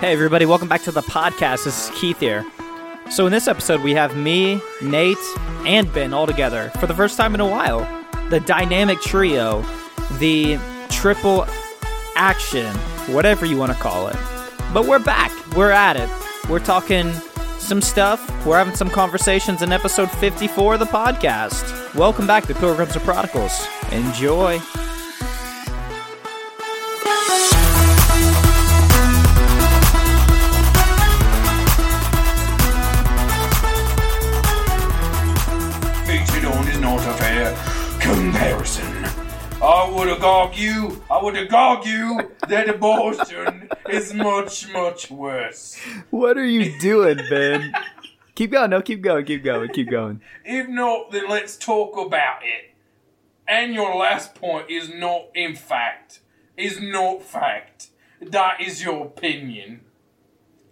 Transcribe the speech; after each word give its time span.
Hey, 0.00 0.12
everybody, 0.12 0.44
welcome 0.44 0.68
back 0.68 0.82
to 0.82 0.92
the 0.92 1.00
podcast. 1.00 1.64
This 1.64 1.88
is 1.88 1.98
Keith 1.98 2.20
here. 2.20 2.44
So, 3.10 3.24
in 3.24 3.32
this 3.32 3.48
episode, 3.48 3.80
we 3.80 3.94
have 3.94 4.14
me, 4.14 4.60
Nate, 4.82 5.16
and 5.64 5.90
Ben 5.90 6.12
all 6.12 6.26
together 6.26 6.70
for 6.78 6.86
the 6.86 6.92
first 6.92 7.16
time 7.16 7.34
in 7.34 7.40
a 7.40 7.46
while. 7.46 7.80
The 8.28 8.40
dynamic 8.40 9.00
trio, 9.00 9.64
the 10.18 10.58
triple 10.90 11.46
action, 12.14 12.76
whatever 13.14 13.46
you 13.46 13.56
want 13.56 13.72
to 13.72 13.78
call 13.78 14.08
it. 14.08 14.16
But 14.74 14.86
we're 14.86 14.98
back. 14.98 15.32
We're 15.56 15.70
at 15.70 15.96
it. 15.96 16.10
We're 16.50 16.60
talking 16.60 17.10
some 17.58 17.80
stuff. 17.80 18.28
We're 18.44 18.58
having 18.58 18.76
some 18.76 18.90
conversations 18.90 19.62
in 19.62 19.72
episode 19.72 20.10
54 20.10 20.74
of 20.74 20.80
the 20.80 20.86
podcast. 20.86 21.94
Welcome 21.94 22.26
back 22.26 22.44
to 22.48 22.54
Pilgrims 22.54 22.94
and 22.94 23.04
Prodigals. 23.04 23.66
Enjoy. 23.92 24.60
Would 39.96 40.08
have 40.08 40.22
argue, 40.24 41.02
I 41.10 41.22
would 41.22 41.36
have 41.36 41.52
argue 41.54 42.30
that 42.48 42.68
abortion 42.68 43.70
is 43.88 44.12
much, 44.12 44.70
much 44.70 45.10
worse. 45.10 45.78
What 46.10 46.36
are 46.36 46.44
you 46.44 46.78
doing, 46.78 47.18
Ben? 47.30 47.72
keep 48.34 48.50
going. 48.52 48.70
No, 48.70 48.82
keep 48.82 49.00
going. 49.00 49.24
Keep 49.24 49.42
going. 49.42 49.70
Keep 49.70 49.90
going. 49.90 50.20
If 50.44 50.68
not, 50.68 51.12
then 51.12 51.28
let's 51.28 51.56
talk 51.56 51.96
about 51.96 52.40
it. 52.42 52.74
And 53.48 53.72
your 53.72 53.96
last 53.96 54.34
point 54.34 54.70
is 54.70 54.92
not 54.92 55.28
in 55.34 55.56
fact, 55.56 56.20
is 56.56 56.80
not 56.80 57.22
fact. 57.22 57.88
That 58.20 58.60
is 58.60 58.84
your 58.84 59.06
opinion. 59.06 59.80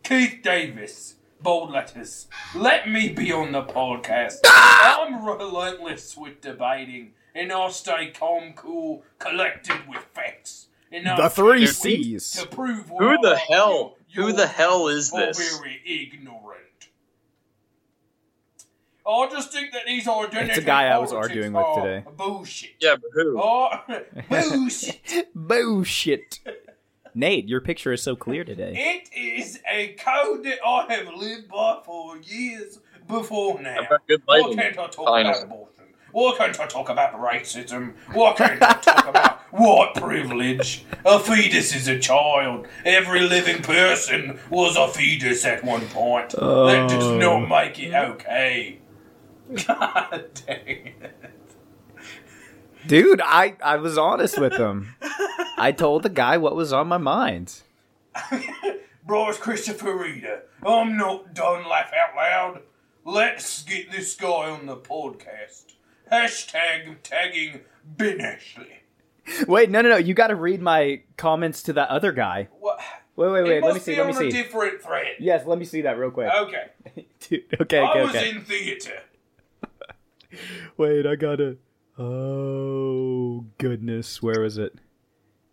Keith 0.02 0.40
Davis, 0.42 1.14
bold 1.40 1.70
letters. 1.70 2.26
Let 2.54 2.90
me 2.90 3.08
be 3.08 3.32
on 3.32 3.52
the 3.52 3.62
podcast. 3.62 4.40
Ah! 4.44 5.06
I'm 5.06 5.24
relentless 5.24 6.14
with 6.16 6.42
debating, 6.42 7.12
and 7.34 7.52
I'll 7.52 7.70
stay 7.70 8.10
calm, 8.10 8.52
cool, 8.54 9.02
collected 9.18 9.88
with 9.88 10.00
facts. 10.12 10.68
And 10.92 11.08
I'll 11.08 11.16
The 11.16 11.30
three 11.30 11.66
Cs. 11.66 12.30
To 12.32 12.46
prove 12.46 12.88
Who 12.88 12.94
why 12.94 13.16
the 13.22 13.36
hell? 13.36 13.96
you're 14.08 14.26
Who 14.26 14.32
the 14.32 14.46
hell 14.46 14.88
is 14.88 15.10
this? 15.10 15.58
very 15.58 15.80
ignorant. 15.84 16.60
I 19.06 19.28
just 19.30 19.52
think 19.52 19.72
that 19.72 19.82
these 19.86 20.08
identity 20.08 20.50
It's 20.50 20.58
a 20.58 20.62
guy 20.62 20.84
I 20.88 20.96
was 20.98 21.12
arguing 21.12 21.52
with 21.52 21.62
are 21.64 21.82
today. 21.82 22.04
Bullshit. 22.16 22.70
Yeah, 22.80 22.96
but 22.96 23.10
who? 23.12 23.38
Oh, 23.38 23.68
bullshit. 24.30 25.28
Bullshit. 25.34 26.40
Nate, 27.14 27.46
your 27.46 27.60
picture 27.60 27.92
is 27.92 28.02
so 28.02 28.16
clear 28.16 28.44
today. 28.44 28.72
It 28.74 29.10
is 29.16 29.60
a 29.70 29.88
code 29.94 30.42
that 30.44 30.58
I 30.66 30.86
have 30.94 31.14
lived 31.14 31.48
by 31.48 31.80
for 31.84 32.16
years 32.18 32.78
before 33.06 33.60
now. 33.60 33.80
I've 33.82 33.88
got 33.90 34.08
good 34.08 34.22
Why 34.24 34.38
lighting. 34.40 34.56
can't 34.56 34.78
I 34.78 34.86
talk 34.86 35.06
Fine. 35.06 35.26
about 35.26 35.42
abortion? 35.44 35.73
Why 36.14 36.32
can't 36.38 36.60
I 36.60 36.66
talk 36.66 36.88
about 36.90 37.12
racism? 37.20 37.94
Why 38.12 38.34
can't 38.34 38.62
I 38.62 38.74
talk 38.74 39.08
about 39.08 39.40
white 39.50 39.94
privilege? 39.96 40.84
A 41.04 41.18
fetus 41.18 41.74
is 41.74 41.88
a 41.88 41.98
child. 41.98 42.68
Every 42.84 43.22
living 43.22 43.62
person 43.62 44.38
was 44.48 44.76
a 44.76 44.86
fetus 44.86 45.44
at 45.44 45.64
one 45.64 45.88
point. 45.88 46.30
That 46.30 46.86
does 46.88 47.02
Oh. 47.04 47.18
not 47.18 47.48
make 47.48 47.80
it 47.80 47.92
okay. 47.92 48.78
God 49.66 50.30
dang 50.46 50.68
it. 50.68 51.16
Dude, 52.86 53.20
I, 53.20 53.56
I 53.60 53.76
was 53.78 53.98
honest 53.98 54.38
with 54.38 54.52
him. 54.52 54.94
I 55.58 55.72
told 55.72 56.04
the 56.04 56.10
guy 56.10 56.36
what 56.36 56.54
was 56.54 56.72
on 56.72 56.86
my 56.86 56.98
mind. 56.98 57.60
Bro, 59.04 59.30
it's 59.30 59.38
Christopher 59.38 59.96
Reader. 59.96 60.42
I'm 60.64 60.96
not 60.96 61.34
done 61.34 61.68
laugh 61.68 61.90
out 61.92 62.14
loud. 62.16 62.60
Let's 63.04 63.64
get 63.64 63.90
this 63.90 64.14
guy 64.14 64.28
on 64.50 64.66
the 64.66 64.76
podcast. 64.76 65.73
Hashtag 66.14 66.96
tagging 67.02 67.60
Ben 67.84 68.20
Ashley. 68.20 68.82
Wait, 69.48 69.70
no, 69.70 69.80
no, 69.82 69.90
no. 69.90 69.96
You 69.96 70.14
got 70.14 70.28
to 70.28 70.36
read 70.36 70.60
my 70.60 71.02
comments 71.16 71.62
to 71.64 71.72
that 71.74 71.88
other 71.88 72.12
guy. 72.12 72.48
What? 72.60 72.78
Wait, 73.16 73.30
wait, 73.30 73.44
wait. 73.44 73.62
Let 73.62 73.74
me 73.74 73.80
see. 73.80 73.96
Let 73.96 74.06
me 74.08 74.12
see. 74.12 74.30
different 74.30 74.82
thread. 74.82 75.16
Yes, 75.18 75.46
let 75.46 75.58
me 75.58 75.64
see 75.64 75.82
that 75.82 75.98
real 75.98 76.10
quick. 76.10 76.30
Okay. 76.32 76.64
Dude, 77.20 77.44
okay, 77.60 77.78
I 77.78 77.90
okay, 77.90 78.02
was 78.02 78.10
okay. 78.10 78.30
in 78.30 78.44
theater. 78.44 79.02
Wait, 80.76 81.06
I 81.06 81.14
gotta. 81.14 81.56
Oh 81.96 83.46
goodness, 83.58 84.20
where 84.20 84.40
was 84.40 84.58
it? 84.58 84.74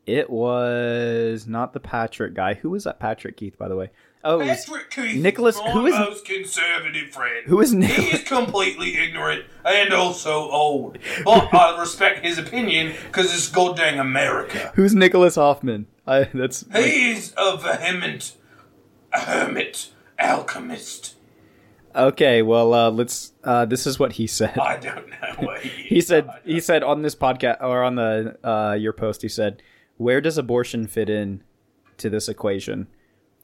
It 0.08 0.30
was 0.30 1.46
not 1.46 1.74
the 1.74 1.80
Patrick 1.80 2.34
guy. 2.34 2.56
Who 2.56 2.72
was 2.72 2.86
that 2.86 3.00
Patrick 3.00 3.38
Keith, 3.38 3.58
by 3.60 3.68
the 3.68 3.76
way? 3.76 3.92
Oh, 4.24 4.40
it 4.40 4.48
was, 4.48 4.66
Patrick 4.66 4.92
Keith 4.92 5.22
Nicholas- 5.22 5.60
who 5.60 5.88
is- 5.88 5.96
most 5.96 6.26
conservative 6.26 7.10
friend. 7.10 7.46
who 7.48 7.60
is 7.62 7.72
He 7.72 7.80
is 7.86 8.24
completely 8.24 8.98
ignorant 8.98 9.46
and 9.66 9.94
also 9.94 10.50
old. 10.52 10.98
But 11.26 11.54
I 11.54 11.80
respect 11.80 12.24
his 12.26 12.38
opinion 12.38 12.94
because 13.08 13.34
it's 13.34 13.50
goddamn 13.50 14.00
America. 14.00 14.72
Who's 14.76 14.94
Nicholas 14.94 15.36
Hoffman? 15.36 15.88
I 16.06 16.26
that's 16.34 16.66
He 16.74 17.12
is 17.12 17.34
a 17.38 17.58
vehement 17.58 18.34
hermit 19.12 19.90
alchemist. 20.20 21.16
okay. 21.96 22.42
Well, 22.42 22.74
uh, 22.74 22.92
let's. 22.92 23.34
Uh, 23.44 23.66
this 23.66 23.86
is 23.88 24.00
what 24.00 24.14
he 24.14 24.28
said. 24.28 24.58
I 24.58 24.78
don't 24.78 25.10
know 25.10 25.34
what 25.40 25.62
he 25.62 25.70
is. 25.84 25.88
He 25.90 26.02
said 26.02 26.30
he 26.46 26.60
said 26.60 26.84
on 26.84 27.02
this 27.02 27.16
podcast 27.16 27.62
or 27.62 27.84
on 27.84 27.96
the 27.96 28.38
uh, 28.48 28.74
your 28.74 28.94
post. 28.94 29.22
He 29.22 29.30
said, 29.30 29.62
"Where 29.98 30.22
does 30.22 30.38
abortion 30.38 30.88
fit 30.88 31.10
in 31.10 31.44
to 31.98 32.10
this 32.10 32.30
equation?" 32.30 32.88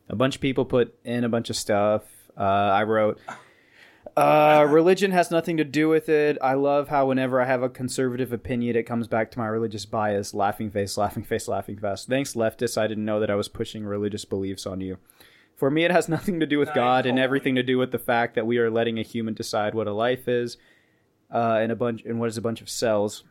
A 0.10 0.16
bunch 0.16 0.36
of 0.36 0.42
people 0.42 0.66
put 0.66 0.98
in 1.04 1.24
a 1.24 1.30
bunch 1.30 1.50
of 1.50 1.56
stuff. 1.56 2.04
Uh, 2.38 2.42
I 2.42 2.84
wrote, 2.84 3.20
uh, 4.18 4.66
"Religion 4.70 5.12
has 5.12 5.32
nothing 5.32 5.58
to 5.58 5.64
do 5.64 5.90
with 5.90 6.10
it." 6.10 6.38
I 6.42 6.54
love 6.54 6.90
how 6.90 7.08
whenever 7.08 7.42
I 7.42 7.46
have 7.46 7.64
a 7.64 7.70
conservative 7.70 8.32
opinion, 8.32 8.76
it 8.76 8.84
comes 8.84 9.08
back 9.08 9.32
to 9.32 9.40
my 9.40 9.48
religious 9.48 9.86
bias. 9.86 10.34
Laughing 10.34 10.70
face, 10.70 10.98
laughing 10.98 11.24
face, 11.24 11.48
laughing 11.48 11.78
face. 11.78 12.06
Thanks, 12.06 12.34
leftists. 12.34 12.78
I 12.78 12.88
didn't 12.88 13.06
know 13.06 13.20
that 13.20 13.32
I 13.32 13.36
was 13.36 13.48
pushing 13.48 13.86
religious 13.86 14.26
beliefs 14.26 14.66
on 14.66 14.82
you. 14.82 14.98
For 15.56 15.72
me, 15.72 15.84
it 15.84 15.92
has 15.92 16.08
nothing 16.10 16.40
to 16.40 16.46
do 16.46 16.60
with 16.60 16.74
God 16.74 17.06
and 17.06 17.20
everything 17.20 17.56
to 17.56 17.64
do 17.64 17.78
with 17.78 17.92
the 17.92 18.00
fact 18.00 18.36
that 18.36 18.46
we 18.46 18.58
are 18.60 18.70
letting 18.70 19.00
a 19.00 19.04
human 19.04 19.34
decide 19.34 19.74
what 19.74 19.88
a 19.88 19.94
life 19.94 20.28
is 20.28 20.58
uh, 21.34 21.58
and 21.62 21.72
a 21.72 21.76
bunch 21.76 22.04
and 22.06 22.20
what 22.20 22.30
is 22.30 22.38
a 22.38 22.42
bunch 22.42 22.62
of 22.62 22.70
cells. 22.70 23.24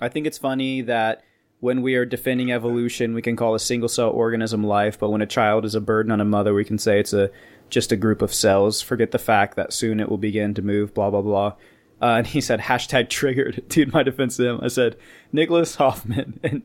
I 0.00 0.08
think 0.08 0.26
it's 0.26 0.38
funny 0.38 0.82
that 0.82 1.22
when 1.60 1.82
we 1.82 1.94
are 1.94 2.06
defending 2.06 2.50
evolution, 2.50 3.14
we 3.14 3.22
can 3.22 3.36
call 3.36 3.54
a 3.54 3.60
single 3.60 3.88
cell 3.88 4.10
organism 4.10 4.64
life, 4.64 4.98
but 4.98 5.10
when 5.10 5.22
a 5.22 5.26
child 5.26 5.64
is 5.64 5.74
a 5.74 5.80
burden 5.80 6.10
on 6.10 6.20
a 6.20 6.24
mother, 6.24 6.54
we 6.54 6.64
can 6.64 6.78
say 6.78 6.98
it's 6.98 7.12
a 7.12 7.30
just 7.68 7.92
a 7.92 7.96
group 7.96 8.22
of 8.22 8.34
cells. 8.34 8.80
Forget 8.82 9.12
the 9.12 9.18
fact 9.18 9.56
that 9.56 9.72
soon 9.72 10.00
it 10.00 10.08
will 10.08 10.18
begin 10.18 10.54
to 10.54 10.62
move. 10.62 10.94
Blah 10.94 11.10
blah 11.10 11.22
blah. 11.22 11.54
Uh, 12.02 12.16
and 12.16 12.26
he 12.26 12.40
said 12.40 12.60
hashtag 12.60 13.10
triggered. 13.10 13.62
Dude, 13.68 13.92
my 13.92 14.02
defense 14.02 14.36
to 14.38 14.48
him, 14.48 14.60
I 14.62 14.68
said 14.68 14.96
Nicholas 15.32 15.76
Hoffman, 15.76 16.40
and 16.42 16.62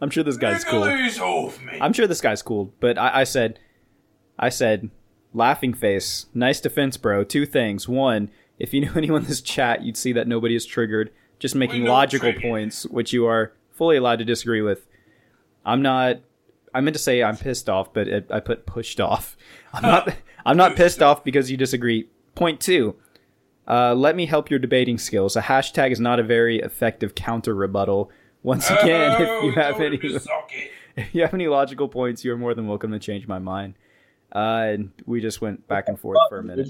I'm 0.00 0.10
sure 0.10 0.22
this 0.22 0.36
guy's 0.36 0.62
cool. 0.62 0.84
Nicholas 0.84 1.16
Hoffman. 1.16 1.80
I'm 1.80 1.94
sure 1.94 2.06
this 2.06 2.20
guy's 2.20 2.42
cool, 2.42 2.72
but 2.80 2.98
I, 2.98 3.20
I 3.20 3.24
said, 3.24 3.58
I 4.38 4.50
said, 4.50 4.90
laughing 5.32 5.72
face, 5.72 6.26
nice 6.34 6.60
defense, 6.60 6.98
bro. 6.98 7.24
Two 7.24 7.46
things. 7.46 7.88
One, 7.88 8.30
if 8.58 8.74
you 8.74 8.82
knew 8.82 8.92
anyone 8.96 9.22
in 9.22 9.28
this 9.28 9.40
chat, 9.40 9.82
you'd 9.82 9.96
see 9.96 10.12
that 10.12 10.28
nobody 10.28 10.54
is 10.54 10.66
triggered, 10.66 11.10
just 11.38 11.54
making 11.54 11.84
logical 11.84 12.32
triggered. 12.32 12.42
points, 12.42 12.84
which 12.86 13.14
you 13.14 13.24
are 13.24 13.54
fully 13.74 13.96
allowed 13.96 14.20
to 14.20 14.24
disagree 14.24 14.62
with. 14.62 14.86
I'm 15.64 15.82
not. 15.82 16.20
I 16.72 16.80
meant 16.80 16.94
to 16.96 17.02
say 17.02 17.22
I'm 17.22 17.36
pissed 17.36 17.68
off, 17.68 17.92
but 17.92 18.08
it, 18.08 18.26
I 18.30 18.40
put 18.40 18.66
pushed 18.66 19.00
off. 19.00 19.36
I'm 19.72 19.82
not. 19.82 20.14
I'm 20.46 20.56
not 20.56 20.76
pissed 20.76 21.02
off 21.02 21.24
because 21.24 21.50
you 21.50 21.56
disagree. 21.56 22.08
Point 22.34 22.60
two. 22.60 22.96
Uh, 23.66 23.94
let 23.94 24.14
me 24.14 24.26
help 24.26 24.50
your 24.50 24.58
debating 24.58 24.98
skills. 24.98 25.36
A 25.36 25.40
hashtag 25.42 25.90
is 25.90 25.98
not 26.00 26.20
a 26.20 26.22
very 26.22 26.58
effective 26.58 27.14
counter 27.14 27.54
rebuttal. 27.54 28.10
Once 28.42 28.68
again, 28.70 29.12
if 29.22 29.42
you 29.44 29.50
Oh, 29.50 29.52
have 29.52 29.80
any, 29.80 29.96
to 29.96 30.20
suck 30.20 30.50
it. 30.52 30.70
if 30.96 31.14
you 31.14 31.22
have 31.22 31.32
any 31.32 31.46
logical 31.48 31.88
points, 31.88 32.22
you're 32.24 32.36
more 32.36 32.52
than 32.54 32.66
welcome 32.68 32.92
to 32.92 32.98
change 32.98 33.26
my 33.26 33.38
mind. 33.38 33.74
Uh, 34.34 34.66
and 34.68 34.92
we 35.06 35.22
just 35.22 35.40
went 35.40 35.66
back 35.66 35.88
and 35.88 35.98
forth 35.98 36.18
for 36.28 36.40
a 36.40 36.42
minute. 36.44 36.68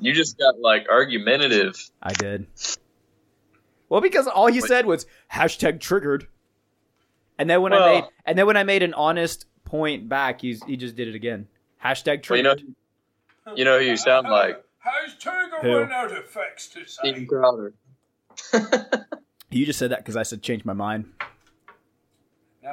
You 0.00 0.14
just 0.14 0.38
got 0.38 0.58
like 0.60 0.86
argumentative. 0.88 1.76
I 2.02 2.12
did. 2.14 2.46
Well, 3.88 4.00
because 4.00 4.26
all 4.26 4.46
he 4.46 4.60
said 4.60 4.86
was 4.86 5.06
hashtag 5.32 5.80
triggered, 5.80 6.26
and 7.38 7.48
then 7.48 7.62
when 7.62 7.72
I 7.72 7.78
made 7.92 8.04
and 8.26 8.38
then 8.38 8.46
when 8.46 8.56
I 8.56 8.62
made 8.64 8.82
an 8.82 8.94
honest 8.94 9.46
point 9.64 10.08
back, 10.08 10.40
he's 10.40 10.62
he 10.64 10.76
just 10.76 10.96
did 10.96 11.08
it 11.08 11.14
again. 11.14 11.46
Hashtag 11.84 12.28
Well, 12.28 12.36
you 12.38 12.42
know, 12.42 12.54
triggered. 12.54 12.74
you 13.56 13.64
know 13.64 13.78
who 13.78 13.84
you 13.84 13.96
sound 13.96 14.28
like. 14.28 14.62
How's 14.78 15.14
Tiger 15.16 15.56
Who? 15.62 15.76
run 15.78 15.92
out 15.92 16.12
of 16.16 16.26
facts 16.26 16.68
to 16.68 16.80
say? 16.86 16.98
Steven 17.10 17.26
Crowder. 17.26 17.72
you 19.50 19.64
just 19.64 19.78
said 19.78 19.90
that 19.92 19.98
because 19.98 20.16
I 20.16 20.22
said 20.24 20.42
change 20.42 20.64
my 20.64 20.72
mind. 20.74 21.06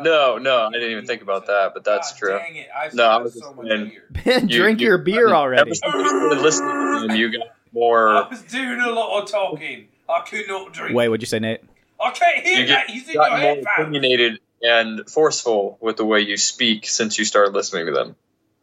No, 0.02 0.38
no, 0.38 0.68
I 0.68 0.72
didn't 0.72 0.92
even 0.92 1.06
think 1.06 1.22
about 1.22 1.48
that, 1.48 1.74
but 1.74 1.84
that's 1.84 2.12
God 2.14 2.18
true. 2.20 2.38
Dang 2.38 2.56
it. 2.56 2.68
I 2.74 2.90
No, 2.94 3.08
I 3.10 3.18
said 3.18 3.24
was 3.24 3.34
so 3.34 3.40
just 3.42 3.56
much 3.58 3.68
saying- 3.68 3.92
Ben, 4.26 4.48
You- 4.50 4.58
drink 4.60 4.80
you- 4.80 4.88
your 4.88 4.98
beer 4.98 5.28
I 5.28 5.32
mean, 5.32 5.36
already. 5.36 5.62
Ever 5.62 5.76
since 5.76 6.42
listening 6.42 6.70
to 6.70 7.08
him, 7.14 7.16
you 7.20 7.38
got 7.38 7.48
more. 7.74 8.08
I 8.10 8.28
was 8.30 8.42
doing 8.44 8.80
a 8.80 8.90
lot 8.90 9.22
of 9.24 9.30
talking. 9.30 9.88
I 10.12 10.22
could 10.22 10.48
not 10.48 10.74
drink. 10.74 10.96
Wait, 10.96 11.08
what'd 11.10 11.22
you 11.22 11.28
say, 11.28 11.40
Nate? 11.40 11.62
I 12.00 12.12
can't 12.12 12.46
hear 12.46 12.60
You 12.60 12.68
that. 12.68 12.88
get, 12.88 12.90
He's 12.96 13.08
in 13.08 13.14
your 13.14 13.24
got 13.24 13.32
more 13.32 13.40
headphones. 13.40 13.68
opinionated 13.80 14.40
and 14.64 15.10
forceful 15.10 15.78
with 15.82 15.98
the 15.98 16.06
way 16.06 16.22
you 16.22 16.38
speak 16.38 16.86
since 16.88 17.18
you 17.18 17.26
started 17.26 17.54
listening 17.54 17.86
to 17.88 17.92
them. 17.92 18.16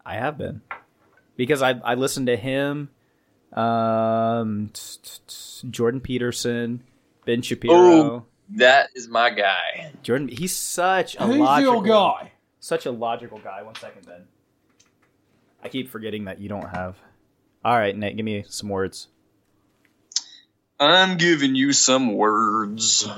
I 0.05 0.15
have 0.15 0.37
been 0.39 0.61
because 1.37 1.63
I 1.63 1.71
I 1.85 1.95
listened 1.95 2.27
to 2.29 2.37
him, 2.37 2.89
um, 3.53 4.71
t- 4.73 4.99
t- 5.03 5.11
t- 5.27 5.69
Jordan 5.71 6.01
Peterson, 6.01 6.83
Ben 7.25 7.43
Shapiro. 7.43 7.77
Ooh. 7.77 8.27
That 8.57 8.89
is 8.95 9.09
my 9.09 9.29
guy. 9.31 9.93
Jordan, 10.03 10.29
he's 10.29 10.57
such 10.57 11.15
a 11.17 11.27
Who's 11.27 11.39
logical 11.39 11.75
your 11.75 11.83
guy? 11.83 12.33
Such 12.61 12.87
a 12.87 12.91
logical 12.91 13.39
guy. 13.39 13.63
One 13.63 13.75
second, 13.75 14.07
Ben. 14.07 14.25
I 15.63 15.69
keep 15.69 15.91
forgetting 15.91 16.25
that 16.25 16.41
you 16.41 16.49
don't 16.49 16.69
have. 16.71 16.97
All 17.65 17.77
right, 17.77 17.95
Nate, 17.95 18.17
give 18.17 18.25
me 18.25 18.45
some 18.49 18.69
words. 18.71 19.09
I'm 20.81 21.17
giving 21.17 21.55
you 21.55 21.73
some 21.73 22.15
words. 22.15 23.09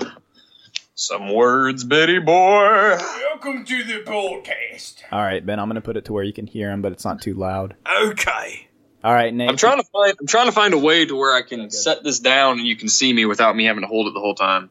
Some 0.95 1.33
words, 1.33 1.85
Betty 1.85 2.19
boy. 2.19 2.97
Welcome 2.99 3.65
to 3.65 3.85
the 3.85 4.01
podcast. 4.01 4.97
All 5.13 5.21
right, 5.21 5.45
Ben, 5.45 5.59
I'm 5.59 5.69
gonna 5.69 5.81
put 5.81 5.97
it 5.97 6.07
to 6.07 6.13
where 6.13 6.25
you 6.25 6.33
can 6.33 6.47
hear 6.47 6.71
him, 6.71 6.83
but 6.83 6.93
it's 6.93 7.05
not 7.05 7.21
too 7.21 7.35
loud. 7.35 7.75
Okay. 8.03 8.69
All 9.03 9.13
right, 9.15 9.33
Nate. 9.33 9.49
I'm 9.49 9.57
trying 9.57 9.79
to 9.79 9.85
find. 9.85 10.15
I'm 10.21 10.27
trying 10.27 10.47
to 10.47 10.53
find 10.53 10.75
a 10.75 10.79
way 10.79 11.05
to 11.07 11.17
where 11.17 11.35
I 11.35 11.43
can 11.43 11.61
good. 11.63 11.73
set 11.73 12.03
this 12.05 12.19
down 12.19 12.59
and 12.59 12.67
you 12.67 12.77
can 12.77 12.89
see 12.89 13.13
me 13.13 13.25
without 13.25 13.57
me 13.57 13.65
having 13.65 13.83
to 13.83 13.87
hold 13.89 14.09
it 14.09 14.15
the 14.15 14.21
whole 14.21 14.35
time. 14.35 14.71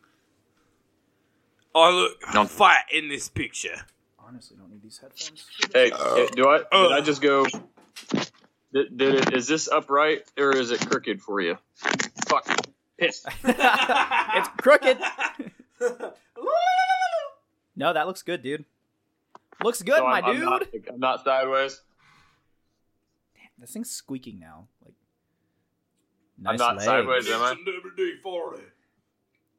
I 1.76 1.92
look 1.92 2.34
No. 2.34 2.46
fat 2.46 2.86
in 2.92 3.10
this 3.10 3.30
picture. 3.30 3.86
Honestly, 4.20 4.58
don't 4.58 4.70
need 4.72 4.82
these 4.84 4.98
headphones. 5.00 5.46
Hey, 5.74 5.90
hey, 5.92 6.28
do 6.36 6.48
I? 6.48 6.58
Did. 6.72 6.92
I 6.92 7.02
just 7.02 7.22
go? 7.22 7.46
Did, 8.72 8.96
did 8.98 9.16
it? 9.16 9.34
Is 9.34 9.48
this 9.48 9.68
upright 9.68 10.24
or 10.38 10.56
is 10.56 10.70
it 10.72 10.88
crooked 10.88 11.22
for 11.22 11.42
you? 11.42 11.58
Fuck. 12.28 12.48
Piss. 13.00 13.26
it's 13.44 14.50
crooked. 14.58 14.98
No, 17.76 17.94
that 17.94 18.08
looks 18.08 18.22
good, 18.24 18.44
dude. 18.44 18.66
Looks 19.64 19.82
good, 19.82 19.98
So 19.98 20.04
my 20.04 20.20
I'm, 20.20 20.26
I'm 20.26 20.36
dude. 20.36 20.46
not, 20.46 20.64
I'm 20.94 21.00
not 21.00 21.24
sideways. 21.24 21.82
This 23.58 23.72
thing's 23.72 23.90
squeaking 23.92 24.40
now. 24.40 24.68
Like, 24.86 24.94
I'm 26.46 26.56
not 26.56 26.76
legs. 26.76 26.86
sideways, 26.86 27.30
am 27.30 27.42
I? 27.42 27.54
WD 27.54 28.22
forty, 28.22 28.64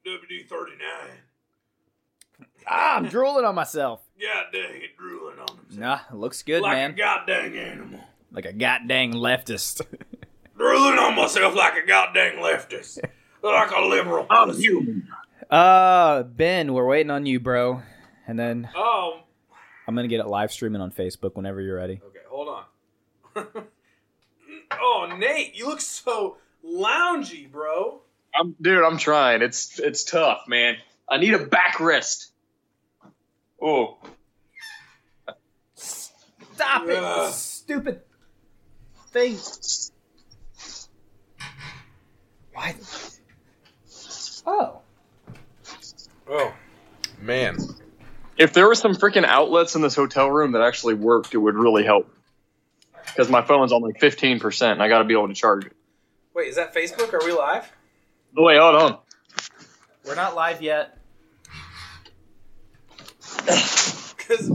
WD 0.06 0.48
thirty 0.48 0.72
nine. 0.72 2.46
Ah, 2.66 2.96
I'm 2.96 3.08
drooling 3.08 3.44
on 3.44 3.54
myself. 3.54 4.00
God 4.20 4.46
dang 4.52 4.76
it, 4.76 4.96
drooling 4.96 5.38
on 5.38 5.56
himself. 5.58 5.78
Nah, 5.78 6.00
looks 6.16 6.42
good, 6.42 6.62
like 6.62 6.72
man. 6.76 6.90
a 6.92 6.94
goddamn 6.94 7.54
animal. 7.56 8.00
Like 8.32 8.46
a 8.46 8.52
goddamn 8.54 9.12
leftist. 9.14 9.82
Drooling 10.56 10.98
on 10.98 11.16
myself 11.16 11.54
like 11.54 11.74
a 11.82 11.86
goddamn 11.86 12.36
leftist. 12.36 13.00
Like 13.42 13.70
a 13.70 13.80
liberal. 13.80 14.26
I'm 14.30 14.48
pussy. 14.48 14.62
human. 14.62 15.08
uh, 15.50 16.22
Ben, 16.24 16.72
we're 16.72 16.86
waiting 16.86 17.10
on 17.10 17.26
you, 17.26 17.40
bro. 17.40 17.82
And 18.26 18.38
then 18.38 18.68
Oh, 18.76 19.20
I'm 19.88 19.94
gonna 19.94 20.08
get 20.08 20.20
it 20.20 20.26
live 20.26 20.52
streaming 20.52 20.80
on 20.80 20.92
Facebook 20.92 21.34
whenever 21.34 21.60
you're 21.60 21.76
ready. 21.76 22.00
okay, 22.06 22.18
hold 22.28 22.48
on. 22.48 22.64
oh, 24.80 25.16
Nate, 25.18 25.54
you 25.56 25.66
look 25.66 25.80
so 25.80 26.36
loungy, 26.64 27.50
bro. 27.50 28.02
I'm, 28.34 28.54
dude, 28.60 28.84
I'm 28.84 28.98
trying. 28.98 29.42
It's 29.42 29.78
it's 29.80 30.04
tough, 30.04 30.42
man. 30.46 30.76
I 31.08 31.18
need 31.18 31.34
a 31.34 31.44
backrest. 31.44 32.26
Oh, 33.60 33.98
Stop 35.74 36.86
it, 36.88 36.98
Ugh. 37.02 37.32
stupid 37.32 38.00
thing. 39.12 39.38
Why? 42.52 42.74
Oh. 44.52 44.80
Oh, 46.28 46.52
man. 47.20 47.56
if 48.36 48.52
there 48.52 48.66
were 48.66 48.74
some 48.74 48.94
freaking 48.94 49.24
outlets 49.24 49.76
in 49.76 49.82
this 49.82 49.94
hotel 49.94 50.28
room 50.28 50.52
that 50.52 50.62
actually 50.62 50.94
worked, 50.94 51.34
it 51.34 51.38
would 51.38 51.54
really 51.54 51.84
help. 51.84 52.12
Because 53.06 53.28
my 53.28 53.42
phone's 53.42 53.72
on 53.72 53.82
like 53.82 53.98
15%, 54.00 54.72
and 54.72 54.82
I 54.82 54.88
got 54.88 54.98
to 54.98 55.04
be 55.04 55.14
able 55.14 55.28
to 55.28 55.34
charge 55.34 55.66
it. 55.66 55.72
Wait, 56.34 56.48
is 56.48 56.56
that 56.56 56.74
Facebook? 56.74 57.12
Are 57.12 57.24
we 57.24 57.32
live? 57.32 57.70
Oh, 58.36 58.44
wait, 58.44 58.58
hold 58.58 58.74
on. 58.76 58.98
We're 60.04 60.14
not 60.16 60.34
live 60.34 60.60
yet. 60.62 60.96
Because 64.30 64.48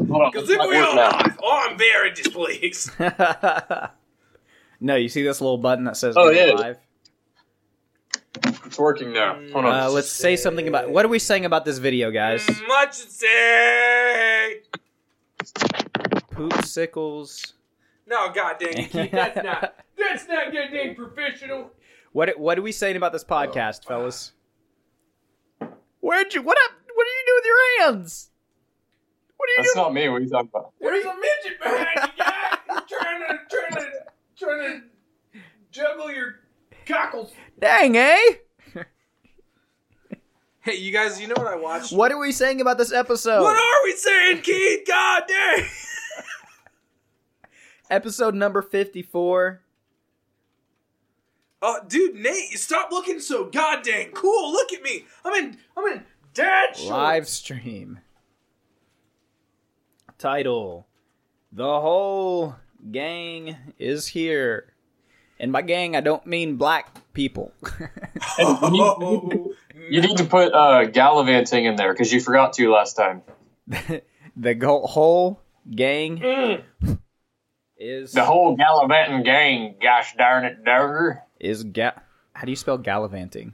if 0.49 0.69
we 0.69 0.77
are 0.77 0.95
live, 0.95 1.37
oh, 1.43 1.65
I'm 1.69 1.77
very 1.77 2.13
displeased. 2.13 2.91
no, 4.79 4.95
you 4.95 5.09
see 5.09 5.21
this 5.21 5.41
little 5.41 5.57
button 5.57 5.83
that 5.83 5.97
says 5.97 6.15
Oh, 6.17 6.29
yeah. 6.29 6.53
live? 6.53 6.77
It's 8.65 8.79
working 8.79 9.13
now. 9.13 9.35
Hold 9.53 9.65
on. 9.65 9.83
Uh, 9.85 9.89
let's 9.89 10.09
say 10.09 10.35
something 10.35 10.67
about 10.67 10.89
what 10.89 11.05
are 11.05 11.07
we 11.09 11.19
saying 11.19 11.45
about 11.45 11.65
this 11.65 11.77
video, 11.77 12.11
guys? 12.11 12.47
Much 12.67 13.03
to 13.03 13.09
say. 13.11 14.61
Poop 16.31 16.65
sickles. 16.65 17.53
No, 18.07 18.31
god 18.33 18.57
dang 18.59 18.77
it, 18.77 18.91
Keith, 18.91 19.11
that's 19.11 19.35
not. 19.43 19.75
That's 19.97 20.27
not 20.27 20.53
goddamn 20.53 20.93
professional. 20.95 21.71
What 22.11 22.37
what 22.37 22.57
are 22.59 22.61
we 22.61 22.71
saying 22.71 22.95
about 22.97 23.11
this 23.13 23.23
podcast, 23.23 23.85
fellas? 23.85 24.33
Where'd 26.01 26.33
you 26.33 26.41
what 26.41 26.57
up? 26.65 26.71
What 26.93 27.07
are 27.07 27.09
you 27.09 27.23
doing 27.25 27.37
with 27.37 27.45
your 27.45 27.85
hands? 27.87 28.29
What 29.37 29.49
are 29.49 29.51
you 29.53 29.57
That's 29.57 29.73
doing? 29.73 29.85
not 29.85 29.93
me. 29.93 30.09
What 30.09 30.15
are 30.15 30.23
you 30.23 30.29
talking 30.29 30.49
about? 30.53 30.73
There's 30.79 31.05
a 31.05 31.13
midget 31.15 31.59
behind 31.61 31.87
you, 31.95 32.23
guy. 32.23 32.57
You're 32.69 32.99
trying 32.99 33.21
to, 33.21 33.39
trying 33.49 33.73
to, 33.73 33.91
trying 34.37 34.81
to 35.33 35.39
juggle 35.71 36.11
your 36.11 36.35
cockles. 36.85 37.31
Dang, 37.59 37.97
eh? 37.97 38.17
Hey, 40.65 40.77
you 40.77 40.91
guys, 40.91 41.21
you 41.21 41.27
know 41.27 41.35
what 41.37 41.45
I 41.45 41.55
watched? 41.55 41.93
What 41.93 42.11
are 42.11 42.17
we 42.17 42.31
saying 42.31 42.59
about 42.59 42.79
this 42.79 42.91
episode? 42.91 43.43
What 43.43 43.55
are 43.55 43.83
we 43.83 43.91
saying, 43.95 44.41
Keith? 44.41 44.79
God 44.87 45.21
dang. 45.27 45.65
episode 47.91 48.33
number 48.33 48.63
54. 48.63 49.61
Oh, 51.61 51.79
dude, 51.87 52.15
Nate, 52.15 52.49
you 52.49 52.57
stop 52.57 52.89
looking 52.89 53.19
so 53.19 53.45
goddamn 53.45 54.09
cool. 54.13 54.51
Look 54.51 54.73
at 54.73 54.81
me. 54.81 55.05
I'm 55.23 55.33
in, 55.35 55.57
I'm 55.77 55.85
in 55.93 56.03
dad 56.33 56.75
shorts. 56.75 56.89
Live 56.89 57.27
stream. 57.27 57.99
Title 60.17 60.87
The 61.51 61.79
whole 61.79 62.55
gang 62.91 63.55
is 63.77 64.07
here. 64.07 64.73
And 65.39 65.51
by 65.51 65.61
gang, 65.61 65.95
I 65.95 66.01
don't 66.01 66.25
mean 66.25 66.55
black 66.55 67.13
people. 67.13 67.51
Oh, 68.39 69.53
You 69.89 70.01
need 70.01 70.17
to 70.17 70.25
put 70.25 70.53
uh, 70.53 70.85
gallivanting 70.85 71.65
in 71.65 71.75
there 71.75 71.93
because 71.93 72.11
you 72.13 72.19
forgot 72.21 72.53
to 72.53 72.71
last 72.71 72.93
time. 72.95 73.21
the 74.37 74.53
go- 74.55 74.85
whole 74.85 75.41
gang 75.69 76.17
Mm. 76.19 76.63
is 77.77 78.11
The 78.13 78.23
whole 78.23 78.55
gallivanting 78.55 79.23
gang, 79.23 79.75
gosh 79.81 80.15
darn 80.15 80.45
it, 80.45 80.63
darn 80.63 81.19
is 81.39 81.63
ga- 81.63 81.99
How 82.33 82.45
do 82.45 82.51
you 82.51 82.55
spell 82.55 82.77
gallivanting? 82.77 83.53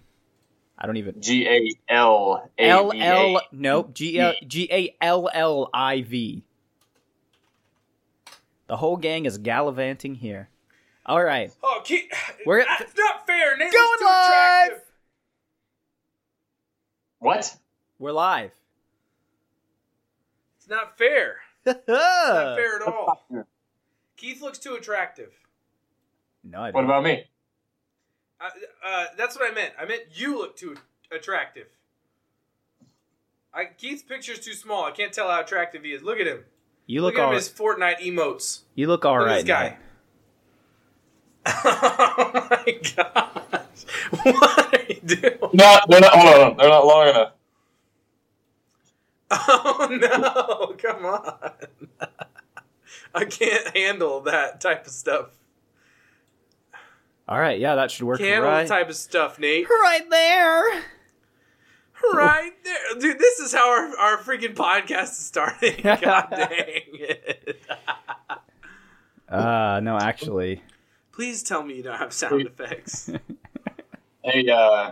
I 0.78 0.86
don't 0.88 0.98
even 0.98 1.22
G 1.22 1.48
A 1.48 1.70
L 1.94 2.50
A 2.58 2.64
L 2.70 2.90
V 2.92 3.00
L 3.02 3.38
A. 3.38 3.42
nope 3.52 3.94
G 3.94 4.20
L 4.20 4.34
G 4.48 4.68
A 4.72 4.96
L 5.02 5.30
L 5.34 5.70
I 5.74 6.02
V. 6.02 6.44
The 8.68 8.78
whole 8.78 8.98
gang 8.98 9.26
is 9.26 9.38
gallivanting 9.38 10.16
here. 10.16 10.50
All 11.06 11.24
right, 11.24 11.52
Oh, 11.64 11.82
Keith, 11.84 12.12
We're- 12.46 12.64
that's 12.68 12.96
not 12.98 13.26
fair. 13.28 13.58
Nate 13.58 13.72
Going 13.72 13.84
was 13.84 14.00
too 14.00 14.06
live! 14.06 14.66
attractive. 14.68 14.88
What? 17.22 17.56
we're 18.00 18.12
live. 18.12 18.52
It's 20.58 20.68
not 20.70 20.98
fair. 20.98 21.38
It's 21.66 21.78
not 21.88 22.58
fair 22.58 22.78
at 22.78 22.88
all. 22.88 23.28
Keith 24.18 24.42
looks 24.42 24.58
too 24.58 24.74
attractive. 24.74 25.30
I 26.56 26.58
What 26.60 26.72
don't. 26.74 26.86
about 26.86 27.04
me? 27.04 27.26
Uh, 28.40 28.50
uh, 28.84 29.06
that's 29.16 29.36
what 29.38 29.50
I 29.50 29.54
meant. 29.54 29.72
I 29.80 29.86
meant 29.86 30.02
you 30.16 30.40
look 30.40 30.58
too 30.58 30.76
attractive. 31.12 31.68
I, 33.54 33.66
Keith's 33.66 34.02
picture's 34.02 34.40
too 34.40 34.54
small. 34.54 34.86
I 34.86 34.92
can't 34.92 35.14
tell 35.14 35.30
how 35.30 35.40
attractive 35.42 35.84
he 35.84 35.92
is. 35.94 36.02
Look 36.02 36.20
at 36.20 36.26
him. 36.26 36.46
you 36.88 37.04
Look, 37.04 37.14
look 37.14 37.20
at 37.20 37.24
him 37.26 37.30
all. 37.30 37.36
his 37.36 37.48
Fortnite 37.50 38.00
emotes. 38.00 38.62
You 38.74 38.88
look 38.88 39.06
all 39.06 39.20
Look 39.20 39.28
right. 39.28 39.36
this 39.36 39.44
guy. 39.44 39.78
Nate. 41.46 41.54
oh 41.66 42.48
my 42.50 42.80
gosh! 42.96 43.62
What 44.24 44.74
are 44.74 44.84
you 44.88 45.02
doing? 45.02 45.38
No, 45.54 45.80
they're 45.88 46.02
not. 46.02 46.14
Hold 46.14 46.52
on, 46.52 46.58
they're 46.58 46.70
not 46.70 46.86
long 46.86 47.08
enough. 47.10 47.32
Oh 49.32 49.88
no! 49.90 50.76
Come 50.78 51.06
on! 51.06 51.52
I 53.16 53.26
can't 53.26 53.76
handle 53.76 54.22
that 54.22 54.62
type 54.62 54.86
of 54.86 54.92
stuff. 54.92 55.30
All 57.28 57.40
right, 57.40 57.60
yeah, 57.60 57.76
that 57.76 57.92
should 57.92 58.04
work 58.04 58.20
Can't 58.20 58.30
handle 58.30 58.50
right. 58.50 58.68
type 58.68 58.90
of 58.90 58.96
stuff, 58.96 59.40
Nate. 59.40 59.70
right 59.70 60.10
there. 60.10 60.84
Right 62.14 62.52
there, 62.64 63.00
dude. 63.00 63.20
This 63.20 63.40
is 63.40 63.54
how 63.54 63.70
our, 63.70 63.98
our 63.98 64.18
freaking 64.18 64.56
podcast 64.56 65.12
is 65.12 65.20
starting. 65.20 65.80
God 65.84 66.28
dang 66.32 66.82
it! 66.94 67.62
Uh, 69.30 69.80
no, 69.82 69.98
actually, 69.98 70.62
Please 71.12 71.44
tell 71.44 71.64
me 71.64 71.76
you 71.76 71.84
don't 71.84 71.98
have 71.98 72.14
sound 72.14 72.42
effects. 72.48 73.12
Hey, 74.24 74.48
uh, 74.50 74.92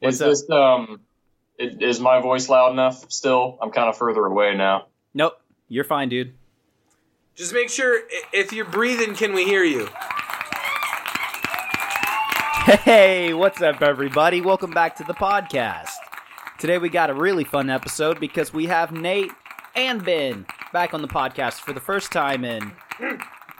What's 0.00 0.20
is 0.20 0.42
this 0.42 0.50
um, 0.50 1.00
It, 1.58 1.80
is 1.80 2.00
my 2.00 2.20
voice 2.20 2.48
loud 2.48 2.72
enough 2.72 3.10
still? 3.10 3.56
I'm 3.62 3.70
kind 3.70 3.88
of 3.88 3.96
further 3.96 4.24
away 4.24 4.54
now. 4.56 4.86
Nope, 5.14 5.40
you're 5.68 5.84
fine, 5.84 6.08
dude. 6.08 6.34
Just 7.36 7.52
make 7.54 7.70
sure 7.70 8.00
if 8.32 8.52
you're 8.52 8.64
breathing, 8.64 9.14
can 9.14 9.32
we 9.32 9.44
hear 9.44 9.62
you? 9.62 9.88
Hey, 12.82 13.32
what's 13.32 13.62
up, 13.62 13.80
everybody? 13.80 14.40
Welcome 14.40 14.72
back 14.72 14.96
to 14.96 15.04
the 15.04 15.14
podcast. 15.14 15.94
Today 16.58 16.78
we 16.78 16.88
got 16.88 17.10
a 17.10 17.14
really 17.14 17.44
fun 17.44 17.70
episode 17.70 18.18
because 18.18 18.52
we 18.52 18.66
have 18.66 18.90
Nate 18.90 19.30
and 19.76 20.04
Ben 20.04 20.44
back 20.72 20.92
on 20.92 21.00
the 21.00 21.08
podcast 21.08 21.60
for 21.60 21.72
the 21.72 21.80
first 21.80 22.10
time 22.10 22.44
in. 22.44 22.72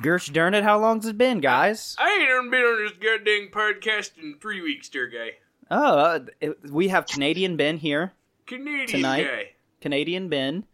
Gersh 0.02 0.33
darn 0.33 0.55
it, 0.55 0.62
how 0.64 0.78
long's 0.78 1.07
it 1.07 1.19
been, 1.19 1.40
guys? 1.40 1.97
I 1.99 2.11
ain't 2.21 2.31
even 2.31 2.50
been 2.50 2.61
on 2.62 2.85
this 2.85 2.93
goddamn 2.93 3.49
podcast 3.50 4.12
in 4.23 4.37
three 4.40 4.61
weeks, 4.61 4.88
dear 4.88 5.09
guy. 5.09 5.33
Oh, 5.71 5.99
uh, 5.99 6.21
it- 6.40 6.71
we 6.71 6.88
have 6.88 7.07
Canadian 7.07 7.57
Ben 7.57 7.78
here, 7.78 8.12
Canadian 8.47 8.87
Tonight? 8.87 9.25
guy. 9.25 9.49
Canadian 9.81 10.28
Ben, 10.28 10.64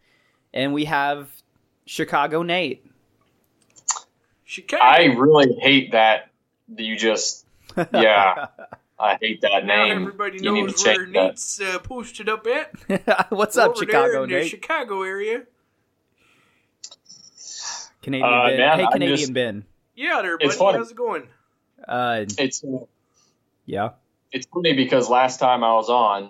and 0.53 0.73
we 0.73 0.85
have 0.85 1.29
Chicago 1.85 2.43
Nate. 2.43 2.85
Chicago. 4.45 4.83
I 4.83 5.05
really 5.05 5.53
hate 5.59 5.91
that 5.93 6.29
you 6.75 6.95
just. 6.95 7.43
Yeah, 7.93 8.45
I 8.97 9.17
hate 9.19 9.41
that 9.41 9.65
now 9.65 9.83
name. 9.83 10.01
everybody 10.03 10.37
You 10.41 10.53
need 10.53 10.61
to 10.61 10.67
knows 10.67 10.85
where. 10.85 11.05
Nate's 11.07 11.59
uh, 11.59 11.79
posted 11.79 12.29
up 12.29 12.47
at. 12.47 13.29
what's 13.31 13.57
up, 13.57 13.75
Chicago 13.75 14.11
there 14.11 14.23
in 14.23 14.29
the 14.29 14.35
Nate? 14.37 14.49
Chicago 14.49 15.01
area. 15.01 15.43
Canadian 18.05 18.29
Uh, 18.33 18.47
Ben. 18.47 18.57
man, 18.57 18.79
hey, 18.79 18.87
Canadian 18.91 19.17
just- 19.17 19.33
Ben. 19.33 19.65
Yeah, 19.95 20.21
there, 20.21 20.37
buddy. 20.37 20.55
How's 20.77 20.91
it 20.91 20.95
going? 20.97 21.23
Uh, 21.87 22.25
It's 22.37 22.63
uh, 22.63 22.85
yeah. 23.65 23.89
it's 24.31 24.45
funny 24.47 24.73
because 24.73 25.09
last 25.09 25.39
time 25.39 25.63
I 25.63 25.73
was 25.73 25.89
on, 25.89 26.29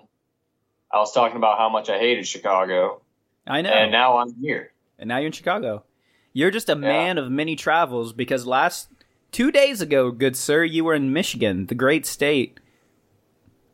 I 0.92 0.98
was 0.98 1.12
talking 1.12 1.36
about 1.36 1.58
how 1.58 1.68
much 1.68 1.88
I 1.90 1.98
hated 1.98 2.26
Chicago, 2.26 3.02
I 3.46 3.60
know. 3.62 3.70
and 3.70 3.92
now 3.92 4.16
I'm 4.18 4.34
here. 4.40 4.72
and 4.98 5.08
now 5.08 5.18
you're 5.18 5.26
in 5.26 5.32
Chicago. 5.32 5.84
You're 6.32 6.50
just 6.50 6.68
a 6.68 6.76
man 6.76 7.18
of 7.18 7.30
many 7.30 7.56
travels 7.56 8.12
because 8.12 8.46
last 8.46 8.88
two 9.32 9.50
days 9.50 9.80
ago, 9.80 10.10
good 10.10 10.36
sir, 10.36 10.64
you 10.64 10.84
were 10.84 10.94
in 10.94 11.12
Michigan, 11.12 11.66
the 11.66 11.74
great 11.74 12.06
state 12.06 12.58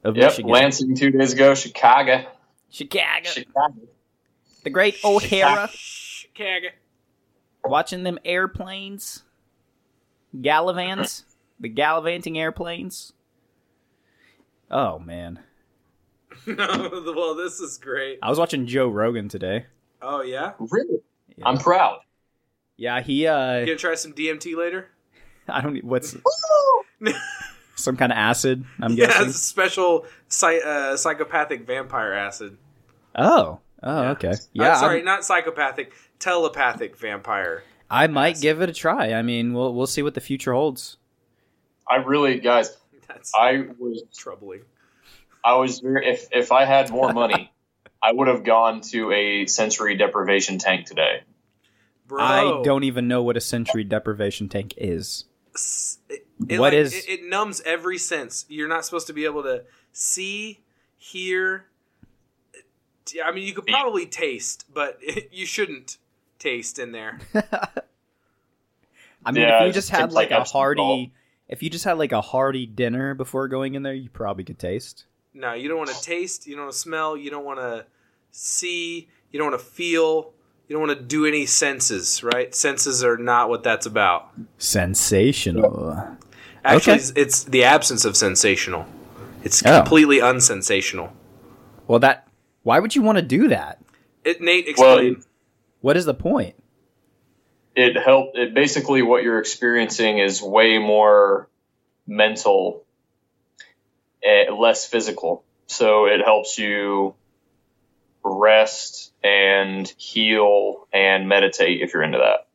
of 0.04 0.16
Yep, 0.16 0.30
Michigan. 0.30 0.50
Lansing 0.50 0.97
two 0.97 1.11
days 1.11 1.32
ago, 1.32 1.54
Chicago, 1.54 2.25
Chicago, 2.71 3.28
Chicago. 3.28 3.75
the 4.64 4.71
great 4.71 4.97
O'Hare, 5.04 5.68
Chicago. 5.73 6.68
Watching 7.64 8.02
them 8.04 8.19
airplanes, 8.25 9.23
gallivants, 10.37 11.25
the 11.61 11.69
gallivanting 11.69 12.38
airplanes. 12.38 13.12
Oh 14.71 14.99
man, 14.99 15.40
no, 16.47 17.12
well, 17.14 17.35
this 17.35 17.61
is 17.61 17.78
great. 17.78 18.19
I 18.23 18.31
was 18.31 18.38
watching 18.38 18.66
Joe 18.66 18.88
Rogan 18.88 19.28
today. 19.28 19.66
Oh 20.00 20.23
yeah. 20.23 20.52
Really, 20.59 21.00
Yeah, 21.37 21.47
I'm 21.49 21.59
proud. 21.59 22.00
yeah 22.76 23.00
he 23.02 23.26
uh, 23.26 23.59
You 23.59 23.66
gonna 23.66 23.78
try 23.78 23.95
some 23.95 24.12
DMT 24.14 24.57
later? 24.57 24.88
I 25.49 25.61
don't 25.61 25.83
what's 25.85 26.16
some 27.76 27.97
kind 27.97 28.12
of 28.12 28.19
acid. 28.19 28.64
I'm 28.81 28.92
yeah, 28.95 29.07
guessing. 29.07 29.26
it's 29.26 29.37
a 29.37 29.38
special 29.38 30.07
psy- 30.28 30.59
uh, 30.64 30.97
psychopathic 30.97 31.66
vampire 31.66 32.12
acid. 32.14 32.57
Oh, 33.14 33.61
oh, 33.83 34.02
Yeah. 34.02 34.11
okay. 34.12 34.31
Uh, 34.31 34.37
Yeah, 34.54 34.75
sorry, 34.76 34.97
I'm- 34.97 35.04
not 35.04 35.25
psychopathic, 35.25 35.92
telepathic 36.23 36.97
vampire. 36.97 37.62
I 37.91 38.07
might 38.07 38.41
give 38.41 38.62
it 38.62 38.71
a 38.71 38.73
try. 38.73 39.12
I 39.12 39.23
mean, 39.23 39.52
we'll 39.52 39.75
we'll 39.75 39.87
see 39.87 40.02
what 40.02 40.14
the 40.14 40.21
future 40.21 40.52
holds. 40.55 40.97
I 41.88 41.97
really, 41.97 42.38
guys, 42.41 42.75
That's 43.09 43.33
I 43.35 43.67
was 43.79 44.02
troubling. 44.17 44.62
I 45.45 45.57
was 45.57 45.81
very, 45.81 46.07
if 46.09 46.29
if 46.33 46.52
I 46.52 46.64
had 46.64 46.91
more 46.91 47.12
money, 47.23 47.52
I 48.02 48.12
would 48.12 48.29
have 48.29 48.45
gone 48.45 48.81
to 48.93 49.12
a 49.12 49.47
sensory 49.47 49.97
deprivation 49.97 50.59
tank 50.59 50.87
today. 50.87 51.23
Bro, 52.07 52.23
I 52.25 52.62
don't 52.64 52.85
even 52.85 53.09
know 53.09 53.23
what 53.23 53.37
a 53.37 53.41
sensory 53.41 53.85
deprivation 53.85 54.49
tank 54.49 54.75
is. 54.76 55.25
s- 55.55 55.99
It, 56.09 56.26
What 56.38 56.59
like, 56.61 56.73
is- 56.75 56.95
It, 56.95 57.09
it 57.09 57.25
numbs 57.25 57.61
every 57.64 57.99
sense. 57.99 58.45
You're 58.49 58.69
not 58.69 58.85
supposed 58.85 59.07
to 59.09 59.12
be 59.12 59.25
able 59.25 59.43
to 59.45 59.64
see, 59.93 60.61
hear. 60.97 61.67
I 63.25 63.33
mean, 63.33 63.47
you 63.47 63.55
could 63.55 63.67
probably 63.67 64.07
taste, 64.07 64.64
but 64.73 64.99
you 65.33 65.47
shouldn't 65.47 65.97
taste 66.43 66.79
in 66.79 66.93
there. 66.93 67.19
I 69.25 69.31
mean, 69.33 69.43
Yeah, 69.43 69.63
if 69.63 69.67
you 69.69 69.73
just 69.73 69.89
just 69.89 69.91
had 69.91 70.13
like, 70.13 70.31
like 70.31 70.41
a 70.41 70.45
hearty, 70.45 70.81
salt. 70.81 71.09
if 71.49 71.63
you 71.63 71.71
just 71.71 71.85
had 71.85 71.99
like 71.99 72.13
a 72.13 72.21
hearty 72.21 72.67
dinner 72.67 73.15
before 73.15 73.49
going 73.49 73.75
in 73.75 73.83
there, 73.83 73.95
you 73.95 74.11
probably 74.11 74.45
could 74.45 74.59
taste. 74.59 75.05
No, 75.35 75.53
you 75.55 75.69
don't 75.69 75.79
want 75.79 75.91
to 75.91 76.03
taste. 76.03 76.47
You 76.47 76.57
don't 76.57 76.65
want 76.65 76.73
to 76.75 76.79
smell. 76.79 77.17
You 77.17 77.31
don't 77.31 77.45
want 77.45 77.59
to 77.61 77.87
see. 78.33 79.09
You 79.31 79.39
don't 79.39 79.51
want 79.51 79.61
to 79.61 79.67
feel. 79.67 80.33
You 80.69 80.77
don't 80.79 80.87
want 80.87 80.99
to 80.99 81.05
do 81.05 81.25
any 81.27 81.47
senses. 81.47 82.23
Right? 82.23 82.55
Senses 82.55 83.03
are 83.05 83.17
not 83.17 83.49
what 83.49 83.63
that's 83.63 83.87
about. 83.87 84.29
Sensational. 84.59 86.17
Actually, 86.65 86.93
Okay. 86.93 87.01
it's, 87.01 87.13
it's 87.17 87.45
the 87.45 87.65
absence 87.65 88.05
of 88.05 88.17
sensational. 88.17 88.87
It's 89.43 89.65
Oh. 89.65 89.79
completely 89.81 90.19
unsensational. 90.21 91.13
Well, 91.89 91.99
that. 92.01 92.29
Why 92.63 92.79
would 92.79 92.95
you 92.95 93.03
want 93.03 93.17
to 93.19 93.23
do 93.23 93.49
that? 93.49 93.81
It, 94.25 94.41
Nate, 94.41 94.67
Well, 94.79 94.99
explain. 94.99 95.25
What 95.83 95.97
is 95.97 96.07
the 96.07 96.15
point? 96.15 96.55
It 97.77 97.97
helped. 97.97 98.39
It 98.39 98.55
basically 98.55 99.03
what 99.03 99.23
you're 99.23 99.39
experiencing 99.39 100.19
is 100.19 100.41
way 100.41 100.79
more 100.79 101.49
mental, 102.07 102.85
eh, 104.23 104.51
less 104.51 104.87
physical. 104.87 105.45
So 105.67 106.07
it 106.07 106.23
helps 106.25 106.59
you 106.59 107.15
rest 108.25 109.12
and 109.23 109.87
heal 109.99 110.87
and 110.93 111.29
meditate 111.29 111.83
if 111.83 111.93
you're 111.93 112.03
into 112.03 112.19
that. 112.19 112.47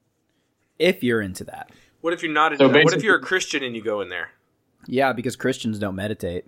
If 0.80 1.04
you're 1.04 1.22
into 1.22 1.44
that, 1.46 1.72
what 2.02 2.14
if 2.14 2.24
you're 2.24 2.32
not? 2.32 2.58
so 2.58 2.66
into 2.66 2.74
that? 2.74 2.86
What 2.86 2.94
if 2.94 3.04
you're 3.04 3.18
a 3.18 3.22
Christian 3.22 3.64
and 3.64 3.76
you 3.76 3.84
go 3.84 4.02
in 4.02 4.10
there? 4.10 4.32
yeah, 4.86 5.12
because 5.14 5.36
Christians 5.36 5.80
don't 5.80 5.96
meditate. 5.96 6.46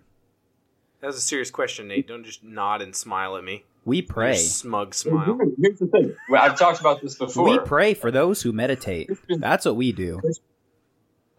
That 1.01 1.07
was 1.07 1.17
a 1.17 1.21
serious 1.21 1.50
question, 1.50 1.88
Nate. 1.88 2.07
Don't 2.07 2.24
just 2.24 2.43
nod 2.43 2.81
and 2.81 2.95
smile 2.95 3.36
at 3.38 3.43
me. 3.43 3.65
We 3.86 3.98
Your 3.98 4.07
pray. 4.07 4.36
smug 4.36 4.93
smile. 4.93 5.39
Here's 5.62 5.79
the 5.79 5.88
thing. 5.88 6.13
I've 6.38 6.57
talked 6.59 6.79
about 6.79 7.01
this 7.01 7.15
before. 7.15 7.50
We 7.50 7.59
pray 7.59 7.93
for 7.93 8.12
those 8.12 8.41
who 8.41 8.51
meditate. 8.51 9.09
That's 9.29 9.65
what 9.65 9.75
we 9.75 9.91
do 9.91 10.21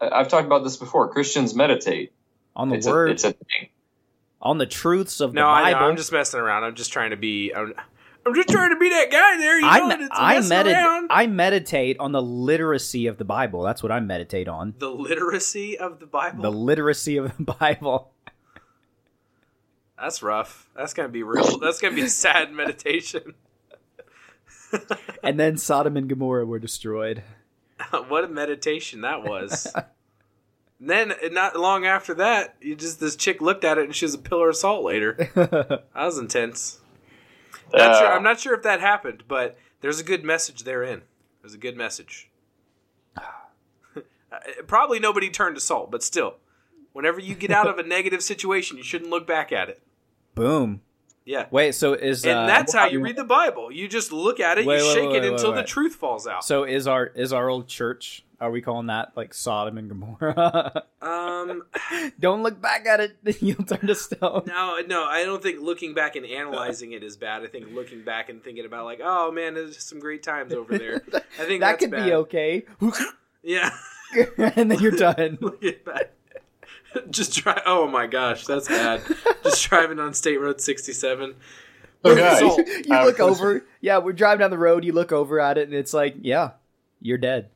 I've 0.01 0.27
talked 0.27 0.47
about 0.47 0.63
this 0.63 0.77
before. 0.77 1.09
Christians 1.09 1.53
meditate. 1.53 2.11
on 2.55 2.69
the 2.69 2.75
It's 2.75 2.87
word, 2.87 3.09
a, 3.09 3.11
it's 3.13 3.23
a 3.23 3.31
thing. 3.33 3.69
on 4.41 4.57
the 4.57 4.65
truths 4.65 5.21
of 5.21 5.33
No, 5.33 5.41
the 5.41 5.47
I 5.47 5.61
Bible. 5.73 5.79
know. 5.81 5.89
I'm 5.91 5.97
just 5.97 6.11
messing 6.11 6.39
around. 6.39 6.63
I'm 6.63 6.75
just 6.75 6.91
trying 6.91 7.11
to 7.11 7.17
be. 7.17 7.53
I'm, 7.55 7.73
I'm 8.25 8.33
just 8.35 8.49
trying 8.49 8.71
to 8.71 8.75
be 8.77 8.89
that 8.89 9.09
guy 9.11 9.37
there. 9.37 9.55
You 9.55 9.61
know, 9.61 9.67
I, 9.69 9.87
that's 9.89 10.01
me- 10.01 10.07
I, 10.11 10.35
messing 10.35 10.57
medit- 10.57 10.73
around. 10.73 11.07
I 11.11 11.27
meditate 11.27 11.97
on 11.99 12.11
the 12.11 12.21
literacy 12.21 13.07
of 13.07 13.17
the 13.17 13.25
Bible. 13.25 13.61
That's 13.63 13.81
what 13.83 13.91
I 13.91 13.99
meditate 13.99 14.47
on. 14.47 14.73
the 14.79 14.89
literacy 14.89 15.77
of 15.77 15.99
the 15.99 16.05
Bible. 16.07 16.41
The 16.41 16.51
literacy 16.51 17.17
of 17.17 17.35
the 17.37 17.43
Bible. 17.59 18.11
That's 20.01 20.23
rough. 20.23 20.67
That's 20.75 20.93
gonna 20.93 21.09
be 21.09 21.21
real. 21.23 21.59
That's 21.59 21.79
gonna 21.79 21.95
be 21.95 22.01
a 22.01 22.09
sad 22.09 22.51
meditation. 22.51 23.35
And 25.21 25.39
then 25.39 25.57
Sodom 25.57 25.95
and 25.95 26.07
Gomorrah 26.07 26.45
were 26.45 26.59
destroyed. 26.59 27.23
what 28.07 28.23
a 28.23 28.27
meditation 28.27 29.01
that 29.01 29.23
was. 29.23 29.71
And 30.79 30.89
then 30.89 31.13
not 31.31 31.55
long 31.55 31.85
after 31.85 32.15
that, 32.15 32.55
you 32.59 32.75
just 32.75 32.99
this 32.99 33.15
chick 33.15 33.39
looked 33.39 33.63
at 33.63 33.77
it 33.77 33.83
and 33.83 33.95
she 33.95 34.03
was 34.03 34.15
a 34.15 34.17
pillar 34.17 34.49
of 34.49 34.55
salt 34.55 34.83
later. 34.83 35.29
That 35.35 35.83
was 35.93 36.17
intense. 36.17 36.79
Not 37.71 37.99
sure, 37.99 38.07
I'm 38.11 38.23
not 38.23 38.39
sure 38.39 38.55
if 38.55 38.63
that 38.63 38.79
happened, 38.79 39.25
but 39.27 39.59
there's 39.81 39.99
a 39.99 40.03
good 40.03 40.23
message 40.23 40.63
therein. 40.63 41.03
There's 41.43 41.53
a 41.53 41.59
good 41.59 41.77
message. 41.77 42.31
Uh, 43.95 44.39
Probably 44.65 44.97
nobody 44.97 45.29
turned 45.29 45.55
to 45.55 45.61
salt, 45.61 45.91
but 45.91 46.01
still, 46.01 46.37
whenever 46.93 47.19
you 47.19 47.35
get 47.35 47.51
out 47.51 47.67
of 47.67 47.77
a 47.77 47.83
negative 47.83 48.23
situation, 48.23 48.77
you 48.77 48.83
shouldn't 48.83 49.11
look 49.11 49.27
back 49.27 49.51
at 49.51 49.67
it. 49.67 49.83
Boom. 50.35 50.81
Yeah. 51.25 51.45
Wait, 51.51 51.75
so 51.75 51.93
is 51.93 52.25
And 52.25 52.39
uh, 52.39 52.47
that's 52.47 52.73
how 52.73 52.87
you 52.87 52.99
read 52.99 53.15
the 53.15 53.23
Bible. 53.23 53.71
You 53.71 53.87
just 53.87 54.11
look 54.11 54.39
at 54.39 54.57
it, 54.57 54.65
Wait, 54.65 54.79
you 54.79 54.87
wait, 54.87 54.93
shake 54.93 55.09
wait, 55.11 55.23
it 55.23 55.31
until 55.31 55.53
the 55.53 55.63
truth 55.63 55.95
falls 55.95 56.25
out. 56.27 56.43
so 56.43 56.63
is 56.63 56.87
our 56.87 57.05
is 57.07 57.31
our 57.31 57.47
old 57.49 57.67
church? 57.67 58.25
Are 58.39 58.49
we 58.49 58.59
calling 58.59 58.87
that 58.87 59.11
like 59.15 59.35
Sodom 59.35 59.77
and 59.77 59.87
Gomorrah? 59.87 60.83
um, 61.01 61.61
Don't 62.19 62.41
look 62.41 62.59
back 62.59 62.87
at 62.87 62.99
it; 62.99 63.17
then 63.21 63.35
you'll 63.41 63.63
turn 63.63 63.85
to 63.85 63.93
stone. 63.93 64.43
no, 64.47 64.79
no, 64.87 65.03
I 65.05 65.23
don't 65.23 65.43
think 65.43 65.61
looking 65.61 65.93
back 65.93 66.15
and 66.15 66.25
analyzing 66.25 66.93
it 66.93 67.03
is 67.03 67.17
bad. 67.17 67.43
I 67.43 67.47
think 67.47 67.67
looking 67.71 68.01
back 68.03 68.29
and 68.29 68.43
thinking 68.43 68.65
about 68.65 68.85
like, 68.85 68.99
oh 69.03 69.31
man, 69.31 69.53
there's 69.53 69.83
some 69.83 69.99
great 69.99 70.23
times 70.23 70.53
over 70.53 70.75
there. 70.75 71.03
I 71.13 71.45
think 71.45 71.59
that 71.61 71.79
that's 71.79 71.79
could 71.81 71.91
bad. 71.91 72.05
be 72.05 72.13
okay, 72.13 72.63
Yeah, 73.43 73.69
and 74.37 74.71
then 74.71 74.79
you're 74.79 74.91
done. 74.91 75.37
look 75.39 75.63
at 75.63 75.85
that. 75.85 76.13
Just 77.09 77.35
try. 77.37 77.61
Oh 77.65 77.87
my 77.87 78.07
gosh, 78.07 78.45
that's 78.45 78.67
bad. 78.67 79.01
Just 79.43 79.63
driving 79.69 79.99
on 79.99 80.13
State 80.13 80.39
Road 80.39 80.59
67. 80.61 81.35
So 82.03 82.15
you 82.15 82.23
I 82.23 83.05
look 83.05 83.19
a 83.19 83.23
question. 83.23 83.23
over. 83.23 83.65
Yeah, 83.79 83.99
we're 83.99 84.13
driving 84.13 84.39
down 84.39 84.49
the 84.51 84.57
road. 84.57 84.83
You 84.83 84.93
look 84.93 85.11
over 85.11 85.39
at 85.39 85.57
it, 85.57 85.67
and 85.67 85.73
it's 85.73 85.93
like, 85.93 86.15
yeah, 86.21 86.51
you're 86.99 87.19
dead. 87.19 87.49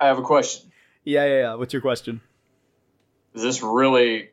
I 0.00 0.06
have 0.06 0.18
a 0.18 0.22
question. 0.22 0.70
Yeah, 1.04 1.24
yeah, 1.26 1.40
yeah. 1.40 1.54
What's 1.54 1.72
your 1.72 1.82
question? 1.82 2.20
Is 3.34 3.42
this 3.42 3.62
really 3.62 4.30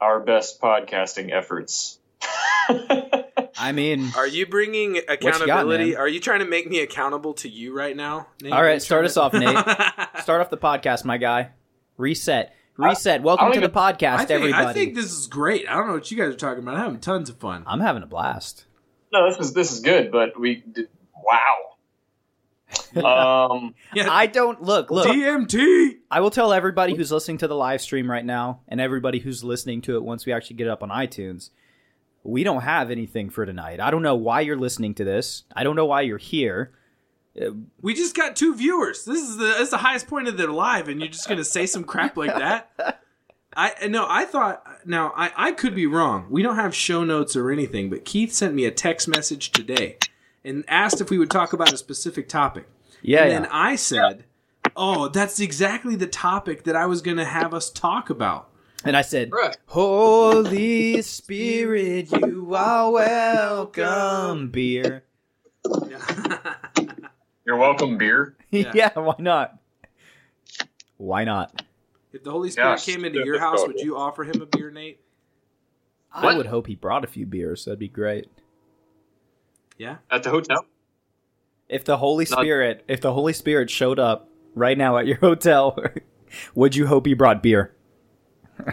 our 0.00 0.20
best 0.20 0.60
podcasting 0.60 1.30
efforts. 1.32 1.98
I 3.58 3.72
mean, 3.72 4.10
Are 4.16 4.26
you 4.26 4.46
bringing 4.46 4.94
you 4.96 5.02
got, 5.06 5.14
accountability? 5.14 5.96
Are 5.96 6.08
you 6.08 6.20
trying 6.20 6.38
to 6.40 6.46
make 6.46 6.68
me 6.68 6.80
accountable 6.80 7.34
to 7.34 7.48
you 7.48 7.76
right 7.76 7.96
now? 7.96 8.28
Nate? 8.40 8.52
All 8.52 8.58
Are 8.58 8.64
right, 8.64 8.74
you 8.74 8.80
start 8.80 9.00
trying 9.00 9.06
us 9.06 9.16
off, 9.16 9.32
Nate. 9.34 10.22
start 10.22 10.40
off 10.40 10.50
the 10.50 10.56
podcast, 10.56 11.04
my 11.04 11.18
guy. 11.18 11.50
Reset. 12.00 12.54
Reset. 12.78 13.22
Welcome 13.22 13.52
don't 13.52 13.60
to 13.60 13.68
the 13.68 13.68
podcast, 13.68 14.14
I 14.14 14.24
think, 14.24 14.30
everybody. 14.40 14.66
I 14.66 14.72
think 14.72 14.94
this 14.94 15.12
is 15.12 15.26
great. 15.26 15.68
I 15.68 15.74
don't 15.74 15.88
know 15.88 15.92
what 15.92 16.10
you 16.10 16.16
guys 16.16 16.32
are 16.32 16.36
talking 16.36 16.62
about. 16.62 16.76
I'm 16.76 16.80
having 16.80 17.00
tons 17.00 17.28
of 17.28 17.36
fun. 17.36 17.62
I'm 17.66 17.80
having 17.80 18.02
a 18.02 18.06
blast. 18.06 18.64
no, 19.12 19.28
this 19.28 19.38
is 19.38 19.52
this 19.52 19.70
is 19.70 19.80
good, 19.80 20.10
but 20.10 20.38
we 20.40 20.64
did, 20.72 20.88
wow. 21.14 21.56
Um, 23.52 23.74
Yeah, 23.94 24.06
I 24.10 24.26
don't 24.26 24.62
look. 24.62 24.90
Look, 24.90 25.08
DMT. 25.08 25.98
I 26.10 26.20
will 26.20 26.30
tell 26.30 26.52
everybody 26.52 26.94
who's 26.96 27.12
listening 27.12 27.38
to 27.38 27.48
the 27.48 27.54
live 27.54 27.82
stream 27.82 28.10
right 28.10 28.24
now, 28.24 28.60
and 28.66 28.80
everybody 28.80 29.18
who's 29.18 29.44
listening 29.44 29.82
to 29.82 29.96
it 29.96 30.02
once 30.02 30.24
we 30.24 30.32
actually 30.32 30.56
get 30.56 30.68
it 30.68 30.70
up 30.70 30.82
on 30.82 30.88
iTunes. 30.88 31.50
We 32.22 32.44
don't 32.44 32.62
have 32.62 32.90
anything 32.90 33.28
for 33.28 33.44
tonight. 33.44 33.80
I 33.80 33.90
don't 33.90 34.02
know 34.02 34.14
why 34.14 34.40
you're 34.40 34.56
listening 34.56 34.94
to 34.94 35.04
this. 35.04 35.44
I 35.54 35.64
don't 35.64 35.76
know 35.76 35.86
why 35.86 36.02
you're 36.02 36.18
here. 36.18 36.72
We 37.80 37.94
just 37.94 38.16
got 38.16 38.36
two 38.36 38.54
viewers. 38.54 39.04
This 39.04 39.22
is 39.22 39.36
the 39.36 39.44
this 39.44 39.60
is 39.60 39.70
the 39.70 39.78
highest 39.78 40.08
point 40.08 40.28
of 40.28 40.36
their 40.36 40.50
live, 40.50 40.88
and 40.88 41.00
you're 41.00 41.10
just 41.10 41.28
gonna 41.28 41.44
say 41.44 41.66
some 41.66 41.84
crap 41.84 42.16
like 42.16 42.34
that. 42.34 43.02
I 43.56 43.86
no, 43.88 44.06
I 44.08 44.24
thought 44.24 44.64
now 44.84 45.12
I 45.16 45.32
I 45.36 45.52
could 45.52 45.74
be 45.74 45.86
wrong. 45.86 46.26
We 46.30 46.42
don't 46.42 46.56
have 46.56 46.74
show 46.74 47.04
notes 47.04 47.36
or 47.36 47.50
anything, 47.50 47.90
but 47.90 48.04
Keith 48.04 48.32
sent 48.32 48.54
me 48.54 48.64
a 48.64 48.70
text 48.70 49.08
message 49.08 49.52
today 49.52 49.98
and 50.44 50.64
asked 50.68 51.00
if 51.00 51.10
we 51.10 51.18
would 51.18 51.30
talk 51.30 51.52
about 51.52 51.72
a 51.72 51.76
specific 51.76 52.28
topic. 52.28 52.66
Yeah, 53.02 53.22
and 53.22 53.32
yeah. 53.32 53.40
then 53.40 53.48
I 53.50 53.76
said, 53.76 54.24
"Oh, 54.76 55.08
that's 55.08 55.40
exactly 55.40 55.96
the 55.96 56.06
topic 56.06 56.64
that 56.64 56.76
I 56.76 56.86
was 56.86 57.00
gonna 57.00 57.24
have 57.24 57.54
us 57.54 57.70
talk 57.70 58.10
about." 58.10 58.50
And 58.84 58.96
I 58.96 59.02
said, 59.02 59.30
Right. 59.30 59.56
Holy 59.66 61.02
Spirit, 61.02 62.10
you 62.12 62.54
are 62.54 62.90
welcome, 62.90 64.48
beer. 64.48 65.04
you're 67.50 67.58
welcome, 67.58 67.98
beer. 67.98 68.36
Yeah. 68.52 68.70
Yeah. 68.74 68.90
why 68.94 69.14
not? 69.18 69.58
Why 70.98 71.24
not? 71.24 71.62
If 72.12 72.22
the 72.22 72.30
Holy 72.30 72.50
Spirit 72.50 72.70
Yes, 72.70 72.84
came 72.86 73.04
into 73.04 73.24
your 73.24 73.40
house, 73.40 73.60
would 73.66 73.80
you 73.80 73.96
offer 73.96 74.22
him 74.22 74.40
a 74.40 74.46
beer, 74.46 74.70
Nate? 74.70 75.00
I 76.12 76.24
What? 76.26 76.36
would 76.36 76.46
hope 76.46 76.66
he 76.68 76.74
brought 76.76 77.02
a 77.04 77.08
few 77.08 77.26
beers. 77.26 77.64
That'd 77.64 77.78
be 77.80 77.88
great. 77.88 78.28
Yeah. 79.78 79.96
At 80.10 80.22
the 80.22 80.30
hotel. 80.30 80.64
If 81.68 81.84
the 81.84 81.96
Holy 81.96 82.26
Not- 82.30 82.38
Spirit, 82.40 82.84
if 82.86 83.00
the 83.00 83.12
Holy 83.12 83.32
Spirit 83.32 83.68
showed 83.70 83.98
up 83.98 84.28
right 84.54 84.78
now 84.78 84.96
at 84.98 85.06
your 85.08 85.16
hotel, 85.20 85.76
would 86.54 86.76
you 86.76 86.86
hope 86.86 87.06
he 87.06 87.14
brought 87.14 87.42
beer? 87.42 87.74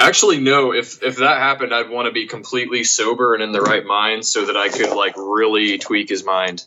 Actually, 0.00 0.40
no. 0.40 0.72
If 0.72 1.02
if 1.02 1.16
that 1.16 1.38
happened, 1.38 1.74
I'd 1.74 1.90
want 1.90 2.06
to 2.06 2.12
be 2.12 2.26
completely 2.26 2.84
sober 2.84 3.34
and 3.34 3.42
in 3.42 3.52
the 3.52 3.60
right 3.60 3.84
mind, 3.84 4.24
so 4.24 4.46
that 4.46 4.56
I 4.56 4.68
could 4.68 4.94
like 4.94 5.16
really 5.16 5.78
tweak 5.78 6.08
his 6.08 6.24
mind. 6.24 6.66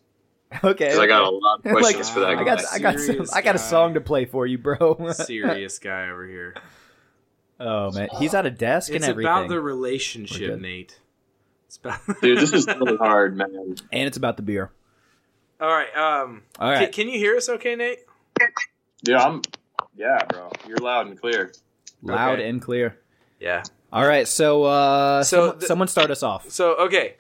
Okay. 0.64 0.86
Because 0.86 1.00
I 1.00 1.08
got 1.08 1.24
a 1.24 1.30
lot 1.30 1.60
of 1.60 1.66
Like, 1.72 1.82
questions 1.82 2.10
for 2.10 2.22
that 2.22 2.30
I 2.30 2.44
got, 2.44 2.62
I 2.72 2.80
got, 2.80 3.00
some, 3.00 3.26
I 3.34 3.42
got 3.42 3.56
a 3.56 3.60
song 3.60 3.94
to 3.94 4.02
play 4.02 4.26
for 4.26 4.46
you, 4.46 4.58
bro. 4.58 5.12
Serious 5.14 5.80
guy 5.80 6.10
over 6.10 6.28
here. 6.28 6.56
oh 7.60 7.92
man, 7.92 8.10
he's 8.20 8.34
at 8.34 8.46
a 8.46 8.52
desk 8.52 8.90
It's 8.90 8.98
and 8.98 9.06
everything, 9.06 9.32
about 9.32 9.50
the 9.50 9.62
relationship. 9.62 10.60
Nate. 10.60 11.00
It's 11.68 11.78
about. 11.78 12.02
Dude, 12.22 12.38
this 12.38 12.52
is 12.52 12.68
really 12.68 12.98
hard, 12.98 13.38
man. 13.38 13.76
and 13.92 14.08
it's 14.08 14.18
about 14.18 14.36
the 14.36 14.44
beer. 14.44 14.72
All 15.62 15.70
right. 15.70 15.96
Um, 15.96 16.42
All 16.60 16.76
can, 16.76 16.92
can 16.92 17.08
you 17.08 17.18
hear 17.18 17.38
us? 17.38 17.48
Okay, 17.48 17.76
Nate. 17.76 18.00
Yeah, 19.04 19.24
I'm. 19.24 19.42
Yeah, 19.96 20.26
bro. 20.28 20.52
You're 20.68 20.80
loud 20.80 21.08
and 21.08 21.20
clear. 21.20 21.54
loud 22.02 22.40
okay. 22.40 22.50
and 22.50 22.62
clear. 22.62 22.98
Yeah. 23.42 23.64
All 23.92 24.06
right, 24.08 24.26
so 24.28 24.64
uh, 24.64 25.24
So 25.24 25.38
someone, 25.38 25.60
the- 25.60 25.66
someone 25.66 25.88
start 25.90 26.12
us 26.12 26.24
off. 26.24 26.50
So 26.50 26.76
okay, 26.78 27.16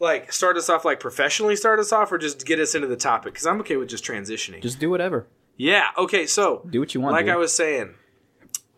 like 0.00 0.32
start 0.32 0.56
us 0.56 0.68
off 0.68 0.84
like 0.84 1.00
professionally 1.00 1.56
start 1.56 1.78
us 1.78 1.92
off, 1.92 2.12
or 2.12 2.18
just 2.18 2.44
get 2.44 2.58
us 2.60 2.74
into 2.74 2.88
the 2.88 2.96
topic? 2.96 3.32
Because 3.34 3.46
I'm 3.46 3.60
okay 3.60 3.76
with 3.76 3.88
just 3.88 4.04
transitioning. 4.04 4.60
Just 4.62 4.78
do 4.80 4.90
whatever. 4.90 5.26
yeah. 5.56 5.86
Okay. 5.96 6.26
So 6.26 6.66
Do 6.68 6.80
what 6.80 6.94
you 6.94 7.00
want. 7.00 7.14
like 7.14 7.26
dude. 7.26 7.34
I 7.34 7.36
was 7.36 7.54
saying, 7.54 7.94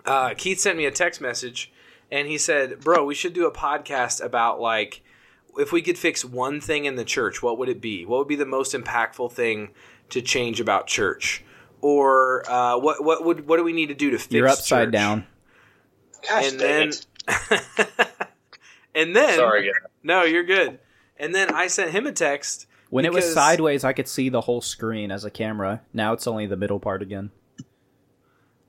uh, 0.04 0.34
Keith 0.36 0.60
sent 0.60 0.76
me 0.76 0.84
a 0.86 0.90
text 0.90 1.20
message, 1.20 1.72
and 2.12 2.28
he 2.28 2.38
said, 2.38 2.80
"Bro, 2.80 3.06
we 3.06 3.14
should 3.14 3.32
do 3.32 3.46
a 3.46 3.52
podcast 3.52 4.22
about 4.22 4.60
like." 4.60 5.02
If 5.56 5.70
we 5.70 5.82
could 5.82 5.96
fix 5.96 6.24
one 6.24 6.60
thing 6.60 6.84
in 6.84 6.96
the 6.96 7.04
church, 7.04 7.40
what 7.40 7.58
would 7.58 7.68
it 7.68 7.80
be? 7.80 8.04
What 8.04 8.18
would 8.18 8.26
be 8.26 8.34
the 8.34 8.44
most 8.44 8.74
impactful 8.74 9.30
thing 9.30 9.70
to 10.10 10.20
change 10.20 10.58
about 10.60 10.88
church? 10.88 11.44
Or 11.80 12.42
uh, 12.50 12.76
what 12.78 13.04
what 13.04 13.24
would 13.24 13.46
what 13.46 13.58
do 13.58 13.62
we 13.62 13.72
need 13.72 13.86
to 13.86 13.94
do 13.94 14.10
to 14.10 14.18
fix? 14.18 14.32
You're 14.32 14.48
upside 14.48 14.86
church? 14.88 14.92
down. 14.92 15.26
Gosh, 16.28 16.50
and 16.52 16.60
then 16.60 16.92
and 18.94 19.16
then 19.16 19.36
Sorry, 19.36 19.66
guys. 19.66 19.90
no, 20.02 20.22
you're 20.24 20.44
good. 20.44 20.78
And 21.16 21.34
then 21.34 21.52
I 21.54 21.66
sent 21.68 21.90
him 21.90 22.06
a 22.06 22.12
text. 22.12 22.66
When 22.90 23.04
it 23.04 23.12
was 23.12 23.32
sideways, 23.32 23.84
I 23.84 23.92
could 23.92 24.08
see 24.08 24.28
the 24.28 24.42
whole 24.42 24.60
screen 24.60 25.10
as 25.10 25.24
a 25.24 25.30
camera. 25.30 25.82
Now 25.92 26.12
it's 26.12 26.26
only 26.26 26.46
the 26.46 26.56
middle 26.56 26.78
part 26.80 27.02
again. 27.02 27.30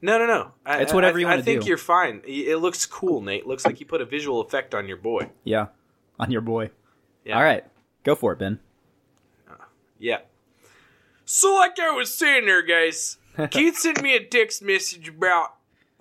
No, 0.01 0.17
no, 0.19 0.27
no. 0.27 0.51
I, 0.65 0.81
It's 0.81 0.93
whatever 0.93 1.17
I, 1.17 1.21
you 1.21 1.25
wanna 1.27 1.37
do. 1.37 1.41
I 1.41 1.45
think 1.45 1.61
do. 1.63 1.67
you're 1.67 1.77
fine. 1.77 2.21
It 2.25 2.57
looks 2.57 2.85
cool, 2.85 3.21
Nate. 3.21 3.47
Looks 3.47 3.65
like 3.65 3.79
you 3.79 3.85
put 3.85 4.01
a 4.01 4.05
visual 4.05 4.41
effect 4.41 4.75
on 4.75 4.87
your 4.87 4.97
boy. 4.97 5.29
Yeah, 5.43 5.67
on 6.19 6.31
your 6.31 6.41
boy. 6.41 6.69
Yeah. 7.23 7.37
All 7.37 7.43
right, 7.43 7.63
go 8.03 8.13
for 8.15 8.33
it, 8.33 8.39
Ben. 8.39 8.59
Yeah. 9.97 10.19
So, 11.23 11.55
like 11.55 11.79
I 11.79 11.89
was 11.91 12.13
saying 12.13 12.45
there, 12.45 12.61
guys, 12.61 13.17
Keith 13.49 13.77
sent 13.77 14.01
me 14.01 14.15
a 14.15 14.23
text 14.23 14.61
message 14.61 15.07
about 15.09 15.55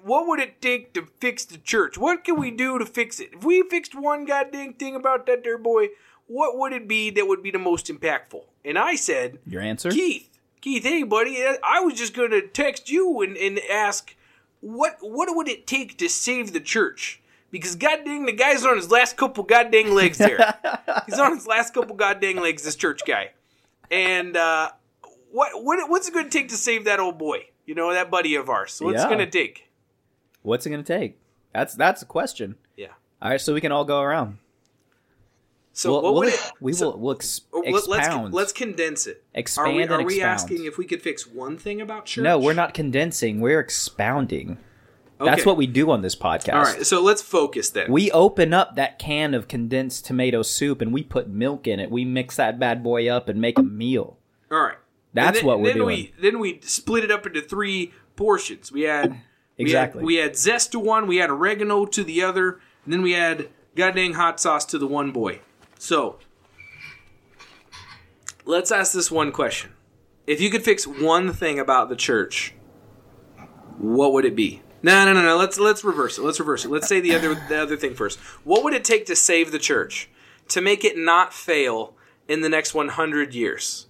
what 0.05 0.27
would 0.29 0.39
it 0.41 0.61
take 0.61 0.93
to 0.95 1.07
fix 1.19 1.45
the 1.47 1.57
church? 1.59 1.97
What 1.97 2.25
can 2.25 2.39
we 2.39 2.51
do 2.51 2.79
to 2.79 2.85
fix 2.85 3.21
it? 3.21 3.31
If 3.33 3.45
we 3.45 3.63
fixed 3.63 3.95
one 3.95 4.25
goddamn 4.27 4.75
thing 4.75 4.95
about 4.95 5.25
that 5.27 5.45
there 5.45 5.57
boy, 5.59 5.89
what 6.27 6.59
would 6.59 6.73
it 6.73 6.87
be 6.87 7.11
that 7.11 7.27
would 7.27 7.43
be 7.43 7.51
the 7.51 7.59
most 7.59 7.87
impactful? 7.87 8.43
And 8.65 8.79
I 8.79 8.97
said, 8.97 9.39
Your 9.47 9.63
answer? 9.63 9.91
Keith, 9.91 10.29
Keith, 10.61 10.85
hey 10.85 11.03
buddy, 11.05 11.43
I 11.63 11.81
was 11.81 11.95
just 11.95 12.15
gonna 12.15 12.43
text 12.47 12.91
you 12.91 13.23
and, 13.23 13.37
and 13.37 13.59
ask 13.71 14.15
what 14.61 14.97
what 15.01 15.35
would 15.35 15.49
it 15.49 15.67
take 15.67 15.97
to 15.99 16.09
save 16.09 16.53
the 16.53 16.61
church? 16.61 17.21
Because 17.51 17.77
goddamn, 17.77 18.27
the 18.27 18.33
guy's 18.33 18.65
on 18.67 18.77
his 18.77 18.91
last 18.91 19.17
couple 19.17 19.45
goddamn 19.45 19.95
legs 19.95 20.19
there. 20.19 20.55
He's 21.07 21.19
on 21.19 21.35
his 21.37 21.47
last 21.47 21.73
couple 21.73 21.95
goddamn 21.95 22.37
legs, 22.37 22.63
this 22.65 22.75
church 22.77 23.03
guy. 23.07 23.31
And 23.91 24.37
uh, 24.37 24.71
what 25.31 25.63
what 25.63 25.89
what's 25.89 26.09
it 26.09 26.15
gonna 26.15 26.29
take 26.29 26.49
to 26.49 26.57
save 26.57 26.85
that 26.87 26.99
old 27.01 27.17
boy? 27.19 27.47
You 27.67 27.75
know, 27.75 27.93
that 27.93 28.11
buddy 28.11 28.35
of 28.35 28.49
ours. 28.51 28.79
What's 28.83 28.97
Yeah. 28.99 29.07
it 29.07 29.11
gonna 29.11 29.31
take? 29.31 29.64
What's 30.45 30.67
it 30.67 30.71
gonna 30.71 30.83
take? 30.83 31.19
That's 31.53 31.75
that's 31.75 32.03
a 32.03 32.07
question. 32.07 32.57
Yeah. 32.77 32.89
All 33.23 33.31
right, 33.31 33.41
so 33.41 33.55
we 33.55 33.61
can 33.61 33.73
all 33.73 33.85
go 33.85 34.01
around. 34.01 34.39
So 35.73 35.91
we'll, 35.91 36.03
what 36.03 36.15
would 36.15 36.27
we'll- 36.27 36.35
it? 36.35 36.53
we 36.61 36.73
so- 36.75 36.91
will 36.91 36.99
we'll 36.99 37.15
ex- 37.17 37.41
let- 37.53 37.73
let's 37.73 37.89
expound. 37.89 38.35
let's 38.35 38.53
condense 38.53 39.07
it. 39.07 39.25
expand 39.35 39.69
Are 39.69 39.75
we, 39.75 39.83
and 39.83 39.91
are 39.91 40.05
we 40.05 40.23
asking 40.23 40.67
if 40.67 40.77
we 40.79 40.85
could 40.85 41.03
fix 41.03 41.27
one 41.27 41.57
thing 41.57 41.81
about 41.81 42.05
church? 42.05 42.23
No, 42.23 42.39
we're 42.39 42.53
not 42.53 42.75
condensing. 42.75 43.41
We're 43.41 43.59
expounding. 43.59 44.59
That's 45.19 45.47
what 45.47 45.57
we 45.57 45.67
do 45.67 45.91
on 45.91 46.03
this 46.03 46.15
podcast. 46.15 46.55
All 46.55 46.63
right, 46.63 46.85
so 46.85 47.01
let's 47.03 47.23
focus 47.23 47.71
then. 47.71 47.91
We 47.91 48.11
open 48.11 48.53
up 48.53 48.77
that 48.77 48.99
can 48.99 49.33
of 49.33 49.49
condensed 49.49 50.05
tomato 50.05 50.43
soup 50.43 50.83
and 50.83 50.93
we 50.93 51.03
put 51.03 51.29
milk 51.29 51.67
in 51.67 51.81
it. 51.81 51.91
We 51.91 52.05
mix 52.05 52.37
that 52.37 52.59
bad 52.59 52.83
boy 52.83 53.09
up 53.09 53.29
and 53.29 53.41
make 53.41 53.59
a 53.59 53.63
meal. 53.63 54.19
All 54.51 54.61
right. 54.61 54.77
That's 55.15 55.39
then, 55.39 55.47
what 55.47 55.61
we're 55.61 55.69
then 55.69 55.77
doing. 55.77 55.97
We, 55.97 56.15
then 56.21 56.39
we 56.41 56.61
split 56.63 57.05
it 57.05 57.11
up 57.11 57.25
into 57.27 57.41
three 57.41 57.93
portions. 58.17 58.71
We 58.71 58.83
had 58.83 59.13
oh. 59.13 59.17
Exactly. 59.57 60.03
We 60.03 60.17
had, 60.17 60.23
we 60.23 60.29
had 60.29 60.37
zest 60.37 60.73
to 60.73 60.81
one. 60.81 61.07
We 61.07 61.17
had 61.17 61.31
oregano 61.31 61.87
to 61.87 62.05
the 62.05 62.23
other. 62.23 62.61
And 62.85 62.93
then 62.93 63.03
we 63.03 63.13
had 63.13 63.49
goddamn 63.77 64.15
hot 64.15 64.41
sauce 64.41 64.65
to 64.67 64.79
the 64.79 64.87
one 64.87 65.11
boy. 65.11 65.41
So 65.79 66.19
Let's 68.47 68.71
ask 68.71 68.93
this 68.93 69.11
one 69.11 69.33
question. 69.33 69.73
If 70.27 70.41
you 70.41 70.51
could 70.51 70.63
fix 70.63 70.87
one 70.87 71.33
thing 71.33 71.59
about 71.59 71.89
the 71.89 71.97
church, 71.97 72.55
what 73.79 74.13
would 74.13 74.27
it 74.27 74.37
be? 74.37 74.63
No, 74.83 75.05
no, 75.07 75.15
no, 75.15 75.23
no. 75.23 75.37
Let's 75.39 75.59
let's 75.59 75.83
reverse 75.83 76.19
it. 76.19 76.23
Let's 76.23 76.39
reverse 76.39 76.65
it. 76.67 76.71
Let's 76.71 76.87
say 76.87 77.01
the 77.01 77.15
other 77.15 77.35
the 77.35 77.63
other 77.63 77.77
thing 77.77 77.95
first. 77.95 78.19
What 78.45 78.63
would 78.63 78.75
it 78.75 78.85
take 78.85 79.07
to 79.07 79.17
save 79.17 79.51
the 79.51 79.59
church? 79.59 80.11
To 80.49 80.61
make 80.61 80.85
it 80.85 80.99
not 80.99 81.33
fail 81.33 81.95
in 82.29 82.43
the 82.43 82.51
next 82.51 82.75
100 82.75 83.35
years? 83.35 83.87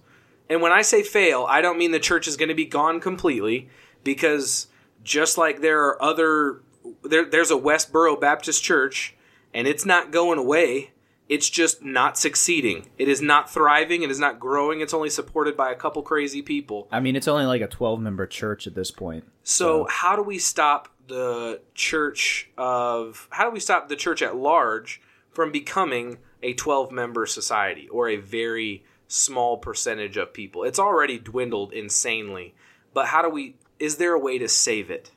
And 0.49 0.61
when 0.61 0.71
I 0.71 0.83
say 0.83 1.03
fail, 1.03 1.45
I 1.49 1.59
don't 1.59 1.77
mean 1.77 1.91
the 1.91 1.99
church 1.99 2.27
is 2.27 2.37
going 2.37 2.49
to 2.49 2.55
be 2.55 2.65
gone 2.65 3.01
completely 3.01 3.67
because 4.05 4.67
just 5.05 5.37
like 5.37 5.61
there 5.61 5.85
are 5.85 6.03
other 6.03 6.61
there, 7.03 7.23
there's 7.23 7.51
a 7.51 7.55
Westboro 7.55 8.19
Baptist 8.19 8.61
church 8.61 9.15
and 9.53 9.67
it's 9.67 9.85
not 9.85 10.11
going 10.11 10.37
away. 10.37 10.91
It's 11.29 11.49
just 11.49 11.83
not 11.83 12.17
succeeding. 12.17 12.87
It 12.99 13.07
is 13.07 13.21
not 13.21 13.49
thriving. 13.49 14.03
It 14.03 14.11
is 14.11 14.19
not 14.19 14.39
growing. 14.39 14.81
It's 14.81 14.93
only 14.93 15.09
supported 15.09 15.57
by 15.57 15.71
a 15.71 15.75
couple 15.75 16.03
crazy 16.03 16.41
people. 16.41 16.87
I 16.91 16.99
mean, 16.99 17.15
it's 17.15 17.27
only 17.27 17.45
like 17.45 17.61
a 17.61 17.67
12 17.67 17.99
member 17.99 18.27
church 18.27 18.67
at 18.67 18.75
this 18.75 18.91
point. 18.91 19.23
So, 19.41 19.87
how 19.89 20.15
do 20.15 20.21
we 20.21 20.37
stop 20.37 20.89
the 21.07 21.61
church 21.73 22.49
of 22.57 23.27
how 23.31 23.45
do 23.45 23.51
we 23.51 23.59
stop 23.59 23.89
the 23.89 23.95
church 23.95 24.21
at 24.21 24.35
large 24.35 25.01
from 25.31 25.51
becoming 25.51 26.19
a 26.43 26.53
12 26.53 26.91
member 26.91 27.25
society 27.25 27.87
or 27.89 28.07
a 28.07 28.17
very 28.17 28.83
small 29.07 29.57
percentage 29.57 30.17
of 30.17 30.31
people? 30.31 30.63
It's 30.63 30.79
already 30.79 31.17
dwindled 31.17 31.73
insanely. 31.73 32.53
But 32.93 33.07
how 33.07 33.23
do 33.23 33.29
we 33.29 33.55
is 33.79 33.97
there 33.97 34.13
a 34.13 34.19
way 34.19 34.37
to 34.37 34.47
save 34.47 34.89
it? 34.89 35.11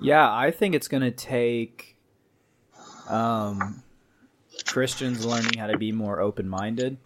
Yeah, 0.00 0.30
I 0.32 0.50
think 0.50 0.74
it's 0.74 0.88
going 0.88 1.02
to 1.02 1.10
take 1.10 1.96
um, 3.08 3.82
Christians 4.66 5.24
learning 5.24 5.58
how 5.58 5.66
to 5.66 5.78
be 5.78 5.92
more 5.92 6.20
open 6.20 6.48
minded. 6.48 6.98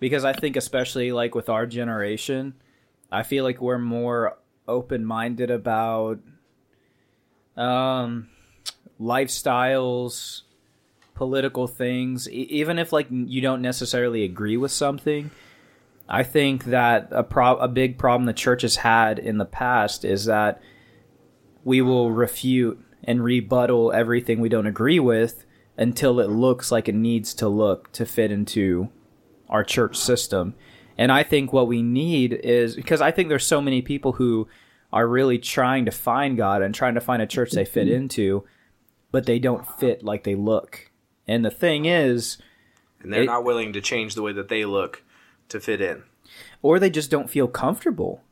Because 0.00 0.24
I 0.24 0.32
think, 0.32 0.56
especially 0.56 1.12
like 1.12 1.34
with 1.34 1.48
our 1.48 1.66
generation, 1.66 2.54
I 3.10 3.22
feel 3.22 3.44
like 3.44 3.60
we're 3.60 3.78
more 3.78 4.36
open 4.66 5.04
minded 5.04 5.50
about 5.50 6.18
um, 7.56 8.28
lifestyles, 9.00 10.42
political 11.14 11.66
things, 11.66 12.28
e- 12.28 12.48
even 12.50 12.78
if 12.78 12.92
like 12.92 13.06
you 13.10 13.40
don't 13.40 13.62
necessarily 13.62 14.24
agree 14.24 14.56
with 14.56 14.72
something. 14.72 15.30
I 16.08 16.22
think 16.22 16.64
that 16.66 17.08
a 17.10 17.22
pro- 17.22 17.56
a 17.56 17.68
big 17.68 17.96
problem 17.98 18.26
the 18.26 18.32
church 18.32 18.62
has 18.62 18.76
had 18.76 19.18
in 19.18 19.38
the 19.38 19.44
past 19.44 20.04
is 20.04 20.26
that 20.26 20.60
we 21.64 21.80
will 21.80 22.10
refute 22.10 22.78
and 23.04 23.24
rebuttal 23.24 23.92
everything 23.92 24.40
we 24.40 24.48
don't 24.48 24.66
agree 24.66 25.00
with 25.00 25.44
until 25.76 26.20
it 26.20 26.28
looks 26.28 26.70
like 26.70 26.88
it 26.88 26.94
needs 26.94 27.34
to 27.34 27.48
look 27.48 27.90
to 27.92 28.04
fit 28.06 28.30
into 28.30 28.88
our 29.48 29.64
church 29.64 29.96
system. 29.96 30.54
And 30.96 31.10
I 31.10 31.22
think 31.22 31.52
what 31.52 31.66
we 31.68 31.82
need 31.82 32.32
is 32.32 32.76
because 32.76 33.00
I 33.00 33.10
think 33.10 33.28
there's 33.28 33.46
so 33.46 33.60
many 33.60 33.82
people 33.82 34.12
who 34.12 34.46
are 34.92 35.08
really 35.08 35.38
trying 35.38 35.86
to 35.86 35.90
find 35.90 36.36
God 36.36 36.62
and 36.62 36.74
trying 36.74 36.94
to 36.94 37.00
find 37.00 37.20
a 37.20 37.26
church 37.26 37.50
they 37.50 37.64
fit 37.64 37.88
into, 37.88 38.44
but 39.10 39.26
they 39.26 39.38
don't 39.38 39.66
fit 39.78 40.04
like 40.04 40.22
they 40.24 40.36
look. 40.36 40.90
And 41.26 41.44
the 41.44 41.50
thing 41.50 41.86
is, 41.86 42.38
And 43.02 43.12
they're 43.12 43.22
It- 43.22 43.26
not 43.26 43.44
willing 43.44 43.72
to 43.72 43.80
change 43.80 44.14
the 44.14 44.22
way 44.22 44.32
that 44.32 44.48
they 44.48 44.64
look 44.64 45.02
to 45.48 45.60
fit 45.60 45.80
in. 45.80 46.02
or 46.62 46.78
they 46.78 46.90
just 46.90 47.10
don't 47.10 47.30
feel 47.30 47.46
comfortable. 47.48 48.22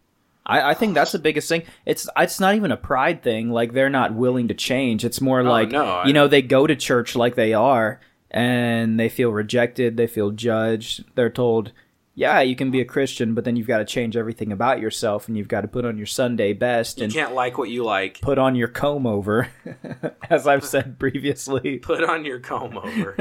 I, 0.45 0.71
I 0.71 0.75
think 0.75 0.95
that's 0.95 1.13
the 1.13 1.19
biggest 1.21 1.49
thing. 1.49 1.63
It's 1.87 2.09
it's 2.17 2.41
not 2.41 2.55
even 2.57 2.73
a 2.73 2.77
pride 2.77 3.23
thing. 3.23 3.51
Like 3.51 3.73
they're 3.75 3.89
not 3.91 4.15
willing 4.15 4.49
to 4.49 4.55
change. 4.55 5.05
It's 5.05 5.21
more 5.21 5.41
oh, 5.41 5.45
like 5.45 5.71
no, 5.71 5.85
I- 5.85 6.07
you 6.07 6.13
know 6.13 6.27
they 6.27 6.43
go 6.43 6.67
to 6.67 6.75
church 6.75 7.15
like 7.15 7.37
they 7.37 7.53
are, 7.55 8.01
and 8.31 8.99
they 8.99 9.09
feel 9.09 9.31
rejected. 9.31 9.97
They 9.97 10.09
feel 10.09 10.31
judged. 10.33 11.05
They're 11.15 11.31
told, 11.31 11.71
"Yeah, 12.17 12.41
you 12.41 12.57
can 12.57 12.73
be 12.73 12.81
a 12.81 12.85
Christian, 12.85 13.35
but 13.35 13.45
then 13.45 13.55
you've 13.55 13.69
got 13.69 13.79
to 13.79 13.85
change 13.85 14.17
everything 14.17 14.51
about 14.51 14.81
yourself, 14.81 15.29
and 15.29 15.37
you've 15.37 15.47
got 15.47 15.61
to 15.61 15.69
put 15.69 15.85
on 15.85 15.97
your 15.97 16.07
Sunday 16.07 16.53
best 16.55 16.99
You 16.99 17.05
and 17.05 17.13
can't 17.13 17.35
like 17.35 17.57
what 17.57 17.69
you 17.71 17.85
like. 17.85 18.21
put 18.21 18.39
on 18.39 18.57
your 18.57 18.67
comb 18.69 19.07
over," 19.07 19.49
as 20.29 20.49
I've 20.49 20.65
said 20.65 20.99
previously. 20.99 21.79
Put 21.83 22.03
on 22.03 22.25
your 22.25 22.41
comb 22.41 22.79
over. 22.79 23.15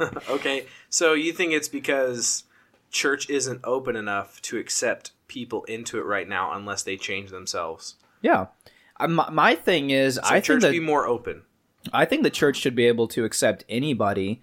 okay, 0.28 0.66
so 0.90 1.14
you 1.14 1.32
think 1.32 1.52
it's 1.52 1.68
because 1.68 2.44
church 2.90 3.28
isn't 3.28 3.60
open 3.64 3.96
enough 3.96 4.40
to 4.42 4.58
accept 4.58 5.12
people 5.28 5.64
into 5.64 5.98
it 5.98 6.04
right 6.04 6.28
now 6.28 6.52
unless 6.52 6.82
they 6.82 6.96
change 6.96 7.30
themselves? 7.30 7.96
yeah, 8.22 8.46
my, 9.06 9.30
my 9.30 9.54
thing 9.54 9.90
is, 9.90 10.16
So 10.16 10.22
I 10.24 10.34
think 10.34 10.44
church 10.44 10.62
that 10.62 10.72
be 10.72 10.80
more 10.80 11.06
open. 11.06 11.42
I 11.92 12.04
think 12.04 12.22
the 12.22 12.30
church 12.30 12.56
should 12.56 12.74
be 12.74 12.86
able 12.86 13.08
to 13.08 13.24
accept 13.24 13.64
anybody 13.68 14.42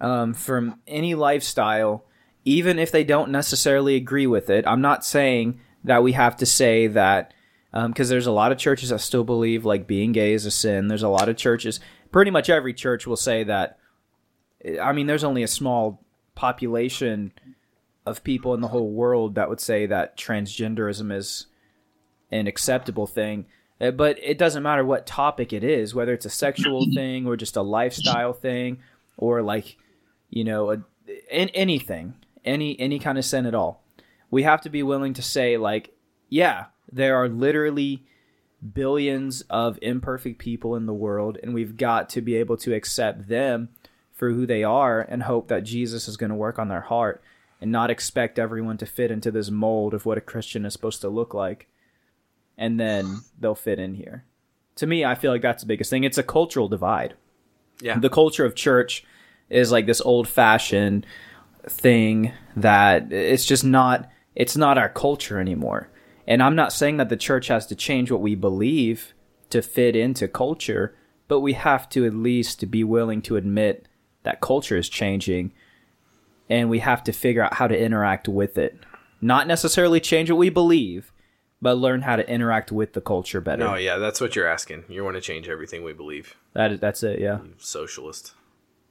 um, 0.00 0.34
from 0.34 0.80
any 0.86 1.14
lifestyle, 1.14 2.04
even 2.44 2.78
if 2.78 2.92
they 2.92 3.04
don't 3.04 3.30
necessarily 3.30 3.96
agree 3.96 4.26
with 4.26 4.50
it. 4.50 4.66
I'm 4.66 4.82
not 4.82 5.04
saying 5.04 5.60
that 5.84 6.02
we 6.02 6.12
have 6.12 6.36
to 6.36 6.46
say 6.46 6.86
that 6.88 7.32
because 7.72 8.08
there's 8.08 8.26
a 8.26 8.32
lot 8.32 8.52
of 8.52 8.58
churches 8.58 8.90
that 8.90 9.00
still 9.00 9.24
believe 9.24 9.64
like 9.64 9.86
being 9.86 10.12
gay 10.12 10.32
is 10.32 10.46
a 10.46 10.50
sin. 10.50 10.88
There's 10.88 11.02
a 11.02 11.08
lot 11.08 11.28
of 11.28 11.36
churches, 11.36 11.80
pretty 12.12 12.30
much 12.30 12.48
every 12.50 12.74
church 12.74 13.06
will 13.06 13.16
say 13.16 13.44
that. 13.44 13.78
I 14.80 14.92
mean, 14.92 15.06
there's 15.06 15.24
only 15.24 15.42
a 15.42 15.48
small 15.48 16.02
population 16.34 17.32
of 18.06 18.24
people 18.24 18.54
in 18.54 18.60
the 18.60 18.68
whole 18.68 18.90
world 18.90 19.34
that 19.34 19.48
would 19.48 19.60
say 19.60 19.84
that 19.86 20.16
transgenderism 20.16 21.12
is 21.12 21.46
an 22.30 22.46
acceptable 22.46 23.06
thing. 23.06 23.46
Uh, 23.80 23.90
But 23.90 24.18
it 24.22 24.38
doesn't 24.38 24.62
matter 24.62 24.84
what 24.84 25.06
topic 25.06 25.52
it 25.52 25.64
is, 25.64 25.94
whether 25.94 26.14
it's 26.14 26.26
a 26.26 26.30
sexual 26.30 26.86
thing 26.94 27.26
or 27.26 27.36
just 27.36 27.56
a 27.56 27.62
lifestyle 27.62 28.32
thing, 28.32 28.78
or 29.16 29.42
like, 29.42 29.76
you 30.30 30.44
know, 30.44 30.70
a, 30.70 30.82
an, 31.30 31.48
anything, 31.50 32.14
any 32.44 32.78
any 32.78 32.98
kind 32.98 33.18
of 33.18 33.24
sin 33.24 33.46
at 33.46 33.54
all. 33.54 33.82
We 34.30 34.44
have 34.44 34.60
to 34.62 34.70
be 34.70 34.82
willing 34.82 35.14
to 35.14 35.22
say, 35.22 35.56
like, 35.56 35.94
yeah, 36.28 36.66
there 36.90 37.16
are 37.16 37.28
literally 37.28 38.04
billions 38.72 39.42
of 39.50 39.78
imperfect 39.82 40.38
people 40.38 40.74
in 40.76 40.86
the 40.86 40.94
world, 40.94 41.38
and 41.42 41.54
we've 41.54 41.76
got 41.76 42.08
to 42.10 42.20
be 42.20 42.36
able 42.36 42.56
to 42.58 42.74
accept 42.74 43.28
them 43.28 43.68
for 44.12 44.30
who 44.30 44.46
they 44.46 44.64
are 44.64 45.00
and 45.00 45.24
hope 45.24 45.48
that 45.48 45.62
Jesus 45.64 46.08
is 46.08 46.16
going 46.16 46.30
to 46.30 46.36
work 46.36 46.58
on 46.58 46.68
their 46.68 46.80
heart 46.80 47.22
and 47.60 47.72
not 47.72 47.90
expect 47.90 48.38
everyone 48.38 48.76
to 48.78 48.86
fit 48.86 49.10
into 49.10 49.30
this 49.30 49.50
mold 49.50 49.94
of 49.94 50.04
what 50.04 50.18
a 50.18 50.22
Christian 50.22 50.64
is 50.66 50.72
supposed 50.72 51.00
to 51.00 51.08
look 51.08 51.34
like. 51.34 51.68
And 52.58 52.78
then 52.80 53.20
they'll 53.38 53.54
fit 53.54 53.78
in 53.78 53.94
here. 53.94 54.24
To 54.76 54.86
me, 54.86 55.04
I 55.04 55.14
feel 55.14 55.32
like 55.32 55.42
that's 55.42 55.62
the 55.62 55.68
biggest 55.68 55.90
thing. 55.90 56.04
It's 56.04 56.18
a 56.18 56.22
cultural 56.22 56.68
divide. 56.68 57.14
Yeah. 57.80 57.98
The 57.98 58.10
culture 58.10 58.44
of 58.44 58.54
church 58.54 59.04
is 59.48 59.70
like 59.70 59.86
this 59.86 60.00
old 60.00 60.28
fashioned 60.28 61.06
thing 61.64 62.32
that 62.56 63.12
it's 63.12 63.44
just 63.44 63.64
not 63.64 64.08
it's 64.34 64.56
not 64.56 64.78
our 64.78 64.88
culture 64.88 65.40
anymore. 65.40 65.88
And 66.26 66.42
I'm 66.42 66.56
not 66.56 66.72
saying 66.72 66.98
that 66.98 67.08
the 67.08 67.16
church 67.16 67.48
has 67.48 67.66
to 67.66 67.74
change 67.74 68.10
what 68.10 68.20
we 68.20 68.34
believe 68.34 69.14
to 69.50 69.62
fit 69.62 69.96
into 69.96 70.28
culture, 70.28 70.94
but 71.28 71.40
we 71.40 71.54
have 71.54 71.88
to 71.90 72.04
at 72.04 72.14
least 72.14 72.70
be 72.70 72.84
willing 72.84 73.22
to 73.22 73.36
admit 73.36 73.88
that 74.24 74.40
culture 74.40 74.76
is 74.76 74.88
changing 74.88 75.52
and 76.48 76.70
we 76.70 76.78
have 76.80 77.02
to 77.04 77.12
figure 77.12 77.42
out 77.42 77.54
how 77.54 77.66
to 77.66 77.78
interact 77.78 78.28
with 78.28 78.58
it. 78.58 78.76
Not 79.20 79.46
necessarily 79.46 80.00
change 80.00 80.30
what 80.30 80.36
we 80.38 80.50
believe, 80.50 81.12
but 81.62 81.74
learn 81.78 82.02
how 82.02 82.16
to 82.16 82.28
interact 82.30 82.70
with 82.70 82.92
the 82.92 83.00
culture 83.00 83.40
better. 83.40 83.64
No, 83.64 83.74
yeah, 83.76 83.96
that's 83.96 84.20
what 84.20 84.36
you're 84.36 84.46
asking. 84.46 84.84
You 84.88 85.04
want 85.04 85.16
to 85.16 85.20
change 85.20 85.48
everything 85.48 85.82
we 85.84 85.92
believe. 85.92 86.36
That 86.52 86.72
is, 86.72 86.80
that's 86.80 87.02
it, 87.02 87.18
yeah. 87.18 87.38
You 87.42 87.54
socialist. 87.58 88.34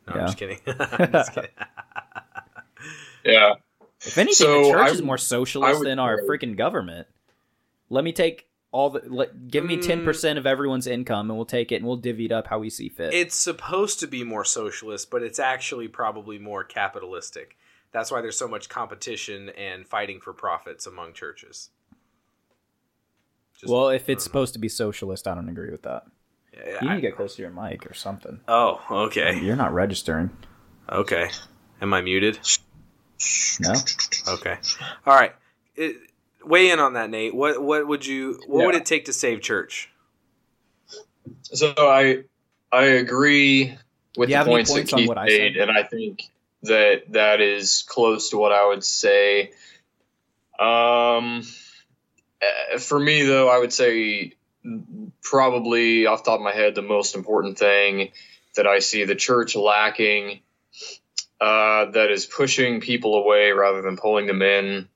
No, 0.07 0.15
Yeah. 0.15 0.21
I'm 0.21 0.27
just 0.27 0.37
kidding. 0.37 0.59
I'm 0.67 1.11
just 1.11 1.33
kidding. 1.33 1.51
Yeah. 3.23 3.53
If 4.01 4.17
anything, 4.17 4.35
So, 4.35 4.63
the 4.65 4.69
church 4.71 4.79
I 4.81 4.89
is 4.89 4.95
would- 4.97 5.05
more 5.05 5.15
I 5.15 5.17
socialist 5.17 5.79
would 5.79 5.87
than 5.87 5.99
our 5.99 6.21
freaking 6.23 6.55
government. 6.55 7.07
Let 7.89 8.03
me 8.03 8.11
take 8.11 8.47
all 8.75 8.89
the 8.89 9.01
let, 9.07 9.47
give 9.47 9.63
me 9.63 9.77
Mm. 9.77 9.81
ten 9.87 10.03
percent 10.03 10.37
of 10.37 10.45
everyone's 10.45 10.85
income, 10.87 11.29
and 11.29 11.37
we'll 11.37 11.45
take 11.45 11.71
it 11.71 11.77
and 11.77 11.85
we'll 11.85 11.95
divvy 11.95 12.25
it 12.25 12.31
up 12.33 12.47
how 12.47 12.59
we 12.59 12.69
see 12.69 12.89
fit. 12.89 13.13
It's 13.13 13.35
supposed 13.35 14.01
to 14.01 14.07
be 14.07 14.23
more 14.25 14.43
socialist, 14.43 15.09
but 15.09 15.23
it's 15.23 15.39
actually 15.39 15.87
probably 15.87 16.37
more 16.39 16.63
capitalistic. 16.65 17.55
That's 17.93 18.11
why 18.11 18.19
there's 18.19 18.37
so 18.37 18.49
much 18.49 18.67
competition 18.67 19.49
and 19.57 19.87
fighting 19.87 20.19
for 20.19 20.33
profits 20.33 20.85
among 20.85 21.13
churches. 21.13 21.69
Just- 23.57 23.71
well, 23.71 23.87
if 23.89 24.09
it's 24.09 24.23
supposed 24.23 24.51
to 24.53 24.59
be 24.59 24.67
socialist, 24.67 25.27
I 25.27 25.35
don't 25.35 25.47
agree 25.47 25.71
with 25.71 25.83
that. 25.83 26.03
Yeah, 26.53 26.65
You 26.81 26.81
need 26.81 26.91
I- 26.91 26.95
to 26.95 27.01
get 27.01 27.15
close 27.15 27.35
to 27.37 27.41
your 27.41 27.51
mic 27.51 27.89
or 27.89 27.93
something. 27.93 28.41
oh, 28.49 28.81
okay, 29.07 29.39
You're 29.39 29.55
not 29.55 29.73
registering. 29.73 30.29
okay. 30.89 31.29
Am 31.81 31.93
I 31.93 32.01
muted? 32.01 32.39
No. 33.61 33.73
Okay. 34.27 34.57
All 35.05 35.15
right. 35.15 35.33
It, 35.75 35.95
weigh 36.47 36.69
in 36.69 36.79
on 36.79 36.93
that, 36.93 37.09
Nate. 37.09 37.33
What 37.33 37.61
what 37.61 37.87
would 37.87 38.05
you 38.05 38.39
what 38.47 38.65
would 38.65 38.75
it 38.75 38.85
take 38.85 39.05
to 39.05 39.13
save 39.13 39.41
church? 39.41 39.89
So 41.43 41.73
I 41.77 42.23
I 42.71 42.83
agree 42.85 43.77
with 44.17 44.29
the 44.29 44.35
have 44.35 44.47
points, 44.47 44.71
points 44.71 44.91
that 44.91 44.95
on 44.95 44.99
Keith 45.01 45.09
what 45.09 45.17
I 45.17 45.25
made, 45.25 45.57
and 45.57 45.71
I 45.71 45.83
think 45.83 46.23
that 46.63 47.11
that 47.13 47.41
is 47.41 47.83
close 47.87 48.29
to 48.29 48.37
what 48.37 48.51
I 48.51 48.67
would 48.67 48.83
say. 48.83 49.51
Um, 50.59 51.43
eh, 52.41 52.77
for 52.77 52.99
me 52.99 53.23
though, 53.23 53.49
I 53.49 53.59
would 53.59 53.73
say 53.73 54.33
probably 55.21 56.05
off 56.05 56.23
the 56.23 56.31
top 56.31 56.39
of 56.39 56.43
my 56.43 56.53
head 56.53 56.75
the 56.75 56.81
most 56.81 57.15
important 57.15 57.57
thing 57.57 58.11
that 58.55 58.67
I 58.67 58.79
see 58.79 59.03
the 59.03 59.15
church 59.15 59.55
lacking 59.55 60.39
uh, 61.39 61.85
that 61.91 62.09
is 62.11 62.25
pushing 62.25 62.81
people 62.81 63.15
away 63.15 63.51
rather 63.51 63.81
than 63.81 63.97
pulling 63.97 64.27
them 64.27 64.41
in 64.41 64.87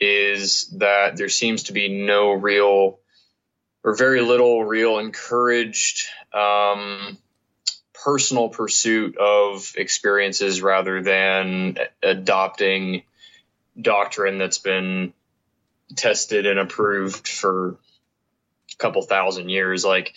is 0.00 0.66
that 0.78 1.16
there 1.16 1.28
seems 1.28 1.64
to 1.64 1.72
be 1.72 1.88
no 1.88 2.32
real 2.32 2.98
or 3.84 3.94
very 3.94 4.20
little 4.20 4.64
real 4.64 4.98
encouraged 4.98 6.06
um, 6.32 7.18
personal 7.92 8.48
pursuit 8.48 9.16
of 9.18 9.72
experiences 9.76 10.62
rather 10.62 11.02
than 11.02 11.78
adopting 12.02 13.02
doctrine 13.80 14.38
that's 14.38 14.58
been 14.58 15.12
tested 15.96 16.46
and 16.46 16.58
approved 16.58 17.26
for 17.28 17.76
a 18.72 18.76
couple 18.78 19.02
thousand 19.02 19.48
years. 19.48 19.84
Like, 19.84 20.14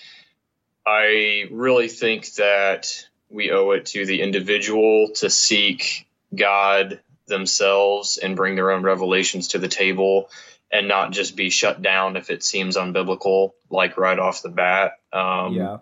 I 0.85 1.45
really 1.51 1.87
think 1.87 2.33
that 2.33 3.07
we 3.29 3.51
owe 3.51 3.71
it 3.71 3.87
to 3.87 4.05
the 4.05 4.21
individual 4.21 5.09
to 5.15 5.29
seek 5.29 6.07
God 6.35 6.99
themselves 7.27 8.17
and 8.17 8.35
bring 8.35 8.55
their 8.55 8.71
own 8.71 8.83
revelations 8.83 9.49
to 9.49 9.59
the 9.59 9.67
table 9.67 10.29
and 10.71 10.87
not 10.87 11.11
just 11.11 11.35
be 11.35 11.49
shut 11.49 11.81
down 11.81 12.17
if 12.17 12.29
it 12.29 12.43
seems 12.43 12.77
unbiblical, 12.77 13.51
like 13.69 13.97
right 13.97 14.17
off 14.17 14.41
the 14.41 14.49
bat. 14.49 14.93
Um, 15.11 15.53
yeah. 15.53 15.77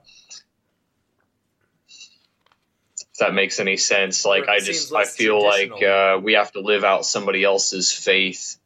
If 2.99 3.17
that 3.19 3.33
makes 3.33 3.59
any 3.59 3.77
sense. 3.77 4.25
Like, 4.25 4.47
I 4.47 4.59
just, 4.59 4.93
I 4.93 5.05
feel 5.05 5.41
like 5.41 5.81
uh, 5.81 6.19
we 6.21 6.33
have 6.33 6.51
to 6.53 6.61
live 6.61 6.83
out 6.83 7.05
somebody 7.05 7.43
else's 7.43 7.91
faith 7.91 8.57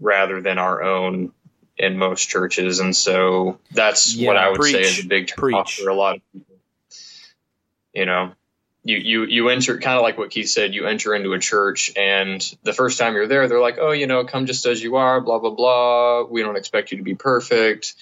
rather 0.00 0.40
than 0.40 0.58
our 0.58 0.82
own 0.82 1.32
in 1.76 1.96
most 1.96 2.28
churches, 2.28 2.80
and 2.80 2.94
so 2.94 3.60
that's 3.70 4.16
what 4.16 4.36
I 4.36 4.50
would 4.50 4.64
say 4.64 4.80
is 4.80 5.04
a 5.04 5.06
big 5.06 5.28
turn 5.28 5.54
off 5.54 5.72
for 5.72 5.88
a 5.88 5.94
lot 5.94 6.16
of 6.16 6.22
people. 6.32 6.56
You 7.94 8.04
know, 8.04 8.32
you 8.84 8.96
you 8.96 9.24
you 9.24 9.48
enter 9.48 9.78
kind 9.78 9.96
of 9.96 10.02
like 10.02 10.18
what 10.18 10.30
Keith 10.30 10.48
said. 10.48 10.74
You 10.74 10.86
enter 10.86 11.14
into 11.14 11.32
a 11.32 11.38
church, 11.38 11.92
and 11.96 12.40
the 12.62 12.72
first 12.72 12.98
time 12.98 13.14
you're 13.14 13.26
there, 13.26 13.48
they're 13.48 13.60
like, 13.60 13.78
"Oh, 13.78 13.92
you 13.92 14.06
know, 14.06 14.24
come 14.24 14.46
just 14.46 14.66
as 14.66 14.82
you 14.82 14.96
are." 14.96 15.20
Blah 15.20 15.40
blah 15.40 15.50
blah. 15.50 16.24
We 16.24 16.42
don't 16.42 16.56
expect 16.56 16.92
you 16.92 16.98
to 16.98 17.04
be 17.04 17.14
perfect. 17.14 17.94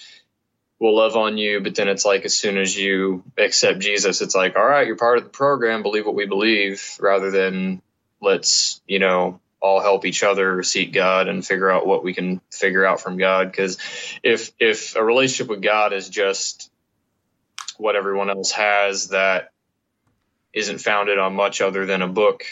We'll 0.78 0.96
love 0.96 1.16
on 1.16 1.38
you, 1.38 1.60
but 1.60 1.74
then 1.74 1.88
it's 1.88 2.04
like 2.04 2.26
as 2.26 2.36
soon 2.36 2.58
as 2.58 2.76
you 2.76 3.24
accept 3.38 3.78
Jesus, 3.78 4.20
it's 4.20 4.34
like, 4.34 4.56
all 4.56 4.66
right, 4.66 4.86
you're 4.86 4.96
part 4.96 5.16
of 5.16 5.24
the 5.24 5.30
program. 5.30 5.82
Believe 5.82 6.04
what 6.04 6.14
we 6.14 6.26
believe, 6.26 6.96
rather 7.00 7.30
than 7.30 7.80
let's 8.20 8.80
you 8.86 8.98
know 8.98 9.40
all 9.60 9.80
help 9.80 10.04
each 10.04 10.22
other 10.22 10.62
seek 10.62 10.92
God 10.92 11.28
and 11.28 11.44
figure 11.44 11.70
out 11.70 11.86
what 11.86 12.04
we 12.04 12.12
can 12.12 12.40
figure 12.52 12.84
out 12.84 13.00
from 13.00 13.16
God. 13.16 13.50
Because 13.50 13.78
if 14.22 14.52
if 14.60 14.94
a 14.96 15.02
relationship 15.02 15.48
with 15.48 15.62
God 15.62 15.92
is 15.92 16.08
just 16.08 16.70
what 17.78 17.96
everyone 17.96 18.30
else 18.30 18.52
has 18.52 19.08
that 19.08 19.50
isn't 20.56 20.78
founded 20.78 21.18
on 21.18 21.34
much 21.34 21.60
other 21.60 21.86
than 21.86 22.02
a 22.02 22.08
book, 22.08 22.44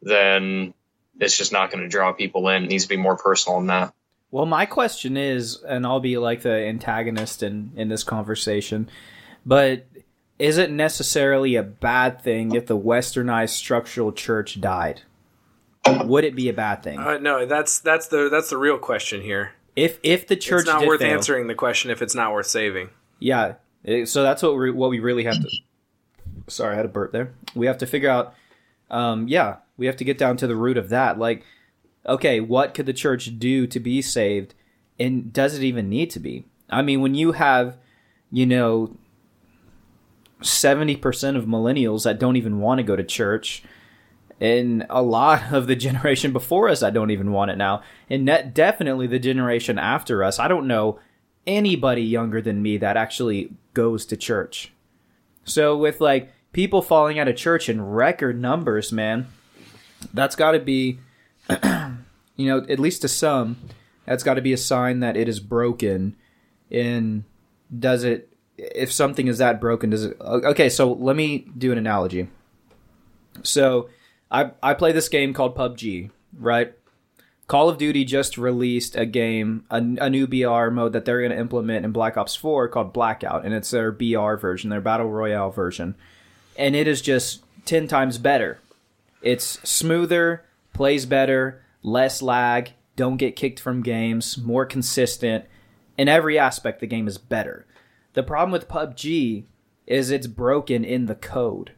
then 0.00 0.72
it's 1.20 1.36
just 1.36 1.52
not 1.52 1.70
going 1.70 1.82
to 1.82 1.88
draw 1.88 2.12
people 2.12 2.48
in. 2.48 2.64
It 2.64 2.68
needs 2.68 2.84
to 2.84 2.88
be 2.88 2.96
more 2.96 3.16
personal 3.16 3.58
than 3.58 3.66
that. 3.66 3.92
Well, 4.30 4.46
my 4.46 4.66
question 4.66 5.16
is, 5.16 5.62
and 5.62 5.84
I'll 5.84 6.00
be 6.00 6.16
like 6.16 6.42
the 6.42 6.54
antagonist 6.54 7.42
in, 7.42 7.72
in 7.76 7.88
this 7.88 8.04
conversation, 8.04 8.88
but 9.44 9.86
is 10.38 10.58
it 10.58 10.70
necessarily 10.70 11.56
a 11.56 11.62
bad 11.62 12.22
thing 12.22 12.54
if 12.54 12.66
the 12.66 12.78
westernized 12.78 13.50
structural 13.50 14.12
church 14.12 14.60
died? 14.60 15.02
Would 15.86 16.24
it 16.24 16.34
be 16.34 16.48
a 16.48 16.52
bad 16.52 16.82
thing? 16.82 16.98
Uh, 16.98 17.18
no, 17.18 17.46
that's 17.46 17.80
that's 17.80 18.08
the 18.08 18.28
that's 18.30 18.50
the 18.50 18.56
real 18.56 18.78
question 18.78 19.20
here. 19.20 19.52
if 19.76 19.98
if 20.02 20.26
the 20.26 20.36
church 20.36 20.62
it's 20.62 20.68
not 20.68 20.80
did 20.80 20.88
worth 20.88 21.00
fail- 21.00 21.12
answering 21.12 21.46
the 21.46 21.54
question 21.54 21.90
if 21.90 22.00
it's 22.00 22.14
not 22.14 22.32
worth 22.32 22.46
saving. 22.46 22.88
Yeah. 23.18 23.54
So 24.06 24.22
that's 24.22 24.42
what 24.42 24.56
we 24.56 24.70
what 24.70 24.90
we 24.90 24.98
really 25.00 25.24
have 25.24 25.34
to. 25.34 25.48
Sorry, 26.48 26.74
I 26.74 26.76
had 26.76 26.84
a 26.84 26.88
burp 26.88 27.12
there. 27.12 27.34
We 27.54 27.66
have 27.66 27.78
to 27.78 27.86
figure 27.86 28.10
out. 28.10 28.34
Um, 28.90 29.28
yeah, 29.28 29.56
we 29.76 29.86
have 29.86 29.96
to 29.96 30.04
get 30.04 30.18
down 30.18 30.36
to 30.38 30.46
the 30.46 30.56
root 30.56 30.76
of 30.76 30.90
that. 30.90 31.18
Like, 31.18 31.44
okay, 32.06 32.40
what 32.40 32.74
could 32.74 32.86
the 32.86 32.92
church 32.92 33.38
do 33.38 33.66
to 33.66 33.80
be 33.80 34.02
saved, 34.02 34.54
and 34.98 35.32
does 35.32 35.56
it 35.56 35.62
even 35.62 35.88
need 35.88 36.10
to 36.10 36.20
be? 36.20 36.44
I 36.70 36.82
mean, 36.82 37.00
when 37.00 37.14
you 37.14 37.32
have, 37.32 37.78
you 38.30 38.46
know, 38.46 38.96
seventy 40.42 40.96
percent 40.96 41.36
of 41.36 41.46
millennials 41.46 42.04
that 42.04 42.18
don't 42.18 42.36
even 42.36 42.60
want 42.60 42.78
to 42.78 42.84
go 42.84 42.96
to 42.96 43.04
church, 43.04 43.62
and 44.40 44.86
a 44.90 45.02
lot 45.02 45.44
of 45.52 45.66
the 45.66 45.76
generation 45.76 46.32
before 46.32 46.68
us 46.68 46.80
that 46.80 46.94
don't 46.94 47.10
even 47.10 47.32
want 47.32 47.50
it 47.50 47.56
now, 47.56 47.82
and 48.10 48.26
definitely 48.52 49.06
the 49.06 49.18
generation 49.18 49.78
after 49.78 50.22
us. 50.22 50.38
I 50.38 50.48
don't 50.48 50.66
know 50.66 50.98
anybody 51.46 52.02
younger 52.02 52.40
than 52.40 52.62
me 52.62 52.78
that 52.78 52.96
actually 52.96 53.52
goes 53.74 54.06
to 54.06 54.16
church. 54.16 54.72
So 55.44 55.76
with 55.76 56.00
like 56.00 56.32
people 56.54 56.80
falling 56.80 57.18
out 57.18 57.28
of 57.28 57.36
church 57.36 57.68
in 57.68 57.84
record 57.84 58.40
numbers, 58.40 58.90
man, 58.90 59.26
that's 60.14 60.36
got 60.36 60.52
to 60.52 60.58
be, 60.58 60.98
you 61.50 62.46
know, 62.46 62.64
at 62.68 62.78
least 62.78 63.02
to 63.02 63.08
some, 63.08 63.58
that's 64.06 64.22
got 64.22 64.34
to 64.34 64.42
be 64.42 64.54
a 64.54 64.56
sign 64.56 65.00
that 65.00 65.16
it 65.18 65.28
is 65.28 65.40
broken. 65.40 66.16
And 66.70 67.24
does 67.76 68.04
it? 68.04 68.30
If 68.56 68.92
something 68.92 69.26
is 69.26 69.38
that 69.38 69.60
broken, 69.60 69.90
does 69.90 70.04
it? 70.04 70.16
Okay, 70.20 70.68
so 70.68 70.92
let 70.92 71.16
me 71.16 71.46
do 71.58 71.72
an 71.72 71.78
analogy. 71.78 72.28
So, 73.42 73.90
I 74.30 74.52
I 74.62 74.74
play 74.74 74.92
this 74.92 75.08
game 75.08 75.34
called 75.34 75.56
PUBG, 75.56 76.10
right? 76.38 76.72
Call 77.46 77.68
of 77.68 77.78
Duty 77.78 78.04
just 78.04 78.38
released 78.38 78.96
a 78.96 79.04
game, 79.04 79.64
a, 79.70 79.76
a 79.76 80.08
new 80.08 80.26
BR 80.26 80.70
mode 80.70 80.92
that 80.94 81.04
they're 81.04 81.20
going 81.20 81.32
to 81.32 81.38
implement 81.38 81.84
in 81.84 81.92
Black 81.92 82.16
Ops 82.16 82.34
4 82.34 82.68
called 82.68 82.94
Blackout, 82.94 83.44
and 83.44 83.52
it's 83.52 83.70
their 83.70 83.92
BR 83.92 84.36
version, 84.36 84.70
their 84.70 84.80
Battle 84.80 85.10
Royale 85.10 85.50
version. 85.50 85.94
And 86.56 86.76
it 86.76 86.86
is 86.86 87.00
just 87.00 87.42
10 87.66 87.88
times 87.88 88.18
better. 88.18 88.60
It's 89.22 89.58
smoother, 89.68 90.44
plays 90.72 91.06
better, 91.06 91.62
less 91.82 92.22
lag, 92.22 92.72
don't 92.96 93.16
get 93.16 93.36
kicked 93.36 93.58
from 93.60 93.82
games, 93.82 94.38
more 94.38 94.66
consistent. 94.66 95.46
In 95.96 96.08
every 96.08 96.38
aspect, 96.38 96.80
the 96.80 96.86
game 96.86 97.08
is 97.08 97.18
better. 97.18 97.66
The 98.12 98.22
problem 98.22 98.52
with 98.52 98.68
PUBG 98.68 99.44
is 99.86 100.10
it's 100.10 100.26
broken 100.26 100.84
in 100.84 101.06
the 101.06 101.14
code 101.14 101.72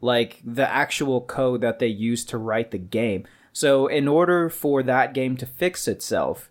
like 0.00 0.40
the 0.44 0.68
actual 0.70 1.20
code 1.20 1.60
that 1.60 1.78
they 1.78 1.86
use 1.86 2.24
to 2.26 2.38
write 2.38 2.70
the 2.70 2.78
game. 2.78 3.24
So, 3.52 3.86
in 3.86 4.06
order 4.06 4.48
for 4.50 4.82
that 4.82 5.14
game 5.14 5.36
to 5.38 5.46
fix 5.46 5.88
itself 5.88 6.50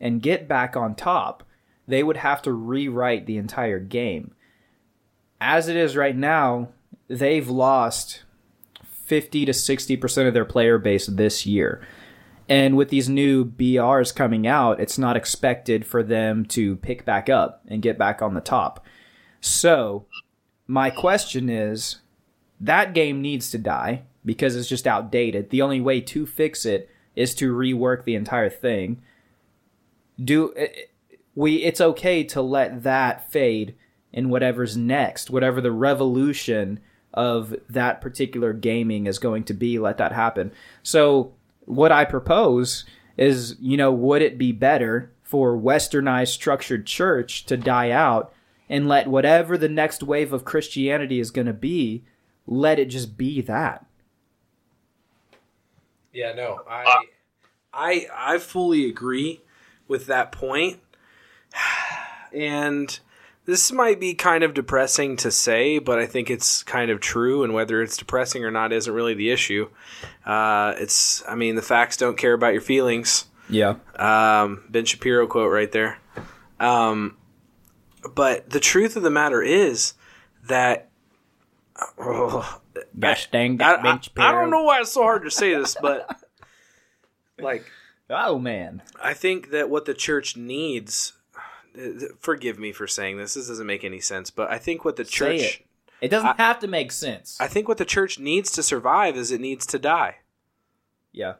and 0.00 0.22
get 0.22 0.48
back 0.48 0.76
on 0.76 0.94
top, 0.94 1.42
they 1.86 2.02
would 2.02 2.18
have 2.18 2.42
to 2.42 2.52
rewrite 2.52 3.26
the 3.26 3.36
entire 3.36 3.80
game. 3.80 4.34
As 5.40 5.68
it 5.68 5.76
is 5.76 5.96
right 5.96 6.16
now, 6.16 6.68
they've 7.08 7.48
lost 7.48 8.22
50 8.82 9.44
to 9.46 9.52
60% 9.52 10.28
of 10.28 10.34
their 10.34 10.44
player 10.44 10.78
base 10.78 11.06
this 11.06 11.44
year. 11.44 11.86
And 12.48 12.76
with 12.76 12.90
these 12.90 13.08
new 13.08 13.44
BRs 13.44 14.14
coming 14.14 14.46
out, 14.46 14.80
it's 14.80 14.98
not 14.98 15.16
expected 15.16 15.86
for 15.86 16.02
them 16.02 16.44
to 16.46 16.76
pick 16.76 17.04
back 17.04 17.28
up 17.28 17.62
and 17.68 17.82
get 17.82 17.98
back 17.98 18.20
on 18.20 18.34
the 18.34 18.40
top. 18.40 18.84
So, 19.40 20.06
my 20.66 20.90
question 20.90 21.48
is 21.48 21.96
that 22.60 22.94
game 22.94 23.20
needs 23.20 23.50
to 23.50 23.58
die 23.58 24.04
because 24.24 24.56
it's 24.56 24.68
just 24.68 24.86
outdated. 24.86 25.50
The 25.50 25.62
only 25.62 25.80
way 25.80 26.00
to 26.02 26.26
fix 26.26 26.64
it 26.64 26.90
is 27.14 27.34
to 27.36 27.54
rework 27.54 28.04
the 28.04 28.14
entire 28.14 28.50
thing. 28.50 29.02
Do 30.22 30.52
eh, 30.56 30.68
we 31.34 31.56
it's 31.56 31.80
okay 31.80 32.24
to 32.24 32.40
let 32.40 32.82
that 32.82 33.30
fade 33.30 33.74
in 34.12 34.28
whatever's 34.28 34.76
next, 34.76 35.30
whatever 35.30 35.60
the 35.60 35.72
revolution 35.72 36.80
of 37.14 37.54
that 37.68 38.00
particular 38.00 38.52
gaming 38.52 39.06
is 39.06 39.18
going 39.18 39.44
to 39.44 39.54
be, 39.54 39.78
let 39.78 39.98
that 39.98 40.12
happen. 40.12 40.52
So 40.82 41.32
what 41.64 41.92
I 41.92 42.04
propose 42.04 42.84
is, 43.16 43.56
you 43.60 43.76
know, 43.76 43.92
would 43.92 44.22
it 44.22 44.36
be 44.36 44.52
better 44.52 45.10
for 45.22 45.56
westernized 45.56 46.28
structured 46.28 46.86
church 46.86 47.46
to 47.46 47.56
die 47.56 47.90
out 47.90 48.32
and 48.68 48.88
let 48.88 49.06
whatever 49.06 49.56
the 49.56 49.68
next 49.68 50.02
wave 50.02 50.32
of 50.32 50.44
Christianity 50.44 51.18
is 51.18 51.30
going 51.30 51.46
to 51.46 51.52
be 51.52 52.04
let 52.46 52.78
it 52.78 52.86
just 52.86 53.16
be 53.16 53.40
that. 53.42 53.86
Yeah, 56.12 56.32
no, 56.32 56.60
I, 56.68 56.82
uh, 56.84 57.00
I, 57.72 58.06
I 58.14 58.38
fully 58.38 58.88
agree 58.88 59.40
with 59.88 60.06
that 60.06 60.30
point, 60.30 60.80
and 62.32 62.98
this 63.46 63.70
might 63.72 64.00
be 64.00 64.14
kind 64.14 64.42
of 64.44 64.54
depressing 64.54 65.16
to 65.18 65.30
say, 65.30 65.78
but 65.78 65.98
I 65.98 66.06
think 66.06 66.30
it's 66.30 66.62
kind 66.62 66.90
of 66.90 67.00
true. 67.00 67.44
And 67.44 67.52
whether 67.52 67.82
it's 67.82 67.96
depressing 67.96 68.44
or 68.44 68.50
not 68.50 68.72
isn't 68.72 68.92
really 68.92 69.14
the 69.14 69.30
issue. 69.30 69.68
Uh, 70.24 70.74
it's, 70.78 71.22
I 71.28 71.34
mean, 71.34 71.54
the 71.54 71.62
facts 71.62 71.96
don't 71.96 72.16
care 72.16 72.32
about 72.32 72.52
your 72.52 72.62
feelings. 72.62 73.26
Yeah. 73.48 73.76
Um, 73.96 74.64
ben 74.70 74.84
Shapiro 74.84 75.26
quote 75.26 75.52
right 75.52 75.70
there. 75.70 75.98
Um, 76.58 77.16
but 78.14 78.50
the 78.50 78.60
truth 78.60 78.96
of 78.96 79.02
the 79.02 79.10
matter 79.10 79.42
is 79.42 79.94
that. 80.48 80.90
oh, 81.98 82.60
Gosh 82.98 83.30
dang 83.30 83.60
I, 83.60 83.76
that 83.76 83.86
I, 84.16 84.28
I 84.28 84.32
don't 84.32 84.50
know 84.50 84.64
why 84.64 84.80
it's 84.80 84.92
so 84.92 85.02
hard 85.02 85.24
to 85.24 85.30
say 85.30 85.54
this, 85.54 85.76
but 85.80 86.08
like 87.38 87.64
Oh 88.10 88.38
man. 88.38 88.82
I 89.02 89.14
think 89.14 89.50
that 89.50 89.70
what 89.70 89.84
the 89.84 89.94
church 89.94 90.36
needs. 90.36 91.14
Forgive 92.20 92.58
me 92.58 92.72
for 92.72 92.86
saying 92.86 93.16
this. 93.18 93.34
This 93.34 93.48
doesn't 93.48 93.66
make 93.66 93.84
any 93.84 94.00
sense, 94.00 94.30
but 94.30 94.50
I 94.50 94.58
think 94.58 94.84
what 94.84 94.96
the 94.96 95.04
Say 95.04 95.10
church. 95.10 95.60
it. 95.60 95.66
It 96.00 96.08
doesn't 96.08 96.36
have 96.36 96.58
to 96.60 96.66
make 96.66 96.92
sense. 96.92 97.38
I 97.40 97.46
think 97.48 97.66
what 97.68 97.78
the 97.78 97.84
church 97.84 98.18
needs 98.18 98.50
to 98.52 98.62
survive 98.62 99.16
is 99.16 99.30
it 99.30 99.40
needs 99.40 99.64
to 99.66 99.78
die. 99.78 100.16
yeah. 101.12 101.34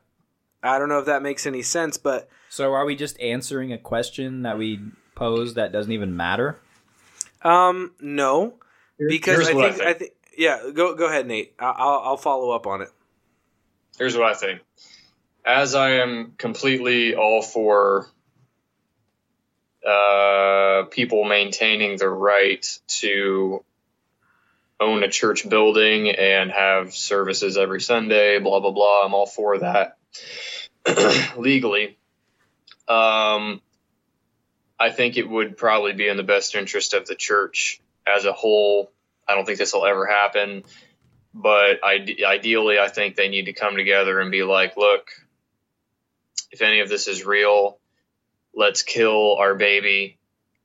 I 0.63 0.79
don't 0.79 0.89
know 0.89 0.99
if 0.99 1.05
that 1.05 1.23
makes 1.23 1.47
any 1.47 1.61
sense, 1.61 1.99
but 1.99 2.27
So 2.49 2.73
are 2.73 2.87
we 2.87 2.97
just 2.97 3.21
answering 3.21 3.71
a 3.71 3.77
question 3.77 4.43
that 4.45 4.57
we 4.57 4.81
posed 5.15 5.57
that 5.57 5.73
doesn't 5.73 5.93
even 5.93 6.17
matter? 6.17 6.59
um, 7.43 7.93
no, 8.01 8.55
because 8.99 9.37
Here's 9.37 9.49
I 9.49 9.53
what 9.53 9.65
I 9.67 9.73
think, 9.73 9.87
I 9.87 9.93
think 9.93 10.13
yeah. 10.39 10.71
Go 10.73 10.95
go 10.95 11.07
ahead, 11.07 11.27
Nate. 11.27 11.53
I'll 11.59 12.01
I'll 12.03 12.17
follow 12.17 12.51
up 12.53 12.67
on 12.67 12.81
it. 12.81 12.89
here's 13.99 14.17
what 14.17 14.31
I 14.31 14.35
think. 14.35 14.63
As 15.45 15.75
I 15.75 15.91
am 15.97 16.33
completely 16.39 17.15
all 17.15 17.43
for 17.43 18.09
uh, 19.87 20.85
people 20.91 21.25
maintaining 21.25 21.97
the 21.97 22.09
right 22.09 22.67
to 22.87 23.65
own 24.81 25.03
a 25.03 25.09
church 25.09 25.49
building 25.49 26.11
and 26.11 26.51
have 26.51 26.95
services 26.95 27.57
every 27.57 27.81
Sunday, 27.81 28.39
blah 28.39 28.61
blah 28.61 28.73
blah. 28.73 29.05
I'm 29.05 29.15
all 29.15 29.27
for 29.27 29.59
that 29.59 29.97
legally. 31.37 31.99
Um, 32.89 33.61
I 34.79 34.91
think 34.91 35.17
it 35.17 35.29
would 35.29 35.57
probably 35.57 35.93
be 35.93 36.09
in 36.09 36.17
the 36.17 36.23
best 36.23 36.55
interest 36.55 36.93
of 36.95 37.07
the 37.07 37.15
church 37.15 37.81
as 38.07 38.25
a 38.25 38.33
whole. 38.33 38.91
I 39.27 39.35
don't 39.35 39.47
think 39.47 39.59
this 39.59 39.73
will 39.73 39.87
ever 39.87 40.07
happen 40.07 40.65
but 41.35 41.83
ide- 41.85 42.23
ideally, 42.25 42.79
I 42.79 42.89
think 42.89 43.17
they 43.17 43.29
need 43.29 43.47
to 43.47 43.53
come 43.53 43.77
together 43.77 44.21
and 44.21 44.31
be 44.31 44.45
like, 44.45 44.77
look, 44.77 45.11
if 46.53 46.63
any 46.63 46.81
of 46.81 46.89
this 46.89 47.09
is 47.09 47.27
real, 47.27 47.79
let's 48.57 48.83
kill 48.83 49.37
our 49.37 49.55
baby 49.55 50.19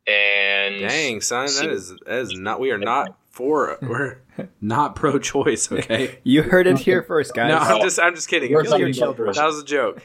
and 0.07 0.79
Dang, 0.79 1.21
son, 1.21 1.47
see- 1.47 1.65
that 1.67 1.73
is 1.73 1.89
that 2.05 2.19
is 2.19 2.33
not. 2.37 2.59
We 2.59 2.71
are 2.71 2.77
not 2.77 3.15
for. 3.31 3.77
We're 3.81 4.17
not 4.61 4.95
pro-choice. 4.95 5.71
Okay. 5.71 6.19
You 6.23 6.41
heard 6.43 6.65
it 6.67 6.79
here 6.79 7.03
first, 7.03 7.33
guys. 7.35 7.49
No, 7.49 7.57
I'm 7.57 7.81
just 7.81 7.99
I'm 7.99 8.15
just 8.15 8.27
kidding. 8.27 8.51
We're 8.51 8.63
That 8.63 8.69
Kill 8.69 8.79
your 8.79 8.87
talking 8.89 9.03
about 9.03 9.05
children. 9.17 9.25
Christian. 9.27 9.45
was 9.45 9.59
a 9.61 9.65
joke. 9.65 10.03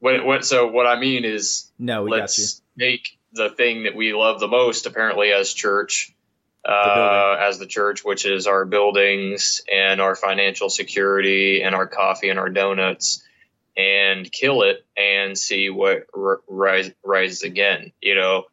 What, 0.00 0.24
what, 0.26 0.44
so 0.44 0.66
what 0.68 0.86
I 0.86 0.98
mean 1.00 1.24
is 1.24 1.70
no, 1.78 2.02
we 2.04 2.10
got 2.10 2.16
you. 2.16 2.20
let's 2.20 2.62
make 2.76 3.18
the 3.32 3.48
thing 3.50 3.84
that 3.84 3.94
we 3.96 4.12
love 4.12 4.40
the 4.40 4.48
most 4.48 4.86
apparently 4.86 5.30
as 5.32 5.52
church 5.52 6.12
uh, 6.64 7.36
as 7.40 7.58
the 7.58 7.66
church 7.66 8.04
which 8.04 8.26
is 8.26 8.46
our 8.46 8.64
buildings 8.64 9.60
and 9.72 10.00
our 10.00 10.14
financial 10.16 10.68
security 10.68 11.62
and 11.62 11.74
our 11.74 11.86
coffee 11.86 12.28
and 12.28 12.38
our 12.38 12.48
donuts 12.50 13.22
and 13.76 14.30
kill 14.30 14.62
it 14.62 14.84
and 14.96 15.36
see 15.38 15.68
what 15.70 16.06
r- 16.16 16.40
rise, 16.48 16.90
rises 17.04 17.42
again 17.42 17.92
you 18.00 18.14
know 18.14 18.44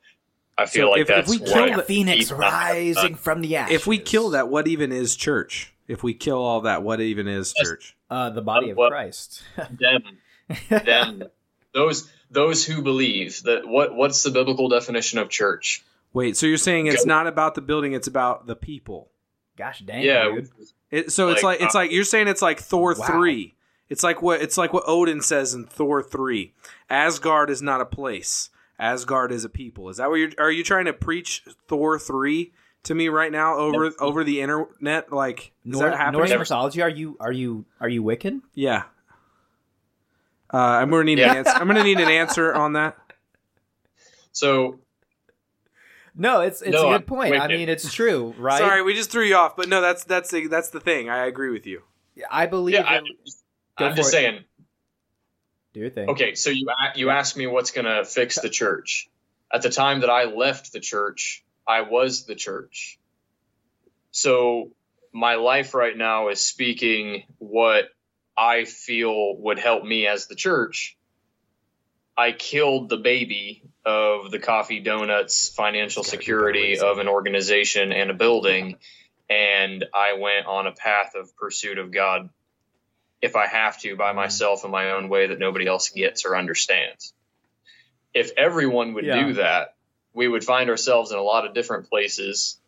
i 0.57 0.65
feel 0.65 0.87
So 0.87 0.91
like 0.91 1.01
if- 1.01 1.09
if 1.09 1.15
that's 1.15 1.29
we 1.29 1.39
kill 1.39 1.73
a 1.73 1.75
the- 1.77 1.83
phoenix 1.83 2.31
rising 2.31 3.15
from 3.15 3.41
the 3.41 3.55
ashes. 3.55 3.75
If 3.75 3.87
we 3.87 3.97
kill 3.99 4.29
that, 4.31 4.49
what 4.49 4.67
even 4.67 4.91
is 4.91 5.15
church? 5.15 5.73
If 5.87 6.01
we 6.03 6.13
kill 6.13 6.37
all 6.37 6.61
that, 6.61 6.81
what 6.83 7.01
even 7.01 7.27
is 7.27 7.53
church? 7.53 7.95
uh, 8.09 8.29
the 8.29 8.41
body 8.41 8.69
of 8.69 8.77
What- 8.77 8.91
Christ. 8.91 9.43
them 9.79 10.03
them 10.69 11.23
those 11.73 12.09
those 12.29 12.65
who 12.65 12.81
believe 12.81 13.41
that 13.43 13.67
what 13.67 13.95
what's 13.95 14.23
the 14.23 14.31
biblical 14.31 14.69
definition 14.69 15.19
of 15.19 15.29
church 15.29 15.83
Wait, 16.13 16.37
so 16.37 16.45
you're 16.45 16.57
saying 16.57 16.85
it's 16.87 17.05
Go- 17.05 17.09
not 17.09 17.25
about 17.25 17.55
the 17.55 17.61
building; 17.61 17.93
it's 17.93 18.07
about 18.07 18.45
the 18.45 18.55
people. 18.55 19.09
Gosh 19.57 19.79
dang, 19.79 20.03
yeah 20.03 20.25
dude. 20.25 20.49
It, 20.91 21.11
so 21.11 21.29
it's 21.29 21.41
Like, 21.41 21.59
like 21.59 21.65
it's 21.65 21.73
uh, 21.75 21.79
like 21.79 21.91
you're 21.91 22.03
saying 22.03 22.27
it's 22.27 22.41
like 22.43 22.59
Thor 22.59 22.93
Wow. 22.95 23.07
three. 23.07 23.55
It's 23.89 24.03
like 24.03 24.21
what 24.21 24.41
it's 24.41 24.57
like 24.57 24.73
what 24.73 24.83
Odin 24.87 25.21
says 25.21 25.53
in 25.53 25.65
Thor 25.65 26.01
three. 26.01 26.53
Asgard 26.89 27.49
is 27.49 27.61
not 27.61 27.81
a 27.81 27.85
place. 27.85 28.49
Asgard 28.79 29.31
is 29.31 29.45
a 29.45 29.49
people. 29.49 29.89
Is 29.89 29.97
that 29.97 30.09
what 30.09 30.15
you're? 30.15 30.31
Are 30.39 30.51
you 30.51 30.63
trying 30.63 30.85
to 30.85 30.93
preach 30.93 31.43
Thor 31.67 31.99
three 31.99 32.53
to 32.83 32.95
me 32.95 33.07
right 33.09 33.31
now 33.31 33.55
over 33.57 33.91
over 33.99 34.23
the 34.23 34.41
internet? 34.41 35.11
Like 35.11 35.51
is 35.65 35.73
Nor- 35.77 35.89
that 35.89 35.97
happening? 35.97 36.29
Norse 36.29 36.39
mythology. 36.39 36.81
Are 36.81 36.89
you 36.89 37.17
are 37.19 37.31
you 37.31 37.65
are 37.79 37.89
you 37.89 38.01
Wiccan? 38.03 38.41
Yeah. 38.55 38.83
Uh, 40.53 40.57
I'm 40.57 40.89
gonna 40.89 41.03
need 41.03 41.19
an 41.19 41.35
answer. 41.35 41.51
I'm 41.51 41.67
gonna 41.67 41.83
need 41.83 41.99
an 41.99 42.09
answer 42.09 42.53
on 42.53 42.73
that. 42.73 42.97
so 44.31 44.79
No, 46.15 46.41
it's 46.41 46.61
it's 46.61 46.71
No, 46.73 46.83
a 46.89 46.91
I'm 46.93 46.99
good 46.99 47.07
point. 47.07 47.35
I 47.35 47.47
mean, 47.47 47.69
it's 47.69 47.91
true, 47.91 48.33
right? 48.37 48.59
Sorry, 48.59 48.81
we 48.83 48.93
just 48.93 49.11
threw 49.11 49.23
you 49.23 49.35
off, 49.35 49.55
but 49.55 49.67
no, 49.67 49.81
that's 49.81 50.03
that's 50.03 50.29
the, 50.31 50.47
that's 50.47 50.69
the 50.69 50.79
thing. 50.79 51.09
I 51.09 51.25
agree 51.25 51.49
with 51.51 51.65
you. 51.65 51.81
I 52.29 52.45
believe. 52.45 52.75
yeah 52.75 52.81
I, 52.83 52.97
in- 52.99 53.05
Go 53.77 53.85
i'm 53.85 53.95
just 53.95 54.09
it. 54.09 54.11
saying 54.11 54.43
do 55.73 55.79
your 55.79 55.89
thing. 55.89 56.09
Okay, 56.09 56.35
so 56.35 56.51
you 56.51 56.67
you 56.95 57.09
asked 57.09 57.35
me 57.35 57.47
what's 57.47 57.71
going 57.71 57.85
to 57.85 58.05
fix 58.05 58.39
the 58.39 58.49
church. 58.49 59.09
At 59.51 59.63
the 59.63 59.69
time 59.69 60.01
that 60.01 60.09
I 60.09 60.25
left 60.25 60.71
the 60.71 60.79
church, 60.79 61.43
I 61.67 61.81
was 61.81 62.25
the 62.25 62.35
church. 62.35 62.99
So 64.11 64.71
my 65.11 65.35
life 65.35 65.73
right 65.73 65.95
now 65.95 66.29
is 66.29 66.41
speaking 66.41 67.23
what 67.39 67.85
I 68.37 68.65
feel 68.65 69.35
would 69.37 69.59
help 69.59 69.83
me 69.83 70.05
as 70.07 70.27
the 70.27 70.35
church. 70.35 70.95
I 72.15 72.31
killed 72.31 72.89
the 72.89 72.97
baby 72.97 73.63
of 73.83 74.29
the 74.29 74.39
coffee 74.39 74.79
donuts 74.79 75.49
financial 75.49 76.03
security 76.03 76.77
of 76.77 76.99
an 76.99 77.07
organization 77.07 77.91
and 77.91 78.11
a 78.11 78.13
building 78.13 78.77
and 79.29 79.85
I 79.93 80.13
went 80.13 80.45
on 80.45 80.67
a 80.67 80.71
path 80.71 81.15
of 81.15 81.35
pursuit 81.35 81.79
of 81.79 81.91
God 81.91 82.29
if 83.23 83.37
I 83.37 83.47
have 83.47 83.79
to 83.79 83.95
by 83.95 84.11
myself 84.11 84.65
in 84.65 84.69
my 84.71 84.91
own 84.91 85.07
way 85.07 85.27
that 85.27 85.39
nobody 85.39 85.65
else 85.65 85.89
gets 85.89 86.25
or 86.25 86.35
understands. 86.35 87.13
If 88.13 88.31
everyone 88.35 88.93
would 88.93 89.05
Yeah. 89.05 89.25
do 89.27 89.33
that, 89.35 89.75
we 90.13 90.27
would 90.27 90.43
find 90.43 90.69
ourselves 90.69 91.11
in 91.13 91.17
a 91.17 91.23
lot 91.23 91.45
of 91.47 91.53
different 91.53 91.89
places. 91.89 92.59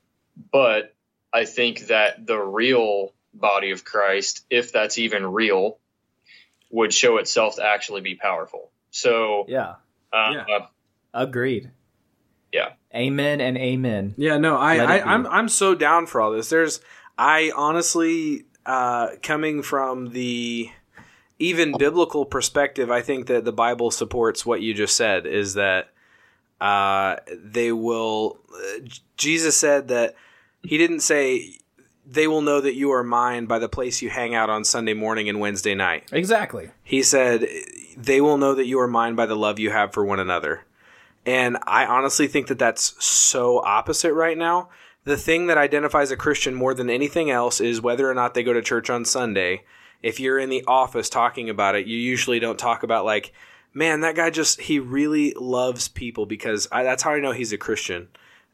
But 0.51 0.95
I 1.33 1.43
think 1.43 1.87
that 1.87 2.25
the 2.25 2.39
real 2.39 3.13
body 3.33 3.71
of 3.71 3.83
Christ, 3.83 4.45
if 4.49 4.71
that's 4.71 4.97
even 4.97 5.25
real, 5.27 5.77
would 6.71 6.93
show 6.93 7.17
itself 7.17 7.57
to 7.57 7.65
actually 7.65 8.01
be 8.01 8.15
powerful. 8.15 8.71
So, 8.91 9.45
Yeah, 9.49 9.75
uh, 10.13 10.31
Yeah. 10.33 10.45
uh, 10.55 10.67
agreed. 11.13 11.69
Yeah. 12.53 12.69
Amen 12.95 13.41
and 13.41 13.57
amen. 13.57 14.13
Yeah, 14.17 14.37
no, 14.37 14.55
I, 14.55 14.77
I. 14.77 15.13
I'm 15.13 15.27
I'm 15.27 15.49
so 15.49 15.75
down 15.75 16.05
for 16.07 16.21
all 16.21 16.31
this. 16.31 16.47
There's 16.47 16.79
I 17.17 17.51
honestly 17.53 18.45
uh 18.65 19.09
coming 19.21 19.61
from 19.61 20.11
the 20.11 20.69
even 21.37 21.77
biblical 21.77 22.25
perspective, 22.25 22.89
I 22.89 23.01
think 23.01 23.27
that 23.27 23.45
the 23.45 23.51
Bible 23.51 23.91
supports 23.91 24.45
what 24.45 24.61
you 24.61 24.73
just 24.73 24.95
said 24.95 25.25
is 25.25 25.55
that 25.55 25.89
uh 26.61 27.17
they 27.31 27.71
will 27.71 28.39
uh, 28.53 28.87
Jesus 29.17 29.57
said 29.57 29.89
that 29.89 30.15
he 30.61 30.77
didn't 30.77 31.01
say 31.01 31.59
they 32.05 32.27
will 32.27 32.41
know 32.41 32.61
that 32.61 32.75
you 32.75 32.91
are 32.91 33.03
mine 33.03 33.45
by 33.45 33.59
the 33.59 33.69
place 33.69 34.01
you 34.01 34.09
hang 34.09 34.35
out 34.35 34.49
on 34.49 34.63
Sunday 34.63 34.93
morning 34.93 35.27
and 35.27 35.39
Wednesday 35.39 35.73
night. 35.73 36.03
Exactly. 36.11 36.69
He 36.83 37.01
said, 37.01 37.47
They 37.97 38.21
will 38.21 38.37
know 38.37 38.53
that 38.53 38.67
you 38.67 38.79
are 38.79 38.87
mine 38.87 39.15
by 39.15 39.25
the 39.25 39.35
love 39.35 39.59
you 39.59 39.71
have 39.71 39.93
for 39.93 40.05
one 40.05 40.19
another. 40.19 40.65
And 41.25 41.57
I 41.63 41.85
honestly 41.85 42.27
think 42.27 42.47
that 42.47 42.59
that's 42.59 43.03
so 43.03 43.59
opposite 43.63 44.13
right 44.13 44.37
now. 44.37 44.69
The 45.05 45.17
thing 45.17 45.45
that 45.47 45.57
identifies 45.57 46.09
a 46.09 46.17
Christian 46.17 46.55
more 46.55 46.73
than 46.73 46.89
anything 46.89 47.29
else 47.29 47.61
is 47.61 47.79
whether 47.79 48.09
or 48.09 48.15
not 48.15 48.33
they 48.33 48.43
go 48.43 48.53
to 48.53 48.61
church 48.61 48.89
on 48.89 49.05
Sunday. 49.05 49.63
If 50.01 50.19
you're 50.19 50.39
in 50.39 50.49
the 50.49 50.63
office 50.67 51.09
talking 51.09 51.47
about 51.47 51.75
it, 51.75 51.85
you 51.85 51.97
usually 51.97 52.39
don't 52.39 52.57
talk 52.57 52.81
about, 52.81 53.05
like, 53.05 53.31
man, 53.71 53.99
that 54.01 54.15
guy 54.15 54.31
just, 54.31 54.61
he 54.61 54.79
really 54.79 55.33
loves 55.33 55.87
people 55.87 56.25
because 56.25 56.67
I, 56.71 56.81
that's 56.81 57.03
how 57.03 57.11
I 57.11 57.19
know 57.19 57.33
he's 57.33 57.53
a 57.53 57.57
Christian. 57.57 58.07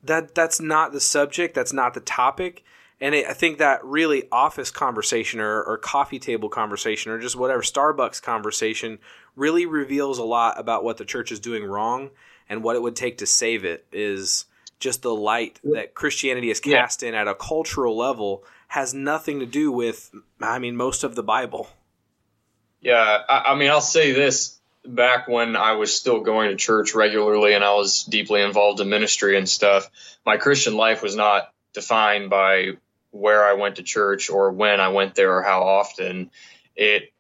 That 0.03 0.35
That's 0.35 0.59
not 0.59 0.91
the 0.91 0.99
subject, 0.99 1.55
that's 1.55 1.71
not 1.71 1.93
the 1.93 2.01
topic. 2.01 2.65
And 2.99 3.15
it, 3.15 3.25
I 3.27 3.33
think 3.33 3.57
that 3.57 3.83
really 3.85 4.27
office 4.29 4.71
conversation 4.71 5.39
or, 5.39 5.63
or 5.63 5.77
coffee 5.77 6.19
table 6.19 6.49
conversation 6.49 7.11
or 7.13 7.19
just 7.19 7.37
whatever 7.37 7.61
Starbucks 7.61 8.21
conversation 8.21 8.99
really 9.37 9.65
reveals 9.65 10.17
a 10.17 10.23
lot 10.23 10.59
about 10.59 10.83
what 10.83 10.97
the 10.97 11.05
church 11.05 11.31
is 11.31 11.39
doing 11.39 11.63
wrong 11.63 12.09
and 12.49 12.61
what 12.61 12.75
it 12.75 12.81
would 12.81 12.95
take 12.95 13.17
to 13.19 13.25
save 13.25 13.63
it 13.63 13.85
is 13.91 14.45
just 14.81 15.01
the 15.03 15.15
light 15.15 15.59
that 15.63 15.93
Christianity 15.93 16.49
is 16.51 16.59
Yeah. 16.65 16.81
cast 16.81 17.03
in 17.03 17.13
at 17.15 17.27
a 17.27 17.35
cultural 17.35 17.95
level 17.95 18.43
has 18.67 18.93
nothing 18.93 19.39
to 19.39 19.45
do 19.45 19.71
with, 19.71 20.11
I 20.41 20.59
mean, 20.59 20.75
most 20.75 21.03
of 21.03 21.15
the 21.15 21.23
Bible. 21.23 21.69
Yeah, 22.81 23.19
I, 23.29 23.51
I 23.51 23.55
mean, 23.55 23.69
I'll 23.69 23.81
say 23.81 24.11
this. 24.11 24.57
Back 24.83 25.27
when 25.27 25.55
I 25.55 25.73
was 25.73 25.93
still 25.93 26.21
going 26.21 26.49
to 26.49 26.55
church 26.55 26.95
regularly 26.95 27.53
and 27.53 27.63
I 27.63 27.75
was 27.75 28.03
deeply 28.03 28.41
involved 28.41 28.79
in 28.79 28.89
ministry 28.89 29.37
and 29.37 29.47
stuff, 29.47 29.87
my 30.25 30.37
Christian 30.37 30.75
life 30.75 31.03
was 31.03 31.15
not 31.15 31.53
defined 31.73 32.31
by 32.31 32.71
where 33.11 33.45
I 33.45 33.53
went 33.53 33.75
to 33.75 33.83
church 33.83 34.31
or 34.31 34.51
when 34.51 34.79
I 34.79 34.89
went 34.89 35.13
there 35.13 35.37
or 35.37 35.43
how 35.43 35.61
often. 35.61 36.31
It, 36.75 37.13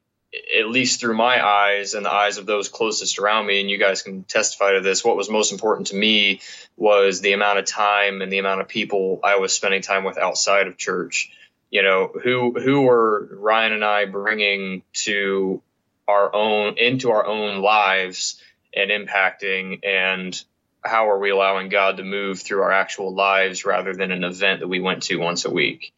at 0.57 0.69
least 0.69 0.99
through 0.99 1.15
my 1.15 1.45
eyes 1.45 1.93
and 1.93 2.05
the 2.05 2.11
eyes 2.11 2.37
of 2.37 2.45
those 2.45 2.69
closest 2.69 3.19
around 3.19 3.45
me, 3.45 3.59
and 3.59 3.69
you 3.69 3.77
guys 3.77 4.01
can 4.01 4.23
testify 4.23 4.73
to 4.73 4.81
this, 4.81 5.03
what 5.03 5.17
was 5.17 5.29
most 5.29 5.51
important 5.51 5.87
to 5.87 5.95
me 5.95 6.39
was 6.77 7.21
the 7.21 7.33
amount 7.33 7.59
of 7.59 7.65
time 7.65 8.21
and 8.21 8.31
the 8.31 8.39
amount 8.39 8.61
of 8.61 8.67
people 8.67 9.19
I 9.23 9.37
was 9.37 9.53
spending 9.53 9.81
time 9.81 10.03
with 10.03 10.17
outside 10.17 10.67
of 10.67 10.77
church. 10.77 11.31
You 11.69 11.83
know 11.83 12.07
who 12.07 12.59
who 12.59 12.81
were 12.81 13.29
Ryan 13.31 13.73
and 13.73 13.85
I 13.85 14.05
bringing 14.05 14.83
to 15.05 15.61
our 16.07 16.33
own 16.33 16.77
into 16.77 17.11
our 17.11 17.25
own 17.25 17.61
lives 17.61 18.41
and 18.73 18.91
impacting 18.91 19.85
and 19.85 20.41
how 20.83 21.09
are 21.09 21.19
we 21.19 21.29
allowing 21.29 21.69
God 21.69 21.97
to 21.97 22.03
move 22.03 22.41
through 22.41 22.63
our 22.63 22.71
actual 22.71 23.13
lives 23.13 23.65
rather 23.65 23.93
than 23.93 24.11
an 24.11 24.23
event 24.23 24.61
that 24.61 24.67
we 24.67 24.79
went 24.79 25.03
to 25.03 25.17
once 25.17 25.45
a 25.45 25.51
week 25.51 25.93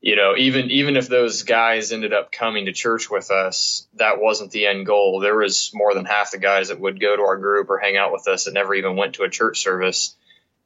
you 0.00 0.14
know 0.16 0.34
even 0.36 0.70
even 0.70 0.96
if 0.96 1.08
those 1.08 1.42
guys 1.42 1.90
ended 1.92 2.12
up 2.12 2.30
coming 2.30 2.66
to 2.66 2.72
church 2.72 3.10
with 3.10 3.30
us 3.30 3.86
that 3.94 4.20
wasn't 4.20 4.50
the 4.50 4.66
end 4.66 4.86
goal. 4.86 5.20
There 5.20 5.36
was 5.36 5.70
more 5.74 5.94
than 5.94 6.04
half 6.04 6.30
the 6.32 6.38
guys 6.38 6.68
that 6.68 6.80
would 6.80 7.00
go 7.00 7.16
to 7.16 7.22
our 7.22 7.36
group 7.38 7.70
or 7.70 7.78
hang 7.78 7.96
out 7.96 8.12
with 8.12 8.28
us 8.28 8.44
that 8.44 8.54
never 8.54 8.74
even 8.74 8.96
went 8.96 9.14
to 9.14 9.22
a 9.24 9.30
church 9.30 9.60
service 9.60 10.14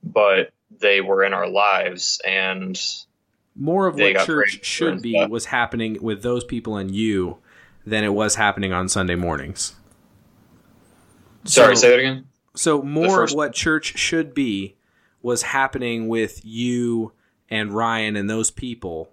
but 0.03 0.51
they 0.81 1.01
were 1.01 1.23
in 1.25 1.33
our 1.35 1.49
lives 1.49 2.21
and 2.27 2.81
More 3.55 3.87
of 3.87 3.97
what 3.97 4.25
church 4.25 4.65
should 4.65 5.03
be 5.03 5.27
was 5.27 5.47
happening 5.47 5.99
with 6.03 6.23
those 6.23 6.43
people 6.45 6.77
and 6.77 6.95
you 6.95 7.39
than 7.87 8.05
it 8.05 8.15
was 8.15 8.35
happening 8.37 8.73
on 8.73 8.89
Sunday 8.89 9.15
mornings. 9.17 9.75
sorry 11.45 11.77
So- 11.77 11.83
say 11.83 11.91
that 11.91 11.99
again? 11.99 12.27
So 12.57 12.83
more 12.83 13.23
of 13.23 13.33
what 13.33 13.53
church 13.55 13.97
should 13.97 14.35
be 14.35 14.77
was 15.23 15.43
happening 15.43 16.09
with 16.09 16.41
you 16.45 17.13
and 17.49 17.73
Ryan 17.73 18.17
and 18.17 18.29
those 18.29 18.51
people 18.51 19.11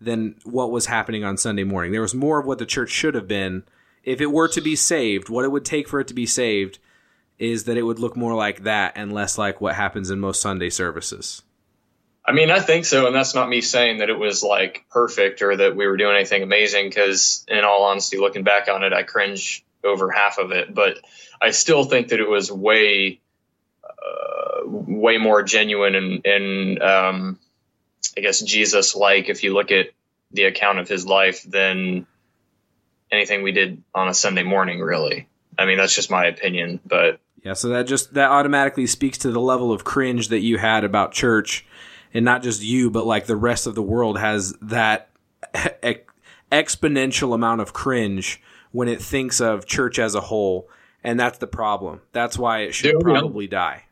than 0.00 0.36
what 0.44 0.70
was 0.70 0.86
happening 0.86 1.24
on 1.24 1.36
Sunday 1.36 1.64
morning. 1.64 1.92
There 1.92 2.00
was 2.00 2.14
more 2.14 2.38
of 2.38 2.46
what 2.46 2.58
the 2.58 2.66
church 2.66 2.90
should 2.90 3.14
have 3.14 3.28
been. 3.28 3.64
If 4.04 4.20
it 4.20 4.32
were 4.32 4.48
to 4.48 4.60
be 4.60 4.76
saved, 4.76 5.28
what 5.28 5.44
it 5.44 5.50
would 5.50 5.64
take 5.64 5.88
for 5.88 6.00
it 6.00 6.08
to 6.08 6.14
be 6.14 6.26
saved 6.26 6.78
is 7.38 7.64
that 7.64 7.76
it 7.76 7.82
would 7.82 7.98
look 7.98 8.16
more 8.16 8.34
like 8.34 8.64
that 8.64 8.92
and 8.96 9.12
less 9.12 9.38
like 9.38 9.60
what 9.60 9.74
happens 9.74 10.10
in 10.10 10.20
most 10.20 10.40
Sunday 10.40 10.70
services. 10.70 11.42
I 12.24 12.32
mean, 12.32 12.50
I 12.50 12.60
think 12.60 12.84
so, 12.84 13.06
and 13.06 13.14
that's 13.14 13.34
not 13.34 13.48
me 13.48 13.62
saying 13.62 13.98
that 13.98 14.10
it 14.10 14.18
was 14.18 14.42
like 14.42 14.84
perfect 14.90 15.40
or 15.40 15.56
that 15.56 15.74
we 15.74 15.86
were 15.86 15.96
doing 15.96 16.14
anything 16.14 16.42
amazing. 16.42 16.88
Because, 16.88 17.44
in 17.48 17.64
all 17.64 17.84
honesty, 17.84 18.18
looking 18.18 18.42
back 18.42 18.68
on 18.68 18.84
it, 18.84 18.92
I 18.92 19.02
cringe 19.02 19.64
over 19.82 20.10
half 20.10 20.38
of 20.38 20.52
it, 20.52 20.74
but 20.74 20.98
I 21.40 21.52
still 21.52 21.84
think 21.84 22.08
that 22.08 22.20
it 22.20 22.28
was 22.28 22.52
way 22.52 23.20
uh, 23.82 24.62
way 24.66 25.16
more 25.16 25.42
genuine 25.42 25.94
and, 25.94 26.26
and 26.26 26.82
um, 26.82 27.38
I 28.16 28.20
guess 28.20 28.40
Jesus 28.40 28.94
like 28.94 29.28
if 29.28 29.42
you 29.42 29.54
look 29.54 29.70
at 29.70 29.90
the 30.32 30.44
account 30.44 30.78
of 30.78 30.88
his 30.88 31.06
life 31.06 31.42
than 31.42 32.06
anything 33.10 33.42
we 33.42 33.52
did 33.52 33.82
on 33.94 34.08
a 34.08 34.14
Sunday 34.14 34.42
morning. 34.42 34.80
Really, 34.80 35.28
I 35.58 35.66
mean 35.66 35.78
that's 35.78 35.94
just 35.94 36.10
my 36.10 36.26
opinion, 36.26 36.80
but 36.84 37.20
Yeah, 37.42 37.54
so 37.54 37.68
that 37.68 37.86
just 37.86 38.14
that 38.14 38.30
automatically 38.30 38.86
speaks 38.86 39.18
to 39.18 39.30
the 39.30 39.40
level 39.40 39.72
of 39.72 39.84
cringe 39.84 40.28
that 40.28 40.40
you 40.40 40.58
had 40.58 40.84
about 40.84 41.12
church, 41.12 41.66
and 42.12 42.24
not 42.24 42.42
just 42.42 42.62
you, 42.62 42.90
but 42.90 43.06
like 43.06 43.26
the 43.26 43.36
rest 43.36 43.66
of 43.66 43.74
the 43.74 43.82
world 43.82 44.18
has 44.18 44.54
that 44.62 45.10
e- 45.84 45.96
exponential 46.52 47.34
amount 47.34 47.60
of 47.60 47.72
cringe 47.72 48.42
when 48.72 48.88
it 48.88 49.00
thinks 49.00 49.40
of 49.40 49.66
church 49.66 49.98
as 49.98 50.14
a 50.14 50.20
whole, 50.20 50.68
and 51.02 51.18
that's 51.18 51.38
the 51.38 51.46
problem. 51.46 52.00
That's 52.12 52.38
why 52.38 52.60
it 52.60 52.74
should 52.74 52.92
Dude, 52.92 53.02
yeah. 53.06 53.20
probably 53.20 53.46
die. 53.46 53.84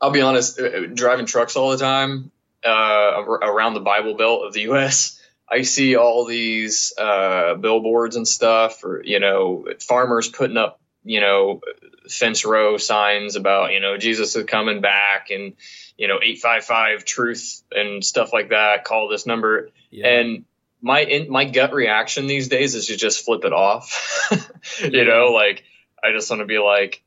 I'll 0.00 0.12
be 0.12 0.22
honest, 0.22 0.60
uh, 0.60 0.86
driving 0.86 1.26
trucks 1.26 1.56
all 1.56 1.70
the 1.70 1.76
time 1.76 2.30
uh, 2.64 3.22
around 3.22 3.74
the 3.74 3.80
Bible 3.80 4.14
Belt 4.16 4.46
of 4.46 4.52
the 4.52 4.60
U.S., 4.72 5.20
I 5.50 5.62
see 5.62 5.96
all 5.96 6.26
these 6.26 6.92
uh, 6.98 7.54
billboards 7.54 8.16
and 8.16 8.28
stuff, 8.28 8.84
or 8.84 9.02
you 9.02 9.18
know, 9.18 9.66
farmers 9.80 10.28
putting 10.28 10.58
up, 10.58 10.80
you 11.04 11.20
know, 11.20 11.60
fence 12.08 12.44
row 12.44 12.76
signs 12.76 13.36
about, 13.36 13.72
you 13.72 13.80
know, 13.80 13.96
Jesus 13.96 14.36
is 14.36 14.44
coming 14.44 14.82
back, 14.82 15.30
and 15.30 15.54
you 15.96 16.06
know, 16.06 16.18
eight 16.22 16.40
five 16.40 16.64
five 16.64 17.04
truth 17.04 17.62
and 17.72 18.04
stuff 18.04 18.32
like 18.32 18.50
that. 18.50 18.84
Call 18.84 19.08
this 19.08 19.24
number, 19.26 19.70
and 20.04 20.44
my 20.80 21.00
in, 21.00 21.30
my 21.30 21.44
gut 21.44 21.72
reaction 21.72 22.26
these 22.26 22.48
days 22.48 22.74
is 22.74 22.86
to 22.86 22.96
just 22.96 23.24
flip 23.24 23.44
it 23.44 23.52
off. 23.52 24.28
you 24.82 25.04
know, 25.04 25.32
like 25.32 25.64
I 26.02 26.12
just 26.12 26.30
want 26.30 26.40
to 26.40 26.46
be 26.46 26.58
like, 26.58 27.02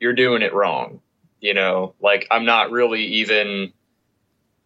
you're 0.00 0.14
doing 0.14 0.42
it 0.42 0.54
wrong. 0.54 1.00
You 1.40 1.54
know, 1.54 1.94
like 2.00 2.26
I'm 2.30 2.44
not 2.44 2.70
really 2.70 3.04
even 3.20 3.72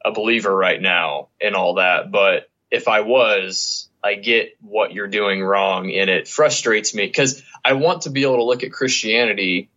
a 0.05 0.13
believer 0.13 0.55
right 0.55 0.81
now 0.81 1.29
and 1.41 1.55
all 1.55 1.75
that, 1.75 2.11
but 2.11 2.49
if 2.71 2.89
I 2.89 3.01
was, 3.01 3.89
I 4.03 4.15
get 4.15 4.57
what 4.61 4.93
you're 4.93 5.09
doing 5.09 5.43
wrong, 5.43 5.93
and 5.93 6.09
it 6.09 6.27
frustrates 6.27 6.95
me 6.95 7.07
because 7.07 7.43
I 7.65 7.75
want 7.75 8.03
to 8.03 8.11
be 8.11 8.23
able 8.23 8.37
to 8.37 8.45
look 8.45 8.65
at 8.65 8.73
Christianity, 8.73 9.69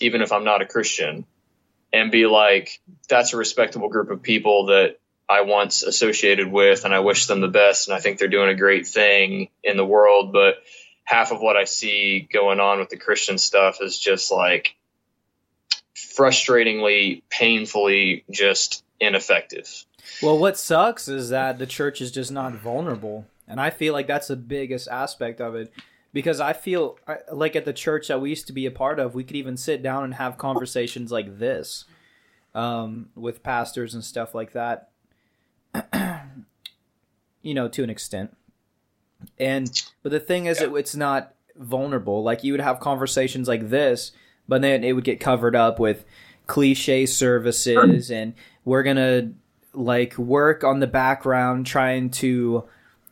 even 0.00 0.22
if 0.22 0.32
I'm 0.32 0.44
not 0.44 0.62
a 0.62 0.66
Christian, 0.66 1.26
and 1.92 2.12
be 2.12 2.26
like, 2.26 2.80
that's 3.08 3.32
a 3.32 3.36
respectable 3.36 3.88
group 3.88 4.10
of 4.10 4.22
people 4.22 4.66
that 4.66 4.98
I 5.28 5.42
once 5.42 5.82
associated 5.82 6.50
with, 6.50 6.84
and 6.84 6.94
I 6.94 7.00
wish 7.00 7.26
them 7.26 7.40
the 7.40 7.48
best, 7.48 7.88
and 7.88 7.96
I 7.96 8.00
think 8.00 8.18
they're 8.18 8.28
doing 8.28 8.48
a 8.48 8.54
great 8.54 8.86
thing 8.86 9.48
in 9.62 9.76
the 9.76 9.84
world. 9.84 10.32
But 10.32 10.56
half 11.04 11.32
of 11.32 11.40
what 11.40 11.56
I 11.56 11.64
see 11.64 12.28
going 12.32 12.60
on 12.60 12.78
with 12.78 12.88
the 12.88 12.96
Christian 12.96 13.38
stuff 13.38 13.78
is 13.80 13.98
just 13.98 14.32
like 14.32 14.76
frustratingly, 15.94 17.22
painfully 17.28 18.24
just 18.30 18.84
ineffective. 19.00 19.84
Well, 20.22 20.38
what 20.38 20.58
sucks 20.58 21.08
is 21.08 21.30
that 21.30 21.58
the 21.58 21.66
church 21.66 22.00
is 22.00 22.10
just 22.10 22.30
not 22.30 22.52
vulnerable, 22.52 23.26
and 23.48 23.60
I 23.60 23.70
feel 23.70 23.92
like 23.92 24.06
that's 24.06 24.28
the 24.28 24.36
biggest 24.36 24.88
aspect 24.88 25.40
of 25.40 25.54
it. 25.54 25.72
Because 26.12 26.40
I 26.40 26.54
feel 26.54 26.98
like 27.30 27.54
at 27.54 27.64
the 27.64 27.72
church 27.72 28.08
that 28.08 28.20
we 28.20 28.30
used 28.30 28.48
to 28.48 28.52
be 28.52 28.66
a 28.66 28.70
part 28.72 28.98
of, 28.98 29.14
we 29.14 29.22
could 29.22 29.36
even 29.36 29.56
sit 29.56 29.80
down 29.80 30.02
and 30.02 30.14
have 30.14 30.38
conversations 30.38 31.12
like 31.12 31.38
this 31.38 31.84
um, 32.52 33.10
with 33.14 33.44
pastors 33.44 33.94
and 33.94 34.04
stuff 34.04 34.34
like 34.34 34.52
that. 34.52 34.90
you 37.42 37.54
know, 37.54 37.68
to 37.68 37.84
an 37.84 37.90
extent. 37.90 38.36
And 39.38 39.70
but 40.02 40.12
the 40.12 40.20
thing 40.20 40.46
is, 40.46 40.60
it, 40.60 40.72
it's 40.72 40.96
not 40.96 41.34
vulnerable. 41.56 42.22
Like 42.22 42.44
you 42.44 42.52
would 42.52 42.60
have 42.60 42.80
conversations 42.80 43.48
like 43.48 43.68
this, 43.68 44.12
but 44.48 44.62
then 44.62 44.82
it 44.84 44.92
would 44.92 45.04
get 45.04 45.20
covered 45.20 45.54
up 45.54 45.78
with 45.78 46.04
cliche 46.46 47.06
services, 47.06 48.10
and 48.10 48.34
we're 48.64 48.82
gonna 48.82 49.30
like 49.72 50.16
work 50.18 50.64
on 50.64 50.80
the 50.80 50.86
background 50.86 51.66
trying 51.66 52.10
to 52.10 52.64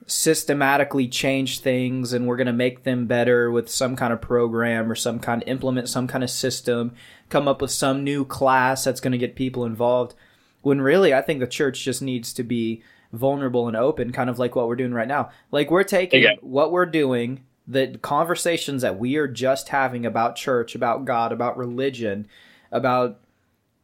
systematically 0.06 1.06
change 1.06 1.60
things 1.60 2.12
and 2.14 2.26
we're 2.26 2.36
going 2.36 2.46
to 2.46 2.52
make 2.52 2.82
them 2.82 3.06
better 3.06 3.50
with 3.50 3.68
some 3.68 3.94
kind 3.94 4.10
of 4.10 4.20
program 4.22 4.90
or 4.90 4.94
some 4.94 5.18
kind 5.18 5.42
of 5.42 5.48
implement 5.48 5.86
some 5.88 6.08
kind 6.08 6.24
of 6.24 6.30
system 6.30 6.92
come 7.28 7.46
up 7.46 7.60
with 7.60 7.70
some 7.70 8.02
new 8.02 8.24
class 8.24 8.84
that's 8.84 9.00
going 9.00 9.12
to 9.12 9.18
get 9.18 9.36
people 9.36 9.66
involved 9.66 10.14
when 10.62 10.80
really 10.80 11.12
i 11.12 11.20
think 11.20 11.40
the 11.40 11.46
church 11.46 11.84
just 11.84 12.00
needs 12.00 12.32
to 12.32 12.42
be 12.42 12.82
vulnerable 13.12 13.68
and 13.68 13.76
open 13.76 14.10
kind 14.10 14.30
of 14.30 14.38
like 14.38 14.56
what 14.56 14.66
we're 14.66 14.74
doing 14.76 14.94
right 14.94 15.08
now 15.08 15.28
like 15.52 15.70
we're 15.70 15.84
taking 15.84 16.24
Okay. 16.24 16.38
what 16.40 16.72
we're 16.72 16.86
doing 16.86 17.44
the 17.66 17.98
conversations 18.00 18.80
that 18.80 18.98
we 18.98 19.16
are 19.16 19.28
just 19.28 19.68
having 19.68 20.06
about 20.06 20.36
church 20.36 20.74
about 20.74 21.04
god 21.04 21.32
about 21.32 21.56
religion 21.58 22.26
about 22.72 23.20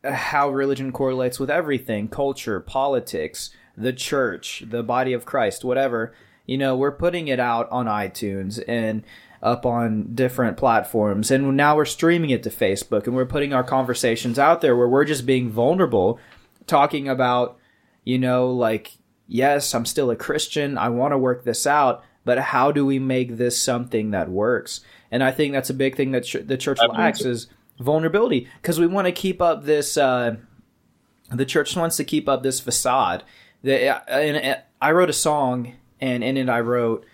how 0.05 0.51
religion 0.51 0.93
correlates 0.93 1.41
with 1.41 1.51
everything 1.51 2.09
culture, 2.09 2.61
politics, 2.61 3.51
the 3.77 3.93
church, 3.93 4.65
the 4.67 4.83
body 4.83 5.13
of 5.13 5.25
Christ, 5.25 5.65
whatever. 5.65 6.15
You 6.47 6.59
know, 6.59 6.77
we're 6.77 6.93
putting 6.93 7.29
it 7.29 7.41
out 7.41 7.69
on 7.71 7.87
iTunes 7.87 8.63
and 8.69 9.03
up 9.43 9.67
on 9.67 10.15
different 10.15 10.57
platforms. 10.57 11.31
And 11.31 11.57
now 11.57 11.77
we're 11.77 11.85
streaming 11.85 12.31
it 12.31 12.43
to 12.45 12.51
Facebook 12.51 13.07
and 13.07 13.15
we're 13.15 13.27
putting 13.27 13.53
our 13.53 13.65
conversations 13.65 14.39
out 14.39 14.61
there 14.61 14.77
where 14.77 14.89
we're 14.89 15.05
just 15.05 15.27
being 15.27 15.51
vulnerable, 15.51 16.19
talking 16.67 17.09
about, 17.09 17.59
you 18.05 18.19
know, 18.19 18.51
like, 18.51 18.97
yes, 19.27 19.75
I'm 19.75 19.85
still 19.87 20.11
a 20.11 20.17
Christian. 20.17 20.79
I 20.79 20.89
want 20.89 21.13
to 21.13 21.19
work 21.19 21.45
this 21.45 21.67
out. 21.67 22.03
But 22.25 22.39
how 22.39 22.73
do 22.73 22.87
we 22.87 22.99
make 22.99 23.37
this 23.37 23.61
something 23.61 24.13
that 24.13 24.31
works? 24.31 24.81
And 25.11 25.23
I 25.23 25.31
think 25.31 25.53
that's 25.53 25.69
a 25.69 25.75
big 25.75 25.95
thing 25.95 26.13
that 26.13 26.25
ch- 26.25 26.39
the 26.43 26.57
church 26.57 26.79
lacks 26.89 27.21
is 27.21 27.49
vulnerability 27.79 28.49
because 28.61 28.79
we 28.79 28.87
want 28.87 29.07
to 29.07 29.13
keep 29.13 29.43
up 29.43 29.65
this 29.65 29.97
uh, 29.97 30.37
the 31.31 31.47
church 31.47 31.75
wants 31.77 31.97
to 31.97 32.05
keep 32.05 32.29
up 32.29 32.43
this 32.43 32.61
facade. 32.61 33.25
That 33.63 34.05
and 34.11 34.59
i 34.81 34.93
wrote 34.93 35.09
a 35.09 35.15
song 35.15 35.75
and 35.99 36.23
in 36.23 36.37
it 36.37 36.51
i 36.51 36.61
wrote 36.61 37.07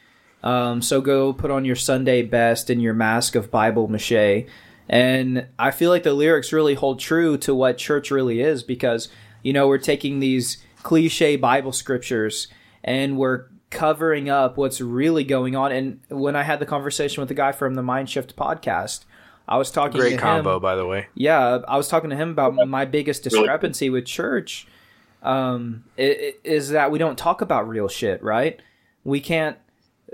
um, 0.42 0.82
so 0.82 1.00
go 1.00 1.32
put 1.32 1.50
on 1.50 1.64
your 1.64 1.76
sunday 1.76 2.22
best 2.22 2.70
and 2.70 2.82
your 2.82 2.94
mask 2.94 3.36
of 3.36 3.50
bible 3.50 3.86
mache. 3.86 4.46
And 4.88 5.46
i 5.58 5.70
feel 5.70 5.90
like 5.90 6.02
the 6.02 6.12
lyrics 6.12 6.52
really 6.52 6.74
hold 6.74 6.98
true 6.98 7.36
to 7.38 7.54
what 7.54 7.78
church 7.78 8.10
really 8.10 8.40
is 8.40 8.64
because 8.64 9.08
you 9.44 9.52
know 9.52 9.68
we're 9.68 9.78
taking 9.78 10.18
these 10.18 10.56
cliche 10.82 11.36
bible 11.36 11.72
scriptures 11.72 12.48
and 12.82 13.16
we're 13.16 13.46
covering 13.70 14.28
up 14.28 14.56
what's 14.56 14.80
really 14.80 15.22
going 15.22 15.54
on. 15.54 15.70
And 15.70 16.00
when 16.08 16.34
i 16.34 16.42
had 16.42 16.58
the 16.58 16.66
conversation 16.66 17.20
with 17.20 17.28
the 17.28 17.34
guy 17.34 17.52
from 17.52 17.74
the 17.74 17.82
mindshift 17.82 18.34
podcast 18.34 19.04
i 19.50 19.56
was 19.58 19.70
talking 19.70 20.00
Great 20.00 20.10
to 20.12 20.16
combo, 20.16 20.56
him 20.56 20.62
by 20.62 20.76
the 20.76 20.86
way. 20.86 21.08
yeah, 21.14 21.58
I 21.68 21.76
was 21.76 21.88
talking 21.88 22.08
to 22.10 22.16
him 22.16 22.30
about 22.30 22.54
my 22.68 22.84
biggest 22.86 23.22
discrepancy 23.24 23.90
with 23.90 24.06
church 24.06 24.66
um, 25.22 25.84
i- 25.98 26.02
i- 26.02 26.34
is 26.44 26.70
that 26.70 26.90
we 26.90 26.98
don't 26.98 27.18
talk 27.18 27.42
about 27.42 27.68
real 27.68 27.88
shit, 27.88 28.22
right? 28.22 28.58
We 29.04 29.20
can't, 29.20 29.56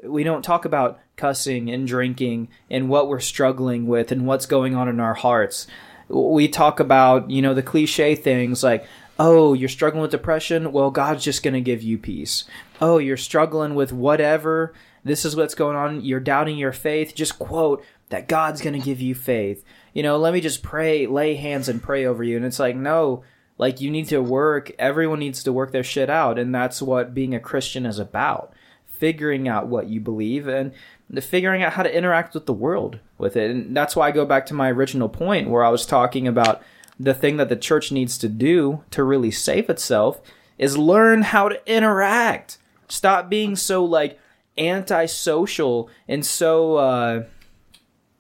we 0.03 0.25
don't 0.25 0.43
talk 0.43 0.65
about 0.65 0.99
cussing 1.17 1.71
and 1.71 1.87
drinking 1.87 2.49
and 2.71 2.89
what 2.89 3.09
we're 3.09 3.21
struggling 3.21 3.87
with 3.87 4.11
and 4.11 4.27
what's 4.27 4.47
going 4.47 4.75
on 4.75 4.89
in 4.89 4.99
our 5.01 5.15
hearts. 5.15 5.67
We 6.09 6.49
talk 6.49 6.81
about, 6.81 7.31
you 7.31 7.41
know, 7.43 7.55
the 7.55 7.63
cliche 7.63 8.15
things 8.15 8.63
like, 8.65 8.85
oh, 9.19 9.55
you're 9.55 9.69
struggling 9.69 10.03
with 10.03 10.11
depression? 10.11 10.73
Well, 10.73 10.91
God's 10.91 11.25
just 11.25 11.43
going 11.43 11.55
to 11.55 11.61
give 11.61 11.83
you 11.83 11.99
peace. 11.99 12.45
Oh, 12.81 12.99
you're 12.99 13.17
struggling 13.17 13.75
with 13.75 13.93
whatever. 13.93 14.75
This 15.05 15.25
is 15.25 15.35
what's 15.37 15.55
going 15.55 15.77
on. 15.77 16.05
You're 16.05 16.21
doubting 16.21 16.59
your 16.59 16.73
faith. 16.73 17.15
Just 17.15 17.39
quote 17.39 17.85
that 18.09 18.29
God's 18.29 18.61
going 18.61 18.79
to 18.79 18.85
give 18.85 19.01
you 19.01 19.15
faith. 19.15 19.65
You 19.93 20.03
know, 20.03 20.17
let 20.17 20.33
me 20.33 20.41
just 20.41 20.63
pray, 20.63 21.07
lay 21.07 21.35
hands 21.35 21.69
and 21.69 21.83
pray 21.83 22.05
over 22.07 22.23
you. 22.23 22.37
And 22.37 22.45
it's 22.45 22.59
like, 22.59 22.77
no, 22.77 23.25
like 23.59 23.81
you 23.81 23.91
need 23.91 24.09
to 24.09 24.21
work. 24.21 24.71
Everyone 24.79 25.19
needs 25.19 25.43
to 25.45 25.53
work 25.53 25.73
their 25.73 25.85
shit 25.85 26.11
out. 26.11 26.39
And 26.39 26.55
that's 26.55 26.81
what 26.81 27.15
being 27.15 27.35
a 27.35 27.41
Christian 27.41 27.87
is 27.87 27.99
about 27.99 28.53
figuring 28.87 29.47
out 29.49 29.67
what 29.67 29.89
you 29.89 30.01
believe 30.01 30.49
and 30.49 30.73
figuring 31.21 31.63
out 31.63 31.75
how 31.75 31.83
to 31.83 31.95
interact 31.95 32.35
with 32.35 32.47
the 32.47 32.53
world 32.53 32.99
with 33.19 33.37
it. 33.37 33.51
And 33.51 33.77
that's 33.77 33.95
why 33.95 34.09
I 34.09 34.13
go 34.13 34.25
back 34.25 34.47
to 34.47 34.55
my 34.55 34.71
original 34.71 35.09
point 35.09 35.51
where 35.51 35.65
I 35.65 35.69
was 35.69 35.87
talking 35.87 36.27
about 36.27 36.63
the 36.99 37.15
thing 37.15 37.37
that 37.37 37.49
the 37.49 37.57
church 37.57 37.93
needs 37.93 38.17
to 38.19 38.29
do 38.29 38.83
to 38.91 39.05
really 39.05 39.31
save 39.31 39.69
itself 39.69 40.21
is 40.59 40.79
learn 40.79 41.23
how 41.23 41.49
to 41.49 41.61
interact. 41.71 42.59
Stop 42.89 43.29
being 43.29 43.57
so 43.57 43.85
like 43.85 44.19
antisocial 44.57 45.91
and 46.09 46.25
so 46.25 46.77
uh, 46.77 47.25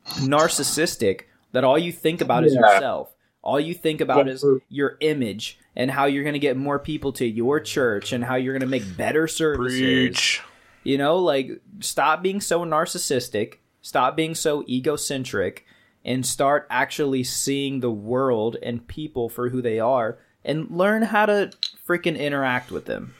narcissistic 0.06 1.22
that 1.52 1.64
all 1.64 1.78
you 1.78 1.92
think 1.92 2.20
about 2.20 2.44
is 2.44 2.54
Yeah. 2.54 2.60
yourself. 2.60 3.12
All 3.42 3.60
you 3.60 3.74
think 3.74 4.00
about 4.00 4.26
Yeah. 4.26 4.32
is 4.32 4.44
your 4.68 4.96
image 5.00 5.58
and 5.76 5.90
how 5.90 6.06
you're 6.06 6.24
going 6.24 6.32
to 6.32 6.38
get 6.38 6.56
more 6.56 6.78
people 6.78 7.12
to 7.12 7.26
your 7.26 7.60
church 7.60 8.12
and 8.12 8.24
how 8.24 8.34
you're 8.36 8.52
going 8.54 8.60
to 8.60 8.66
make 8.66 8.96
better 8.96 9.28
services. 9.28 9.80
Preach. 9.80 10.42
You 10.82 10.98
know, 10.98 11.18
like 11.18 11.60
stop 11.80 12.22
being 12.22 12.40
so 12.40 12.64
narcissistic, 12.64 13.54
stop 13.82 14.16
being 14.16 14.34
so 14.34 14.64
egocentric, 14.68 15.64
and 16.04 16.24
start 16.24 16.66
actually 16.70 17.24
seeing 17.24 17.80
the 17.80 17.90
world 17.90 18.56
and 18.62 18.86
people 18.86 19.28
for 19.28 19.48
who 19.48 19.60
they 19.60 19.80
are 19.80 20.18
and 20.44 20.70
learn 20.70 21.02
how 21.02 21.26
to 21.26 21.50
freaking 21.88 22.18
interact 22.18 22.70
with 22.70 22.84
them. 22.84 23.14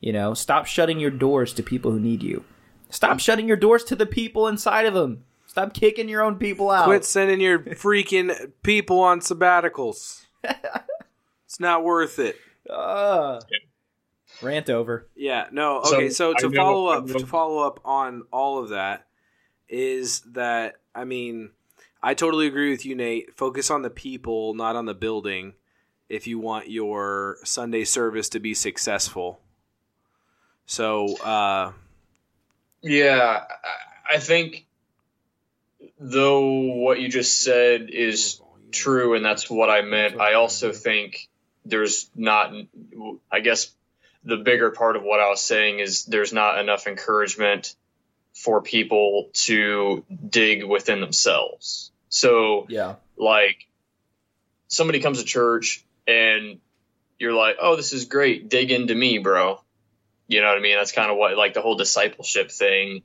You 0.00 0.12
know, 0.12 0.34
stop 0.34 0.66
shutting 0.66 1.00
your 1.00 1.10
doors 1.10 1.52
to 1.54 1.62
people 1.62 1.90
who 1.90 1.98
need 1.98 2.22
you. 2.22 2.44
Stop 2.90 3.18
shutting 3.18 3.48
your 3.48 3.56
doors 3.56 3.82
to 3.84 3.96
the 3.96 4.06
people 4.06 4.46
inside 4.46 4.86
of 4.86 4.94
them. 4.94 5.24
Stop 5.58 5.70
Stop 5.70 5.80
kicking 5.80 6.08
your 6.08 6.22
own 6.22 6.36
people 6.36 6.70
out. 6.70 6.84
Quit 6.84 7.04
sending 7.04 7.40
your 7.40 7.58
freaking 7.60 8.52
people 8.62 9.00
on 9.00 9.20
sabbaticals. 9.20 10.24
it's 10.44 11.58
not 11.60 11.82
worth 11.84 12.18
it. 12.18 12.36
Uh, 12.70 13.40
rant 14.42 14.70
over. 14.70 15.08
Yeah, 15.16 15.46
no. 15.50 15.80
Okay, 15.80 16.10
so, 16.10 16.30
I 16.36 16.40
to 16.40 16.48
know- 16.48 16.56
follow 16.56 16.86
up 16.88 17.06
to 17.08 17.26
follow 17.26 17.66
up 17.66 17.80
on 17.84 18.22
all 18.32 18.58
of 18.62 18.68
that 18.70 19.06
is 19.68 20.20
that 20.32 20.76
I 20.94 21.04
mean, 21.04 21.50
I 22.02 22.14
totally 22.14 22.46
agree 22.46 22.70
with 22.70 22.86
you, 22.86 22.94
Nate. 22.94 23.36
Focus 23.36 23.70
on 23.70 23.82
the 23.82 23.90
people, 23.90 24.54
not 24.54 24.76
on 24.76 24.86
the 24.86 24.94
building, 24.94 25.54
if 26.08 26.26
you 26.26 26.38
want 26.38 26.70
your 26.70 27.38
Sunday 27.44 27.84
service 27.84 28.28
to 28.30 28.40
be 28.40 28.54
successful. 28.54 29.40
So, 30.66 31.16
uh, 31.22 31.72
Yeah, 32.82 33.44
I- 33.48 34.14
I 34.14 34.18
think 34.18 34.67
though 35.98 36.50
what 36.50 37.00
you 37.00 37.08
just 37.08 37.40
said 37.42 37.90
is 37.90 38.40
true, 38.70 39.14
and 39.14 39.24
that's 39.24 39.48
what 39.50 39.70
I 39.70 39.82
meant. 39.82 40.20
I 40.20 40.34
also 40.34 40.72
think 40.72 41.28
there's 41.64 42.10
not. 42.14 42.52
I 43.30 43.40
guess 43.40 43.70
the 44.24 44.36
bigger 44.36 44.70
part 44.70 44.96
of 44.96 45.02
what 45.02 45.20
I 45.20 45.28
was 45.28 45.40
saying 45.40 45.78
is 45.78 46.04
there's 46.04 46.32
not 46.32 46.58
enough 46.58 46.86
encouragement 46.86 47.74
for 48.34 48.60
people 48.62 49.30
to 49.32 50.04
dig 50.28 50.64
within 50.64 51.00
themselves. 51.00 51.92
So 52.08 52.66
Yeah. 52.68 52.96
like 53.16 53.66
somebody 54.68 55.00
comes 55.00 55.18
to 55.18 55.24
church 55.24 55.84
and 56.06 56.60
you're 57.18 57.32
like, 57.34 57.56
"Oh, 57.60 57.74
this 57.76 57.92
is 57.92 58.04
great. 58.04 58.48
Dig 58.48 58.70
into 58.70 58.94
me, 58.94 59.18
bro." 59.18 59.60
You 60.28 60.40
know 60.40 60.48
what 60.48 60.58
I 60.58 60.60
mean? 60.60 60.76
That's 60.76 60.92
kind 60.92 61.10
of 61.10 61.16
what 61.16 61.36
like 61.36 61.54
the 61.54 61.62
whole 61.62 61.74
discipleship 61.76 62.50
thing. 62.50 63.02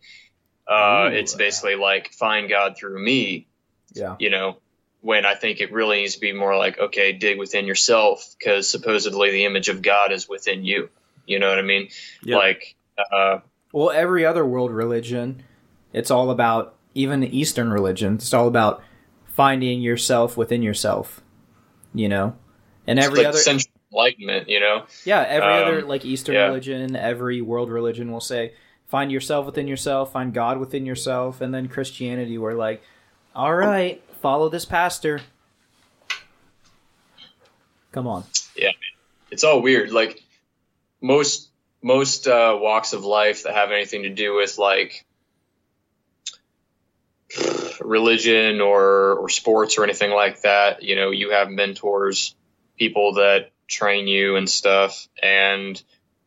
Uh, 0.67 1.09
Ooh. 1.11 1.15
it's 1.15 1.35
basically 1.35 1.75
like 1.75 2.13
find 2.13 2.49
God 2.49 2.77
through 2.77 3.03
me. 3.03 3.47
Yeah. 3.93 4.15
You 4.19 4.29
know, 4.29 4.57
when 5.01 5.25
I 5.25 5.35
think 5.35 5.59
it 5.59 5.71
really 5.71 5.97
needs 5.97 6.15
to 6.15 6.21
be 6.21 6.31
more 6.31 6.57
like, 6.57 6.79
okay, 6.79 7.11
dig 7.11 7.37
within 7.37 7.65
yourself 7.67 8.35
because 8.39 8.69
supposedly 8.69 9.31
the 9.31 9.45
image 9.45 9.67
of 9.69 9.81
God 9.81 10.11
is 10.11 10.29
within 10.29 10.63
you. 10.63 10.89
You 11.25 11.39
know 11.39 11.49
what 11.49 11.59
I 11.59 11.63
mean? 11.63 11.89
Yep. 12.23 12.37
Like, 12.37 12.75
uh, 13.11 13.39
Well, 13.73 13.91
every 13.91 14.25
other 14.25 14.45
world 14.45 14.71
religion, 14.71 15.43
it's 15.91 16.09
all 16.09 16.31
about 16.31 16.75
even 16.93 17.23
Eastern 17.23 17.71
religions. 17.71 18.23
It's 18.23 18.33
all 18.33 18.47
about 18.47 18.81
finding 19.25 19.81
yourself 19.81 20.37
within 20.37 20.61
yourself. 20.63 21.21
You 21.93 22.09
know, 22.09 22.35
and 22.87 22.97
every 22.97 23.19
like 23.19 23.27
other 23.27 23.37
central 23.37 23.71
enlightenment. 23.91 24.49
You 24.49 24.59
know? 24.59 24.85
yeah, 25.05 25.21
every 25.21 25.49
um, 25.49 25.63
other 25.63 25.81
like 25.83 26.05
Eastern 26.05 26.35
yeah. 26.35 26.45
religion, 26.45 26.95
every 26.95 27.41
world 27.41 27.69
religion 27.69 28.11
will 28.11 28.21
say 28.21 28.53
find 28.93 29.11
yourself 29.11 29.47
within 29.47 29.67
yourself, 29.67 30.11
find 30.11 30.35
God 30.35 30.59
within 30.59 30.85
yourself, 30.85 31.41
and 31.41 31.51
then 31.51 31.67
Christianity, 31.67 32.37
we're 32.37 32.53
like, 32.53 32.83
all 33.35 33.51
right, 33.51 34.03
follow 34.21 34.49
this 34.49 34.65
pastor. 34.65 35.19
Come 37.91 38.05
on. 38.05 38.23
Yeah, 38.55 38.69
it's 39.31 39.43
all 39.43 39.63
weird. 39.63 39.91
Like 39.91 40.23
most 41.01 41.49
most 41.81 42.27
uh, 42.27 42.55
walks 42.61 42.93
of 42.93 43.03
life 43.03 43.45
that 43.45 43.55
have 43.55 43.71
anything 43.71 44.03
to 44.03 44.09
do 44.09 44.35
with 44.35 44.59
like 44.59 45.07
religion 47.81 48.61
or 48.61 49.15
or 49.15 49.27
sports 49.29 49.79
or 49.79 49.83
anything 49.85 50.11
like 50.11 50.41
that, 50.41 50.83
you 50.83 50.95
know, 50.95 51.09
you 51.09 51.31
have 51.31 51.49
mentors, 51.49 52.35
people 52.77 53.15
that 53.15 53.49
train 53.67 54.07
you 54.07 54.35
and 54.35 54.47
stuff, 54.47 55.07
and 55.19 55.81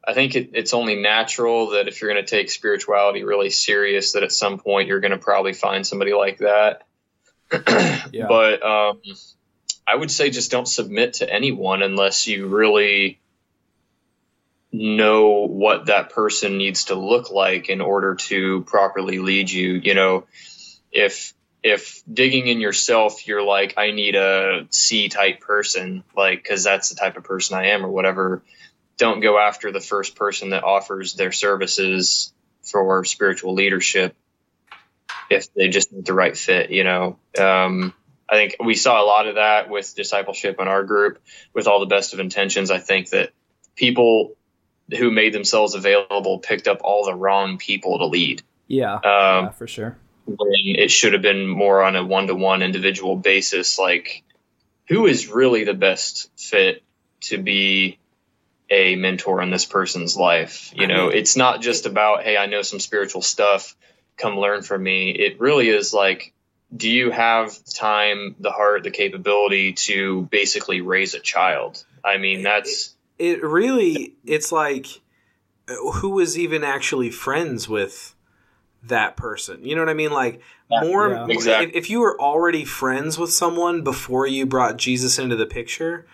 I 0.06 0.14
think 0.14 0.36
it, 0.36 0.50
it's 0.54 0.72
only 0.72 0.94
natural 0.94 1.70
that 1.70 1.88
if 1.88 2.00
you're 2.00 2.12
going 2.12 2.24
to 2.24 2.30
take 2.30 2.50
spirituality 2.50 3.24
really 3.24 3.50
serious, 3.50 4.12
that 4.12 4.22
at 4.22 4.32
some 4.32 4.58
point 4.58 4.88
you're 4.88 5.00
going 5.00 5.10
to 5.10 5.18
probably 5.18 5.52
find 5.52 5.86
somebody 5.86 6.12
like 6.12 6.38
that. 6.38 6.82
Yeah. 8.12 8.26
But 8.28 8.62
um, 8.64 9.00
I 9.86 9.94
would 9.94 10.10
say 10.10 10.30
just 10.30 10.50
don't 10.50 10.68
submit 10.68 11.14
to 11.14 11.30
anyone 11.30 11.82
unless 11.82 12.28
you 12.28 12.46
really 12.46 13.20
know 14.72 15.46
what 15.46 15.86
that 15.86 16.10
person 16.10 16.56
needs 16.56 16.84
to 16.84 16.94
look 16.94 17.30
like 17.30 17.68
in 17.68 17.80
order 17.80 18.14
to 18.14 18.62
properly 18.62 19.18
lead 19.18 19.50
you. 19.50 19.74
You 19.74 19.94
know, 19.94 20.26
if 20.92 21.34
if 21.62 22.02
digging 22.10 22.46
in 22.46 22.60
yourself, 22.60 23.26
you're 23.26 23.42
like, 23.42 23.74
I 23.76 23.90
need 23.90 24.14
a 24.14 24.66
C 24.70 25.08
type 25.08 25.40
person, 25.40 26.04
like, 26.16 26.42
because 26.42 26.62
that's 26.62 26.90
the 26.90 26.94
type 26.94 27.16
of 27.16 27.24
person 27.24 27.58
I 27.58 27.68
am 27.68 27.84
or 27.84 27.88
whatever. 27.88 28.42
Don't 28.98 29.20
go 29.20 29.38
after 29.38 29.72
the 29.72 29.80
first 29.80 30.16
person 30.16 30.50
that 30.50 30.64
offers 30.64 31.14
their 31.14 31.32
services 31.32 32.32
for 32.62 33.04
spiritual 33.04 33.54
leadership 33.54 34.16
if 35.30 35.52
they 35.54 35.68
just 35.68 35.92
need 35.92 36.04
the 36.04 36.14
right 36.14 36.36
fit, 36.36 36.70
you 36.70 36.84
know. 36.84 37.18
Um, 37.38 37.92
I 38.28 38.36
think 38.36 38.56
we 38.64 38.74
saw 38.74 39.02
a 39.02 39.06
lot 39.06 39.26
of 39.26 39.36
that 39.36 39.70
with 39.70 39.94
discipleship 39.94 40.56
in 40.60 40.68
our 40.68 40.82
group 40.82 41.20
with 41.54 41.66
all 41.66 41.80
the 41.80 41.86
best 41.86 42.12
of 42.12 42.20
intentions. 42.20 42.70
I 42.70 42.78
think 42.78 43.10
that 43.10 43.30
people 43.76 44.34
who 44.96 45.10
made 45.10 45.32
themselves 45.32 45.74
available 45.74 46.38
picked 46.38 46.68
up 46.68 46.80
all 46.82 47.04
the 47.04 47.14
wrong 47.14 47.58
people 47.58 47.98
to 47.98 48.06
lead 48.06 48.42
Yeah. 48.68 48.94
um, 48.94 49.00
yeah, 49.02 49.50
for 49.50 49.66
sure. 49.66 49.96
when 50.26 50.50
it 50.52 50.90
should 50.90 51.12
have 51.12 51.22
been 51.22 51.46
more 51.46 51.82
on 51.82 51.96
a 51.96 52.04
one 52.04 52.26
to 52.28 52.34
one 52.34 52.62
individual 52.62 53.16
basis. 53.16 53.78
Like, 53.78 54.22
who 54.88 55.06
is 55.06 55.28
really 55.28 55.64
the 55.64 55.74
best 55.74 56.30
fit 56.36 56.82
to 57.22 57.38
be 57.38 57.98
a 58.70 58.96
mentor 58.96 59.42
in 59.42 59.50
this 59.50 59.64
person's 59.64 60.16
life? 60.16 60.72
You 60.74 60.86
know, 60.86 61.08
it's 61.08 61.36
not 61.36 61.60
just 61.60 61.86
about, 61.86 62.22
hey, 62.22 62.36
I 62.36 62.46
know 62.46 62.62
some 62.62 62.80
spiritual 62.80 63.22
stuff, 63.22 63.76
come 64.16 64.38
learn 64.38 64.62
from 64.62 64.82
me. 64.82 65.10
It 65.10 65.40
really 65.40 65.68
is 65.68 65.92
like, 65.92 66.32
do 66.74 66.90
you 66.90 67.10
have 67.10 67.56
time, 67.64 68.34
the 68.40 68.50
heart, 68.50 68.82
the 68.82 68.90
capability 68.90 69.74
to 69.74 70.22
basically 70.30 70.80
raise 70.80 71.14
a 71.14 71.20
child? 71.20 71.84
I 72.04 72.18
mean, 72.18 72.42
that's 72.42 72.96
it 73.18 73.42
really 73.42 74.14
it's 74.24 74.52
like 74.52 74.86
who 75.94 76.10
was 76.10 76.38
even 76.38 76.62
actually 76.62 77.10
friends 77.10 77.68
with 77.68 78.14
that 78.82 79.16
person 79.16 79.64
you 79.64 79.74
know 79.74 79.82
what 79.82 79.88
i 79.88 79.94
mean 79.94 80.12
like 80.12 80.40
more 80.70 81.10
Yeah. 81.10 81.26
Exactly. 81.28 81.68
if, 81.68 81.74
if 81.74 81.90
you 81.90 82.00
were 82.00 82.20
already 82.20 82.64
friends 82.64 83.18
with 83.18 83.32
someone 83.32 83.82
before 83.82 84.26
you 84.26 84.46
brought 84.46 84.76
jesus 84.76 85.18
into 85.18 85.34
the 85.34 85.46
picture 85.46 86.06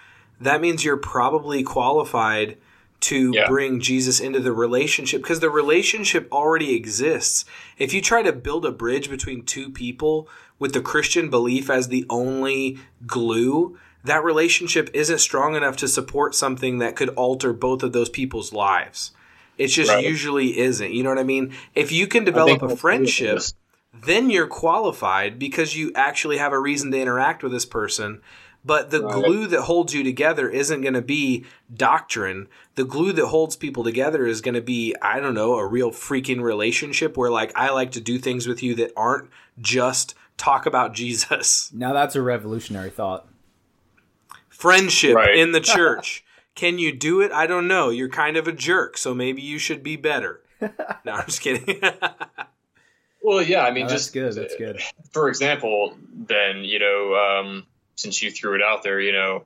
that 0.42 0.60
means 0.60 0.84
you're 0.84 0.96
probably 0.96 1.62
qualified 1.62 2.56
to 3.00 3.32
Yeah. 3.34 3.48
bring 3.48 3.80
jesus 3.80 4.20
into 4.20 4.38
the 4.40 4.52
relationship 4.52 5.22
because 5.22 5.40
the 5.40 5.50
relationship 5.50 6.28
already 6.30 6.74
exists 6.74 7.44
if 7.78 7.92
you 7.92 8.00
try 8.00 8.22
to 8.22 8.32
build 8.32 8.64
a 8.64 8.70
bridge 8.70 9.10
between 9.10 9.42
two 9.44 9.70
people 9.70 10.28
with 10.58 10.72
the 10.72 10.80
christian 10.80 11.28
belief 11.28 11.68
as 11.68 11.88
the 11.88 12.06
only 12.08 12.78
glue 13.06 13.76
that 14.04 14.22
relationship 14.24 14.90
isn't 14.94 15.18
strong 15.18 15.54
enough 15.56 15.76
to 15.76 15.86
support 15.88 16.34
something 16.34 16.78
that 16.78 16.96
could 16.96 17.08
alter 17.10 17.52
both 17.52 17.84
of 17.84 17.92
those 17.92 18.08
people's 18.08 18.52
lives. 18.52 19.12
It 19.58 19.68
just 19.68 19.92
Right. 19.92 20.04
usually 20.04 20.58
isn't. 20.58 20.90
You 20.92 21.04
know 21.04 21.08
what 21.10 21.20
I 21.20 21.22
mean? 21.22 21.52
If 21.76 21.92
you 21.92 22.08
can 22.08 22.24
develop 22.24 22.62
a 22.62 22.74
friendship, 22.76 23.28
what 23.28 23.34
it 23.34 23.38
is. 23.44 23.54
then 24.04 24.28
you're 24.28 24.48
qualified 24.48 25.38
because 25.38 25.76
you 25.76 25.92
actually 25.94 26.38
have 26.38 26.52
a 26.52 26.58
reason 26.58 26.90
to 26.90 26.98
interact 27.00 27.44
with 27.44 27.52
this 27.52 27.64
person. 27.64 28.20
But 28.64 28.90
the 28.90 29.02
Right. 29.02 29.14
glue 29.24 29.46
that 29.48 29.62
holds 29.62 29.92
you 29.92 30.04
together 30.04 30.48
isn't 30.48 30.82
going 30.82 30.94
to 30.94 31.02
be 31.02 31.44
doctrine. 31.74 32.46
The 32.76 32.84
glue 32.84 33.12
that 33.12 33.26
holds 33.26 33.56
people 33.56 33.82
together 33.82 34.24
is 34.26 34.40
going 34.40 34.54
to 34.54 34.60
be, 34.60 34.94
I 35.02 35.18
don't 35.18 35.34
know, 35.34 35.54
a 35.54 35.66
real 35.66 35.90
freaking 35.90 36.40
relationship 36.42 37.16
where, 37.16 37.30
like, 37.30 37.52
I 37.56 37.70
like 37.70 37.90
to 37.92 38.00
do 38.00 38.18
things 38.18 38.46
with 38.46 38.62
you 38.62 38.74
that 38.76 38.92
aren't 38.96 39.28
just 39.60 40.14
talk 40.36 40.64
about 40.66 40.94
Jesus. 41.02 41.70
Now 41.72 41.92
that's 41.92 42.14
a 42.14 42.22
revolutionary 42.22 42.90
thought. 42.90 43.26
friendship 44.48 45.16
Right. 45.16 45.36
in 45.36 45.50
the 45.52 45.60
church. 45.76 46.24
Can 46.54 46.78
you 46.78 46.92
do 46.92 47.20
it? 47.20 47.32
I 47.32 47.46
don't 47.46 47.66
know. 47.66 47.88
You're 47.90 48.08
kind 48.10 48.36
of 48.36 48.46
a 48.46 48.52
jerk, 48.52 48.96
so 48.98 49.14
maybe 49.14 49.42
you 49.42 49.58
should 49.58 49.82
be 49.82 49.96
better. 49.96 50.40
No, 51.04 51.12
I'm 51.14 51.26
just 51.26 51.40
kidding. 51.40 51.80
Well, 53.22 53.42
yeah, 53.42 53.62
I 53.64 53.70
mean, 53.72 53.84
No, 53.84 53.88
that's 53.90 54.02
just 54.04 54.14
good. 54.14 54.34
That's 54.34 54.54
good. 54.56 54.80
for 55.12 55.28
example, 55.28 55.96
then 56.12 56.58
you 56.64 56.78
know, 56.78 57.14
um, 57.14 57.66
since 57.96 58.22
you 58.22 58.30
threw 58.30 58.54
it 58.54 58.62
out 58.62 58.82
there, 58.82 59.00
you 59.00 59.12
know, 59.12 59.44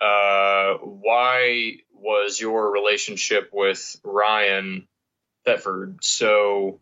uh, 0.00 0.74
why 0.78 1.76
was 1.94 2.40
your 2.40 2.70
relationship 2.70 3.50
with 3.52 3.96
Ryan 4.04 4.86
Thetford 5.44 5.98
so 6.02 6.80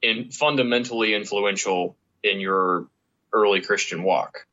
in 0.00 0.30
fundamentally 0.30 1.14
influential 1.14 1.96
in 2.22 2.40
your 2.40 2.86
early 3.32 3.60
Christian 3.60 4.02
walk? 4.02 4.46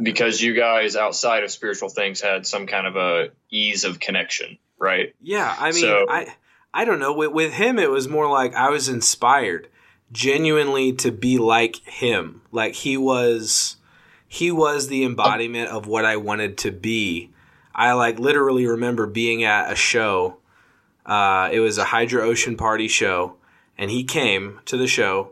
Because 0.00 0.40
you 0.40 0.54
guys 0.54 0.96
outside 0.96 1.44
of 1.44 1.50
spiritual 1.50 1.88
things 1.88 2.20
had 2.20 2.46
some 2.46 2.66
kind 2.66 2.86
of 2.86 2.96
a 2.96 3.30
ease 3.50 3.84
of 3.84 3.98
connection, 4.00 4.58
right? 4.78 5.14
yeah, 5.20 5.54
I 5.58 5.72
mean, 5.72 5.80
So- 5.82 6.06
I 6.08 6.34
I 6.72 6.84
don't 6.84 7.00
know. 7.00 7.12
With, 7.12 7.32
with 7.32 7.52
him, 7.52 7.80
it 7.80 7.90
was 7.90 8.08
more 8.08 8.30
like 8.30 8.54
I 8.54 8.70
was 8.70 8.88
inspired 8.88 9.68
genuinely 10.12 10.92
to 10.94 11.12
be 11.12 11.38
like 11.38 11.76
him. 11.86 12.42
Like 12.52 12.74
he 12.74 12.96
was, 12.96 13.76
he 14.28 14.50
was 14.50 14.88
the 14.88 15.04
embodiment 15.04 15.70
of 15.70 15.86
what 15.86 16.04
I 16.04 16.16
wanted 16.16 16.58
to 16.58 16.70
be. 16.70 17.30
I 17.74 17.92
like 17.92 18.18
literally 18.18 18.66
remember 18.66 19.06
being 19.06 19.44
at 19.44 19.72
a 19.72 19.76
show. 19.76 20.36
Uh, 21.06 21.48
it 21.52 21.60
was 21.60 21.78
a 21.78 21.84
Hydra 21.84 22.22
Ocean 22.22 22.56
Party 22.56 22.88
show, 22.88 23.36
and 23.78 23.90
he 23.90 24.04
came 24.04 24.60
to 24.66 24.76
the 24.76 24.86
show, 24.86 25.30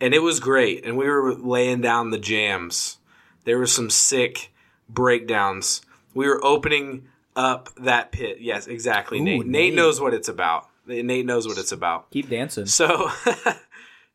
and 0.00 0.14
it 0.14 0.20
was 0.20 0.40
great. 0.40 0.84
And 0.84 0.96
we 0.96 1.08
were 1.08 1.34
laying 1.34 1.80
down 1.80 2.10
the 2.10 2.18
jams. 2.18 2.98
There 3.44 3.58
were 3.58 3.66
some 3.66 3.90
sick 3.90 4.52
breakdowns. 4.88 5.82
We 6.14 6.26
were 6.28 6.44
opening 6.44 7.08
up 7.34 7.70
that 7.76 8.12
pit. 8.12 8.38
Yes, 8.40 8.66
exactly. 8.66 9.18
Ooh, 9.18 9.24
Nate. 9.24 9.38
Nate 9.40 9.46
Nate. 9.46 9.74
knows 9.74 10.00
what 10.00 10.14
it's 10.14 10.28
about. 10.28 10.68
Nate 10.86 11.26
knows 11.26 11.46
what 11.46 11.58
it's 11.58 11.72
about. 11.72 12.10
Keep 12.10 12.30
dancing. 12.30 12.66
So, 12.66 13.10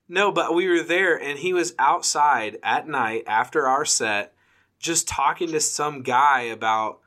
no, 0.07 0.31
but 0.31 0.53
we 0.53 0.67
were 0.67 0.83
there, 0.83 1.19
and 1.19 1.39
he 1.39 1.53
was 1.53 1.73
outside 1.79 2.57
at 2.61 2.87
night 2.87 3.23
after 3.25 3.67
our 3.67 3.85
set, 3.85 4.33
just 4.79 5.07
talking 5.07 5.51
to 5.51 5.59
some 5.59 6.03
guy 6.03 6.41
about 6.41 6.99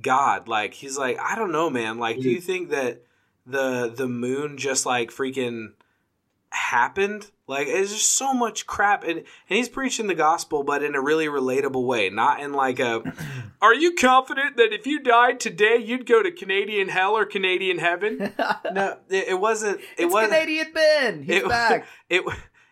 God. 0.00 0.48
Like 0.48 0.74
he's 0.74 0.96
like, 0.96 1.18
I 1.18 1.34
don't 1.34 1.52
know, 1.52 1.70
man. 1.70 1.98
Like, 1.98 2.16
do 2.16 2.22
mm-hmm. 2.22 2.30
you 2.30 2.40
think 2.40 2.70
that 2.70 3.02
the 3.46 3.92
the 3.94 4.08
moon 4.08 4.56
just 4.56 4.86
like 4.86 5.10
freaking 5.10 5.72
happened? 6.50 7.30
Like, 7.46 7.66
it's 7.68 7.92
just 7.92 8.12
so 8.12 8.32
much 8.32 8.66
crap, 8.66 9.04
and 9.04 9.18
and 9.18 9.26
he's 9.48 9.68
preaching 9.68 10.06
the 10.06 10.14
gospel, 10.14 10.62
but 10.62 10.82
in 10.82 10.94
a 10.94 11.00
really 11.00 11.26
relatable 11.26 11.86
way, 11.86 12.08
not 12.08 12.40
in 12.40 12.52
like 12.52 12.80
a. 12.80 13.02
Are 13.60 13.74
you 13.74 13.94
confident 13.94 14.56
that 14.56 14.72
if 14.72 14.86
you 14.86 15.00
died 15.00 15.40
today, 15.40 15.76
you'd 15.76 16.06
go 16.06 16.22
to 16.22 16.30
Canadian 16.30 16.88
hell 16.88 17.12
or 17.12 17.26
Canadian 17.26 17.78
heaven? 17.78 18.32
no, 18.72 18.96
it, 19.10 19.28
it 19.28 19.40
wasn't. 19.40 19.80
It 19.80 20.04
it's 20.04 20.12
wasn't. 20.12 20.32
Canadian 20.32 20.72
Ben. 20.72 21.22
He's 21.22 21.36
it, 21.36 21.48
back. 21.48 21.86
It 22.08 22.24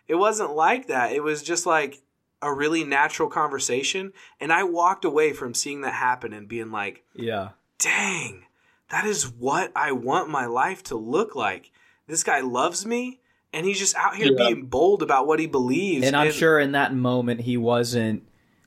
it 0.07 0.15
wasn't 0.15 0.55
like 0.55 0.87
that. 0.87 1.11
It 1.11 1.21
was 1.21 1.43
just 1.43 1.67
like 1.67 2.01
a 2.41 2.51
really 2.51 2.83
natural 2.83 3.29
conversation, 3.29 4.11
and 4.39 4.51
I 4.51 4.63
walked 4.63 5.05
away 5.05 5.33
from 5.33 5.53
seeing 5.53 5.81
that 5.81 5.93
happen 5.93 6.33
and 6.33 6.47
being 6.47 6.71
like, 6.71 7.03
Yeah. 7.13 7.49
"Dang, 7.77 8.45
that 8.89 9.05
is 9.05 9.29
what 9.29 9.71
I 9.75 9.91
want 9.91 10.29
my 10.29 10.47
life 10.47 10.81
to 10.85 10.95
look 10.95 11.35
like." 11.35 11.71
This 12.07 12.23
guy 12.23 12.41
loves 12.41 12.85
me, 12.85 13.21
and 13.53 13.65
he's 13.65 13.79
just 13.79 13.95
out 13.95 14.15
here 14.15 14.31
Yeah. 14.31 14.47
being 14.49 14.65
bold 14.65 15.01
about 15.03 15.27
what 15.27 15.39
he 15.39 15.47
believes. 15.47 16.05
And 16.05 16.15
I'm 16.15 16.31
sure 16.31 16.59
in 16.59 16.73
that 16.73 16.93
moment 16.93 17.41
he 17.41 17.57
wasn't 17.57 18.23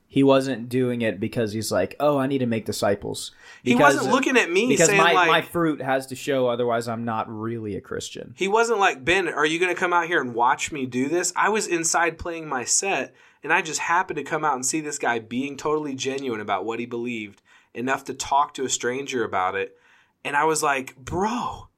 he 0.09 0.22
wasn't 0.22 0.68
doing 0.68 1.03
it 1.03 1.18
because 1.18 1.53
he's 1.53 1.72
like, 1.72 1.97
"Oh, 1.99 2.16
I 2.16 2.26
need 2.26 2.39
to 2.39 2.47
make 2.47 2.64
disciples." 2.64 3.32
he 3.62 3.74
wasn't 3.74 4.07
uh, 4.07 4.12
looking 4.12 4.37
at 4.37 4.51
me 4.51 4.68
because 4.68 4.91
my, 4.91 5.12
like. 5.12 5.28
my 5.28 5.43
fruit 5.43 5.82
has 5.82 6.07
to 6.07 6.14
show 6.14 6.47
otherwise 6.47 6.87
I'm 6.87 7.05
not 7.05 7.28
really 7.28 7.74
a 7.74 7.80
Christian. 7.80 8.32
He 8.37 8.47
wasn't 8.47 8.78
like, 8.78 9.05
Ben, 9.05 9.28
are 9.28 9.45
you 9.45 9.59
going 9.59 9.74
to 9.74 9.78
come 9.78 9.93
out 9.93 10.07
here 10.07 10.20
and 10.20 10.34
watch 10.34 10.70
me 10.70 10.87
do 10.87 11.09
this? 11.09 11.32
I 11.34 11.49
was 11.49 11.66
inside 11.66 12.18
playing 12.18 12.49
my 12.49 12.64
set, 12.64 13.14
and 13.43 13.53
I 13.53 13.62
just 13.62 13.80
happened 13.80 14.18
to 14.18 14.22
come 14.22 14.45
out 14.45 14.55
and 14.55 14.64
see 14.64 14.80
this 14.80 14.99
guy 14.99 15.18
being 15.18 15.57
totally 15.57 15.97
genuine 15.97 16.41
about 16.41 16.64
what 16.64 16.78
he 16.78 16.87
believed, 16.87 17.43
enough 17.74 18.05
to 18.05 18.14
talk 18.14 18.55
to 18.55 18.64
a 18.64 18.70
stranger 18.70 19.24
about 19.24 19.57
it. 19.57 19.76
And 20.24 20.37
I 20.37 20.45
was 20.45 20.62
like, 20.62 20.97
bro, 20.97 21.68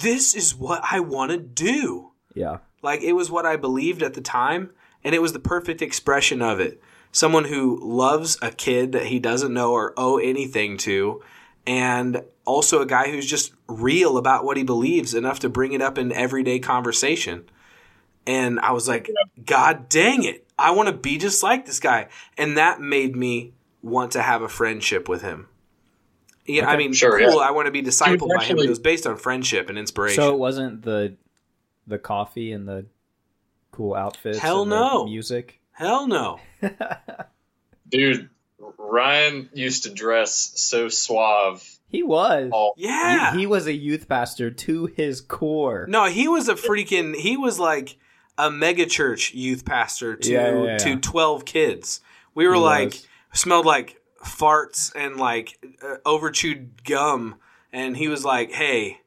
this 0.00 0.34
is 0.34 0.54
what 0.54 0.80
I 0.90 1.00
want 1.00 1.30
to 1.32 1.38
do. 1.38 2.11
Yeah. 2.34 2.58
Like, 2.82 3.02
it 3.02 3.12
was 3.12 3.30
what 3.30 3.46
I 3.46 3.56
believed 3.56 4.02
at 4.02 4.14
the 4.14 4.20
time, 4.20 4.70
and 5.04 5.14
it 5.14 5.22
was 5.22 5.32
the 5.32 5.38
perfect 5.38 5.82
expression 5.82 6.42
of 6.42 6.60
it. 6.60 6.80
Someone 7.12 7.44
who 7.44 7.78
loves 7.82 8.38
a 8.42 8.50
kid 8.50 8.92
that 8.92 9.06
he 9.06 9.18
doesn't 9.18 9.52
know 9.52 9.72
or 9.72 9.92
owe 9.96 10.18
anything 10.18 10.76
to, 10.78 11.22
and 11.66 12.22
also 12.44 12.80
a 12.80 12.86
guy 12.86 13.10
who's 13.10 13.26
just 13.26 13.52
real 13.68 14.16
about 14.16 14.44
what 14.44 14.56
he 14.56 14.62
believes 14.64 15.14
enough 15.14 15.38
to 15.40 15.48
bring 15.48 15.72
it 15.72 15.82
up 15.82 15.98
in 15.98 16.10
everyday 16.12 16.58
conversation. 16.58 17.44
And 18.26 18.58
I 18.60 18.72
was 18.72 18.88
like, 18.88 19.10
God 19.44 19.88
dang 19.88 20.24
it. 20.24 20.46
I 20.58 20.70
want 20.72 20.88
to 20.88 20.92
be 20.94 21.18
just 21.18 21.42
like 21.42 21.66
this 21.66 21.80
guy. 21.80 22.08
And 22.38 22.56
that 22.56 22.80
made 22.80 23.14
me 23.16 23.52
want 23.82 24.12
to 24.12 24.22
have 24.22 24.42
a 24.42 24.48
friendship 24.48 25.08
with 25.08 25.22
him. 25.22 25.48
Yeah, 26.46 26.68
I 26.68 26.76
mean, 26.76 26.92
Sure, 26.92 27.18
cool. 27.18 27.36
yeah. 27.40 27.46
I 27.46 27.50
want 27.52 27.66
to 27.66 27.72
be 27.72 27.82
discipled 27.82 28.20
by 28.20 28.26
him. 28.26 28.40
actually- 28.40 28.54
But 28.56 28.64
it 28.66 28.68
was 28.70 28.78
based 28.80 29.06
on 29.06 29.16
friendship 29.16 29.68
and 29.68 29.78
inspiration. 29.78 30.16
So 30.22 30.32
it 30.32 30.38
wasn't 30.38 30.82
the 30.82 31.14
the 31.92 31.98
coffee 31.98 32.50
and 32.52 32.66
the 32.68 32.86
cool 33.70 33.94
outfits. 33.94 34.38
Hell 34.38 34.62
and 34.62 34.72
the 34.72 34.76
no. 34.76 35.04
music. 35.04 35.60
Hell 35.72 36.06
no. 36.08 36.40
Dude, 37.88 38.30
Ryan 38.78 39.48
used 39.52 39.84
to 39.84 39.90
dress 39.92 40.52
so 40.56 40.88
suave. 40.88 41.68
He 41.88 42.02
was. 42.02 42.50
All 42.52 42.74
Yeah. 42.76 43.32
He, 43.32 43.40
he 43.40 43.46
was 43.46 43.66
a 43.66 43.72
youth 43.72 44.08
pastor 44.08 44.50
to 44.50 44.86
his 44.86 45.20
core. 45.20 45.86
No, 45.88 46.06
he 46.06 46.26
was 46.28 46.48
a 46.48 46.54
freaking. 46.54 47.14
He 47.14 47.36
was 47.36 47.58
like 47.58 47.96
a 48.38 48.48
megachurch 48.50 49.34
youth 49.34 49.64
pastor 49.64 50.16
to 50.16 50.30
Yeah, 50.32 50.54
yeah, 50.54 50.64
yeah. 50.64 50.76
to 50.78 50.96
twelve 50.96 51.44
kids. 51.44 52.00
We 52.34 52.46
were 52.46 52.54
He 52.54 52.60
like 52.60 52.88
was. 52.92 53.06
smelled 53.34 53.66
like 53.66 54.00
farts 54.24 54.90
and 54.96 55.16
like 55.16 55.58
uh, 55.82 55.96
overchewed 56.06 56.82
gum, 56.84 57.36
and 57.72 57.94
he 57.96 58.08
was 58.08 58.24
like, 58.24 58.52
"Hey, 58.52 59.00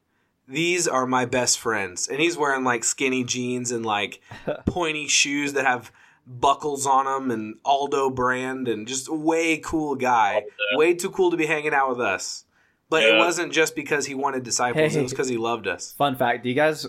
these 0.48 0.88
are 0.88 1.06
my 1.06 1.26
best 1.26 1.60
friends," 1.60 2.08
and 2.08 2.20
he's 2.20 2.38
wearing 2.38 2.64
like 2.64 2.84
skinny 2.84 3.24
jeans 3.24 3.72
and 3.72 3.86
like 3.86 4.22
pointy 4.66 5.08
shoes 5.08 5.54
that 5.54 5.66
have 5.66 5.92
buckles 6.28 6.88
on 6.88 7.06
them 7.06 7.30
and 7.32 7.56
Aldo 7.64 8.10
brand 8.10 8.68
and 8.68 8.88
just 8.88 9.08
a 9.08 9.14
way 9.14 9.58
cool 9.58 9.96
guy, 9.96 10.44
way 10.74 10.94
too 10.94 11.10
cool 11.12 11.32
to 11.32 11.38
be 11.38 11.46
hanging 11.46 11.74
out 11.74 11.90
with 11.90 12.02
us. 12.02 12.46
But 12.90 13.04
it 13.04 13.18
wasn't 13.18 13.52
just 13.52 13.76
because 13.76 14.06
he 14.06 14.14
wanted 14.14 14.44
disciples; 14.44 14.94
Hey. 14.94 15.00
it 15.00 15.04
was 15.04 15.12
because 15.12 15.28
he 15.28 15.38
loved 15.38 15.68
us. 15.68 15.92
Fun 15.94 16.16
fact: 16.16 16.44
Do 16.44 16.50
you 16.50 16.56
guys? 16.56 16.86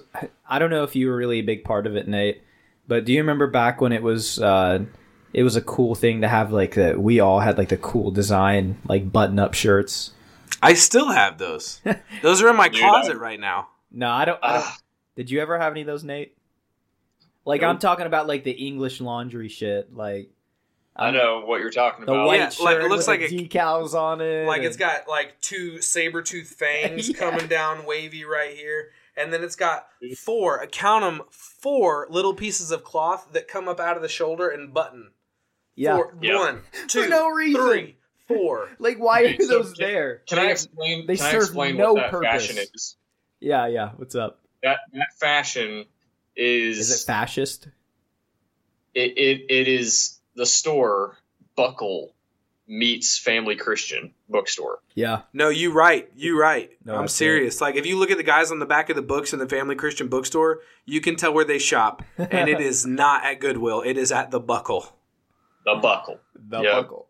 I 0.49 0.59
don't 0.59 0.71
know 0.71 0.85
if 0.85 0.95
you 0.95 1.09
were 1.09 1.17
really 1.17 1.39
a 1.39 1.43
big 1.43 1.65
part 1.65 1.87
of 1.87 1.97
it, 1.97 2.07
Nate, 2.07 2.43
but 2.87 3.05
do 3.07 3.13
you 3.13 3.21
remember 3.21 3.47
back 3.47 3.81
when 3.81 3.93
it 3.93 4.03
was? 4.03 4.39
uh 4.39 4.85
It 5.33 5.43
was 5.43 5.57
a 5.57 5.63
cool 5.63 5.95
thing 5.95 6.21
to 6.21 6.29
have 6.29 6.53
like 6.53 6.75
that 6.75 7.01
we 7.01 7.19
all 7.19 7.41
had 7.41 7.57
like 7.59 7.71
the 7.71 7.77
cool 7.79 8.11
design 8.11 8.79
like 8.87 9.11
button 9.11 9.39
up 9.39 9.55
shirts. 9.55 10.13
I 10.63 10.75
still 10.75 11.09
have 11.09 11.39
those. 11.39 11.81
Those 12.23 12.43
are 12.43 12.49
in 12.49 12.57
my 12.57 12.69
Dude, 12.69 12.81
closet 12.81 13.17
I- 13.17 13.21
right 13.21 13.41
now. 13.41 13.69
No, 13.91 14.11
I 14.11 14.25
don't. 14.25 14.39
I 14.43 14.53
don't 14.55 14.63
Ah. 14.65 14.79
did 15.17 15.31
you 15.31 15.41
ever 15.41 15.59
have 15.59 15.73
any 15.73 15.83
of 15.83 15.87
those, 15.87 16.05
Nate? 16.05 16.37
Like 17.45 17.63
I'm 17.63 17.79
talking 17.79 18.07
about 18.07 18.27
like 18.27 18.45
the 18.45 18.51
English 18.53 19.01
laundry 19.01 19.49
shit, 19.49 19.95
like 19.95 20.31
I 20.97 21.11
know 21.13 21.43
what 21.45 21.61
you're 21.61 21.71
talking 21.71 22.03
about. 22.03 22.13
the 22.23 22.27
white 22.27 22.41
Yeah, 22.41 22.49
shirt 22.49 22.65
like, 22.65 22.77
it 22.79 22.89
looks 22.89 23.07
with 23.07 23.21
like 23.21 23.29
the 23.31 23.37
a- 23.45 23.49
decals 23.49 23.95
on 23.95 24.21
it. 24.21 24.47
Like 24.47 24.63
it's 24.63 24.77
got 24.77 25.07
like 25.09 25.41
two 25.41 25.81
saber 25.81 26.23
tooth 26.23 26.49
fangs 26.59 27.09
Yeah. 27.09 27.17
coming 27.17 27.47
down 27.47 27.85
wavy 27.87 28.25
right 28.25 28.55
here. 28.57 28.91
And 29.17 29.33
then 29.33 29.43
it's 29.45 29.57
got 29.57 29.87
four, 30.17 30.67
count 30.73 31.03
them, 31.03 31.23
four 31.31 32.07
little 32.11 32.35
pieces 32.35 32.71
of 32.71 32.85
cloth 32.85 33.29
that 33.33 33.49
come 33.49 33.67
up 33.69 33.81
out 33.81 33.97
of 33.97 34.03
the 34.03 34.09
shoulder 34.11 34.49
and 34.49 34.75
button. 34.75 35.13
yeah. 35.75 35.97
Four, 35.97 36.15
Yeah. 36.21 36.35
One, 36.39 36.63
two, 36.89 37.09
no 37.09 37.29
reason. 37.31 37.63
three, 37.63 37.97
four. 38.29 38.69
Like 38.79 38.99
why 38.99 39.25
Okay, 39.25 39.37
are 39.37 39.43
so 39.43 39.49
those 39.63 39.73
can- 39.75 39.87
there? 39.87 40.23
Can 40.27 40.39
I 40.39 40.51
explain? 40.51 41.07
they 41.07 41.17
can 41.17 41.27
I 41.27 41.31
serve 41.33 41.43
explain 41.43 41.77
no 41.77 41.95
what 41.95 42.03
that 42.03 42.11
purpose. 42.11 42.47
fashion 42.47 42.59
is? 42.75 42.97
Yeah, 43.41 43.67
yeah. 43.67 43.91
What's 43.97 44.15
up? 44.15 44.41
That 44.63 44.79
that 44.93 45.09
fashion 45.19 45.85
is 46.37 46.79
Is 46.79 47.03
it 47.03 47.07
fascist? 47.07 47.69
it, 48.95 49.17
it, 49.19 49.47
it 49.51 49.69
is 49.69 50.19
the 50.35 50.47
store 50.47 51.17
Buckle 51.55 52.15
meets 52.69 53.17
Family 53.19 53.55
Christian 53.57 54.13
bookstore. 54.29 54.81
Yeah. 54.95 55.23
No, 55.33 55.49
you 55.51 55.73
right. 55.73 56.11
You 56.17 56.39
right. 56.41 56.71
No, 56.85 56.95
I'm 56.95 57.01
that's 57.03 57.15
serious. 57.15 57.61
Like 57.61 57.77
if 57.77 57.87
you 57.87 57.97
look 57.99 58.11
at 58.11 58.17
the 58.17 58.23
guys 58.25 58.51
on 58.51 58.59
the 58.59 58.67
back 58.67 58.91
of 58.91 58.97
the 58.97 59.03
books 59.03 59.33
in 59.33 59.39
the 59.39 59.49
Family 59.49 59.77
Christian 59.77 60.09
bookstore, 60.09 60.61
you 60.85 61.01
can 61.01 61.17
tell 61.17 61.33
where 61.33 61.45
they 61.45 61.59
shop. 61.59 62.03
And 62.19 62.49
it 62.49 62.61
is 62.71 62.85
not 62.85 63.25
at 63.25 63.39
Goodwill. 63.41 63.83
It 63.83 63.97
is 63.97 64.11
at 64.11 64.31
the 64.31 64.41
Buckle. 64.41 64.97
The 65.65 65.77
Buckle. 65.81 66.19
The 66.35 66.63
Yeah. 66.63 66.73
buckle. 66.81 67.06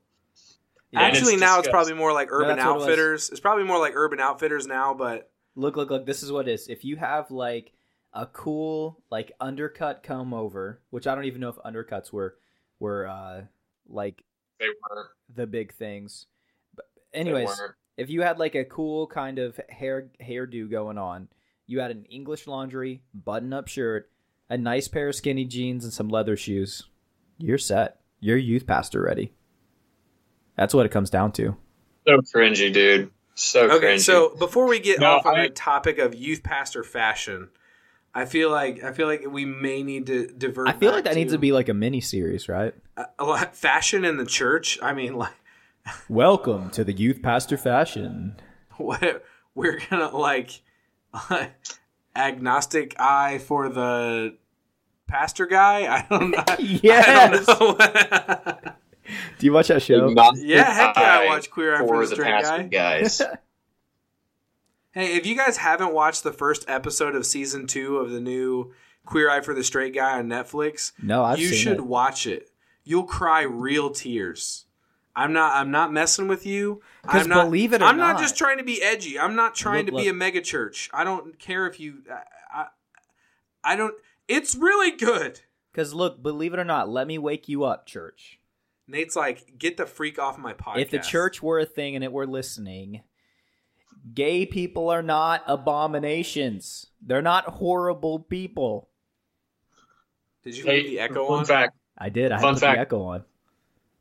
And 0.93 1.03
Actually, 1.03 1.35
it's 1.35 1.41
now 1.41 1.59
it's 1.59 1.69
probably 1.69 1.95
more 1.95 2.13
like 2.13 2.29
Urban 2.31 2.57
that's 2.57 2.65
what 2.65 2.71
it 2.71 2.75
was. 2.75 2.83
Outfitters. 2.85 3.31
It's 3.31 3.41
probably 3.41 3.65
more 3.65 3.79
like 3.79 3.95
Urban 3.95 4.21
Outfitters 4.21 4.67
now, 4.67 4.95
but 4.95 5.31
Look, 5.57 5.77
look, 5.77 5.91
look. 5.91 6.05
This 6.05 6.23
is 6.23 6.31
what 6.31 6.47
it 6.49 6.53
is. 6.53 6.69
If 6.69 6.85
you 6.85 6.97
have 6.97 7.31
like 7.31 7.73
a 8.13 8.27
cool 8.27 9.03
like 9.11 9.33
undercut 9.41 10.03
come 10.03 10.35
over, 10.35 10.83
which 10.91 11.07
I 11.07 11.15
don't 11.15 11.25
even 11.25 11.41
know 11.41 11.49
if 11.49 11.57
undercuts 11.57 12.13
were 12.13 12.37
were 12.79 13.09
uh 13.09 13.43
like 13.89 14.23
They 14.61 14.67
weren't. 14.67 15.09
the 15.35 15.47
big 15.47 15.73
things. 15.75 16.27
But 16.75 16.85
anyways, 17.15 17.49
weren't. 17.49 17.75
if 17.97 18.11
you 18.11 18.21
had 18.21 18.39
like 18.39 18.55
a 18.55 18.65
cool 18.65 19.07
kind 19.07 19.39
of 19.39 19.59
hair 19.71 20.11
hairdo 20.23 20.71
going 20.71 20.99
on, 20.99 21.29
you 21.67 21.81
had 21.81 21.91
an 21.91 22.05
English 22.05 22.47
laundry 22.47 23.01
button 23.15 23.55
up 23.55 23.67
shirt, 23.67 24.11
a 24.51 24.59
nice 24.59 24.89
pair 24.89 25.09
of 25.09 25.15
skinny 25.15 25.47
jeans, 25.47 25.85
and 25.85 25.93
some 25.93 26.09
leather 26.09 26.37
shoes. 26.37 26.85
You're 27.39 27.59
set. 27.59 28.01
You're 28.21 28.37
youth 28.37 28.67
pastor 28.67 29.03
ready. 29.03 29.33
That's 30.57 30.75
what 30.75 30.87
it 30.87 30.91
comes 30.91 31.11
down 31.11 31.33
to. 31.33 31.57
So 32.07 32.19
cringy, 32.35 32.73
dude. 32.73 33.11
So 33.35 33.71
okay. 33.71 33.95
cringy. 33.97 34.01
So 34.01 34.35
before 34.37 34.67
we 34.67 34.79
get 34.81 35.01
No, 35.01 35.17
off 35.17 35.27
on 35.27 35.37
I- 35.37 35.49
the 35.49 35.55
topic 35.55 35.99
of 35.99 36.15
youth 36.15 36.43
pastor 36.43 36.83
fashion, 36.83 37.49
I 38.15 38.25
feel 38.25 38.51
like 38.51 38.83
I 38.83 38.93
feel 38.93 39.07
like 39.07 39.27
we 39.29 39.45
may 39.45 39.83
need 39.83 40.07
to 40.07 40.27
divert. 40.29 40.69
I 40.69 40.73
feel 40.73 40.89
back 40.91 40.95
like 40.97 41.05
that 41.05 41.15
needs 41.17 41.33
to 41.35 41.39
be 41.39 41.53
like 41.53 41.69
a 41.69 41.75
mini 41.75 42.01
series, 42.01 42.49
right? 42.49 42.75
a, 42.97 43.07
a 43.19 43.25
lot 43.25 43.55
fashion 43.55 44.05
in 44.07 44.17
the 44.17 44.25
church. 44.25 44.79
I 44.83 44.95
mean, 44.95 45.17
like 45.17 45.35
Welcome 46.09 46.71
to 46.71 46.83
the 46.85 46.93
youth 46.95 47.21
pastor 47.23 47.57
fashion. 47.59 48.37
what 48.79 49.23
we're 49.55 49.81
gonna 49.91 50.17
like 50.17 50.63
agnostic 52.17 52.95
eye 52.99 53.39
for 53.39 53.69
the 53.69 54.37
pastor 55.07 55.47
guy. 55.47 55.81
I 55.95 56.07
don't 56.09 56.31
know. 56.31 56.45
Yes. 56.59 57.45
I 57.49 57.59
don't 57.59 58.67
know. 58.67 58.73
Do 59.39 59.47
you 59.47 59.53
watch 59.53 59.69
that 59.69 59.83
show? 59.83 60.09
Yeah, 60.37 60.65
heck 60.65 60.97
yeah, 60.97 61.03
I 61.03 61.23
eye 61.25 61.27
watch 61.27 61.51
Queer 61.51 61.75
Eye 61.77 61.79
for 61.81 61.87
for 61.89 62.03
the 62.07 62.09
the 62.11 62.15
Straight 62.17 62.43
Guy. 62.43 62.63
guys. 62.69 63.23
Hey, 64.93 65.15
if 65.17 65.27
you 65.27 65.37
guys 65.37 65.59
haven't 65.59 65.93
watched 65.93 66.23
the 66.23 66.33
first 66.33 66.65
episode 66.69 67.15
of 67.15 67.27
season 67.27 67.67
two 67.67 67.99
of 67.99 68.11
the 68.11 68.21
new 68.21 68.73
Queer 69.05 69.29
Eye 69.31 69.43
for 69.43 69.53
the 69.53 69.63
Straight 69.63 69.95
Guy 69.95 70.19
on 70.19 70.27
Netflix. 70.29 70.93
No, 71.03 71.23
I've 71.23 71.39
you 71.39 71.49
seen 71.49 71.59
should 71.59 71.77
it. 71.79 71.87
watch 71.87 72.27
it. 72.27 72.51
You'll 72.83 73.05
cry 73.05 73.43
real 73.43 73.91
tears. 73.91 74.65
I'm 75.15 75.33
not. 75.33 75.55
I'm 75.55 75.71
not 75.71 75.93
messing 75.93 76.29
with 76.29 76.47
you. 76.47 76.81
'Cause 77.07 77.23
I'm 77.25 77.29
not, 77.29 77.45
believe 77.45 77.73
it 77.73 77.83
or 77.83 77.85
I'm 77.87 77.97
not, 77.99 78.13
not- 78.15 78.21
just 78.21 78.37
trying 78.39 78.59
to 78.59 78.65
be 78.65 78.83
edgy. 78.83 79.19
I'm 79.19 79.35
not 79.37 79.55
trying 79.55 79.87
Look, 79.87 79.95
to 79.97 80.03
be 80.03 80.09
a 80.09 80.13
look. 80.13 80.17
mega 80.17 80.41
church. 80.41 80.89
I 80.95 81.05
don't 81.05 81.39
care 81.39 81.67
if 81.67 81.79
you. 81.81 82.03
I, 82.11 82.23
I, 82.63 82.67
I 83.65 83.77
don't. 83.77 83.95
It's 84.29 84.55
really 84.55 84.91
good. 84.93 85.41
Because 85.73 85.93
look, 85.95 86.23
believe 86.23 86.55
it 86.55 86.59
or 86.59 86.65
not, 86.65 86.89
let 86.89 87.07
me 87.07 87.19
wake 87.19 87.49
you 87.49 87.65
up, 87.65 87.87
church. 87.87 88.39
Nate's 88.89 89.17
like, 89.17 89.59
get 89.59 89.77
the 89.77 89.87
freak 89.87 90.19
off 90.19 90.39
my 90.39 90.53
podcast. 90.53 90.79
If 90.79 90.91
the 90.91 90.99
church 90.99 91.43
were 91.43 91.59
a 91.59 91.67
thing 91.67 91.95
and 91.97 92.05
it 92.05 92.13
were 92.13 92.27
listening, 92.27 93.03
gay 94.15 94.47
people 94.47 94.89
are 94.91 95.03
not 95.03 95.43
abominations. 95.47 96.87
They're 97.05 97.23
not 97.23 97.45
horrible 97.47 98.21
people. 98.21 98.89
did 100.45 100.57
you 100.57 100.65
Hey, 100.65 100.83
leave 100.83 100.91
the 100.91 101.01
echo 101.01 101.27
fun 101.27 101.39
on? 101.41 101.45
fact. 101.45 101.77
I 101.99 102.09
did. 102.11 102.31
I 102.31 102.41
Fun 102.41 102.55
had 102.55 102.61
fact. 102.61 102.77
the 102.77 102.81
echo 102.83 103.03
on. 103.03 103.25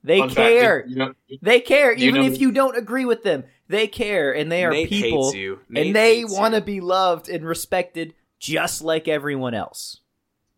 They 0.04 0.20
fun 0.20 0.30
fact, 0.30 0.38
care. 0.38 0.86
you 0.88 0.96
know- 0.98 1.14
They 1.42 1.60
care, 1.62 1.96
Do 1.96 2.04
you 2.04 2.10
even 2.10 2.22
know- 2.22 2.28
if 2.32 2.40
you 2.40 2.52
don't 2.52 2.78
agree 2.78 3.06
with 3.06 3.24
them. 3.24 3.44
They 3.68 3.88
care, 3.88 4.32
and 4.36 4.52
they 4.52 4.64
are 4.64 4.70
Nate 4.70 4.90
people, 4.90 5.24
hates 5.32 5.36
you. 5.36 5.60
Nate 5.68 5.88
and 5.88 5.96
they 5.96 6.24
want 6.24 6.54
to 6.54 6.62
be 6.62 6.80
loved 6.82 7.28
and 7.30 7.44
respected 7.44 8.14
just 8.38 8.84
like 8.84 9.08
everyone 9.08 9.56
else. 9.56 10.02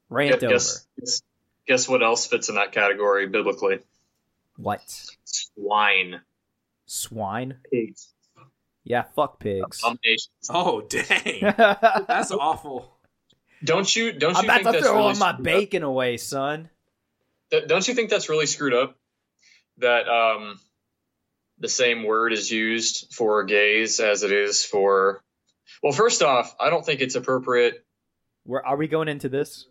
Rant 0.10 0.36
over. 0.44 0.48
guess, 0.50 0.86
guess, 1.00 1.22
guess 1.66 1.88
what 1.88 2.04
else 2.04 2.28
fits 2.28 2.50
in 2.50 2.56
that 2.56 2.74
category 2.74 3.28
biblically? 3.28 3.80
What? 4.58 4.82
Swine. 5.24 6.22
Swine? 6.86 7.58
Pigs. 7.72 8.14
Yeah, 8.84 9.04
fuck 9.16 9.40
pigs. 9.40 9.82
Abominations. 9.84 10.30
Oh 10.50 10.82
dang, 10.82 11.42
that's 12.08 12.32
awful. 12.32 12.98
Don't 13.64 13.94
you 13.96 14.12
don't 14.14 14.36
you 14.38 14.44
about 14.44 14.54
think 14.64 14.66
to 14.68 14.72
that's 14.74 14.86
throw 14.86 14.96
really 14.96 15.08
all 15.10 15.16
my 15.16 15.32
screwed 15.32 15.44
bacon 15.44 15.84
away, 15.84 16.18
son. 16.18 16.70
up? 17.54 17.68
Don't 17.68 17.88
you 17.88 17.94
think 17.94 18.10
that's 18.10 18.30
really 18.30 18.46
screwed 18.46 18.74
up? 18.74 18.96
That 19.80 20.08
um 20.08 20.60
the 21.60 21.68
same 21.70 22.04
word 22.04 22.34
is 22.34 22.50
used 22.52 23.14
for 23.14 23.44
gays 23.44 24.00
as 24.00 24.24
it 24.24 24.32
is 24.32 24.64
for 24.64 25.22
well 25.82 25.92
first 25.92 26.22
off 26.22 26.56
i 26.60 26.70
don't 26.70 26.86
think 26.86 27.02
it's 27.02 27.16
appropriate 27.16 27.84
Where 28.44 28.64
are 28.66 28.78
we 28.78 28.88
going 28.88 29.08
into 29.08 29.28
this? 29.30 29.68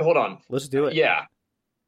hold 0.00 0.16
on 0.16 0.38
Let's 0.48 0.68
do 0.68 0.86
it. 0.86 0.94
yeah 0.94 1.26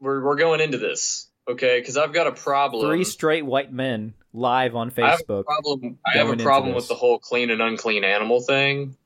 we're, 0.01 0.25
we're 0.25 0.37
going 0.37 0.61
into 0.61 0.79
this 0.79 1.30
okay 1.49 1.78
because 1.80 1.97
i've 1.97 2.12
got 2.12 2.26
a 2.26 2.32
problem 2.32 2.86
Three 2.86 3.05
straight 3.05 3.45
white 3.45 3.72
men 3.72 4.14
live 4.32 4.76
on 4.76 4.93
I 4.97 5.11
have 5.11 5.20
a 5.20 5.22
Facebook. 5.24 5.45
problem. 5.45 5.99
I 6.07 6.18
have 6.18 6.28
a 6.28 6.36
problem 6.36 6.74
with 6.74 6.86
the 6.88 6.95
whole 6.95 7.18
clean 7.18 7.51
and 7.51 7.61
unclean 7.61 8.05
animal 8.05 8.41
thing, 8.41 8.97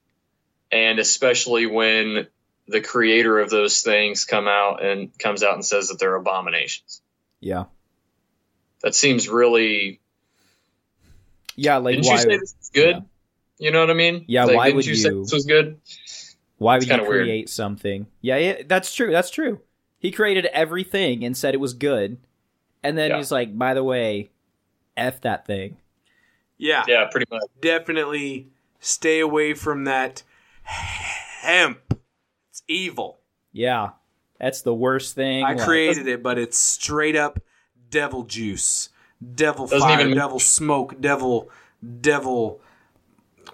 and 0.71 0.99
especially 0.99 1.65
when 1.65 2.27
the 2.69 2.81
creator 2.83 3.39
of 3.39 3.49
those 3.49 3.81
things 3.81 4.25
come 4.27 4.47
out 4.49 4.85
and 4.85 5.19
comes 5.19 5.43
out 5.43 5.55
and 5.55 5.65
says 5.65 5.89
that 5.89 5.99
they're 5.99 6.15
abominations. 6.15 7.01
Yeah, 7.41 7.65
That 8.83 8.95
seems 8.95 9.29
really. 9.31 10.01
yeah. 11.57 11.77
Like 11.79 11.97
didn't 11.97 12.07
why? 12.07 12.13
you 12.15 12.19
say 12.21 12.37
this 12.39 12.55
is 12.61 12.71
good? 12.75 12.97
Yeah. 12.97 13.01
You 13.67 13.71
know 13.71 13.81
what 13.81 13.91
I 13.91 13.95
mean? 13.95 14.25
Yeah, 14.29 14.45
Like, 14.45 14.57
why 14.57 14.71
would 14.73 14.85
you, 14.85 14.95
say 14.95 15.11
this 15.11 15.33
was 15.33 15.47
good? 15.47 15.79
Why 16.59 16.75
would 16.77 16.83
you 16.85 16.91
kinda 16.91 17.09
weird. 17.09 17.25
create 17.25 17.49
something? 17.49 18.07
Yeah, 18.21 18.37
yeah, 18.37 18.63
that's 18.67 18.95
true. 18.95 19.11
That's 19.13 19.31
true. 19.31 19.61
He 20.05 20.11
created 20.13 20.45
everything 20.53 21.25
and 21.25 21.35
said 21.35 21.55
it 21.55 21.61
was 21.61 21.73
good, 21.73 22.19
and 22.83 22.99
then 22.99 23.09
Yeah. 23.13 23.17
he's 23.17 23.33
like, 23.33 23.57
"By 23.57 23.73
the 23.73 23.83
way, 23.83 24.29
f 24.99 25.23
that 25.23 25.47
thing." 25.47 25.79
Yeah, 26.59 26.85
Yeah, 26.87 27.07
pretty 27.11 27.25
much. 27.31 27.41
definitely 27.63 28.51
stay 28.81 29.21
away 29.21 29.55
from 29.55 29.85
that 29.85 30.23
hemp. 30.65 31.99
It's 32.51 32.63
evil. 32.69 33.21
Yeah, 33.51 33.93
that's 34.39 34.61
the 34.61 34.75
worst 34.75 35.15
thing. 35.15 35.43
I 35.43 35.55
like- 35.55 35.65
created 35.65 36.07
it, 36.07 36.23
but 36.23 36.37
it's 36.39 36.59
straight 36.59 37.17
up 37.17 37.39
devil 37.89 38.25
juice, 38.25 38.91
devil 39.35 39.67
fire, 39.67 40.01
even- 40.03 40.15
devil 40.19 40.39
smoke, 40.39 41.01
devil, 41.01 41.49
devil. 42.03 42.61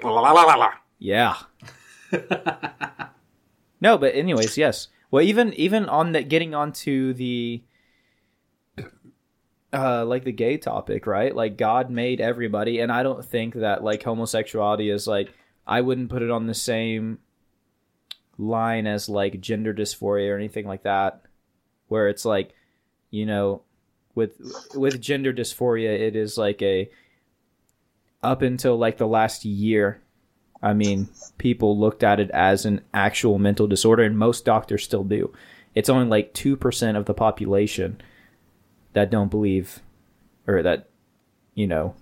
La, 0.03 0.11
la, 0.11 0.33
la, 0.33 0.43
la, 0.43 0.55
la. 0.57 0.73
Yeah. 0.99 1.37
no, 3.81 3.97
but 3.99 4.17
anyways, 4.17 4.59
yes. 4.59 4.89
Well, 5.11 5.25
even 5.25 5.53
even 5.55 5.89
on 5.89 6.13
that, 6.13 6.29
getting 6.29 6.55
onto 6.55 7.13
the 7.13 7.63
uh 9.73 10.05
like 10.05 10.25
the 10.25 10.33
gay 10.33 10.57
topic, 10.57 11.07
right? 11.07 11.35
Like 11.35 11.57
God 11.57 11.91
made 11.91 12.21
everybody, 12.21 12.81
and 12.81 12.93
I 12.93 13.03
don't 13.03 13.25
think 13.25 13.55
that 13.55 13.83
like 13.83 14.03
homosexuality 14.03 14.91
is 14.91 15.07
like 15.07 15.33
I 15.67 15.81
wouldn't 15.81 16.11
put 16.11 16.23
it 16.23 16.31
on 16.31 16.47
the 16.47 16.55
same 16.55 17.19
line 18.39 18.87
as 18.87 19.09
like 19.09 19.41
gender 19.41 19.75
dysphoria 19.75 20.33
or 20.33 20.37
anything 20.37 20.67
like 20.67 20.85
that, 20.85 21.23
where 21.89 22.09
it's 22.09 22.25
like, 22.25 22.55
you 23.11 23.27
know, 23.27 23.63
with 24.15 24.41
with 24.75 25.01
gender 25.01 25.33
dysphoria, 25.33 25.91
it 25.99 26.17
is 26.17 26.39
like 26.39 26.63
a 26.63 26.91
up 28.23 28.43
until 28.43 28.77
like 28.77 28.99
the 28.99 29.07
last 29.09 29.45
year 29.45 30.03
I 30.63 30.75
mean, 30.75 31.09
people 31.39 31.79
looked 31.79 32.03
at 32.03 32.21
it 32.21 32.31
as 32.31 32.67
an 32.67 32.83
actual 32.93 33.39
mental 33.39 33.67
disorder, 33.67 34.03
and 34.03 34.19
most 34.19 34.45
doctors 34.45 34.85
still 34.85 35.05
do. 35.05 35.33
It's 35.75 35.89
only 35.89 36.07
like 36.07 36.35
2% 36.35 36.97
of 36.97 37.07
the 37.07 37.15
population 37.15 38.01
that 38.93 39.11
don't 39.11 39.31
believe, 39.31 39.81
or 40.47 40.63
that, 40.63 40.89
you 41.55 41.67
know, 41.67 41.95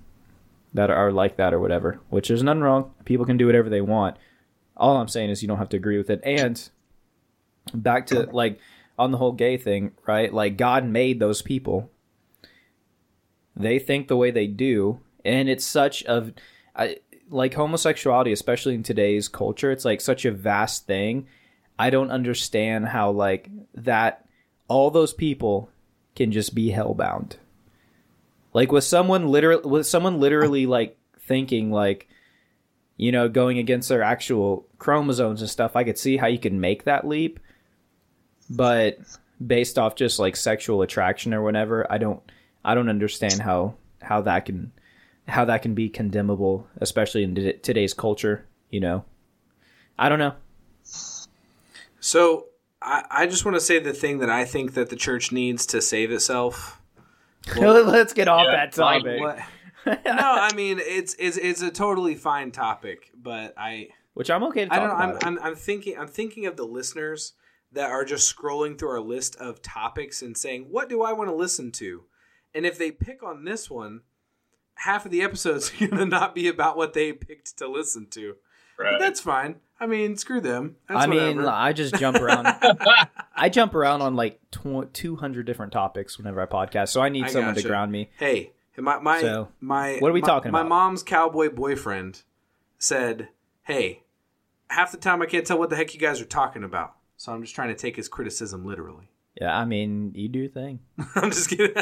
that 0.75 0.91
are 0.91 1.13
like 1.13 1.37
that 1.37 1.55
or 1.55 1.61
whatever, 1.61 2.01
which 2.09 2.29
there's 2.29 2.43
nothing 2.43 2.63
wrong. 2.63 2.93
People 3.05 3.27
can 3.27 3.37
do 3.37 3.47
whatever 3.47 3.69
they 3.69 3.81
want. 3.81 4.17
All 4.77 4.97
I'm 4.97 5.09
saying 5.09 5.31
is 5.31 5.43
you 5.43 5.49
don't 5.49 5.59
have 5.59 5.69
to 5.71 5.77
agree 5.77 5.99
with 5.99 6.11
it. 6.11 6.21
And 6.25 6.69
back 7.75 8.07
to 8.07 8.29
like 8.33 8.59
on 8.99 9.11
the 9.11 9.19
whole 9.19 9.33
gay 9.33 9.57
thing, 9.57 9.93
right? 10.07 10.33
Like 10.33 10.57
God 10.57 10.85
made 10.85 11.21
those 11.21 11.43
people. 11.43 11.91
They 13.57 13.79
think 13.79 14.09
the 14.09 14.17
way 14.17 14.31
they 14.31 14.47
do, 14.47 15.01
and 15.25 15.49
it's 15.49 15.65
such 15.65 16.05
of 16.05 16.33
I, 16.77 16.99
like 17.31 17.55
homosexuality, 17.55 18.33
especially 18.33 18.75
in 18.75 18.83
today's 18.83 19.29
culture, 19.29 19.71
it's 19.71 19.85
like 19.85 20.01
such 20.01 20.25
a 20.25 20.33
vast 20.33 20.87
thing. 20.87 21.27
I 21.79 21.91
don't 21.91 22.11
understand 22.11 22.89
how 22.89 23.11
like 23.11 23.51
that 23.75 24.27
all 24.67 24.91
those 24.91 25.13
people 25.13 25.71
can 26.17 26.33
just 26.33 26.55
be 26.55 26.71
hellbound. 26.71 27.37
Like 28.53 28.73
with 28.73 28.85
someone 28.85 29.29
literally 29.29 29.69
with 29.69 29.87
someone 29.87 30.21
literally 30.21 30.67
like 30.67 30.99
thinking 31.21 31.71
like 31.71 32.09
you 32.97 33.13
know 33.13 33.29
going 33.29 33.59
against 33.59 33.89
their 33.89 34.03
actual 34.03 34.67
chromosomes 34.79 35.41
and 35.41 35.51
stuff, 35.51 35.77
I 35.77 35.85
could 35.85 35.99
see 35.99 36.17
how 36.17 36.27
you 36.27 36.39
can 36.39 36.61
make 36.61 36.85
that 36.85 37.07
leap. 37.07 37.39
But 38.51 38.99
based 39.45 39.79
off 39.79 39.95
just 39.95 40.19
like 40.19 40.35
sexual 40.35 40.83
attraction 40.83 41.35
or 41.35 41.43
whatever, 41.43 41.91
I 41.91 41.99
don't 41.99 42.21
I 42.65 42.75
don't 42.75 42.89
understand 42.89 43.41
how 43.41 43.75
how 44.01 44.23
that 44.23 44.47
can 44.47 44.73
how 45.29 45.45
that 45.45 45.63
can 45.63 45.75
be 45.75 45.89
condemnable, 45.89 46.67
especially 46.81 47.23
in 47.23 47.35
today's 47.63 47.95
culture. 47.95 48.47
You 48.71 48.81
know, 48.81 49.05
I 49.99 50.09
don't 50.09 50.19
know. 50.19 50.35
So 52.01 52.47
I, 52.81 53.05
I 53.11 53.27
just 53.27 53.45
want 53.45 53.57
to 53.57 53.61
say 53.61 53.79
the 53.79 53.93
thing 53.93 54.19
that 54.19 54.31
I 54.31 54.45
think 54.45 54.75
that 54.75 54.91
the 54.91 54.97
church 54.97 55.33
needs 55.33 55.67
to 55.67 55.81
save 55.83 56.11
itself. 56.11 56.81
Let's 57.57 58.13
get 58.13 58.29
off 58.29 58.45
Yeah, 58.45 58.53
that 58.53 58.75
fine. 58.75 59.01
topic. 59.03 59.21
What? 59.21 59.39
no, 60.05 60.13
I 60.17 60.53
mean 60.55 60.81
it's 60.81 61.15
it's 61.19 61.37
it's 61.37 61.63
a 61.63 61.71
totally 61.71 62.15
fine 62.15 62.51
topic, 62.51 63.11
but 63.15 63.55
I 63.57 63.89
Which 64.15 64.31
I'm 64.31 64.43
okay 64.45 64.67
to 64.67 64.75
I 64.75 64.79
don't 64.79 64.89
know. 64.89 64.95
I'm, 64.95 65.19
I'm 65.23 65.39
I'm 65.43 65.55
thinking 65.55 65.97
I'm 65.99 66.09
thinking 66.09 66.47
of 66.47 66.57
the 66.57 66.67
listeners 66.67 67.35
that 67.73 67.91
are 67.91 68.05
just 68.05 68.35
scrolling 68.35 68.79
through 68.79 68.91
our 68.91 69.01
list 69.01 69.37
of 69.37 69.63
topics 69.63 70.21
and 70.21 70.37
saying, 70.37 70.67
"What 70.71 70.89
do 70.89 71.03
I 71.03 71.13
want 71.13 71.31
to 71.31 71.35
listen 71.35 71.71
to?" 71.73 72.05
And 72.55 72.67
if 72.67 72.77
they 72.77 72.91
pick 72.91 73.23
on 73.23 73.45
this 73.45 73.71
one, 73.71 74.03
half 74.79 75.05
of 75.05 75.11
the 75.11 75.23
episodes 75.23 75.73
are 75.81 75.87
going 75.87 75.99
to 75.99 76.07
not 76.07 76.35
be 76.35 76.49
about 76.49 76.77
what 76.77 76.93
they 76.95 77.13
picked 77.13 77.57
to 77.59 77.69
listen 77.69 78.07
to. 78.11 78.37
But 78.77 78.99
that's 79.01 79.21
fine. 79.21 79.57
I 79.81 79.87
mean, 79.87 80.17
screw 80.17 80.41
them. 80.41 80.77
That's 80.89 81.05
I 81.05 81.07
mean, 81.07 81.37
whatever. 81.39 81.49
I 81.51 81.73
just 81.73 81.95
jump 81.97 82.17
around. 82.21 82.47
I 83.37 83.49
jump 83.49 83.75
around 83.75 84.03
on 84.03 84.15
like 84.17 84.41
200 84.53 85.45
different 85.47 85.73
topics 85.73 86.17
whenever 86.19 86.41
I 86.41 86.47
podcast, 86.47 86.89
so 86.89 87.01
I 87.01 87.09
need 87.09 87.25
I 87.25 87.29
someone 87.29 87.55
to 87.57 87.63
ground 87.63 87.91
me. 87.93 88.11
Hey, 88.19 88.53
my 88.77 88.99
my 89.01 89.21
So, 89.21 89.49
my 89.61 89.97
what 89.99 90.11
are 90.11 90.15
we 90.15 90.21
my- 90.21 90.27
talking 90.27 90.53
My 90.53 90.63
mom's 90.63 91.03
cowboy 91.03 91.51
boyfriend 91.51 92.23
said, 92.79 93.29
"Hey, 93.65 94.05
half 94.71 94.93
the 94.93 94.99
time 94.99 95.23
I 95.23 95.27
can't 95.27 95.45
tell 95.47 95.59
what 95.59 95.71
the 95.71 95.77
heck 95.77 95.93
you 95.95 96.01
guys 96.01 96.21
are 96.21 96.25
talking 96.25 96.63
about." 96.63 96.95
So 97.17 97.33
I'm 97.33 97.43
just 97.43 97.55
trying 97.55 97.69
to 97.71 97.75
take 97.75 97.97
his 97.97 98.09
criticism 98.09 98.65
literally. 98.65 99.11
Yeah, 99.41 99.57
I 99.57 99.65
mean, 99.65 100.13
you 100.15 100.29
do 100.29 100.39
your 100.41 100.49
thing. 100.49 100.81
I'm 101.17 101.31
just 101.31 101.51
kidding. 101.51 101.75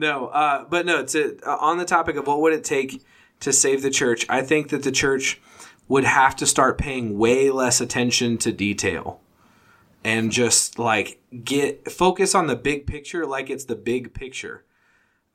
No, 0.00 0.28
uh, 0.28 0.64
but 0.64 0.86
no. 0.86 1.04
To 1.04 1.38
uh, 1.46 1.56
on 1.60 1.76
the 1.76 1.84
topic 1.84 2.16
of 2.16 2.26
what 2.26 2.40
would 2.40 2.54
it 2.54 2.64
take 2.64 3.04
to 3.40 3.52
save 3.52 3.82
the 3.82 3.90
church, 3.90 4.24
I 4.28 4.40
think 4.40 4.70
that 4.70 4.82
the 4.82 4.90
church 4.90 5.40
would 5.88 6.04
have 6.04 6.34
to 6.36 6.46
start 6.46 6.78
paying 6.78 7.18
way 7.18 7.50
less 7.50 7.80
attention 7.80 8.38
to 8.38 8.50
detail 8.50 9.20
and 10.02 10.32
just 10.32 10.78
like 10.78 11.20
get 11.44 11.90
focus 11.90 12.34
on 12.34 12.46
the 12.46 12.56
big 12.56 12.86
picture, 12.86 13.26
like 13.26 13.50
it's 13.50 13.66
the 13.66 13.76
big 13.76 14.14
picture, 14.14 14.64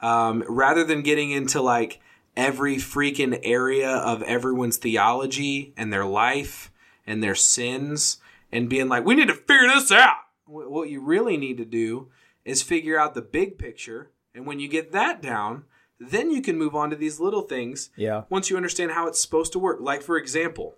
um, 0.02 0.44
rather 0.50 0.84
than 0.84 1.04
getting 1.04 1.30
into 1.30 1.62
like 1.62 2.02
every 2.36 2.78
freaking 2.78 3.40
area 3.44 3.90
of 3.90 4.24
everyone's 4.24 4.78
theology 4.78 5.74
and 5.78 5.94
their 5.94 6.06
life 6.06 6.72
and 7.06 7.22
their 7.22 7.36
sins 7.36 8.18
and 8.52 8.68
being 8.68 8.90
like, 8.90 9.06
we 9.06 9.14
need 9.14 9.28
to 9.28 9.36
figure 9.36 9.68
this 9.68 9.92
out. 9.92 10.16
What 10.48 10.90
you 10.90 11.02
really 11.02 11.38
need 11.38 11.58
to 11.58 11.66
do 11.66 12.10
is 12.44 12.62
figure 12.62 12.98
out 12.98 13.14
the 13.14 13.22
big 13.22 13.58
picture. 13.58 14.12
And 14.36 14.46
when 14.46 14.60
you 14.60 14.68
get 14.68 14.92
that 14.92 15.22
down, 15.22 15.64
then 16.00 16.30
you 16.30 16.42
can 16.42 16.58
move 16.58 16.76
on 16.76 16.90
to 16.90 16.96
these 16.96 17.20
little 17.20 17.42
things 17.44 17.90
Yeah. 17.96 18.24
once 18.30 18.50
you 18.50 18.58
understand 18.58 18.92
how 18.92 19.08
it's 19.08 19.20
supposed 19.20 19.54
to 19.54 19.60
work. 19.60 19.80
Like, 19.80 20.02
for 20.02 20.18
example, 20.18 20.76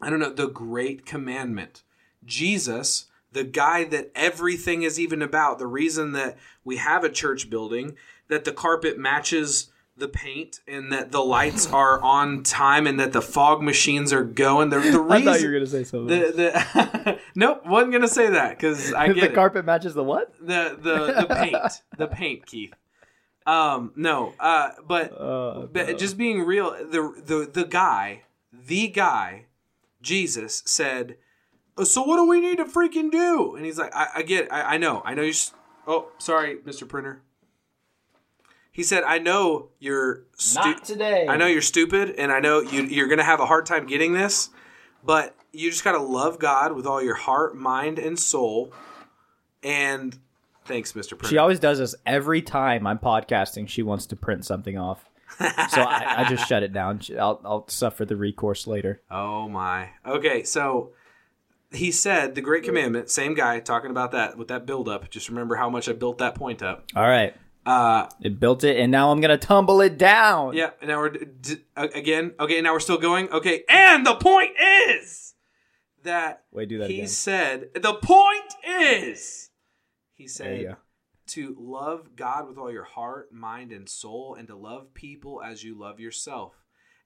I 0.00 0.10
don't 0.10 0.20
know, 0.20 0.30
the 0.32 0.48
great 0.48 1.06
commandment. 1.06 1.82
Jesus, 2.24 3.06
the 3.32 3.44
guy 3.44 3.84
that 3.84 4.10
everything 4.14 4.82
is 4.82 5.00
even 5.00 5.22
about, 5.22 5.58
the 5.58 5.66
reason 5.66 6.12
that 6.12 6.36
we 6.62 6.76
have 6.76 7.04
a 7.04 7.08
church 7.10 7.48
building, 7.48 7.96
that 8.28 8.44
the 8.44 8.52
carpet 8.52 8.98
matches 8.98 9.70
the 9.96 10.08
paint 10.08 10.60
and 10.66 10.90
that 10.92 11.12
the 11.12 11.20
lights 11.22 11.66
are 11.72 12.00
on 12.02 12.42
time 12.42 12.86
and 12.86 12.98
that 12.98 13.12
the 13.12 13.22
fog 13.22 13.62
machines 13.62 14.12
are 14.12 14.24
going. 14.24 14.70
The, 14.70 14.80
the 14.80 15.06
I 15.10 15.22
thought 15.24 15.40
you 15.40 15.46
were 15.48 15.52
gonna 15.52 15.66
say 15.66 15.84
something. 15.84 16.08
the, 16.08 16.32
the 16.32 17.18
nope, 17.36 17.64
wasn't 17.66 17.92
gonna 17.92 18.08
say 18.08 18.30
that 18.30 18.56
because 18.56 18.92
I 18.94 19.08
the 19.08 19.14
get 19.14 19.24
it 19.30 19.34
carpet 19.34 19.64
matches 19.64 19.94
the 19.94 20.02
what? 20.02 20.32
the 20.40 20.76
the 20.80 21.26
the 21.28 21.34
paint 21.34 21.82
the 21.96 22.06
paint 22.08 22.44
keith 22.46 22.72
um 23.46 23.92
no 23.94 24.32
uh 24.40 24.70
but 24.86 25.12
Uh, 25.12 25.66
but 25.66 25.98
just 25.98 26.16
being 26.16 26.40
real 26.42 26.70
the 26.72 27.12
the 27.24 27.48
the 27.52 27.64
guy 27.66 28.22
the 28.52 28.88
guy 28.88 29.44
jesus 30.00 30.62
said 30.64 31.16
"Uh, 31.76 31.84
so 31.84 32.02
what 32.02 32.16
do 32.16 32.26
we 32.26 32.40
need 32.40 32.56
to 32.56 32.64
freaking 32.64 33.10
do 33.10 33.54
and 33.54 33.66
he's 33.66 33.78
like 33.78 33.94
i, 33.94 34.06
I 34.16 34.22
get 34.22 34.46
it. 34.46 34.52
I, 34.52 34.74
I 34.74 34.76
know 34.78 35.02
i 35.04 35.12
know 35.14 35.20
you 35.22 35.28
s- 35.30 35.52
oh 35.86 36.08
sorry 36.16 36.56
mr 36.64 36.88
printer 36.88 37.20
he 38.74 38.82
said 38.82 39.04
i 39.04 39.18
know 39.18 39.68
you're 39.78 40.24
stu- 40.36 40.74
today. 40.84 41.26
I 41.28 41.36
know 41.36 41.46
you're 41.46 41.62
stupid, 41.62 42.10
and 42.18 42.30
I 42.30 42.40
know 42.40 42.60
you, 42.60 42.82
you're 42.82 43.06
going 43.06 43.18
to 43.18 43.24
have 43.24 43.40
a 43.40 43.46
hard 43.46 43.64
time 43.66 43.86
getting 43.86 44.12
this, 44.12 44.50
but 45.02 45.34
you 45.52 45.70
just 45.70 45.84
got 45.84 45.92
to 45.92 46.02
love 46.02 46.38
God 46.38 46.72
with 46.72 46.84
all 46.84 47.00
your 47.00 47.14
heart, 47.14 47.56
mind, 47.56 47.98
and 47.98 48.18
soul. 48.18 48.72
And 49.62 50.18
thanks, 50.64 50.92
Mr. 50.92 51.24
She 51.26 51.38
always 51.38 51.60
does 51.60 51.78
this 51.78 51.94
every 52.04 52.42
time 52.42 52.86
I'm 52.86 52.98
podcasting. 52.98 53.68
She 53.68 53.82
wants 53.82 54.06
to 54.06 54.16
print 54.16 54.44
something 54.44 54.76
off, 54.76 55.08
so 55.38 55.80
I, 55.80 56.24
I 56.24 56.28
just 56.28 56.48
shut 56.48 56.62
it 56.64 56.72
down. 56.72 57.00
I'll, 57.18 57.40
I'll 57.44 57.68
suffer 57.68 58.04
the 58.04 58.16
recourse 58.16 58.66
later. 58.66 59.00
oh 59.10 59.48
my. 59.48 59.90
Okay, 60.04 60.42
so 60.42 60.90
he 61.72 61.92
said 61.92 62.34
the 62.34 62.40
Great 62.40 62.64
Commandment. 62.64 63.08
Same 63.10 63.34
guy 63.34 63.60
talking 63.60 63.90
about 63.90 64.10
that 64.12 64.36
with 64.36 64.48
that 64.48 64.66
build 64.66 64.88
up. 64.88 65.10
Just 65.10 65.28
remember 65.28 65.56
how 65.56 65.70
much 65.70 65.88
I 65.88 65.92
built 65.92 66.18
that 66.18 66.34
point 66.34 66.62
up. 66.62 66.84
All 66.94 67.08
right, 67.08 67.34
Uh, 67.66 68.06
it 68.20 68.38
built 68.38 68.62
it, 68.64 68.76
and 68.78 68.92
now 68.92 69.10
I'm 69.10 69.20
gonna 69.20 69.38
tumble 69.38 69.80
it 69.80 69.96
down. 69.96 70.54
yeah. 70.54 70.70
And 70.80 70.88
now 70.88 70.98
we're 70.98 71.10
d- 71.10 71.26
d- 71.40 71.56
again. 71.76 72.34
Okay, 72.38 72.60
now 72.60 72.72
we're 72.72 72.80
still 72.80 72.98
going. 72.98 73.30
Okay, 73.30 73.64
and 73.68 74.04
the 74.06 74.14
point 74.16 74.52
is 74.88 75.34
that 76.02 76.44
Wait, 76.52 76.68
do 76.68 76.78
that 76.78 76.90
he 76.90 76.96
again. 76.96 77.08
said 77.08 77.70
the 77.74 77.94
point 77.94 78.54
is 78.66 79.50
he 80.12 80.28
said 80.28 80.76
to 81.28 81.56
love 81.58 82.14
God 82.16 82.46
with 82.46 82.58
all 82.58 82.70
your 82.70 82.84
heart, 82.84 83.32
mind, 83.32 83.72
and 83.72 83.88
soul, 83.88 84.34
and 84.38 84.46
to 84.48 84.56
love 84.56 84.92
people 84.92 85.40
as 85.42 85.64
you 85.64 85.78
love 85.78 85.98
yourself. 85.98 86.52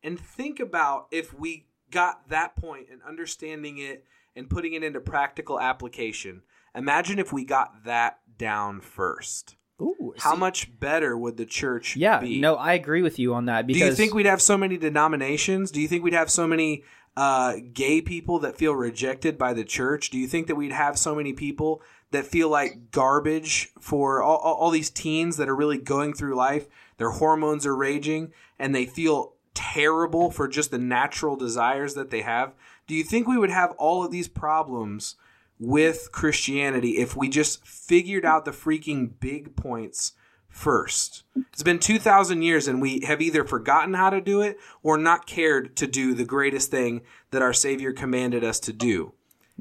And 0.03 0.19
think 0.19 0.59
about 0.59 1.07
if 1.13 1.33
we 1.33 1.67
got 1.91 2.29
that 2.29 2.57
point 2.57 2.89
and 2.91 3.01
understanding 3.07 3.79
it 3.79 4.05
and 4.35 4.51
putting 4.51 4.73
it 4.75 4.83
into 4.83 5.01
practical 5.01 5.61
application. 5.61 6.43
Imagine 6.75 7.19
if 7.19 7.33
we 7.33 7.45
got 7.45 7.85
that 7.85 8.19
down 8.37 8.81
first. 8.81 9.57
Ooh, 9.81 10.15
How 10.19 10.33
see- 10.35 10.39
much 10.41 10.81
better 10.81 11.17
would 11.17 11.37
the 11.37 11.47
church 11.47 11.97
Yeah, 11.97 12.19
be? 12.21 12.41
no, 12.41 12.57
I 12.57 12.73
agree 12.73 13.03
with 13.03 13.19
you 13.19 13.35
on 13.35 13.45
that. 13.47 13.67
Because 13.67 13.81
Do 13.81 13.87
you 13.87 13.93
think 13.95 14.15
we'd 14.15 14.27
have 14.27 14.43
so 14.43 14.59
many 14.59 14.77
denominations? 14.77 15.71
Do 15.71 15.81
you 15.81 15.87
think 15.89 16.03
we'd 16.03 16.15
have 16.15 16.31
so 16.31 16.47
many 16.47 16.83
uh, 17.17 17.55
gay 17.73 18.01
people 18.01 18.39
that 18.41 18.57
feel 18.57 18.75
rejected 18.75 19.39
by 19.39 19.53
the 19.53 19.65
church? 19.65 20.11
Do 20.11 20.19
you 20.19 20.27
think 20.27 20.47
that 20.49 20.55
we'd 20.57 20.73
have 20.73 20.99
so 20.99 21.15
many 21.15 21.33
people 21.33 21.83
that 22.11 22.27
feel 22.27 22.49
like 22.49 22.91
garbage 22.91 23.71
for 23.81 24.23
all, 24.23 24.37
all, 24.39 24.55
all 24.55 24.71
these 24.71 24.91
teens 24.91 25.37
that 25.37 25.49
are 25.49 25.57
really 25.57 25.79
going 25.79 26.13
through 26.15 26.35
life? 26.37 26.67
Their 26.97 27.11
hormones 27.11 27.67
are 27.67 27.77
raging 27.77 28.33
and 28.59 28.75
they 28.75 28.87
feel 28.87 29.35
terrible 29.55 30.31
for 30.31 30.47
just 30.49 30.71
the 30.71 30.79
natural 30.79 31.35
desires 31.37 31.95
that 31.95 32.11
they 32.11 32.23
have. 32.23 32.55
Do 32.87 32.95
you 32.95 33.03
think 33.05 33.27
we 33.27 33.37
would 33.39 33.51
have 33.51 33.73
all 33.79 34.05
of 34.05 34.11
these 34.13 34.29
problems 34.29 35.17
with 35.59 36.11
Christianity 36.13 36.99
if 36.99 37.17
we 37.17 37.29
just 37.29 37.67
figured 37.67 38.25
out 38.25 38.45
the 38.45 38.51
freaking 38.51 39.11
big 39.21 39.57
points 39.57 40.13
first? 40.49 41.25
It's 41.53 41.63
been 41.63 41.79
2,000 41.79 42.43
years 42.43 42.69
and 42.69 42.81
we 42.81 43.01
have 43.01 43.21
either 43.21 43.45
forgotten 43.45 43.95
how 43.95 44.11
to 44.11 44.21
do 44.21 44.41
it 44.41 44.59
or 44.83 44.97
not 44.99 45.27
cared 45.27 45.77
to 45.77 45.87
do 45.87 46.15
the 46.15 46.25
greatest 46.25 46.71
thing 46.71 47.03
that 47.31 47.43
our 47.43 47.53
Savior 47.53 47.93
commanded 47.93 48.45
us 48.45 48.61
to 48.61 48.73
do. 48.73 49.13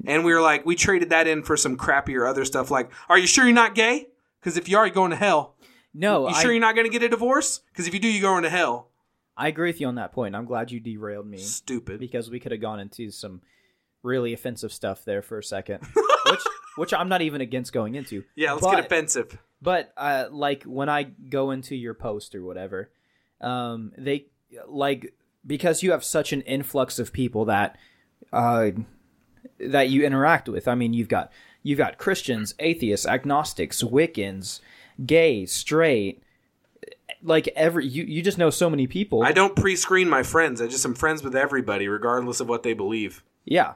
And 0.06 0.24
we 0.24 0.34
were 0.34 0.42
like, 0.42 0.66
we 0.66 0.76
traded 0.76 1.10
that 1.10 1.28
in 1.28 1.42
for 1.42 1.58
some 1.58 1.76
crappier 1.78 2.30
other 2.30 2.46
stuff 2.46 2.70
like, 2.70 2.92
are 3.10 3.18
you 3.18 3.26
sure 3.28 3.46
you're 3.46 3.54
not 3.54 3.74
gay? 3.76 4.08
Because 4.40 4.56
if 4.58 4.70
you 4.70 4.78
are, 4.78 4.86
you're 4.86 4.94
going 4.94 5.10
to 5.12 5.18
hell. 5.18 5.56
no? 5.94 6.28
You 6.30 6.36
I, 6.36 6.42
sure 6.42 6.52
you're 6.52 6.62
not 6.62 6.76
going 6.76 6.86
to 6.86 6.92
get 6.92 7.02
a 7.02 7.10
divorce? 7.10 7.62
Because 7.72 7.88
if 7.88 7.94
you 7.96 8.00
do, 8.00 8.08
you're 8.08 8.22
going 8.30 8.44
to 8.44 8.50
hell. 8.50 8.90
I 9.36 9.48
agree 9.48 9.70
with 9.70 9.82
you 9.82 9.88
on 9.88 9.96
that 9.96 10.12
point. 10.14 10.36
I'm 10.36 10.46
glad 10.46 10.72
you 10.72 10.80
derailed 10.80 11.26
me 11.28 11.38
Stupid. 11.40 12.00
because 12.00 12.30
we 12.30 12.40
could 12.40 12.52
have 12.52 12.62
gone 12.62 12.80
into 12.80 13.10
some 13.12 13.42
really 14.04 14.34
offensive 14.34 14.72
stuff 14.72 15.04
there 15.06 15.22
for 15.22 15.38
a 15.38 15.44
second, 15.44 15.86
which 16.30 16.42
which 16.78 16.94
I'm 16.94 17.10
not 17.10 17.22
even 17.22 17.42
against 17.42 17.74
going 17.74 17.96
into. 17.96 18.24
Yeah, 18.36 18.54
let's 18.54 18.66
but, 18.66 18.76
get 18.76 18.86
offensive. 18.86 19.38
But 19.62 19.92
uh, 19.98 20.26
like 20.32 20.64
when 20.64 20.90
I 20.90 21.04
go 21.04 21.52
into 21.52 21.76
your 21.76 21.94
post 21.94 22.36
or 22.36 22.44
whatever, 22.44 22.92
um, 23.42 23.92
they 23.98 24.28
like 24.68 25.14
because 25.46 25.84
you 25.84 25.92
have 25.92 26.04
such 26.04 26.34
an 26.34 26.42
influx 26.42 27.00
of 27.00 27.14
people 27.14 27.46
that 27.46 27.78
uh, 28.32 28.72
that 29.60 29.90
you 29.90 30.06
interact 30.06 30.50
with. 30.50 30.68
I 30.68 30.76
mean, 30.76 30.94
you've 30.94 31.10
got 31.10 31.32
you've 31.64 31.78
got 31.78 31.98
Christians, 31.98 32.54
atheists, 32.60 33.06
agnostics, 33.06 33.84
Wiccans, 33.84 34.60
gay, 35.06 35.46
straight. 35.46 36.22
Like 37.24 37.48
every 37.56 37.88
you, 37.88 38.04
you 38.04 38.22
just 38.22 38.38
know 38.38 38.50
so 38.50 38.70
many 38.70 38.86
people. 38.86 39.24
I 39.24 39.32
don't 39.32 39.56
pre 39.56 39.76
screen 39.76 40.10
my 40.10 40.24
friends. 40.24 40.62
I 40.62 40.68
just 40.68 40.86
am 40.86 40.94
friends 40.94 41.24
with 41.24 41.36
everybody, 41.36 41.88
regardless 41.88 42.40
of 42.40 42.48
what 42.48 42.64
they 42.64 42.74
believe. 42.74 43.24
Yeah. 43.44 43.74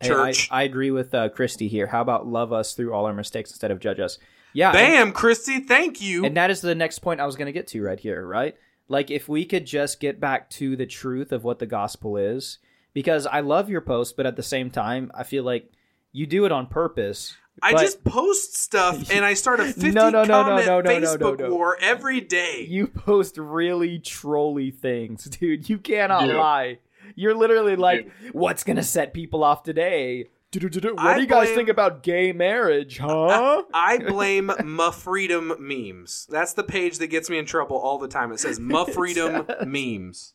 Hey, 0.00 0.08
Church. 0.08 0.48
I, 0.50 0.60
I 0.60 0.62
agree 0.64 0.90
with 0.90 1.12
uh, 1.14 1.28
Christy 1.28 1.68
here. 1.68 1.86
How 1.86 2.02
about 2.02 2.26
love 2.26 2.52
us 2.52 2.74
through 2.74 2.92
all 2.92 3.06
our 3.06 3.14
mistakes 3.14 3.50
instead 3.50 3.70
of 3.70 3.80
judge 3.80 3.98
us? 4.00 4.18
Yeah. 4.52 4.68
and- 4.68 4.74
Bam, 4.76 5.12
Christy, 5.12 5.60
thank 5.60 6.00
you. 6.00 6.24
And 6.24 6.36
that 6.36 6.50
is 6.50 6.60
the 6.60 6.74
next 6.74 7.00
point 7.00 7.20
I 7.20 7.26
was 7.26 7.36
going 7.36 7.46
to 7.46 7.52
get 7.52 7.66
to 7.68 7.82
right 7.82 7.98
here, 7.98 8.26
right? 8.26 8.56
Like, 8.88 9.10
if 9.10 9.28
we 9.28 9.44
could 9.44 9.66
just 9.66 10.00
get 10.00 10.18
back 10.20 10.48
to 10.50 10.74
the 10.76 10.86
truth 10.86 11.32
of 11.32 11.44
what 11.44 11.58
the 11.58 11.66
gospel 11.66 12.16
is, 12.16 12.58
because 12.94 13.26
I 13.26 13.40
love 13.40 13.68
your 13.68 13.80
post, 13.82 14.16
but 14.16 14.24
at 14.24 14.36
the 14.36 14.42
same 14.42 14.70
time, 14.70 15.10
I 15.14 15.24
feel 15.24 15.44
like 15.44 15.70
you 16.12 16.26
do 16.26 16.44
it 16.46 16.52
on 16.52 16.66
purpose. 16.68 17.36
I 17.60 17.72
but 17.72 17.80
just 17.82 18.02
post 18.04 18.56
stuff 18.56 19.10
and 19.12 19.24
I 19.24 19.34
start 19.34 19.60
a 19.60 19.64
50 19.66 19.90
No, 19.90 20.08
no, 20.10 20.22
no, 20.22 20.24
no, 20.24 20.42
comment 20.44 20.66
no, 20.66 20.80
no, 20.80 20.98
no, 20.98 21.06
Facebook 21.06 21.38
no, 21.40 21.48
no. 21.48 21.54
war 21.54 21.76
every 21.82 22.20
day. 22.20 22.64
you 22.68 22.86
post 22.86 23.36
really 23.36 23.98
trolly 23.98 24.70
things, 24.70 25.24
dude. 25.38 25.68
You 25.68 25.78
cannot 25.78 26.28
Yeah. 26.28 26.36
lie. 26.38 26.78
You're 27.18 27.34
literally 27.34 27.76
like, 27.76 28.10
what's 28.32 28.62
going 28.64 28.76
to 28.76 28.82
set 28.82 29.12
people 29.12 29.42
off 29.42 29.62
today? 29.64 30.26
Du-du-du-du. 30.50 30.94
What 30.94 31.04
I 31.06 31.14
do 31.16 31.20
you 31.22 31.26
guys 31.26 31.48
blame- 31.48 31.56
think 31.56 31.68
about 31.68 32.02
gay 32.02 32.32
marriage, 32.32 32.98
huh? 33.02 33.62
I 33.74 33.98
blame 33.98 34.50
Ma 34.64 34.90
Freedom 34.90 35.52
memes. 35.58 36.26
That's 36.30 36.52
the 36.54 36.62
page 36.64 36.98
that 36.98 37.08
gets 37.08 37.28
me 37.28 37.36
in 37.38 37.44
trouble 37.44 37.76
all 37.76 37.98
the 37.98 38.08
time. 38.08 38.32
It 38.32 38.40
says 38.40 38.58
Ma 38.60 38.84
Freedom 38.84 39.46
memes. 39.66 40.34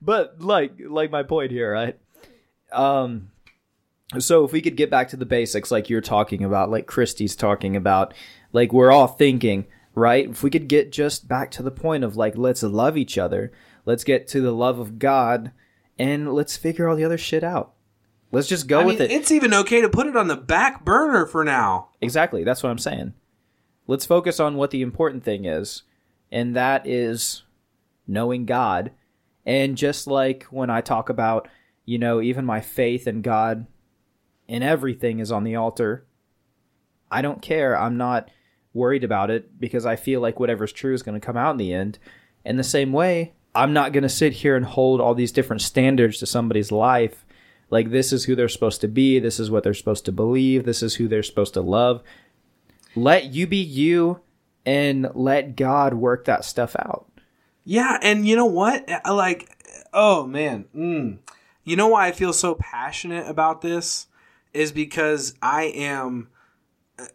but 0.00 0.40
like 0.40 0.72
like 0.88 1.10
my 1.10 1.24
point 1.24 1.50
here 1.50 1.72
right 1.72 1.98
um 2.72 3.30
so 4.20 4.44
if 4.44 4.52
we 4.52 4.60
could 4.62 4.76
get 4.76 4.88
back 4.90 5.08
to 5.08 5.16
the 5.16 5.26
basics 5.26 5.72
like 5.72 5.90
you're 5.90 6.00
talking 6.00 6.44
about 6.44 6.70
like 6.70 6.86
christy's 6.86 7.34
talking 7.34 7.74
about 7.74 8.14
like 8.52 8.72
we're 8.72 8.92
all 8.92 9.08
thinking 9.08 9.66
right 9.96 10.30
if 10.30 10.44
we 10.44 10.50
could 10.50 10.68
get 10.68 10.92
just 10.92 11.26
back 11.26 11.50
to 11.50 11.60
the 11.62 11.72
point 11.72 12.04
of 12.04 12.16
like 12.16 12.36
let's 12.36 12.62
love 12.62 12.96
each 12.96 13.18
other 13.18 13.50
let's 13.84 14.04
get 14.04 14.28
to 14.28 14.40
the 14.40 14.52
love 14.52 14.78
of 14.78 15.00
god 15.00 15.50
and 15.98 16.32
let's 16.32 16.56
figure 16.56 16.88
all 16.88 16.96
the 16.96 17.04
other 17.04 17.18
shit 17.18 17.44
out 17.44 17.74
let's 18.34 18.48
just 18.48 18.66
go 18.66 18.80
I 18.80 18.84
with 18.84 18.98
mean, 18.98 19.10
it 19.10 19.14
it's 19.14 19.30
even 19.30 19.54
okay 19.54 19.80
to 19.80 19.88
put 19.88 20.06
it 20.06 20.16
on 20.16 20.28
the 20.28 20.36
back 20.36 20.84
burner 20.84 21.24
for 21.24 21.44
now. 21.44 21.90
Exactly. 22.00 22.44
That's 22.44 22.62
what 22.62 22.70
I'm 22.70 22.78
saying. 22.78 23.14
Let's 23.86 24.06
focus 24.06 24.40
on 24.40 24.56
what 24.56 24.70
the 24.70 24.82
important 24.82 25.24
thing 25.24 25.44
is, 25.44 25.82
and 26.32 26.56
that 26.56 26.86
is 26.86 27.44
knowing 28.06 28.44
God. 28.44 28.90
And 29.46 29.76
just 29.76 30.06
like 30.06 30.44
when 30.44 30.70
I 30.70 30.80
talk 30.80 31.08
about, 31.08 31.48
you 31.84 31.98
know, 31.98 32.20
even 32.20 32.44
my 32.44 32.60
faith 32.60 33.06
in 33.06 33.22
God 33.22 33.66
and 34.48 34.64
everything 34.64 35.20
is 35.20 35.30
on 35.30 35.44
the 35.44 35.56
altar, 35.56 36.06
I 37.10 37.20
don't 37.22 37.42
care. 37.42 37.78
I'm 37.78 37.98
not 37.98 38.30
worried 38.72 39.04
about 39.04 39.30
it 39.30 39.60
because 39.60 39.84
I 39.84 39.96
feel 39.96 40.20
like 40.20 40.40
whatever's 40.40 40.72
true 40.72 40.94
is 40.94 41.02
going 41.02 41.18
to 41.20 41.24
come 41.24 41.36
out 41.36 41.52
in 41.52 41.58
the 41.58 41.74
end. 41.74 41.98
In 42.44 42.56
the 42.56 42.64
same 42.64 42.92
way, 42.92 43.34
I'm 43.54 43.72
not 43.72 43.92
going 43.92 44.02
to 44.02 44.08
sit 44.08 44.32
here 44.32 44.56
and 44.56 44.64
hold 44.64 45.00
all 45.00 45.14
these 45.14 45.32
different 45.32 45.62
standards 45.62 46.18
to 46.18 46.26
somebody's 46.26 46.72
life. 46.72 47.24
Like 47.70 47.90
this 47.90 48.12
is 48.12 48.24
who 48.24 48.34
they're 48.34 48.48
supposed 48.48 48.80
to 48.82 48.88
be. 48.88 49.18
This 49.18 49.38
is 49.38 49.50
what 49.50 49.64
they're 49.64 49.74
supposed 49.74 50.04
to 50.06 50.12
believe. 50.12 50.64
This 50.64 50.82
is 50.82 50.96
who 50.96 51.08
they're 51.08 51.22
supposed 51.22 51.54
to 51.54 51.60
love. 51.60 52.02
Let 52.96 53.32
you 53.32 53.46
be 53.46 53.56
you 53.56 54.20
and 54.66 55.08
let 55.14 55.56
god 55.56 55.94
work 55.94 56.24
that 56.26 56.44
stuff 56.44 56.76
out. 56.78 57.06
Yeah, 57.64 57.98
and 58.02 58.28
you 58.28 58.36
know 58.36 58.46
what? 58.46 58.88
Like, 59.08 59.48
oh 59.92 60.26
man, 60.26 60.66
mm. 60.74 61.18
You 61.64 61.76
know 61.76 61.88
why 61.88 62.08
I 62.08 62.12
feel 62.12 62.34
so 62.34 62.54
passionate 62.54 63.26
about 63.26 63.62
this? 63.62 64.06
Is 64.52 64.70
because 64.70 65.34
I 65.42 65.64
am 65.64 66.28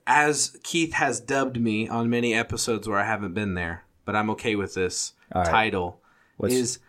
as 0.05 0.57
Keith 0.63 0.93
has 0.93 1.21
dubbed 1.21 1.61
me 1.61 1.87
on 1.87 2.09
many 2.09 2.33
episodes 2.33 2.87
where 2.87 2.99
I 2.99 3.05
haven't 3.05 3.33
been 3.33 3.53
there, 3.53 3.85
but 4.03 4.15
I'm 4.15 4.29
okay 4.31 4.55
with 4.55 4.73
this 4.73 5.13
right. 5.33 5.45
title 5.45 6.01
What's- 6.39 6.53
is 6.55 6.79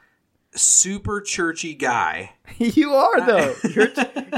super 0.55 1.21
churchy 1.21 1.75
guy. 1.75 2.33
you 2.59 2.93
are 2.95 3.21
though. 3.27 3.55
You're 3.75 3.89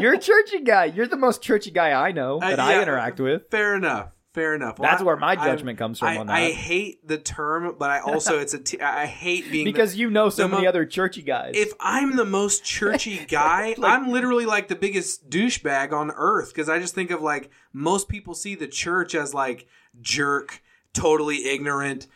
you're 0.01 0.15
a 0.15 0.19
churchy 0.19 0.61
guy. 0.61 0.87
You're 0.87 1.07
the 1.07 1.17
most 1.17 1.43
churchy 1.43 1.71
guy 1.71 1.93
I 1.93 2.13
know 2.13 2.39
Uh, 2.41 2.51
that 2.51 2.61
I 2.61 2.83
interact 2.83 3.21
with. 3.21 3.51
Fair 3.51 3.75
enough. 3.77 4.09
Fair 4.35 4.55
enough. 4.55 4.79
Well, 4.79 4.91
That's 4.91 5.03
I- 5.03 5.05
where 5.05 5.17
my 5.17 5.33
I- 5.33 5.37
judgment 5.37 5.79
comes 5.79 5.99
from 5.99 6.09
I, 6.09 6.17
on 6.19 6.27
that. 6.27 6.33
I 6.37 6.51
hate 6.51 7.07
the 7.07 7.19
term, 7.19 7.77
but 7.79 7.91
I 7.91 8.01
also 8.01 8.39
it's 8.39 8.55
a 8.55 8.59
t- 8.59 8.81
I 8.81 9.05
hate 9.07 9.51
being 9.51 9.65
the- 9.67 9.73
because 9.73 9.95
you 9.97 10.11
know 10.11 10.29
so 10.31 10.49
many 10.49 10.63
mo- 10.63 10.69
other 10.69 10.85
churchy 10.87 11.23
guys. 11.23 11.53
if 11.55 11.73
I'm 11.81 12.17
the 12.17 12.25
most 12.25 12.65
churchy 12.65 13.25
guy, 13.29 13.75
I'm 13.83 14.09
literally 14.11 14.47
like 14.47 14.69
the 14.69 14.75
biggest 14.77 15.29
douchebag 15.31 15.93
on 15.93 16.11
earth 16.11 16.49
because 16.49 16.69
I 16.71 16.79
just 16.79 16.95
think 16.95 17.11
of 17.11 17.21
like 17.23 17.51
most 17.75 18.09
people 18.09 18.33
see 18.35 18.55
the 18.55 18.67
church 18.69 19.15
as 19.15 19.35
like 19.35 19.67
jerk, 20.01 20.63
totally 20.95 21.47
ignorant, 21.47 22.07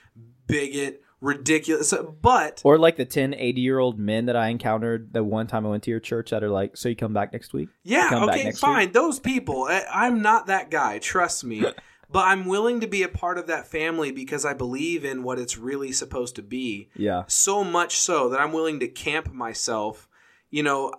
bigot, 0.47 1.03
ridiculous. 1.21 1.95
But 2.21 2.63
or 2.65 2.79
like 2.79 2.97
the 2.97 3.05
10, 3.05 3.35
80 3.35 3.61
year 3.61 3.79
old 3.79 3.99
men 3.99 4.27
that 4.27 4.37
I 4.37 4.49
encountered 4.49 5.13
the 5.13 5.25
one 5.25 5.47
time 5.47 5.67
I 5.67 5.71
went 5.71 5.83
to 5.85 5.91
your 5.91 6.01
church 6.01 6.31
that 6.31 6.43
are 6.43 6.51
like, 6.51 6.77
so 6.77 6.89
you 6.89 6.97
come 6.97 7.13
back 7.13 7.33
next 7.33 7.53
week? 7.53 7.69
yeah, 7.83 8.11
okay, 8.13 8.53
fine. 8.53 8.93
Those 8.93 9.19
people, 9.19 9.65
I, 9.65 9.85
I'm 9.93 10.23
not 10.23 10.47
that 10.47 10.71
guy. 10.71 10.99
Trust 10.99 11.45
me. 11.45 11.65
But 12.09 12.27
I'm 12.29 12.47
willing 12.47 12.81
to 12.81 12.87
be 12.87 13.03
a 13.03 13.09
part 13.09 13.37
of 13.37 13.49
that 13.49 13.67
family 13.67 14.13
because 14.13 14.45
I 14.45 14.55
believe 14.55 15.05
in 15.05 15.25
what 15.25 15.39
it's 15.39 15.59
really 15.59 15.91
supposed 15.91 16.37
to 16.37 16.43
be. 16.43 16.89
Yeah. 16.95 17.25
so 17.27 17.65
much 17.65 17.97
so 17.97 18.29
that 18.29 18.41
I'm 18.41 18.53
willing 18.53 18.79
to 18.81 18.89
camp 18.89 19.33
myself. 19.33 20.09
You 20.49 20.63
know, 20.63 20.93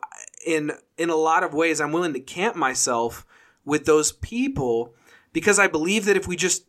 in 0.45 0.72
in 0.97 1.09
a 1.09 1.15
lot 1.15 1.43
of 1.43 1.53
ways, 1.53 1.80
I'm 1.80 1.93
willing 1.93 2.13
to 2.13 2.20
camp 2.20 2.57
myself 2.57 3.26
with 3.63 3.86
those 3.86 4.11
people 4.11 4.93
because 5.32 5.59
I 5.59 5.68
believe 5.68 6.05
that 6.05 6.18
if 6.18 6.28
we 6.28 6.36
just 6.36 6.65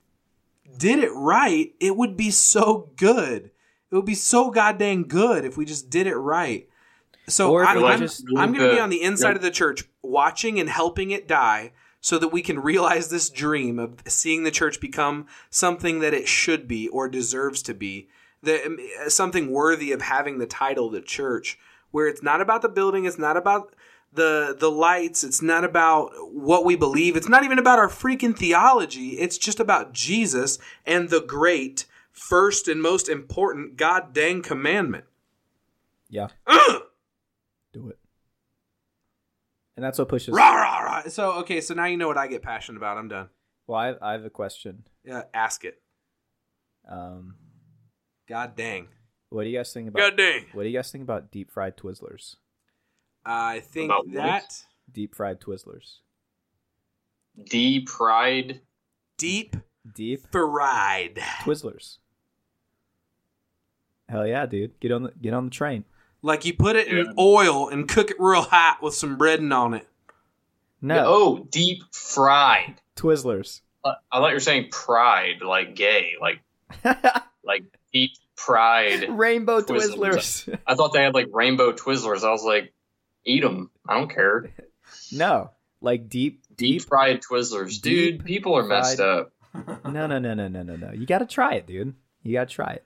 did 0.78 1.00
it 1.00 1.12
right, 1.12 1.74
it 1.80 1.96
would 1.96 2.16
be 2.16 2.30
so 2.30 2.92
good. 2.96 3.50
It 3.90 3.94
would 3.94 4.04
be 4.06 4.14
so 4.14 4.50
goddamn 4.50 5.04
good 5.04 5.44
if 5.44 5.56
we 5.56 5.64
just 5.64 5.90
did 5.90 6.06
it 6.06 6.16
right. 6.16 6.68
So 7.26 7.52
Or 7.52 7.64
I'm, 7.64 7.78
we 7.78 7.84
I'm, 7.84 8.08
I'm 8.36 8.52
going 8.52 8.68
to 8.68 8.74
be 8.74 8.80
on 8.80 8.90
the 8.90 8.98
Yeah. 8.98 9.08
inside 9.08 9.36
of 9.36 9.42
the 9.42 9.50
church, 9.50 9.84
watching 10.02 10.58
and 10.58 10.68
helping 10.68 11.10
it 11.10 11.28
die, 11.28 11.72
so 12.00 12.16
that 12.18 12.28
we 12.28 12.42
can 12.42 12.60
realize 12.60 13.08
this 13.08 13.28
dream 13.28 13.78
of 13.78 13.96
seeing 14.06 14.44
the 14.44 14.50
church 14.50 14.80
become 14.80 15.26
something 15.50 15.98
that 15.98 16.14
it 16.14 16.28
should 16.28 16.68
be 16.68 16.88
or 16.88 17.08
deserves 17.08 17.60
to 17.62 17.74
be, 17.74 18.08
that 18.42 18.64
um, 18.64 18.78
something 19.08 19.50
worthy 19.50 19.90
of 19.92 20.00
having 20.02 20.38
the 20.38 20.46
title 20.46 20.88
the 20.88 21.02
church, 21.02 21.58
where 21.90 22.06
it's 22.06 22.22
not 22.22 22.40
about 22.40 22.62
the 22.62 22.68
building, 22.68 23.04
it's 23.04 23.18
not 23.18 23.36
about 23.36 23.74
the 24.12 24.56
the 24.58 24.70
lights, 24.70 25.22
it's 25.22 25.42
not 25.42 25.64
about 25.64 26.10
what 26.32 26.64
we 26.64 26.76
believe, 26.76 27.16
it's 27.16 27.28
not 27.28 27.44
even 27.44 27.58
about 27.58 27.78
our 27.78 27.88
freaking 27.88 28.36
theology, 28.36 29.18
it's 29.18 29.38
just 29.38 29.60
about 29.60 29.92
Jesus 29.92 30.58
and 30.86 31.10
the 31.10 31.20
great 31.20 31.86
first 32.12 32.68
and 32.68 32.82
most 32.82 33.08
important 33.08 33.76
god 33.76 34.12
dang 34.12 34.42
commandment. 34.42 35.04
Yeah. 36.08 36.28
Do 37.72 37.88
it. 37.88 37.98
And 39.76 39.84
that's 39.84 39.98
what 39.98 40.08
pushes. 40.08 40.34
Rah, 40.34 40.54
rah, 40.54 40.78
rah. 40.80 41.02
So 41.08 41.32
okay, 41.40 41.60
so 41.60 41.74
now 41.74 41.84
you 41.84 41.96
know 41.96 42.08
what 42.08 42.18
I 42.18 42.26
get 42.26 42.42
passionate 42.42 42.78
about. 42.78 42.98
I'm 42.98 43.08
done. 43.08 43.28
Well, 43.66 43.78
I, 43.78 43.94
I 44.00 44.12
have 44.12 44.24
a 44.24 44.30
question. 44.30 44.84
Yeah, 45.04 45.22
ask 45.34 45.64
it. 45.64 45.80
Um, 46.90 47.36
God 48.28 48.56
dang. 48.56 48.88
what 49.28 49.44
do 49.44 49.50
you 49.50 49.58
guys 49.58 49.72
think 49.72 49.88
about? 49.88 50.00
God 50.00 50.16
dang. 50.16 50.46
What 50.52 50.62
do 50.62 50.68
you 50.68 50.76
guys 50.76 50.90
think 50.90 51.02
about 51.02 51.30
deep 51.30 51.50
fried 51.50 51.76
Twizzlers? 51.76 52.36
I 53.24 53.60
think 53.60 53.90
About 53.90 54.06
what? 54.06 54.14
that 54.14 54.64
Deep 54.92 55.14
fried 55.14 55.40
Twizzlers. 55.40 55.98
Deep 57.50 57.86
pride. 57.88 58.60
deep 59.16 59.56
Deep 59.94 60.20
fried. 60.32 61.16
Twizzlers. 61.42 61.98
Hell 64.08 64.26
yeah, 64.26 64.46
dude! 64.46 64.78
Get 64.80 64.90
on 64.92 65.02
the 65.04 65.12
get 65.20 65.34
on 65.34 65.44
the 65.44 65.50
train. 65.50 65.84
Like 66.22 66.44
you 66.44 66.54
put 66.54 66.76
it 66.76 66.88
in 66.88 67.14
oil 67.18 67.68
and 67.68 67.88
cook 67.88 68.10
it 68.10 68.16
real 68.18 68.42
hot 68.42 68.78
with 68.82 68.94
some 68.94 69.18
breading 69.18 69.54
on 69.54 69.74
it. 69.74 69.86
No, 70.80 71.04
Oh, 71.06 71.46
deep 71.50 71.82
fried. 71.92 72.80
Twizzlers. 72.96 73.60
Uh, 73.84 73.94
I 74.10 74.18
thought 74.18 74.28
you 74.28 74.34
were 74.34 74.40
saying 74.40 74.68
pride, 74.70 75.42
like 75.42 75.74
gay, 75.76 76.12
like 76.20 76.40
like 77.44 77.64
deep 77.92 78.12
pride. 78.36 79.08
Rainbow 79.10 79.60
Twizzlers. 79.60 80.46
Twizzlers. 80.46 80.58
I 80.66 80.74
thought 80.74 80.92
they 80.92 81.02
had 81.02 81.14
like 81.14 81.28
rainbow 81.32 81.72
Twizzlers. 81.72 82.24
I 82.24 82.30
was 82.30 82.42
like, 82.44 82.72
eat 83.28 83.42
them. 83.42 83.70
I 83.88 83.94
don't 83.98 84.12
care. 84.12 84.50
no, 85.12 85.50
like 85.80 86.08
deep, 86.08 86.42
Deep 86.56 86.80
deep. 86.80 86.88
fried 86.88 87.20
Twizzlers, 87.22 87.80
dude. 87.80 88.24
People 88.24 88.56
are 88.56 88.64
messed 88.64 89.00
up. 89.00 89.32
No, 89.84 90.06
no, 90.06 90.18
no, 90.18 90.34
no, 90.34 90.46
no, 90.46 90.62
no, 90.62 90.76
no. 90.76 90.92
You 90.92 91.04
got 91.06 91.18
to 91.18 91.26
try 91.26 91.54
it, 91.54 91.66
dude. 91.66 91.94
You 92.22 92.34
got 92.34 92.48
to 92.48 92.54
try 92.54 92.72
it. 92.74 92.84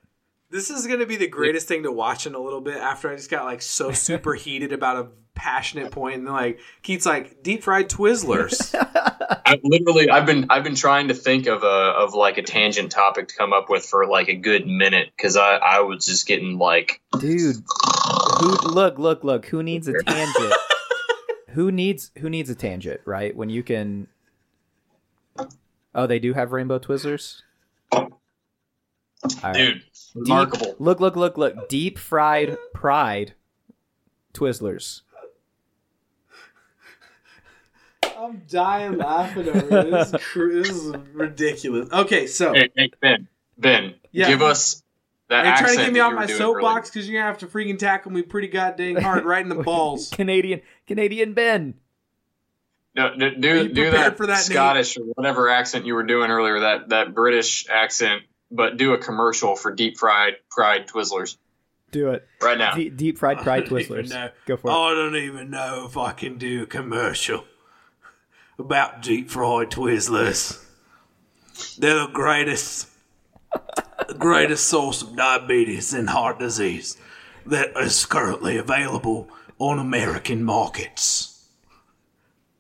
This 0.49 0.71
is 0.71 0.87
gonna 0.87 1.07
be 1.07 1.17
the 1.17 1.27
greatest 1.27 1.67
thing 1.67 1.83
to 1.85 1.91
watch 1.93 2.27
in 2.27 2.35
a 2.35 2.39
little 2.39 2.61
bit 2.61 2.77
after 2.77 3.11
I 3.11 3.17
just 3.17 3.31
got 3.31 3.45
like 3.47 3.63
so 3.63 3.91
super 3.93 4.35
heated 4.35 4.73
about 4.73 4.97
a 4.99 5.09
passionate 5.35 5.91
point 5.91 6.17
and 6.17 6.27
then 6.27 6.33
like 6.35 6.61
Keith's 6.83 7.07
like 7.07 7.43
deep 7.43 7.63
fried 7.63 7.89
Twizzlers. 7.89 8.75
I 9.47 9.59
literally, 9.65 10.11
I've 10.11 10.27
been, 10.27 10.47
I've 10.51 10.63
been 10.63 10.75
trying 10.75 11.09
to 11.09 11.15
think 11.15 11.47
of 11.47 11.63
a, 11.63 11.67
of 11.67 12.13
like 12.15 12.37
a 12.39 12.43
tangent 12.43 12.93
topic 12.93 13.29
to 13.29 13.35
come 13.35 13.53
up 13.55 13.71
with 13.71 13.85
for 13.85 14.07
like 14.07 14.29
a 14.29 14.35
good 14.37 14.67
minute 14.67 15.11
because 15.17 15.37
I, 15.37 15.57
I 15.57 15.81
was 15.81 16.05
just 16.05 16.27
getting 16.27 16.59
like, 16.59 17.01
dude. 17.19 17.57
Who? 18.43 18.51
Look, 18.69 18.99
look, 18.99 19.23
look. 19.25 19.47
Who 19.47 19.63
needs 19.63 19.87
a 19.89 20.03
tangent? 20.03 20.55
who 21.51 21.71
needs 21.71 22.11
who 22.19 22.29
needs 22.29 22.51
a 22.51 22.55
tangent? 22.55 23.01
Right 23.05 23.37
when 23.37 23.51
you 23.51 23.63
can. 23.63 24.09
Oh, 25.95 26.07
they 26.07 26.19
do 26.19 26.33
have 26.33 26.53
rainbow 26.53 26.79
Twizzlers. 26.79 27.43
All 27.93 28.09
right. 29.43 29.55
dude, 29.55 29.83
remarkable. 30.15 30.75
Look, 30.79 31.01
look, 31.01 31.15
look, 31.17 31.39
look. 31.39 31.69
Deep 31.69 31.99
fried 31.99 32.57
pride 32.75 33.35
Twizzlers. 34.35 35.03
I'm 38.17 38.43
dying 38.49 38.99
laughing 38.99 39.49
over 39.49 39.61
this. 39.91 40.11
This 40.11 40.23
is, 40.37 40.37
this 40.37 40.69
is 40.71 40.97
ridiculous. 41.13 41.93
Okay, 41.93 42.27
so 42.27 42.53
Hey, 42.55 42.71
hey, 42.77 42.91
Ben, 43.01 43.29
Ben, 43.59 43.95
Yeah. 44.13 44.29
give 44.29 44.43
us 44.43 44.83
that 45.33 45.47
are 45.47 45.51
you 45.51 45.57
trying 45.57 45.77
to 45.79 45.85
get 45.85 45.93
me 45.93 46.01
that 46.01 46.07
off 46.07 46.15
my 46.15 46.27
soapbox 46.27 46.91
because 46.91 47.09
you're 47.09 47.21
gonna 47.21 47.31
have 47.31 47.39
to 47.39 47.47
freaking 47.47 47.79
tackle 47.79 48.13
me 48.13 48.23
pretty 48.23 48.49
goddamn 48.49 48.97
hard 48.97 49.25
right 49.25 49.43
in 49.43 49.49
the 49.49 49.55
balls. 49.63 50.11
Canadian 50.11 50.61
Canadian 50.87 51.35
Ben. 51.35 51.75
No, 52.95 53.15
no, 53.15 53.31
do 53.31 53.69
do 53.69 53.91
that, 53.91 54.17
for 54.19 54.27
that, 54.27 54.35
Nate? 54.49 54.57
Scottish 54.57 54.99
or 54.99 55.05
whatever 55.05 55.49
accent 55.49 55.87
you 55.87 55.95
were 55.95 56.03
doing 56.03 56.31
earlier. 56.31 56.61
That 56.61 56.91
that 56.91 57.15
British 57.15 57.67
accent, 57.69 58.23
but 58.51 58.77
do 58.77 58.93
a 58.93 58.99
commercial 58.99 59.57
for 59.57 59.73
deep 59.75 59.97
fried 59.97 60.35
fried 60.51 60.89
Twizzlers 60.89 61.37
Do 61.91 62.11
it. 62.11 62.29
right 62.43 62.59
now. 62.59 62.75
Deep, 62.75 62.97
deep 62.97 63.19
fried 63.19 63.39
pride 63.43 63.65
I 63.65 63.67
don't 63.67 63.81
even 63.81 64.05
Twizzlers. 64.05 64.33
Go 64.47 64.57
for 64.59 64.69
it. 64.71 64.75
I 64.75 64.95
don't 64.95 65.17
even 65.17 65.51
know 65.51 65.87
if 65.89 65.97
I 65.97 66.13
can 66.13 66.37
do 66.37 66.65
a 66.65 66.67
commercial 66.67 67.45
about 68.59 69.01
deep 69.01 69.31
fried 69.31 69.71
Twizzlers. 69.71 70.63
They're 71.79 71.95
the 72.07 72.09
greatest, 72.13 72.89
the 74.09 74.15
greatest 74.19 74.67
source 74.69 75.03
of 75.03 75.17
diabetes 75.17 75.93
and 75.95 76.11
heart 76.11 76.39
disease 76.39 76.97
that 77.47 77.71
is 77.77 78.05
currently 78.07 78.57
available 78.57 79.29
on 79.59 79.79
American 79.79 80.43
markets. 80.45 81.47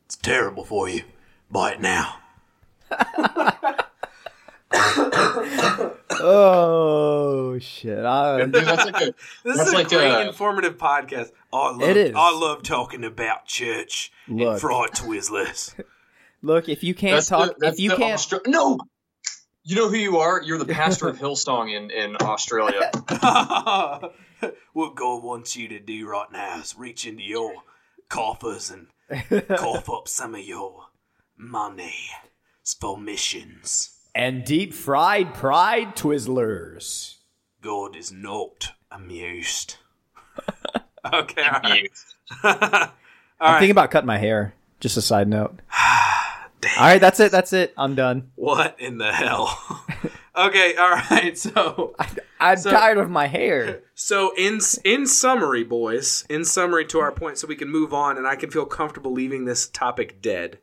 It's 0.06 0.16
terrible 0.16 0.64
for 0.64 0.88
you. 0.88 1.02
Buy 1.50 1.72
it 1.72 1.80
now. 1.80 2.16
Oh 6.24 7.58
shit! 7.60 7.98
I, 8.04 8.40
Dude, 8.42 8.52
that's 8.52 8.84
like 8.90 9.02
a, 9.02 9.14
This 9.44 9.56
That's 9.56 9.68
is 9.68 9.72
a 9.72 9.76
like 9.76 9.88
great, 9.88 10.10
a- 10.10 10.28
informative 10.28 10.78
podcast. 10.78 11.30
I 11.52 11.70
love, 11.70 11.82
It 11.82 11.96
is. 11.96 12.12
I 12.16 12.30
love 12.38 12.62
talking 12.62 13.04
about 13.04 13.46
church 13.46 14.12
and 14.26 14.38
Look. 14.38 14.60
fried 14.60 14.90
Twizzlers. 14.92 15.74
look, 16.42 16.68
if 16.68 16.84
you 16.84 16.94
can't 16.94 17.16
that's 17.16 17.28
talk, 17.28 17.56
the, 17.58 17.68
if 17.68 17.80
you 17.80 17.90
can't, 17.90 18.20
Austra- 18.20 18.46
no. 18.46 18.78
You 19.64 19.76
know 19.76 19.88
who 19.88 19.96
you 19.96 20.18
are? 20.18 20.42
You're 20.42 20.58
the 20.58 20.64
pastor 20.64 21.08
of 21.08 21.18
Hillsong 21.20 21.74
in, 21.76 21.90
in 21.90 22.16
Australia. 22.20 22.90
what 24.72 24.94
God 24.96 25.22
wants 25.22 25.56
you 25.56 25.68
to 25.68 25.78
do 25.78 26.08
right 26.08 26.30
now 26.32 26.58
is 26.60 26.76
reach 26.76 27.06
into 27.06 27.22
your 27.22 27.54
coffers 28.08 28.70
and 28.70 28.88
cough 29.48 29.88
up 29.88 30.08
some 30.08 30.34
of 30.34 30.40
your 30.42 30.86
money 31.36 31.94
for 32.80 32.96
missions. 32.98 33.90
and 34.14 34.44
deep 34.44 34.72
fried 34.74 35.32
pride 35.34 35.94
Twizzlers. 35.96 37.16
God 37.60 37.94
is 37.96 38.10
not 38.10 38.72
amused. 38.90 39.76
okay, 41.12 41.42
all 41.42 41.60
right. 41.62 41.82
You- 41.82 41.88
all 42.44 42.58
I'm 43.48 43.54
right. 43.54 43.58
thinking 43.58 43.70
about 43.72 43.90
cutting 43.90 44.06
my 44.06 44.18
hair. 44.18 44.54
Just 44.80 44.96
a 44.96 45.02
side 45.02 45.28
note. 45.28 45.58
All 46.78 46.84
right, 46.84 47.00
that's 47.00 47.18
it. 47.20 47.32
That's 47.32 47.52
it. 47.52 47.72
I'm 47.76 47.94
done. 47.94 48.30
What 48.36 48.78
in 48.80 48.98
the 48.98 49.12
hell? 49.12 49.58
Okay, 50.34 50.74
all 50.76 50.88
right. 50.92 51.36
So, 51.36 51.94
I'm 52.40 52.56
So- 52.56 52.70
tired 52.70 52.96
of 52.96 53.10
my 53.10 53.26
hair. 53.26 53.82
so 53.94 54.32
in 54.34 54.60
in 54.82 55.06
summary, 55.06 55.62
boys, 55.62 56.24
in 56.30 56.46
summary 56.46 56.86
to 56.86 57.00
our 57.00 57.12
point, 57.12 57.36
so 57.36 57.46
we 57.46 57.54
can 57.54 57.68
move 57.68 57.92
on, 57.92 58.16
and 58.16 58.26
I 58.26 58.34
can 58.36 58.50
feel 58.50 58.64
comfortable 58.64 59.12
leaving 59.12 59.44
this 59.44 59.68
topic 59.68 60.22
dead. 60.22 60.58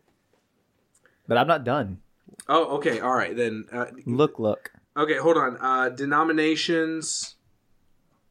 But 1.27 1.37
I'm 1.37 1.45
not 1.45 1.63
done. 1.63 1.99
Oh, 2.47 2.77
okay, 2.77 2.99
all 2.99 3.13
right 3.13 3.37
then. 3.37 3.65
Uh, 3.71 3.85
Look, 4.07 4.39
look. 4.39 4.71
okay, 4.97 5.17
hold 5.17 5.37
on. 5.37 5.55
Uh, 5.61 5.89
denominations 5.89 7.35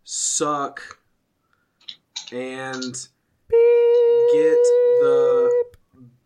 suck, 0.02 0.98
and 2.32 2.82
get 3.52 4.58
the 5.02 5.64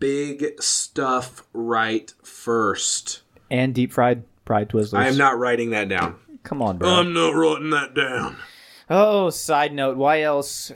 big 0.03 0.61
stuff 0.61 1.45
right 1.53 2.13
first. 2.23 3.23
And 3.51 3.75
deep 3.75 3.93
fried 3.93 4.25
pride 4.45 4.69
twizzlers. 4.69 4.99
I 4.99 5.07
am 5.09 5.17
not 5.17 5.39
writing 5.39 5.71
that 5.71 5.89
down. 5.89 6.17
Come 6.43 6.61
on, 6.61 6.79
bro. 6.79 6.89
I'm 6.89 7.13
not 7.15 7.31
writing 7.37 7.71
that 7.71 7.95
down. 7.95 8.37
oh, 8.91 9.31
side 9.31 9.73
note. 9.73 9.97
Why 9.97 10.23
else? 10.23 10.73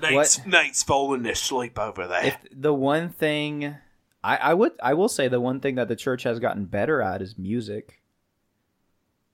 Nate's, 0.00 0.44
Nate's 0.46 0.82
falling 0.82 1.26
asleep 1.26 1.78
over 1.78 2.06
there. 2.08 2.24
If 2.24 2.36
the 2.50 2.72
one 2.72 3.10
thing 3.10 3.76
I, 4.24 4.36
I 4.36 4.54
would 4.54 4.72
I 4.82 4.94
will 4.94 5.08
say 5.08 5.28
the 5.28 5.40
one 5.40 5.60
thing 5.60 5.74
that 5.74 5.88
the 5.88 5.96
church 5.96 6.22
has 6.22 6.38
gotten 6.38 6.64
better 6.64 7.02
at 7.02 7.20
is 7.22 7.36
music. 7.36 8.00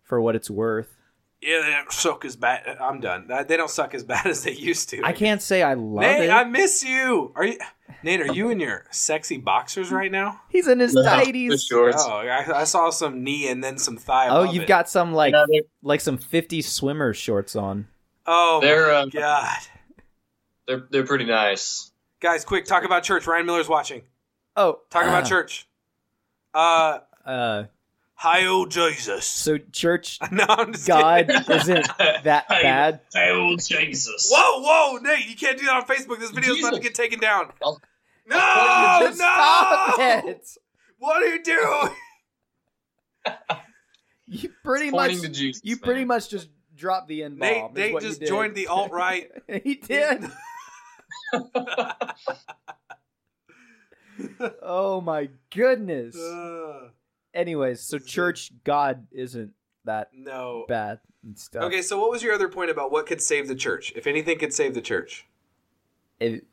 For 0.02 0.20
what 0.20 0.34
it's 0.34 0.48
worth. 0.48 0.96
yeah, 1.42 1.60
they 1.60 1.70
don't 1.70 1.92
suck 1.92 2.24
as 2.24 2.34
bad. 2.34 2.78
I'm 2.80 2.98
done. 3.00 3.30
They 3.46 3.58
don't 3.58 3.70
suck 3.70 3.94
as 3.94 4.02
bad 4.04 4.26
as 4.26 4.42
they 4.42 4.52
used 4.52 4.88
to. 4.88 5.02
I 5.04 5.12
can't 5.12 5.42
say 5.42 5.62
I 5.62 5.74
love 5.74 6.00
Nate, 6.00 6.24
it. 6.24 6.30
I 6.30 6.44
miss 6.44 6.82
you. 6.82 7.30
Are 7.36 7.44
you, 7.44 7.58
Nate? 8.02 8.20
Are 8.20 8.32
you 8.32 8.50
in 8.50 8.60
your 8.60 8.84
sexy 8.90 9.36
boxers 9.38 9.90
right 9.90 10.10
now? 10.12 10.40
He's 10.48 10.68
in 10.68 10.78
his 10.80 10.92
The 10.92 11.02
tighties. 11.02 11.66
shorts. 11.66 12.04
Oh, 12.06 12.12
I, 12.18 12.60
I 12.60 12.64
saw 12.64 12.90
some 12.90 13.24
knee 13.24 13.48
and 13.48 13.62
then 13.62 13.78
some 13.78 13.96
thigh. 13.96 14.28
Oh, 14.28 14.44
you've 14.44 14.64
it. 14.64 14.68
got 14.68 14.88
some 14.88 15.12
like 15.12 15.32
No, 15.32 15.46
like 15.82 16.00
some 16.00 16.16
50 16.18 16.62
swimmer 16.62 17.12
shorts 17.14 17.56
on. 17.56 17.88
Oh, 18.26 18.60
They're, 18.60 18.88
my 18.88 18.94
um, 19.00 19.08
God, 19.08 19.56
they're 20.66 20.86
they're 20.90 21.06
pretty 21.06 21.24
nice. 21.24 21.90
guys, 22.20 22.44
quick, 22.44 22.66
talk 22.66 22.84
about 22.84 23.02
church. 23.02 23.26
Ryan 23.26 23.46
Miller's 23.46 23.68
watching. 23.68 24.02
Oh, 24.56 24.80
Talk 24.90 25.04
about 25.04 25.26
church. 25.28 25.66
Uh, 26.54 26.98
Uh, 27.24 27.64
hi, 28.18 28.46
old 28.46 28.70
Jesus. 28.70 29.24
so 29.24 29.58
church 29.72 30.18
No, 30.32 30.44
God 30.86 31.26
kidding. 31.28 31.42
isn't 31.56 31.86
that 31.98 32.44
Hey, 32.48 32.62
bad. 32.62 33.00
Oh 33.16 33.56
Jesus! 33.56 34.30
Whoa, 34.32 34.60
whoa, 34.62 34.98
Nate, 34.98 35.26
you 35.28 35.36
can't 35.36 35.58
do 35.58 35.64
that 35.66 35.74
on 35.76 35.84
Facebook. 35.86 36.18
This 36.18 36.30
video's 36.30 36.58
about 36.60 36.74
to 36.74 36.80
get 36.80 36.94
taken 36.94 37.18
down. 37.20 37.52
I'll- 37.62 37.80
No, 38.26 38.36
I'll 38.40 39.00
no! 39.08 39.14
Stop 39.14 39.98
it. 40.26 40.48
What 40.98 41.22
are 41.22 41.26
you 41.26 41.42
doing? 41.42 41.90
You 44.26 44.50
pretty 44.62 44.90
much 44.90 45.20
to 45.20 45.28
Jesus. 45.28 45.62
you 45.64 45.76
man. 45.76 45.80
pretty 45.82 46.04
much 46.04 46.28
just 46.28 46.48
dropped 46.74 47.08
the 47.08 47.22
end 47.22 47.38
Nate, 47.38 47.62
bomb. 47.62 47.70
is 47.72 47.76
Nate 47.76 47.92
what 47.94 48.02
just 48.02 48.20
joined 48.22 48.54
the 48.54 48.66
alt 48.66 48.90
right. 48.92 49.30
he 49.64 49.76
did. 49.76 50.30
oh 54.62 55.00
my 55.00 55.28
goodness. 55.50 56.16
Uh, 56.16 56.88
Anyways, 57.34 57.80
so 57.80 57.98
church 57.98 58.50
God 58.64 59.06
isn't 59.12 59.52
that 59.84 60.08
no. 60.14 60.64
bad 60.68 60.98
and 61.22 61.38
stuff. 61.38 61.62
Okay, 61.64 61.82
so 61.82 61.98
what 62.00 62.10
was 62.10 62.22
your 62.22 62.32
other 62.34 62.48
point 62.48 62.70
about 62.70 62.90
what 62.90 63.06
could 63.06 63.20
save 63.20 63.48
the 63.48 63.54
church? 63.54 63.92
If 63.96 64.06
anything 64.06 64.38
could 64.38 64.52
save 64.52 64.74
the 64.74 64.80
church. 64.80 65.26
It- 66.20 66.44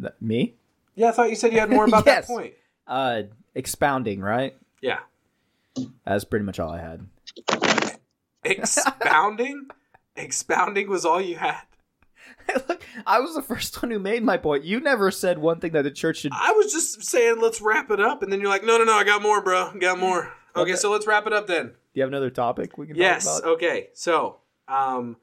th- 0.00 0.12
me? 0.20 0.54
Yeah, 0.94 1.08
I 1.08 1.12
thought 1.12 1.30
you 1.30 1.36
said 1.36 1.52
you 1.52 1.60
had 1.60 1.70
more 1.70 1.84
about 1.84 2.04
Yes. 2.06 2.26
that 2.26 2.32
point. 2.32 2.54
Uh 2.86 3.22
expounding, 3.54 4.20
right? 4.20 4.54
Yeah. 4.80 5.00
That's 6.04 6.24
pretty 6.24 6.44
much 6.44 6.58
all 6.58 6.70
I 6.70 6.78
had. 6.80 7.06
Expounding? 8.44 9.68
Expounding 10.16 10.88
was 10.88 11.04
all 11.04 11.20
you 11.20 11.36
had. 11.36 11.60
Look, 12.68 12.82
I 13.06 13.20
was 13.20 13.34
the 13.34 13.42
first 13.42 13.80
one 13.82 13.90
who 13.90 13.98
made 13.98 14.22
my 14.22 14.36
point. 14.36 14.64
You 14.64 14.80
never 14.80 15.10
said 15.10 15.38
one 15.38 15.60
thing 15.60 15.72
that 15.72 15.82
the 15.82 15.90
church 15.90 16.18
should 16.18 16.32
I 16.34 16.52
was 16.52 16.72
just 16.72 17.02
saying 17.04 17.40
let's 17.40 17.60
wrap 17.60 17.90
it 17.90 18.00
up, 18.00 18.22
and 18.22 18.32
then 18.32 18.40
you're 18.40 18.48
like, 18.50 18.64
no, 18.64 18.78
no, 18.78 18.84
no, 18.84 18.92
I 18.94 19.04
got 19.04 19.22
more, 19.22 19.42
bro. 19.42 19.72
Got 19.78 19.98
more. 19.98 20.32
Okay, 20.56 20.60
Okay. 20.72 20.76
so 20.76 20.90
let's 20.90 21.06
wrap 21.06 21.26
it 21.26 21.32
up 21.32 21.46
then. 21.46 21.66
Do 21.68 21.72
you 21.94 22.02
have 22.02 22.08
another 22.10 22.30
topic 22.30 22.76
we 22.78 22.86
can 22.86 22.96
Yes. 22.96 23.24
talk 23.24 23.40
about? 23.40 23.52
Okay. 23.54 23.88
So, 23.94 24.38
um, 24.68 25.16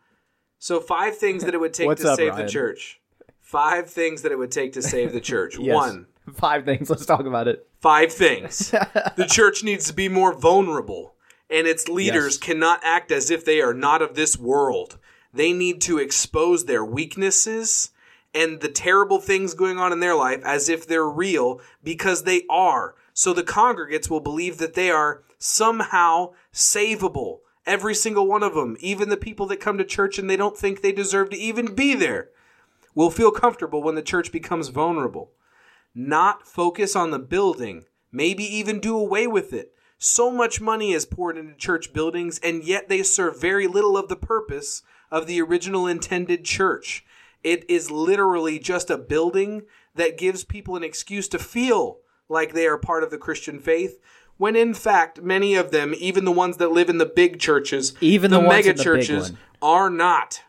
so 0.59 0.79
five 0.79 1.17
things 1.17 1.43
that 1.43 1.53
it 1.53 1.59
would 1.59 1.73
take 1.73 1.95
to 1.97 2.09
up, 2.11 2.17
save 2.17 2.33
Ryan? 2.33 2.45
the 2.45 2.51
church. 2.51 2.99
Five 3.41 3.89
things 3.89 4.23
that 4.23 4.31
it 4.31 4.37
would 4.37 4.51
take 4.51 4.73
to 4.73 4.81
save 4.81 5.13
the 5.13 5.21
church. 5.21 5.57
Yes. 5.59 5.75
One, 5.75 6.07
Five 6.33 6.65
things. 6.65 6.89
Let's 6.89 7.05
talk 7.05 7.25
about 7.25 7.47
it. 7.47 7.65
five 7.79 8.11
things. 8.11 8.71
the 9.15 9.27
church 9.29 9.63
needs 9.63 9.87
to 9.87 9.93
be 9.93 10.09
more 10.09 10.33
vulnerable, 10.33 11.13
and 11.49 11.65
its 11.67 11.87
leaders 11.87 12.33
Yes. 12.35 12.37
cannot 12.37 12.81
act 12.83 13.11
as 13.13 13.31
if 13.31 13.45
they 13.45 13.61
are 13.61 13.73
not 13.73 14.01
of 14.01 14.15
this 14.15 14.37
world. 14.37 14.97
They 15.37 15.53
need 15.53 15.81
to 15.81 15.97
expose 15.97 16.65
their 16.65 16.83
weaknesses 16.83 17.91
and 18.33 18.59
the 18.59 18.69
terrible 18.69 19.19
things 19.19 19.53
going 19.53 19.77
on 19.77 19.91
in 19.91 19.99
their 19.99 20.15
life 20.15 20.41
as 20.43 20.67
if 20.69 20.85
they're 20.85 21.07
real 21.07 21.61
because 21.83 22.23
they 22.23 22.43
are. 22.49 22.95
So 23.13 23.33
the 23.33 23.43
congregates 23.43 24.09
will 24.09 24.19
believe 24.19 24.57
that 24.57 24.73
they 24.73 24.91
are 24.91 25.23
somehow 25.39 26.33
savable. 26.53 27.39
Every 27.65 27.95
single 27.95 28.27
one 28.27 28.43
of 28.43 28.53
them, 28.53 28.77
even 28.79 29.09
the 29.09 29.17
people 29.17 29.45
that 29.47 29.59
come 29.59 29.77
to 29.77 29.83
church 29.83 30.17
and 30.17 30.29
they 30.29 30.37
don't 30.37 30.57
think 30.57 30.81
they 30.81 30.91
deserve 30.91 31.29
to 31.29 31.37
even 31.37 31.75
be 31.75 31.95
there, 31.95 32.29
will 32.95 33.11
feel 33.11 33.31
comfortable 33.31 33.83
when 33.83 33.95
the 33.95 34.01
church 34.01 34.31
becomes 34.31 34.69
vulnerable 34.69 35.31
not 35.97 36.47
focus 36.47 36.95
on 36.95 37.09
the 37.09 37.17
building, 37.17 37.85
maybe 38.11 38.43
even 38.43 38.79
do 38.79 38.95
away 38.95 39.25
with 39.25 39.51
it. 39.51 39.73
So 39.97 40.29
much 40.29 40.61
money 40.61 40.91
is 40.91 41.07
poured 41.07 41.37
into 41.37 41.55
church 41.55 41.91
buildings, 41.91 42.39
and 42.43 42.63
yet 42.63 42.87
they 42.87 43.01
serve 43.01 43.41
very 43.41 43.65
little 43.65 43.97
of 43.97 44.07
the 44.07 44.15
purpose 44.15 44.83
of 45.11 45.27
the 45.27 45.41
original 45.41 45.87
intended 45.87 46.43
church. 46.45 47.05
It 47.43 47.69
is 47.69 47.91
literally 47.91 48.59
just 48.59 48.89
a 48.89 48.97
building 48.97 49.63
that 49.95 50.17
gives 50.17 50.43
people 50.43 50.75
an 50.75 50.83
excuse 50.83 51.27
to 51.29 51.39
feel 51.39 51.99
like 52.29 52.53
they 52.53 52.67
are 52.67 52.77
part 52.77 53.03
of 53.03 53.09
the 53.09 53.17
Christian 53.17 53.59
faith, 53.59 53.99
when 54.37 54.55
in 54.55 54.73
fact, 54.73 55.21
many 55.21 55.55
of 55.55 55.71
them, 55.71 55.93
even 55.97 56.25
the 56.25 56.31
ones 56.31 56.57
that 56.57 56.71
live 56.71 56.89
in 56.89 56.97
the 56.97 57.05
big 57.05 57.39
churches, 57.39 57.93
Even 58.01 58.31
the, 58.31 58.39
the 58.39 58.47
mega 58.47 58.71
in 58.71 58.75
the 58.75 58.83
churches, 58.83 59.31
are 59.61 59.89
not 59.89 60.41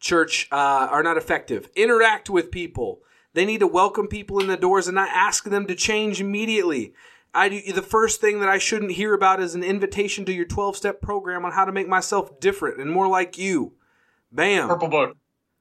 church 0.00 0.48
uh, 0.50 0.88
are 0.90 1.02
not 1.02 1.16
effective. 1.16 1.68
Interact 1.76 2.30
with 2.30 2.50
people. 2.50 3.00
They 3.34 3.44
need 3.44 3.60
to 3.60 3.66
welcome 3.66 4.08
people 4.08 4.40
in 4.40 4.46
the 4.46 4.56
doors 4.56 4.88
and 4.88 4.94
not 4.94 5.10
ask 5.12 5.44
them 5.44 5.66
to 5.66 5.74
change 5.74 6.20
immediately. 6.20 6.94
I 7.34 7.48
do, 7.48 7.72
the 7.72 7.82
first 7.82 8.20
thing 8.20 8.40
that 8.40 8.48
I 8.48 8.58
shouldn't 8.58 8.92
hear 8.92 9.14
about 9.14 9.40
is 9.40 9.54
an 9.54 9.62
invitation 9.62 10.24
to 10.24 10.32
your 10.32 10.46
12 10.46 10.76
step 10.76 11.00
program 11.00 11.44
on 11.44 11.52
how 11.52 11.64
to 11.64 11.72
make 11.72 11.88
myself 11.88 12.40
different 12.40 12.80
and 12.80 12.90
more 12.90 13.06
like 13.08 13.38
you. 13.38 13.74
Bam. 14.32 14.68
Purple 14.68 14.88
book. 14.88 15.16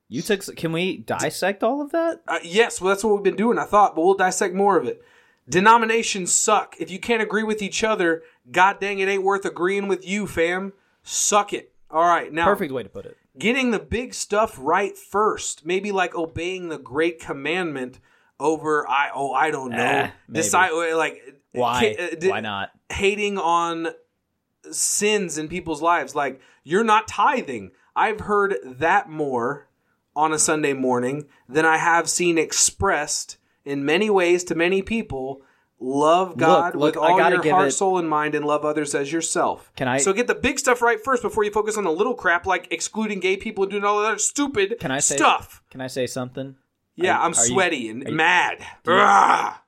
You 0.09 0.21
took. 0.21 0.43
Can 0.55 0.71
we 0.71 0.97
dissect 0.97 1.63
all 1.63 1.81
of 1.81 1.91
that? 1.91 2.21
Uh, 2.27 2.39
yes, 2.41 2.79
well, 2.79 2.89
that's 2.89 3.03
what 3.03 3.13
we've 3.13 3.23
been 3.23 3.35
doing, 3.35 3.57
I 3.59 3.65
thought, 3.65 3.95
but 3.95 4.03
we'll 4.03 4.13
dissect 4.13 4.53
more 4.55 4.77
of 4.77 4.85
it. 4.85 5.03
Denominations 5.49 6.31
suck. 6.33 6.75
If 6.79 6.91
you 6.91 6.99
can't 6.99 7.21
agree 7.21 7.43
with 7.43 7.61
each 7.61 7.83
other, 7.83 8.23
god 8.51 8.79
dang 8.79 8.99
it 8.99 9.07
ain't 9.07 9.23
worth 9.23 9.45
agreeing 9.45 9.87
with 9.87 10.07
you, 10.07 10.27
fam. 10.27 10.73
Suck 11.03 11.53
it. 11.53 11.73
All 11.89 12.03
right, 12.03 12.31
now 12.31 12.45
Perfect 12.45 12.73
way 12.73 12.83
to 12.83 12.89
put 12.89 13.05
it. 13.05 13.17
getting 13.37 13.71
the 13.71 13.79
big 13.79 14.13
stuff 14.13 14.57
right 14.59 14.97
first. 14.97 15.65
Maybe 15.65 15.91
like 15.93 16.15
obeying 16.15 16.67
the 16.67 16.77
great 16.77 17.19
commandment 17.21 17.99
over 18.39 18.85
I 18.89 19.09
oh 19.15 19.31
I 19.31 19.51
don't 19.51 19.71
know. 19.71 19.77
Eh, 19.77 20.09
maybe. 20.27 20.41
Decide 20.41 20.71
like 20.95 21.36
Why? 21.53 21.95
ca- 21.97 22.03
uh, 22.03 22.15
di- 22.19 22.29
Why 22.29 22.39
not? 22.39 22.71
hating 22.89 23.37
on 23.37 23.89
sins 24.71 25.37
in 25.37 25.47
people's 25.47 25.81
lives. 25.81 26.15
Like 26.15 26.41
you're 26.63 26.83
not 26.83 27.07
tithing. 27.07 27.71
I've 27.95 28.21
heard 28.21 28.55
that 28.63 29.09
more 29.09 29.67
on 30.15 30.33
a 30.33 30.39
Sunday 30.39 30.73
morning 30.73 31.25
than 31.47 31.65
I 31.65 31.77
have 31.77 32.09
seen 32.09 32.37
expressed 32.37 33.37
in 33.65 33.85
many 33.85 34.09
ways 34.09 34.43
to 34.45 34.55
many 34.55 34.81
people. 34.81 35.41
Love 35.79 36.37
God 36.37 36.73
look, 36.75 36.95
with 36.95 37.03
I 37.03 37.11
all 37.11 37.29
your 37.29 37.51
heart, 37.53 37.67
it- 37.67 37.71
soul, 37.71 37.99
and 37.99 38.09
mind, 38.09 38.33
and 38.33 38.43
love 38.43 38.65
others 38.65 38.95
as 38.95 39.11
yourself. 39.11 39.71
Can 39.75 39.87
I- 39.87 39.99
So 39.99 40.11
get 40.11 40.25
the 40.25 40.33
big 40.33 40.57
stuff 40.57 40.81
right 40.81 40.99
first 40.99 41.21
before 41.21 41.43
you 41.43 41.51
focus 41.51 41.77
on 41.77 41.83
the 41.83 41.91
little 41.91 42.15
crap 42.15 42.47
like 42.47 42.67
excluding 42.71 43.19
gay 43.19 43.37
people 43.37 43.63
and 43.63 43.69
doing 43.71 43.83
all 43.83 44.01
that 44.01 44.07
other 44.07 44.17
stupid 44.17 44.77
Can 44.79 44.89
I 44.89 44.97
say 44.99 45.17
stuff. 45.17 45.61
Can 45.69 45.79
I 45.79 45.85
say 45.87 46.07
something? 46.07 46.55
Yeah, 46.97 47.17
Are- 47.17 47.21
I'm 47.25 47.31
are 47.33 47.45
you- 47.45 47.53
sweaty 47.53 47.89
and 47.89 48.07
you- 48.07 48.13
mad. 48.15 48.57
Do 48.83 48.91
you- 48.91 48.97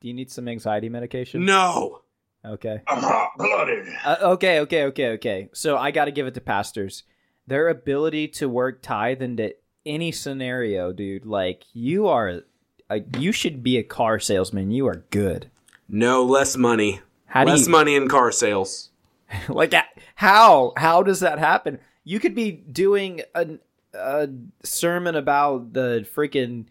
Do 0.01 0.07
you 0.07 0.13
need 0.13 0.31
some 0.31 0.47
anxiety 0.47 0.89
medication? 0.89 1.45
no. 1.45 2.01
Okay. 2.45 2.81
I'm 2.87 3.03
hot 3.03 3.31
blooded. 3.37 3.85
Uh, 4.05 4.15
okay, 4.21 4.61
okay, 4.61 4.83
okay, 4.85 5.07
okay. 5.09 5.49
So 5.53 5.77
I 5.77 5.91
got 5.91 6.05
to 6.05 6.11
give 6.11 6.25
it 6.25 6.33
to 6.35 6.41
pastors. 6.41 7.03
Their 7.47 7.67
ability 7.67 8.29
to 8.29 8.47
work 8.47 8.81
tithe 8.81 9.21
into 9.21 9.55
any 9.85 10.13
scenario, 10.13 10.93
dude. 10.93 11.25
Like 11.25 11.63
you 11.73 12.07
are, 12.07 12.41
a, 12.89 13.01
you 13.17 13.33
should 13.33 13.61
be 13.61 13.75
a 13.77 13.83
car 13.83 14.19
salesman. 14.19 14.71
You 14.71 14.87
are 14.87 15.03
good. 15.11 15.49
No 15.89 16.23
less 16.23 16.55
money. 16.55 17.01
How 17.25 17.43
do 17.43 17.51
less 17.51 17.65
you 17.65 17.71
money 17.73 17.95
in 17.95 18.07
car 18.07 18.31
sales. 18.31 18.89
like? 19.49 19.73
uh, 19.73 19.81
How 20.15 20.71
how 20.77 21.03
does 21.03 21.19
that 21.19 21.39
happen? 21.39 21.79
You 22.05 22.21
could 22.21 22.35
be 22.35 22.51
doing 22.51 23.21
a, 23.35 23.47
a 23.93 24.29
sermon 24.63 25.15
about 25.15 25.73
the 25.73 26.07
freaking 26.15 26.67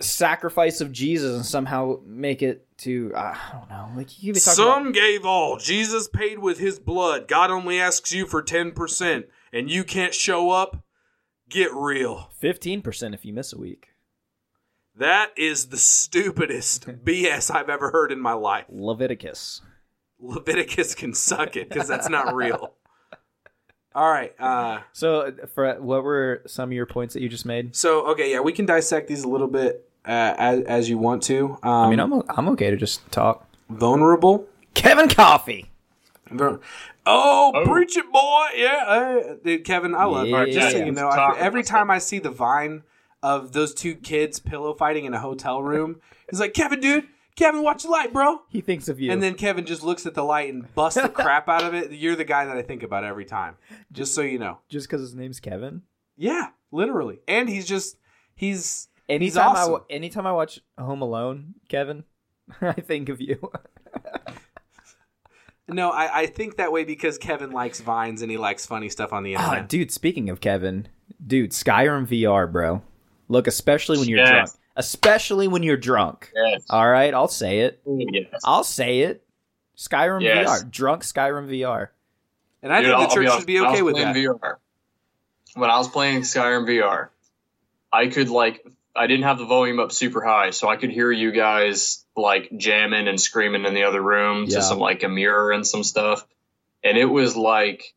sacrifice 0.00 0.80
of 0.80 0.92
Jesus 0.92 1.34
and 1.36 1.46
somehow 1.46 2.00
make 2.04 2.42
it 2.42 2.66
to 2.78 3.12
uh, 3.14 3.34
I 3.36 3.52
don't 3.52 3.68
know. 3.70 3.88
Like 3.96 4.22
you 4.22 4.32
could 4.32 4.38
be 4.38 4.40
talking 4.40 4.54
Some 4.56 4.82
about, 4.82 4.94
gave 4.94 5.24
all. 5.24 5.56
Jesus 5.58 6.08
paid 6.08 6.38
with 6.40 6.58
his 6.58 6.78
blood. 6.78 7.28
God 7.28 7.50
only 7.50 7.80
asks 7.80 8.12
you 8.12 8.26
for 8.26 8.42
10%, 8.42 9.24
and 9.52 9.70
you 9.70 9.84
can't 9.84 10.14
show 10.14 10.50
up. 10.50 10.84
Get 11.48 11.72
real. 11.74 12.30
fifteen 12.40 12.80
percent 12.80 13.14
if 13.14 13.24
you 13.24 13.32
miss 13.32 13.52
a 13.52 13.58
week. 13.58 13.88
That 14.96 15.30
is 15.36 15.66
the 15.66 15.76
stupidest 15.76 16.86
BS 17.04 17.54
I've 17.54 17.68
ever 17.68 17.90
heard 17.90 18.10
in 18.10 18.20
my 18.20 18.32
life. 18.32 18.64
Leviticus. 18.70 19.60
Leviticus 20.18 20.94
can 20.94 21.12
suck 21.12 21.56
it 21.56 21.68
because 21.68 21.86
that's 21.86 22.08
not 22.08 22.34
real. 22.34 22.74
All 23.94 24.10
right. 24.10 24.34
Uh, 24.40 24.80
So 24.92 25.32
for 25.54 25.74
what 25.80 26.02
were 26.02 26.42
some 26.46 26.68
of 26.70 26.72
your 26.72 26.86
points 26.86 27.14
that 27.14 27.22
you 27.22 27.28
just 27.28 27.46
made? 27.46 27.74
so 27.76 28.06
okay, 28.08 28.30
yeah, 28.32 28.40
we 28.40 28.52
can 28.52 28.66
dissect 28.66 29.08
these 29.08 29.22
a 29.24 29.28
little 29.28 29.46
bit 29.46 29.88
uh, 30.06 30.34
as, 30.36 30.64
as 30.64 30.88
you 30.90 30.98
want 30.98 31.22
to. 31.24 31.58
Um, 31.62 31.70
I 31.70 31.90
mean, 31.90 32.00
I'm 32.00 32.12
I'm 32.28 32.48
okay 32.50 32.70
to 32.70 32.76
just 32.76 33.08
talk. 33.12 33.46
vulnerable. 33.70 34.46
Kevin 34.74 35.08
Coffee. 35.08 35.70
Oh, 37.06 37.52
Oh. 37.54 37.64
preach 37.66 37.96
it, 37.96 38.10
boy! 38.10 38.46
Yeah, 38.56 38.84
uh, 38.86 39.34
dude, 39.44 39.64
Kevin, 39.64 39.94
I 39.94 40.04
love. 40.04 40.26
Yeah. 40.26 40.46
Just 40.46 40.70
so 40.72 40.78
Yeah. 40.78 40.86
you 40.86 40.92
know, 40.92 41.08
I, 41.08 41.36
every 41.38 41.60
about 41.60 41.68
time 41.68 41.90
I 41.90 41.98
see 41.98 42.18
the 42.18 42.30
vine 42.30 42.82
of 43.22 43.52
those 43.52 43.74
two 43.74 43.94
kids 43.94 44.38
pillow 44.40 44.74
fighting 44.74 45.04
in 45.04 45.12
a 45.14 45.18
hotel 45.20 45.62
room, 45.62 46.00
he's 46.30 46.40
like, 46.40 46.54
"Kevin, 46.54 46.80
dude, 46.80 47.06
Kevin, 47.36 47.62
watch 47.62 47.82
the 47.82 47.88
light, 47.90 48.12
bro." 48.12 48.42
He 48.48 48.60
thinks 48.60 48.88
of 48.88 49.00
you. 49.00 49.10
And 49.10 49.22
then 49.22 49.34
Kevin 49.34 49.66
just 49.66 49.82
looks 49.82 50.06
at 50.06 50.14
the 50.14 50.22
light 50.24 50.52
and 50.52 50.72
busts 50.74 51.00
the 51.00 51.08
crap 51.08 51.48
out 51.48 51.64
of 51.64 51.74
it. 51.74 51.92
You're 51.92 52.16
the 52.16 52.24
guy 52.24 52.44
that 52.44 52.56
I 52.56 52.62
think 52.62 52.82
about 52.82 53.04
every 53.04 53.24
time. 53.24 53.56
Just 53.92 54.14
so 54.14 54.22
you 54.22 54.38
know. 54.38 54.60
just 54.68 54.86
because 54.88 55.00
his 55.00 55.14
name's 55.14 55.40
Kevin. 55.40 55.82
Yeah, 56.16 56.48
literally. 56.70 57.20
And 57.26 57.48
he's 57.48 57.66
just 57.66 57.96
he's 58.34 58.88
Anytime 59.08 59.22
he's 59.22 59.36
awesome. 59.36 59.72
wa- 59.72 59.82
anytime 59.90 60.26
I 60.26 60.32
watch 60.32 60.60
Home 60.78 61.02
Alone, 61.02 61.54
Kevin, 61.68 62.04
I 62.60 62.72
think 62.72 63.08
of 63.08 63.20
you. 63.20 63.38
no, 65.68 65.90
I, 65.90 66.20
I 66.22 66.26
think 66.26 66.56
that 66.56 66.72
way 66.72 66.84
because 66.84 67.18
Kevin 67.18 67.50
likes 67.50 67.80
vines 67.80 68.22
and 68.22 68.30
he 68.30 68.38
likes 68.38 68.66
funny 68.66 68.88
stuff 68.88 69.12
on 69.12 69.22
the 69.22 69.36
Ah, 69.36 69.44
internet. 69.44 69.68
dude, 69.68 69.90
speaking 69.90 70.30
of 70.30 70.40
Kevin, 70.40 70.88
dude, 71.26 71.50
Skyrim 71.52 72.06
VR, 72.06 72.50
bro. 72.50 72.82
Look, 73.28 73.46
especially 73.46 73.98
when 73.98 74.08
you're 74.08 74.18
Yes. 74.18 74.28
drunk. 74.30 74.50
Especially 74.76 75.46
when 75.48 75.62
you're 75.62 75.76
drunk. 75.76 76.32
Yes. 76.34 76.64
All 76.70 76.88
right, 76.88 77.14
I'll 77.14 77.28
say 77.28 77.60
it. 77.60 77.80
yes. 77.86 78.26
I'll 78.44 78.64
say 78.64 79.00
it. 79.00 79.24
Skyrim 79.76 80.22
Yes. 80.22 80.48
VR, 80.62 80.70
drunk 80.70 81.02
Skyrim 81.02 81.48
VR. 81.48 81.88
and 82.62 82.72
I 82.72 82.80
Dude, 82.80 82.86
think 82.90 82.96
I'll 83.00 83.08
the 83.08 83.14
church 83.14 83.26
honest, 83.26 83.38
should 83.40 83.46
be 83.46 83.60
okay 83.60 83.82
with 83.82 83.94
playing 83.94 84.12
that. 84.12 84.16
VR, 84.16 84.56
when 85.54 85.70
I 85.70 85.78
was 85.78 85.88
playing 85.88 86.22
Skyrim 86.22 86.66
VR, 86.66 87.08
I 87.92 88.08
could 88.08 88.28
like 88.28 88.64
I 88.96 89.06
didn't 89.08 89.24
have 89.24 89.38
the 89.38 89.44
volume 89.46 89.80
up 89.80 89.90
super 89.92 90.22
high, 90.24 90.50
so 90.50 90.68
I 90.68 90.76
could 90.76 90.90
hear 90.90 91.10
you 91.10 91.32
guys 91.32 92.04
like 92.16 92.50
jamming 92.56 93.08
and 93.08 93.20
screaming 93.20 93.64
in 93.64 93.74
the 93.74 93.84
other 93.84 94.00
room 94.00 94.44
Yeah. 94.48 94.56
to 94.58 94.62
some 94.62 94.78
like 94.78 95.00
Emmure 95.00 95.52
and 95.54 95.66
some 95.66 95.82
stuff, 95.84 96.24
and 96.84 96.96
it 96.98 97.06
was 97.06 97.36
like 97.36 97.93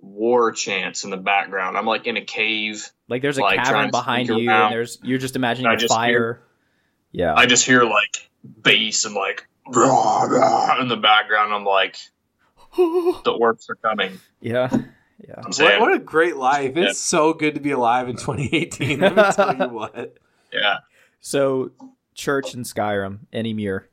war 0.00 0.52
chants 0.52 1.04
in 1.04 1.10
the 1.10 1.16
background. 1.16 1.76
I'm 1.76 1.86
like 1.86 2.06
in 2.06 2.16
a 2.16 2.24
cave. 2.24 2.90
Like 3.08 3.22
there's 3.22 3.38
a 3.38 3.42
Like, 3.42 3.62
cavern 3.62 3.90
behind 3.90 4.28
you, 4.28 4.48
around. 4.48 4.66
and 4.66 4.72
there's 4.72 4.98
you're 5.02 5.18
just 5.18 5.36
imagining 5.36 5.70
I 5.70 5.74
a 5.74 5.76
just 5.76 5.92
fire. 5.94 6.08
hear- 6.08 6.42
yeah, 7.12 7.34
I 7.34 7.46
just 7.46 7.66
hear 7.66 7.82
like 7.82 8.30
bass 8.62 9.04
and 9.04 9.14
like 9.14 9.46
rah, 9.66 10.22
rah 10.22 10.80
in 10.80 10.88
the 10.88 10.96
background. 10.96 11.52
I'm 11.52 11.64
like, 11.64 11.96
the 12.76 13.36
orcs 13.40 13.68
are 13.68 13.74
coming. 13.74 14.20
yeah, 14.40 14.68
yeah. 15.18 15.34
I'm 15.38 15.44
What, 15.44 15.54
saying, 15.54 15.80
what 15.80 15.92
a 15.92 15.98
great 15.98 16.36
life. 16.36 16.76
Yeah. 16.76 16.84
It's 16.90 17.00
so 17.00 17.32
good 17.34 17.54
to 17.56 17.60
be 17.60 17.72
alive 17.72 18.08
in 18.08 18.16
2018. 18.16 19.00
Let 19.00 19.16
me 19.16 19.22
tell 19.32 19.56
you 19.56 19.68
what. 19.74 20.16
yeah. 20.52 20.78
So 21.20 21.72
church 22.14 22.54
and 22.54 22.64
Skyrim, 22.64 23.20
any 23.32 23.52
mirror. 23.54 23.88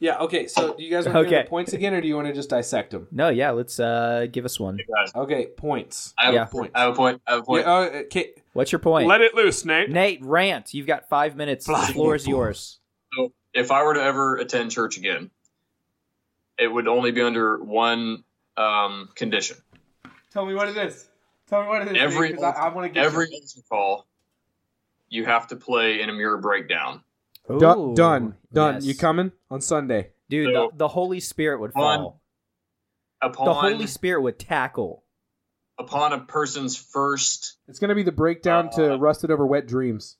Yeah, 0.00 0.18
okay. 0.18 0.46
So 0.46 0.74
do 0.74 0.82
you 0.84 0.90
guys 0.90 1.06
want 1.06 1.14
to 1.14 1.20
Okay. 1.20 1.42
the 1.42 1.48
points 1.48 1.72
again 1.72 1.92
or 1.92 2.00
do 2.00 2.06
you 2.06 2.14
want 2.14 2.28
to 2.28 2.32
just 2.32 2.50
dissect 2.50 2.92
them? 2.92 3.08
No, 3.10 3.30
yeah. 3.30 3.50
Let's 3.50 3.80
uh 3.80 4.26
give 4.30 4.44
us 4.44 4.60
one. 4.60 4.78
Hey, 4.78 4.84
Okay, 5.16 5.46
points. 5.56 6.14
I 6.16 6.26
have, 6.26 6.34
Yeah. 6.34 6.42
a 6.44 6.46
point. 6.46 6.72
I 6.74 6.80
have 6.82 6.92
a 6.92 6.96
point. 6.96 7.22
I 7.26 7.30
have 7.32 7.40
a 7.40 7.42
point. 7.44 7.66
Yeah, 7.66 7.72
uh, 7.72 7.84
okay. 8.06 8.30
What's 8.52 8.70
your 8.70 8.78
point? 8.78 9.08
Let 9.08 9.20
it 9.22 9.34
loose, 9.34 9.64
Nate. 9.64 9.90
Nate, 9.90 10.24
rant. 10.24 10.72
You've 10.72 10.86
got 10.86 11.08
five 11.08 11.34
minutes. 11.36 11.66
The 11.66 11.74
floor 11.92 12.14
is 12.14 12.26
Nate. 12.26 12.30
yours. 12.32 12.78
So 13.16 13.32
if 13.54 13.70
I 13.72 13.82
were 13.82 13.94
to 13.94 14.02
ever 14.02 14.36
attend 14.36 14.70
church 14.70 14.96
again, 14.98 15.30
it 16.58 16.68
would 16.68 16.86
only 16.88 17.10
be 17.10 17.22
under 17.22 17.58
one 17.62 18.22
um, 18.56 19.08
condition. 19.14 19.56
Tell 20.32 20.44
me 20.46 20.54
what 20.54 20.68
it 20.68 20.76
is. 20.76 21.08
Tell 21.48 21.62
me 21.62 21.68
what 21.68 21.82
it 21.82 21.96
is. 21.96 22.02
Every- 22.02 22.28
because 22.28 22.44
I, 22.44 22.50
I 22.50 22.68
want 22.74 22.86
to 22.86 22.92
get 22.92 23.04
Every 23.04 23.26
you. 23.30 23.34
altar 23.36 23.66
call, 23.68 24.06
you 25.08 25.24
have 25.24 25.46
to 25.48 25.56
play 25.56 26.02
in 26.02 26.10
Emmure 26.10 26.40
breakdown. 26.40 27.02
Done. 27.48 27.78
Ooh, 27.78 27.94
Done. 27.94 28.34
Done. 28.52 28.74
yes. 28.74 28.84
You 28.84 28.94
coming 28.94 29.32
on 29.50 29.60
Sunday? 29.60 30.10
dude? 30.28 30.52
So- 30.52 30.68
the, 30.72 30.78
the 30.78 30.88
Holy 30.88 31.20
Spirit 31.20 31.60
would 31.60 31.72
fall. 31.72 32.20
Upon 33.20 33.46
The 33.46 33.54
Holy 33.54 33.86
Spirit 33.88 34.22
would 34.22 34.38
tackle. 34.38 35.02
upon 35.76 36.12
a 36.12 36.20
person's 36.20 36.76
first 36.76 37.56
It's 37.66 37.80
going 37.80 37.88
to 37.88 37.96
be 37.96 38.04
the 38.04 38.12
breakdown 38.12 38.70
to 38.70 38.94
uh, 38.94 38.96
Rusted 38.96 39.32
Over 39.32 39.44
Wet 39.44 39.66
Dreams. 39.66 40.16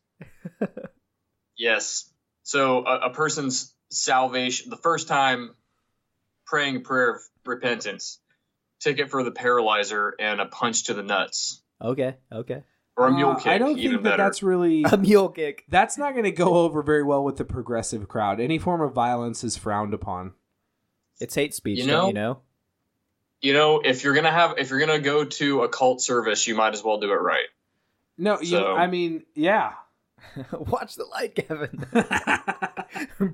yes, 1.56 2.10
so 2.42 2.84
a, 2.84 3.06
a 3.06 3.10
person's 3.10 3.72
salvation, 3.90 4.70
the 4.70 4.76
first 4.76 5.06
time 5.06 5.54
praying 6.44 6.76
a 6.76 6.80
prayer 6.80 7.14
of 7.16 7.20
repentance, 7.44 8.18
ticket 8.80 9.10
for 9.10 9.22
the 9.22 9.30
paralyzer 9.30 10.14
and 10.18 10.40
a 10.40 10.46
punch 10.46 10.84
to 10.84 10.94
the 10.94 11.02
nuts, 11.02 11.62
Okay, 11.80 12.16
okay. 12.32 12.64
Or 12.98 13.06
a 13.06 13.12
mule 13.12 13.36
kick, 13.36 13.46
Uh, 13.46 13.50
I 13.50 13.58
don't 13.58 13.76
think 13.76 13.92
that 13.92 14.02
better. 14.02 14.16
that's 14.22 14.42
really. 14.42 14.84
A 14.92 14.96
mule 14.96 15.28
kick. 15.28 15.64
That's 15.68 15.96
not 15.96 16.12
going 16.12 16.24
to 16.24 16.32
go 16.32 16.54
over 16.56 16.82
very 16.82 17.04
well 17.04 17.22
with 17.24 17.36
the 17.36 17.44
progressive 17.44 18.08
crowd. 18.08 18.40
Any 18.40 18.58
form 18.58 18.80
of 18.80 18.92
violence 18.92 19.44
is 19.44 19.56
frowned 19.56 19.94
upon. 19.94 20.32
It's 21.20 21.34
hate 21.34 21.54
speech. 21.54 21.78
You 21.78 21.86
know? 21.86 22.08
you 22.08 22.12
know? 22.12 22.40
you 23.40 23.52
know, 23.52 23.80
if 23.84 24.02
you're 24.04 24.14
gonna 24.14 24.32
have, 24.32 24.58
if 24.58 24.70
you're 24.70 24.80
gonna 24.80 24.98
go 24.98 25.24
to 25.24 25.62
a 25.62 25.68
cult 25.68 26.00
service, 26.02 26.46
you 26.48 26.56
might 26.56 26.74
as 26.74 26.82
well 26.82 26.98
do 26.98 27.10
it 27.12 27.20
right. 27.20 27.46
No, 28.16 28.40
you. 28.40 28.58
I 28.58 28.88
mean, 28.88 29.24
yeah. 29.34 29.74
Watch 30.52 30.96
the 30.96 31.04
light, 31.04 31.36
Kevin. 31.36 31.86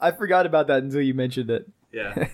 I 0.00 0.10
forgot 0.12 0.46
about 0.46 0.66
that 0.68 0.82
until 0.82 1.00
you 1.00 1.14
mentioned 1.14 1.50
it. 1.50 1.68
Yeah. 1.92 2.28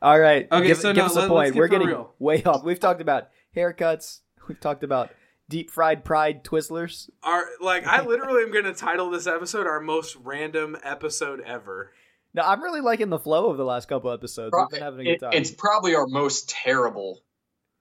All 0.00 0.18
right. 0.18 0.46
Okay, 0.50 0.68
give, 0.68 0.76
so 0.78 0.90
give 0.92 0.98
now 0.98 1.06
us 1.06 1.16
a 1.16 1.20
let- 1.20 1.28
point. 1.28 1.54
We're 1.54 1.64
for 1.64 1.68
getting 1.68 1.88
real. 1.88 2.12
way 2.18 2.42
off. 2.44 2.64
We've 2.64 2.78
talked 2.78 3.00
about 3.00 3.28
haircuts. 3.56 4.20
We've 4.48 4.60
talked 4.60 4.82
about 4.84 5.10
deep 5.48 5.70
fried 5.70 6.04
pride 6.04 6.44
Twizzlers. 6.44 7.08
Our 7.22 7.44
like, 7.60 7.86
I 7.86 8.02
literally 8.04 8.42
am 8.42 8.52
going 8.52 8.64
to 8.64 8.74
title 8.74 9.10
this 9.10 9.26
episode 9.26 9.66
our 9.66 9.80
most 9.80 10.16
random 10.16 10.76
episode 10.82 11.40
ever. 11.40 11.92
No, 12.34 12.42
I'm 12.42 12.62
really 12.62 12.80
liking 12.80 13.10
the 13.10 13.18
flow 13.18 13.50
of 13.50 13.58
the 13.58 13.64
last 13.64 13.88
couple 13.88 14.10
episodes. 14.10 14.54
We've 14.56 14.68
been 14.70 14.80
having 14.82 15.00
a 15.00 15.04
good 15.04 15.20
time. 15.20 15.32
it's 15.34 15.50
probably 15.50 15.94
our 15.94 16.06
most 16.06 16.48
terrible 16.48 17.22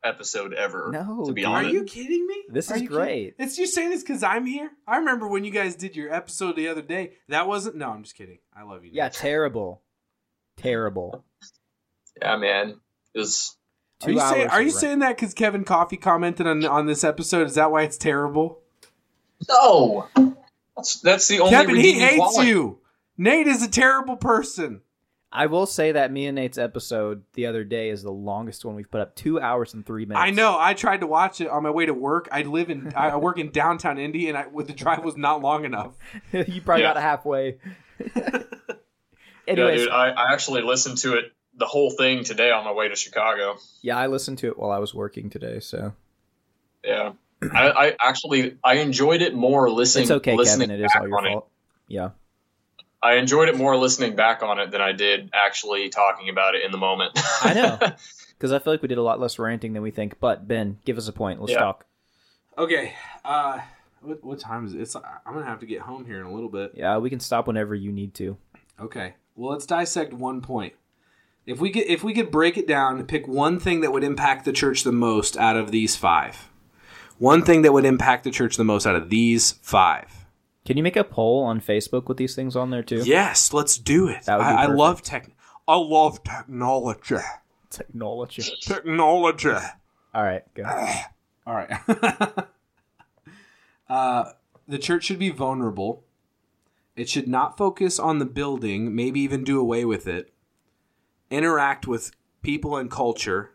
episode 0.03 0.53
ever. 0.53 0.89
No, 0.91 1.23
to 1.25 1.31
be 1.33 1.41
dude. 1.43 1.51
Are 1.51 1.63
you 1.63 1.83
kidding 1.85 2.25
me? 2.27 2.35
This 2.49 2.69
Are 2.69 2.75
is 2.75 2.81
great. 2.83 3.37
kidding? 3.37 3.47
It's 3.47 3.57
you 3.57 3.65
saying 3.65 3.91
this 3.91 4.01
because 4.01 4.23
I'm 4.23 4.45
here. 4.45 4.69
I 4.85 4.97
remember 4.97 5.27
when 5.27 5.45
you 5.45 5.51
guys 5.51 5.75
did 5.75 5.95
your 5.95 6.13
episode 6.13 6.55
the 6.57 6.67
other 6.67 6.81
day. 6.81 7.13
That 7.29 7.47
wasn't. 7.47 7.77
No, 7.77 7.89
I'm 7.89 8.03
just 8.03 8.15
kidding. 8.15 8.39
I 8.55 8.63
love 8.63 8.83
you. 8.83 8.91
yeah, 8.93 9.09
terrible. 9.09 9.81
Terrible. 10.57 11.23
Yeah, 12.21 12.35
man. 12.37 12.79
It 13.13 13.19
was 13.19 13.55
Are 14.03 14.07
Two 14.07 14.13
you 14.13 14.19
saying? 14.19 14.47
Are 14.49 14.61
you 14.61 14.67
rant. 14.67 14.79
saying 14.79 14.99
that 14.99 15.15
because 15.15 15.33
Kevin 15.33 15.63
Coffee 15.63 15.97
commented 15.97 16.47
on 16.47 16.65
on 16.65 16.85
this 16.85 17.03
episode? 17.03 17.47
Is 17.47 17.55
that 17.55 17.71
why 17.71 17.83
it's 17.83 17.97
terrible? 17.97 18.59
no. 19.49 20.07
That's 20.77 21.01
that's 21.01 21.27
the 21.27 21.39
only 21.41 21.51
Kevin, 21.51 21.75
he 21.75 21.93
hates 21.99 22.15
quality. 22.17 22.47
you. 22.49 22.79
Nate 23.17 23.47
is 23.47 23.61
a 23.61 23.69
terrible 23.69 24.15
person. 24.15 24.81
I 25.33 25.45
will 25.45 25.65
say 25.65 25.91
that 25.93 26.11
me 26.11 26.25
and 26.25 26.35
Nate's 26.35 26.57
episode 26.57 27.23
the 27.33 27.45
other 27.45 27.63
day 27.63 27.89
is 27.89 28.03
the 28.03 28.11
longest 28.11 28.65
one 28.65 28.75
we've 28.75 28.89
put 28.89 28.99
up. 29.01 29.15
Two 29.15 29.39
hours 29.39 29.73
and 29.73 29.85
three 29.85 30.05
minutes. 30.05 30.21
I 30.25 30.31
know. 30.31 30.57
I 30.59 30.73
tried 30.73 31.01
to 31.01 31.07
watch 31.07 31.39
it 31.39 31.47
on 31.47 31.63
my 31.63 31.69
way 31.69 31.85
to 31.85 31.93
work. 31.93 32.27
I 32.31 32.41
live 32.43 32.69
in. 32.69 32.93
I 32.95 33.15
work 33.17 33.37
in 33.37 33.51
downtown 33.51 33.97
Indy, 33.97 34.27
and 34.27 34.37
I, 34.37 34.47
with 34.47 34.67
the 34.67 34.73
drive 34.73 35.03
was 35.03 35.15
not 35.17 35.41
long 35.41 35.63
enough. 35.65 35.93
you 36.33 36.61
probably 36.61 36.83
Yeah. 36.83 36.93
got 36.93 37.01
halfway. 37.01 37.57
Yeah, 39.47 39.55
dude, 39.55 39.89
I, 39.89 40.09
I 40.11 40.33
actually 40.33 40.61
listened 40.61 40.99
to 40.99 41.15
it 41.17 41.33
the 41.57 41.65
whole 41.65 41.91
thing 41.91 42.23
today 42.23 42.51
on 42.51 42.63
my 42.65 42.71
way 42.71 42.87
to 42.87 42.95
Chicago. 42.95 43.57
yeah, 43.81 43.97
I 43.97 44.07
listened 44.07 44.37
to 44.39 44.47
it 44.47 44.57
while 44.57 44.71
I 44.71 44.79
was 44.79 44.93
working 44.93 45.29
today, 45.29 45.59
so 45.59 45.93
Yeah. 46.83 47.13
I, 47.53 47.69
I 47.71 47.95
actually 47.99 48.57
I 48.63 48.75
enjoyed 48.75 49.21
it 49.21 49.33
more 49.33 49.69
listening. 49.69 50.03
it's 50.03 50.11
okay, 50.11 50.35
listening 50.35 50.69
Kevin. 50.69 50.81
It 50.81 50.85
is 50.85 50.91
back 50.93 51.01
all 51.01 51.07
your 51.07 51.17
on 51.17 51.23
fault. 51.25 51.49
Yeah. 51.87 52.09
I 53.03 53.15
enjoyed 53.15 53.49
it 53.49 53.57
more 53.57 53.75
listening 53.77 54.15
back 54.15 54.43
on 54.43 54.59
it 54.59 54.69
than 54.71 54.79
I 54.79 54.91
did 54.91 55.31
actually 55.33 55.89
talking 55.89 56.29
about 56.29 56.53
it 56.53 56.63
in 56.63 56.71
the 56.71 56.77
moment. 56.77 57.11
I 57.41 57.53
know. 57.53 57.79
Because 58.37 58.51
I 58.53 58.57
feel 58.57 58.73
like 58.73 58.81
we 58.81 58.87
did 58.87 58.97
a 58.97 59.03
lot 59.03 59.19
less 59.19 59.37
ranting 59.37 59.73
than 59.73 59.83
we 59.83 59.91
think. 59.91 60.19
But 60.19 60.47
Ben, 60.47 60.79
give 60.83 60.97
us 60.97 61.07
a 61.07 61.13
point. 61.13 61.39
Let's 61.41 61.51
Yeah. 61.51 61.59
talk. 61.59 61.85
Okay. 62.57 62.93
Uh, 63.23 63.59
what, 64.01 64.23
what 64.23 64.39
time 64.39 64.65
is 64.65 64.73
it? 64.73 64.81
It's, 64.81 64.95
I'm 64.95 65.03
gonna 65.33 65.45
have 65.45 65.59
to 65.59 65.67
get 65.67 65.81
home 65.81 66.05
here 66.05 66.19
in 66.19 66.25
a 66.25 66.33
little 66.33 66.49
bit. 66.49 66.71
Yeah, 66.73 66.97
we 66.97 67.11
can 67.11 67.19
stop 67.19 67.45
whenever 67.45 67.75
you 67.75 67.91
need 67.91 68.15
to. 68.15 68.37
Okay. 68.79 69.13
Well, 69.35 69.51
let's 69.51 69.67
dissect 69.67 70.11
one 70.11 70.41
point. 70.41 70.73
If 71.45 71.59
we 71.59 71.71
could, 71.71 71.83
if 71.83 72.03
we 72.03 72.13
could 72.13 72.31
break 72.31 72.57
it 72.57 72.67
down 72.67 72.97
and 72.97 73.07
pick 73.07 73.27
one 73.27 73.59
thing 73.59 73.81
that 73.81 73.91
would 73.91 74.03
impact 74.03 74.45
the 74.45 74.53
church 74.53 74.83
the 74.83 74.91
most 74.91 75.35
out 75.37 75.57
of 75.57 75.71
these 75.71 75.95
five, 75.95 76.49
One 77.17 77.43
thing 77.43 77.61
that 77.63 77.73
would 77.73 77.85
impact 77.85 78.23
the 78.23 78.31
church 78.31 78.57
the 78.57 78.63
most 78.63 78.85
out 78.87 78.95
of 78.95 79.09
these 79.09 79.53
five. 79.61 80.25
Can 80.65 80.77
you 80.77 80.83
make 80.83 80.95
a 80.95 81.03
poll 81.03 81.43
on 81.43 81.59
Facebook 81.59 82.07
with 82.07 82.17
these 82.17 82.35
things 82.35 82.55
on 82.55 82.69
there 82.69 82.83
too? 82.83 83.01
Yes, 83.03 83.53
let's 83.53 83.77
do 83.77 84.07
it. 84.07 84.23
That 84.23 84.37
would 84.37 84.43
be 84.43 84.49
I, 84.49 84.63
I 84.63 84.65
love 84.67 85.01
tech. 85.01 85.29
I 85.67 85.75
love 85.75 86.23
technology. 86.23 87.17
Technology. 87.69 88.43
Technology. 88.61 89.49
All 90.13 90.23
right, 90.23 90.43
go. 90.53 90.63
All 91.47 91.55
right. 91.55 91.71
uh, 93.89 94.25
the 94.67 94.77
church 94.77 95.05
should 95.05 95.19
be 95.19 95.29
vulnerable. 95.29 96.03
It 96.95 97.09
should 97.09 97.27
not 97.27 97.57
focus 97.57 97.97
on 97.97 98.19
the 98.19 98.25
building, 98.25 98.95
maybe 98.95 99.21
even 99.21 99.43
do 99.43 99.59
away 99.59 99.85
with 99.85 100.07
it. 100.07 100.31
Interact 101.31 101.87
with 101.87 102.11
people 102.43 102.77
and 102.77 102.91
culture. 102.91 103.51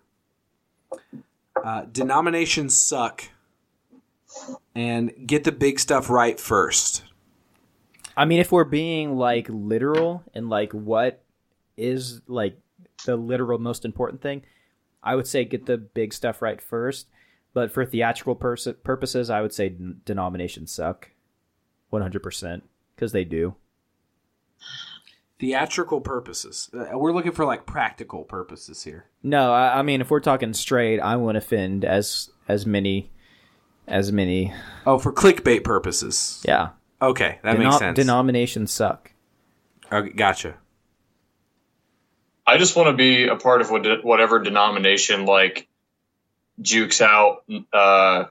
Uh, 1.63 1.83
denominations 1.93 2.75
suck. 2.75 3.23
And 4.75 5.13
get 5.27 5.45
the 5.45 5.53
big 5.53 5.79
stuff 5.79 6.11
right 6.11 6.39
first. 6.39 7.05
I 8.17 8.25
mean, 8.25 8.41
if 8.41 8.51
we're 8.51 8.65
being 8.65 9.17
like 9.17 9.47
literal 9.49 10.25
and 10.35 10.51
like 10.51 10.73
what 10.73 11.23
is 11.77 12.21
like 12.27 12.59
the 13.05 13.17
literal 13.17 13.59
most 13.59 13.85
important 13.85 14.21
thing, 14.21 14.43
I 15.03 15.15
would 15.15 15.27
say 15.27 15.45
get 15.45 15.67
the 15.67 15.79
big 15.79 16.13
stuff 16.13 16.43
right 16.43 16.61
first. 16.61 17.07
But 17.55 17.73
for 17.73 17.87
theatrical 17.87 18.35
pers- 18.35 18.69
purposes, 18.85 19.31
I 19.31 19.41
would 19.41 19.55
say 19.55 19.75
denominations 20.05 20.73
suck, 20.73 21.11
one 21.89 22.03
hundred 22.03 22.23
percent, 22.23 22.65
because 22.95 23.13
they 23.13 23.25
do. 23.25 23.55
Theatrical 25.39 26.01
purposes. 26.01 26.71
Uh, 26.73 26.97
we're 26.99 27.13
looking 27.13 27.33
for 27.33 27.45
like 27.45 27.67
practical 27.67 28.25
purposes 28.25 28.83
here. 28.85 29.07
No, 29.23 29.53
I, 29.53 29.81
I 29.81 29.83
mean, 29.83 30.01
if 30.01 30.11
we're 30.11 30.21
talking 30.21 30.55
straight, 30.55 30.99
I 31.01 31.17
won't 31.17 31.37
offend 31.37 31.85
as 31.85 32.31
as 32.49 32.65
many 32.65 33.11
as 33.87 34.11
many. 34.13 34.53
Oh, 34.87 34.99
for 34.99 35.13
clickbait 35.13 35.63
purposes. 35.63 36.43
Yeah, 36.47 36.71
Okay, 37.01 37.39
that 37.43 37.57
Deno- 37.57 37.65
makes 37.65 37.79
sense. 37.79 37.97
Denominations 37.97 38.73
suck. 38.73 39.13
okay, 39.93 40.11
gotcha. 40.11 40.55
I 42.47 42.59
just 42.59 42.77
want 42.77 42.89
to 42.89 42.93
be 42.93 43.27
a 43.27 43.37
part 43.37 43.61
of 43.61 43.71
what, 43.71 44.05
whatever 44.05 44.39
denomination 44.39 45.27
like 45.27 45.69
jukes 46.61 47.01
out 47.01 47.43
uh, 47.73 48.25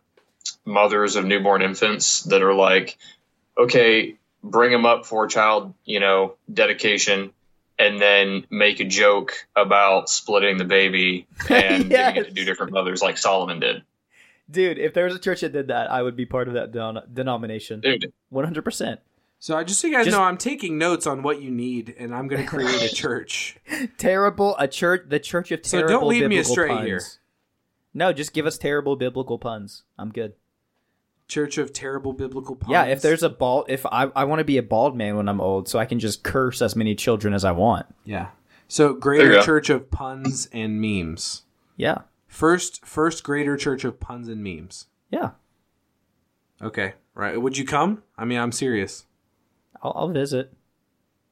mothers 0.65 1.15
of 1.15 1.25
newborn 1.25 1.61
infants 1.61 2.23
that 2.23 2.41
are 2.41 2.53
like, 2.53 2.97
okay, 3.57 4.15
bring 4.45 4.71
them 4.71 4.85
up 4.85 5.05
for 5.05 5.27
child, 5.27 5.73
you 5.85 5.99
know, 5.99 6.35
dedication, 6.53 7.31
and 7.79 7.99
then 8.01 8.45
make 8.49 8.79
a 8.79 8.85
joke 8.85 9.33
about 9.55 10.07
splitting 10.09 10.57
the 10.57 10.63
baby 10.65 11.27
and 11.49 11.89
giving 11.89 12.15
it 12.15 12.23
to 12.23 12.25
Yes. 12.27 12.33
two 12.33 12.45
different 12.45 12.71
mothers, 12.71 13.01
like 13.01 13.17
Solomon 13.17 13.59
did. 13.59 13.83
Dude, 14.49 14.77
if 14.77 14.93
there 14.93 15.05
was 15.05 15.15
a 15.15 15.19
church 15.19 15.41
that 15.41 15.51
did 15.53 15.67
that, 15.69 15.89
I 15.91 16.01
would 16.03 16.15
be 16.15 16.25
part 16.25 16.47
of 16.47 16.53
that 16.53 16.71
den- 16.71 17.01
denomination. 17.11 17.81
Dude, 17.81 18.13
One 18.29 18.45
hundred 18.45 18.63
percent. 18.63 18.99
So 19.39 19.57
I 19.57 19.63
just 19.63 19.79
so 19.79 19.87
you 19.87 19.93
guys 19.93 20.05
Just- 20.05 20.15
know, 20.17 20.23
I'm 20.23 20.37
taking 20.37 20.77
notes 20.77 21.05
on 21.07 21.21
what 21.23 21.41
you 21.41 21.51
need, 21.51 21.93
and 21.99 22.13
I'm 22.15 22.27
going 22.27 22.43
to 22.43 22.47
create 22.47 22.81
a 22.83 22.93
church. 22.93 23.57
Terrible. 23.97 24.55
A 24.59 24.67
church. 24.67 25.03
The 25.09 25.19
church 25.19 25.51
of 25.51 25.65
So 25.65 25.79
terrible. 25.79 25.99
don't 26.01 26.09
lead 26.09 26.21
me 26.21 26.37
biblical 26.37 26.51
astray 26.51 26.67
puns. 26.69 26.85
here. 26.85 27.01
No, 27.93 28.13
just 28.13 28.33
give 28.33 28.45
us 28.45 28.57
terrible 28.57 28.95
biblical 28.95 29.37
puns. 29.39 29.83
I'm 29.97 30.09
good. 30.11 30.33
Church 31.27 31.57
of 31.57 31.73
terrible 31.73 32.13
biblical 32.13 32.55
puns. 32.55 32.71
Yeah, 32.71 32.83
if 32.85 33.01
there's 33.01 33.23
a 33.23 33.29
bald, 33.29 33.65
if 33.69 33.85
I 33.87 34.11
I 34.15 34.25
want 34.25 34.39
to 34.39 34.43
be 34.45 34.57
a 34.57 34.63
bald 34.63 34.95
man 34.95 35.15
when 35.17 35.27
I'm 35.27 35.41
old, 35.41 35.67
so 35.67 35.79
I 35.79 35.85
can 35.85 35.99
just 35.99 36.23
curse 36.23 36.61
as 36.61 36.75
many 36.75 36.93
children 36.95 37.33
as 37.33 37.43
I 37.43 37.51
want. 37.51 37.87
yeah. 38.05 38.27
So 38.67 38.93
greater 38.93 39.41
church 39.43 39.69
of 39.69 39.91
puns 39.91 40.49
and 40.51 40.81
memes. 40.81 41.43
Yeah, 41.77 41.99
First, 42.27 42.83
first 42.85 43.23
greater 43.23 43.57
church 43.57 43.83
of 43.85 43.99
puns 43.99 44.27
and 44.27 44.43
memes. 44.43 44.87
yeah. 45.11 45.31
Okay, 46.61 46.93
right. 47.13 47.39
Would 47.39 47.57
you 47.57 47.65
come? 47.65 48.01
I 48.17 48.25
mean, 48.25 48.39
I'm 48.39 48.51
serious. 48.51 49.05
I'll, 49.83 49.93
I'll 49.95 50.07
visit. 50.09 50.53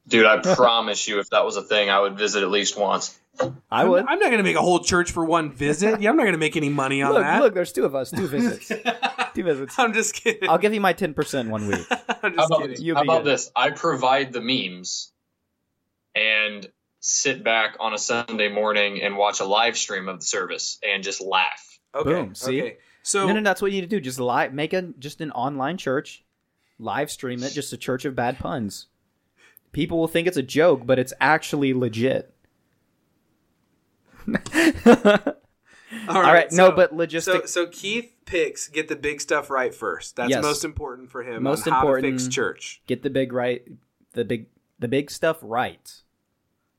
dude, 0.06 0.26
I 0.26 0.38
promise 0.54 1.08
you, 1.08 1.18
if 1.18 1.30
that 1.30 1.44
was 1.44 1.56
a 1.56 1.62
thing, 1.62 1.88
I 1.90 1.98
would 2.00 2.18
visit 2.18 2.42
at 2.42 2.50
least 2.50 2.78
once. 2.78 3.18
I 3.40 3.52
I'm- 3.70 3.88
would. 3.90 4.04
I'm 4.06 4.18
not 4.18 4.26
going 4.26 4.38
to 4.38 4.44
make 4.44 4.56
a 4.56 4.62
whole 4.62 4.80
church 4.80 5.12
for 5.12 5.24
one 5.24 5.52
visit. 5.52 6.00
Yeah, 6.00 6.10
I'm 6.10 6.16
not 6.16 6.22
going 6.22 6.34
to 6.34 6.38
make 6.38 6.56
any 6.56 6.68
money 6.68 7.02
on 7.02 7.12
look, 7.12 7.22
that. 7.22 7.40
look. 7.40 7.54
There's 7.54 7.72
two 7.72 7.84
of 7.84 7.94
us. 7.94 8.10
Two 8.10 8.26
visits. 8.28 8.68
two 9.34 9.42
visits. 9.42 9.78
I'm 9.78 9.92
just 9.92 10.14
kidding. 10.14 10.48
I'll 10.48 10.58
give 10.58 10.72
you 10.74 10.80
my 10.80 10.92
ten 10.92 11.14
percent 11.14 11.50
one 11.50 11.66
week. 11.66 11.86
I'm 12.22 12.34
How 12.36 12.46
about, 12.46 12.62
kidding. 12.62 12.94
How 12.94 13.02
about 13.02 13.24
this? 13.24 13.50
I 13.56 13.70
provide 13.70 14.32
the 14.32 14.40
memes 14.40 15.12
and 16.14 16.68
sit 17.00 17.44
back 17.44 17.76
on 17.80 17.92
a 17.92 17.98
Sunday 17.98 18.48
morning 18.48 19.02
and 19.02 19.16
watch 19.16 19.40
a 19.40 19.44
live 19.44 19.76
stream 19.76 20.08
of 20.08 20.20
the 20.20 20.26
service 20.26 20.78
and 20.86 21.02
just 21.02 21.20
laugh. 21.20 21.78
Okay. 21.94 22.08
Boom, 22.08 22.34
see? 22.34 22.62
Okay. 22.62 22.76
So 23.02 23.26
no, 23.26 23.34
no, 23.34 23.42
that's 23.42 23.60
what 23.60 23.70
you 23.70 23.80
need 23.80 23.90
to 23.90 23.96
do. 23.96 24.00
Just 24.00 24.18
live, 24.18 24.54
make 24.54 24.72
a 24.72 24.82
just 24.98 25.20
an 25.20 25.30
online 25.32 25.76
church, 25.76 26.24
live 26.78 27.10
stream 27.10 27.42
it. 27.42 27.50
Just 27.50 27.72
a 27.72 27.76
church 27.76 28.04
of 28.04 28.16
bad 28.16 28.38
puns. 28.38 28.86
People 29.72 29.98
will 29.98 30.08
think 30.08 30.26
it's 30.26 30.36
a 30.36 30.42
joke, 30.42 30.86
but 30.86 30.98
it's 30.98 31.12
actually 31.20 31.74
legit. 31.74 32.33
all 36.08 36.16
All 36.16 36.22
right, 36.22 36.50
no, 36.52 36.68
so- 36.70 36.72
but 36.76 36.96
So, 37.24 37.44
so 37.46 37.66
Keith 37.66 38.12
picks 38.24 38.68
get 38.68 38.88
the 38.88 38.96
big 38.96 39.20
stuff 39.20 39.50
right 39.50 39.74
first. 39.74 40.16
That's 40.16 40.30
Yes. 40.30 40.42
most 40.42 40.64
important 40.64 41.10
for 41.10 41.22
him. 41.22 41.42
Most 41.42 41.64
to 41.64 41.70
fix 42.02 42.28
church. 42.28 42.82
get 42.86 43.02
the 43.02 43.10
big 43.10 43.32
right, 43.32 43.66
the 44.12 44.24
big, 44.24 44.46
the 44.78 44.88
big 44.88 45.10
stuff 45.10 45.38
right. 45.42 46.02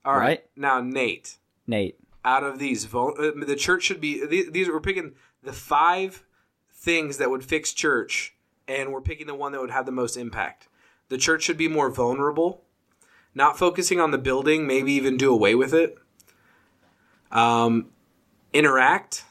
All 0.04 0.14
right. 0.14 0.20
Right. 0.22 0.46
Now, 0.56 0.82
Nate, 0.82 1.38
Nate, 1.66 1.98
out 2.24 2.44
of 2.44 2.60
these, 2.60 2.86
uh, 2.94 3.32
the 3.36 3.56
church 3.58 3.84
should 3.84 4.02
be 4.02 4.26
these, 4.26 4.52
these. 4.52 4.68
We're 4.68 4.80
picking 4.80 5.14
the 5.44 5.54
five 5.54 6.24
things 6.72 7.18
that 7.18 7.30
would 7.32 7.44
fix 7.44 7.74
church, 7.74 8.36
and 8.68 8.92
we're 8.92 9.02
picking 9.02 9.26
the 9.28 9.34
one 9.36 9.52
that 9.54 9.62
would 9.62 9.72
have 9.72 9.86
the 9.88 9.92
most 9.92 10.16
impact. 10.18 10.68
The 11.10 11.18
church 11.18 11.44
should 11.44 11.58
be 11.58 11.68
more 11.68 11.90
vulnerable, 11.90 12.64
not 13.34 13.58
focusing 13.58 14.00
on 14.00 14.12
the 14.12 14.18
building. 14.20 14.68
Maybe 14.68 14.92
even 14.94 15.18
do 15.18 15.32
away 15.34 15.56
with 15.56 15.74
it. 15.74 15.98
Um, 17.32 17.88
interact 18.54 19.26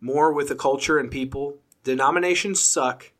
more 0.00 0.32
with 0.32 0.48
the 0.48 0.54
culture 0.54 0.98
and 0.98 1.10
people. 1.10 1.58
Denominations 1.84 2.60
suck, 2.60 3.12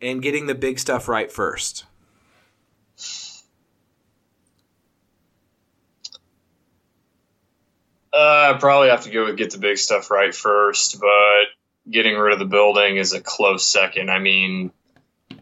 and 0.00 0.22
getting 0.22 0.46
the 0.46 0.54
big 0.54 0.78
stuff 0.78 1.08
right 1.08 1.30
first. 1.30 1.84
Uh, 8.12 8.52
I 8.54 8.58
probably 8.60 8.90
have 8.90 9.02
to 9.02 9.10
go 9.10 9.24
with 9.24 9.36
get 9.36 9.50
the 9.50 9.58
big 9.58 9.76
stuff 9.76 10.10
right 10.10 10.32
first, 10.32 11.00
but 11.00 11.90
getting 11.90 12.16
rid 12.16 12.32
of 12.32 12.38
the 12.38 12.44
building 12.44 12.96
is 12.96 13.12
a 13.12 13.20
close 13.20 13.66
second. 13.66 14.08
I 14.08 14.20
mean, 14.20 14.70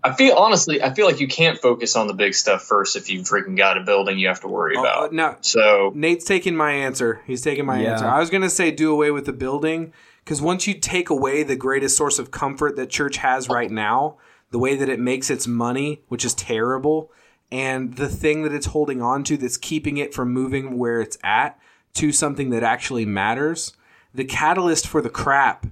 I 0.04 0.12
feel 0.12 0.34
honestly, 0.36 0.82
I 0.82 0.92
feel 0.92 1.06
like 1.06 1.20
you 1.20 1.28
can't 1.28 1.58
focus 1.58 1.94
on 1.94 2.06
the 2.08 2.12
big 2.14 2.34
stuff 2.34 2.62
first 2.62 2.96
if 2.96 3.08
you've 3.10 3.24
freaking 3.26 3.56
got 3.56 3.78
a 3.78 3.82
building 3.82 4.18
you 4.18 4.28
have 4.28 4.40
to 4.40 4.48
worry 4.48 4.76
Oh, 4.76 4.80
about. 4.80 5.02
Uh, 5.04 5.08
no, 5.12 5.36
So 5.40 5.92
Nate's 5.94 6.24
taking 6.24 6.56
my 6.56 6.72
answer. 6.72 7.22
He's 7.26 7.42
taking 7.42 7.66
my 7.66 7.80
Yeah. 7.80 7.92
answer. 7.92 8.06
I 8.06 8.18
was 8.18 8.28
going 8.30 8.42
to 8.42 8.50
say 8.50 8.70
do 8.72 8.90
away 8.92 9.10
with 9.12 9.26
the 9.26 9.32
building 9.32 9.92
because 10.24 10.42
once 10.42 10.66
you 10.66 10.74
take 10.74 11.08
away 11.08 11.42
the 11.44 11.56
greatest 11.56 11.96
source 11.96 12.18
of 12.18 12.30
comfort 12.30 12.74
that 12.76 12.90
church 12.90 13.18
has 13.18 13.48
right 13.48 13.70
now, 13.70 14.16
the 14.50 14.58
way 14.58 14.74
that 14.76 14.88
it 14.88 14.98
makes 15.00 15.30
its 15.30 15.46
money, 15.46 16.02
which 16.08 16.24
is 16.24 16.34
terrible, 16.34 17.10
and 17.50 17.94
the 17.96 18.08
thing 18.08 18.42
that 18.42 18.52
it's 18.52 18.66
holding 18.66 19.00
on 19.02 19.22
to 19.24 19.36
that's 19.36 19.56
keeping 19.56 19.98
it 19.98 20.12
from 20.14 20.32
moving 20.32 20.78
where 20.78 21.00
it's 21.00 21.18
at 21.22 21.58
to 21.94 22.10
something 22.12 22.50
that 22.50 22.62
actually 22.62 23.04
matters, 23.06 23.76
the 24.14 24.24
catalyst 24.24 24.86
for 24.86 25.00
the 25.00 25.10
crap 25.10 25.66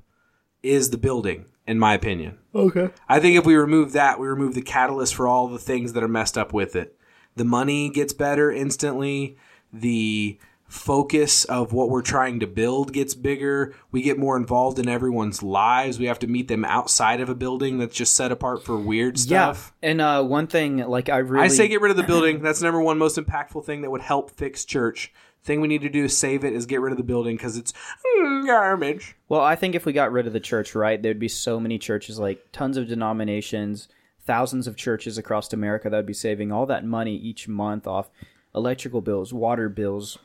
is 0.62 0.90
the 0.90 0.98
building, 0.98 1.46
in 1.70 1.78
my 1.78 1.94
opinion. 1.94 2.36
okay. 2.52 2.90
I 3.08 3.20
think 3.20 3.38
if 3.38 3.46
we 3.46 3.54
remove 3.54 3.92
that, 3.92 4.18
we 4.18 4.26
remove 4.26 4.54
the 4.54 4.60
catalyst 4.60 5.14
for 5.14 5.28
all 5.28 5.46
the 5.46 5.58
things 5.58 5.92
that 5.92 6.02
are 6.02 6.08
messed 6.08 6.36
up 6.36 6.52
with 6.52 6.74
it. 6.74 6.96
The 7.36 7.44
money 7.44 7.90
gets 7.90 8.12
better 8.12 8.50
instantly. 8.50 9.36
The 9.72 10.36
focus 10.66 11.44
of 11.44 11.72
what 11.72 11.88
we're 11.88 12.02
trying 12.02 12.40
to 12.40 12.46
build 12.48 12.92
gets 12.92 13.14
bigger. 13.14 13.74
We 13.92 14.02
get 14.02 14.18
more 14.18 14.36
involved 14.36 14.80
in 14.80 14.88
everyone's 14.88 15.44
lives. 15.44 16.00
We 16.00 16.06
have 16.06 16.18
to 16.20 16.26
meet 16.26 16.48
them 16.48 16.64
outside 16.64 17.20
of 17.20 17.28
a 17.28 17.36
building 17.36 17.78
that's 17.78 17.94
just 17.94 18.16
set 18.16 18.32
apart 18.32 18.64
for 18.64 18.76
weird 18.76 19.16
stuff. 19.16 19.72
Yeah, 19.80 19.90
and 19.90 20.00
uh, 20.00 20.24
one 20.24 20.48
thing, 20.48 20.78
like 20.78 21.08
I 21.08 21.18
really, 21.18 21.44
I 21.44 21.48
say 21.48 21.68
get 21.68 21.80
rid 21.80 21.92
of 21.92 21.96
the 21.96 22.02
building. 22.02 22.42
That's 22.42 22.62
number 22.62 22.80
one 22.80 22.98
most 22.98 23.16
impactful 23.16 23.64
thing 23.64 23.82
that 23.82 23.90
would 23.90 24.00
help 24.00 24.32
fix 24.32 24.64
church. 24.64 25.12
Thing 25.42 25.60
we 25.62 25.68
need 25.68 25.82
to 25.82 25.88
do 25.88 26.04
is 26.04 26.16
save 26.16 26.44
it 26.44 26.52
is 26.52 26.66
get 26.66 26.80
rid 26.80 26.92
of 26.92 26.98
the 26.98 27.04
building 27.04 27.36
because 27.36 27.56
it's 27.56 27.72
mm, 28.18 28.46
garbage. 28.46 29.16
Well, 29.28 29.40
I 29.40 29.56
think 29.56 29.74
if 29.74 29.86
we 29.86 29.92
got 29.92 30.12
rid 30.12 30.26
of 30.26 30.34
the 30.34 30.40
church, 30.40 30.74
right, 30.74 31.00
there'd 31.00 31.18
be 31.18 31.28
so 31.28 31.58
many 31.58 31.78
churches, 31.78 32.18
like 32.18 32.52
tons 32.52 32.76
of 32.76 32.88
denominations, 32.88 33.88
thousands 34.26 34.66
of 34.66 34.76
churches 34.76 35.16
across 35.16 35.52
America 35.52 35.88
that 35.88 35.96
would 35.96 36.06
be 36.06 36.12
saving 36.12 36.52
all 36.52 36.66
that 36.66 36.84
money 36.84 37.16
each 37.16 37.48
month 37.48 37.86
off 37.86 38.10
electrical 38.54 39.00
bills, 39.00 39.32
water 39.32 39.68
bills, 39.68 40.18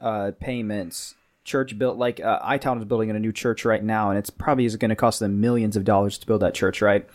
uh, 0.00 0.32
payments, 0.40 1.14
church 1.44 1.78
built. 1.78 1.98
Like 1.98 2.18
uh, 2.20 2.40
iTown 2.40 2.78
is 2.78 2.84
building 2.84 3.10
a 3.10 3.18
new 3.18 3.32
church 3.32 3.64
right 3.64 3.82
now, 3.82 4.10
and 4.10 4.18
it's 4.18 4.30
probably 4.30 4.64
is 4.64 4.76
going 4.76 4.90
to 4.90 4.96
cost 4.96 5.20
them 5.20 5.40
millions 5.40 5.76
of 5.76 5.84
dollars 5.84 6.16
to 6.18 6.26
build 6.26 6.42
that 6.42 6.54
church, 6.54 6.80
right? 6.80 7.08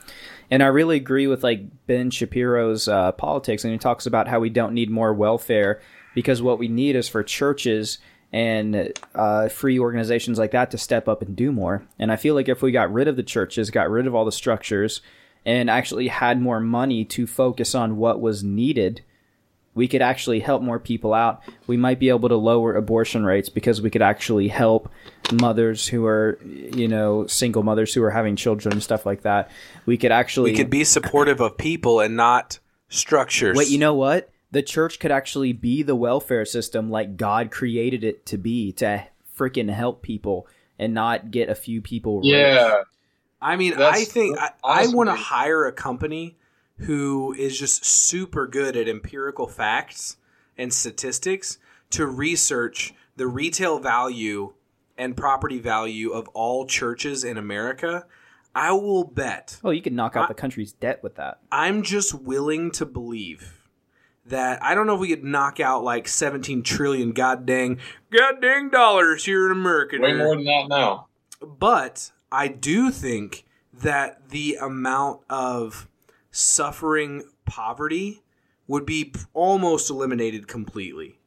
And 0.52 0.62
I 0.62 0.68
really 0.68 0.98
agree 0.98 1.28
with 1.28 1.44
like 1.44 1.88
Ben 1.88 2.12
Shapiro's 2.12 2.88
uh, 2.88 3.12
politics, 3.14 3.64
and 3.64 3.74
he 3.74 3.80
talks 3.80 4.06
about 4.06 4.28
how 4.28 4.40
we 4.40 4.50
don't 4.50 4.74
need 4.74 4.90
more 4.90 5.14
welfare 5.14 5.82
because 6.14 6.42
what 6.42 6.60
we 6.60 6.68
need 6.68 6.96
is 6.96 7.08
for 7.08 7.24
churches 7.24 7.98
and 8.32 8.92
uh, 9.14 9.48
free 9.50 9.80
organizations 9.80 10.40
like 10.40 10.52
that 10.52 10.72
to 10.72 10.78
step 10.78 11.08
up 11.08 11.22
and 11.22 11.36
do 11.36 11.52
more. 11.52 11.86
And 12.00 12.12
I 12.12 12.16
feel 12.16 12.34
like 12.34 12.50
if 12.50 12.62
we 12.62 12.72
got 12.72 12.92
rid 12.92 13.08
of 13.08 13.16
the 13.16 13.24
churches, 13.24 13.70
got 13.70 13.90
rid 13.90 14.08
of 14.08 14.16
all 14.16 14.26
the 14.26 14.32
structures, 14.32 15.02
and 15.46 15.70
actually 15.70 16.08
had 16.08 16.42
more 16.42 16.60
money 16.60 17.06
to 17.06 17.28
focus 17.28 17.76
on 17.76 17.98
what 17.98 18.22
was 18.22 18.44
needed, 18.44 19.02
we 19.76 19.88
could 19.88 20.02
actually 20.02 20.40
help 20.40 20.62
more 20.62 20.80
people 20.80 21.14
out. 21.14 21.42
We 21.68 21.78
might 21.78 22.00
be 22.00 22.10
able 22.10 22.30
to 22.30 22.36
lower 22.36 22.76
abortion 22.76 23.26
rates 23.26 23.50
because 23.50 23.82
we 23.82 23.90
could 23.90 24.02
actually 24.02 24.48
help 24.48 24.90
mothers 25.32 25.88
who 25.88 26.06
are, 26.06 26.40
you 26.44 26.88
know, 26.88 27.28
single 27.28 27.64
mothers 27.64 27.94
who 27.94 28.04
are 28.04 28.12
having 28.12 28.36
children 28.36 28.74
and 28.74 28.84
stuff 28.84 29.06
like 29.06 29.24
that. 29.24 29.50
We 29.86 29.98
could 29.98 30.12
actually 30.12 30.52
We 30.52 30.58
could 30.58 30.70
be 30.70 30.84
supportive 30.84 31.42
of 31.42 31.58
people 31.58 32.00
and 32.00 32.16
not 32.16 32.60
structures. 32.90 33.58
Wait, 33.58 33.70
you 33.70 33.80
know 33.80 33.96
what? 33.96 34.30
The 34.54 34.62
church 34.62 35.00
could 35.00 35.12
actually 35.12 35.52
be 35.52 35.82
the 35.82 35.96
welfare 35.96 36.46
system 36.46 36.92
like 36.92 37.18
God 37.18 37.50
created 37.50 38.04
it 38.04 38.26
to 38.28 38.38
be 38.38 38.72
to 38.74 39.04
freaking 39.36 39.72
help 39.72 40.04
people 40.04 40.48
and 40.78 40.94
not 40.94 41.32
get 41.32 41.50
a 41.50 41.56
few 41.56 41.82
people 41.82 42.18
rich. 42.20 42.28
Yeah, 42.28 42.84
I 43.42 43.56
mean, 43.56 43.72
That's- 43.72 44.02
I 44.02 44.04
think 44.06 44.38
I, 44.40 44.52
I 44.64 44.88
want 44.88 45.10
to 45.10 45.16
hire 45.16 45.66
a 45.66 45.72
company 45.72 46.38
who 46.78 47.34
is 47.34 47.58
just 47.58 47.84
super 47.84 48.46
good 48.46 48.78
at 48.78 48.88
empirical 48.88 49.48
facts 49.48 50.18
and 50.56 50.72
statistics 50.72 51.58
to 51.90 52.06
research 52.06 52.94
the 53.16 53.26
retail 53.28 53.80
value 53.80 54.54
and 55.00 55.18
property 55.18 55.60
value 55.60 56.12
of 56.12 56.28
all 56.30 56.68
churches 56.68 57.24
in 57.24 57.38
America. 57.38 58.06
I 58.56 58.72
will 58.74 59.04
bet 59.04 59.60
Oh, 59.64 59.72
you 59.72 59.82
could 59.82 59.94
knock 59.94 60.16
out 60.16 60.26
I- 60.26 60.28
the 60.28 60.34
country's 60.36 60.74
debt 60.74 61.02
with 61.02 61.16
that. 61.16 61.40
I'm 61.52 61.82
just 61.82 62.14
willing 62.14 62.70
to 62.72 62.86
believe 62.86 63.60
that 64.26 64.64
I 64.64 64.76
don't 64.76 64.88
know 64.88 64.96
if 64.96 65.00
we 65.00 65.10
could 65.10 65.24
knock 65.24 65.60
out 65.60 65.84
like 65.84 66.08
17 66.08 66.64
trillion 66.64 67.12
god 67.12 67.46
dang 67.46 67.80
god 68.12 68.42
dang 68.42 68.70
dollars 68.70 69.26
here 69.26 69.46
in 69.46 69.52
America. 69.52 69.98
way 70.00 70.14
more 70.14 70.36
than 70.36 70.46
that 70.46 70.68
now. 70.70 71.08
But 71.42 72.12
I 72.32 72.48
do 72.48 72.90
think 72.90 73.46
that 73.74 74.30
the 74.30 74.58
amount 74.62 75.22
of 75.30 75.88
suffering 76.32 77.24
poverty 77.46 78.24
would 78.68 78.86
be 78.86 79.14
almost 79.34 79.90
eliminated 79.90 80.48
completely. 80.48 81.20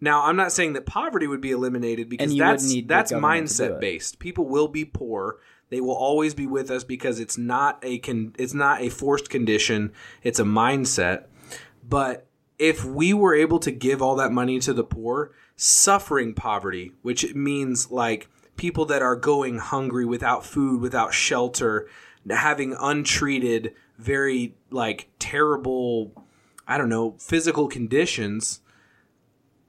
Now, 0.00 0.24
I'm 0.24 0.36
not 0.36 0.52
saying 0.52 0.74
that 0.74 0.86
poverty 0.86 1.26
would 1.26 1.40
be 1.40 1.50
eliminated 1.50 2.08
because 2.08 2.36
that's 2.36 2.70
need 2.70 2.88
that's 2.88 3.10
government 3.10 3.48
to 3.48 3.56
do 3.56 3.62
mindset 3.62 3.80
based. 3.80 4.18
People 4.18 4.46
will 4.46 4.68
be 4.68 4.84
poor. 4.84 5.38
They 5.70 5.80
will 5.80 5.94
always 5.94 6.34
be 6.34 6.46
with 6.46 6.70
us 6.70 6.84
because 6.84 7.18
it's 7.18 7.38
not 7.38 7.78
a 7.82 7.98
con- 7.98 8.34
it's 8.38 8.54
not 8.54 8.82
a 8.82 8.90
forced 8.90 9.30
condition. 9.30 9.92
It's 10.22 10.38
a 10.38 10.44
mindset. 10.44 11.24
But 11.82 12.26
if 12.58 12.84
we 12.84 13.12
were 13.12 13.34
able 13.34 13.58
to 13.60 13.70
give 13.70 14.00
all 14.00 14.16
that 14.16 14.32
money 14.32 14.58
to 14.60 14.72
the 14.72 14.84
poor, 14.84 15.32
suffering 15.56 16.34
poverty, 16.34 16.92
which 17.02 17.34
means 17.34 17.90
like 17.90 18.28
people 18.56 18.84
that 18.86 19.02
are 19.02 19.16
going 19.16 19.58
hungry 19.58 20.04
without 20.04 20.44
food, 20.44 20.80
without 20.80 21.12
shelter, 21.12 21.88
having 22.28 22.76
untreated, 22.80 23.74
very 23.98 24.54
like 24.70 25.08
terrible, 25.18 26.12
I 26.66 26.78
don't 26.78 26.88
know, 26.88 27.16
physical 27.18 27.68
conditions, 27.68 28.60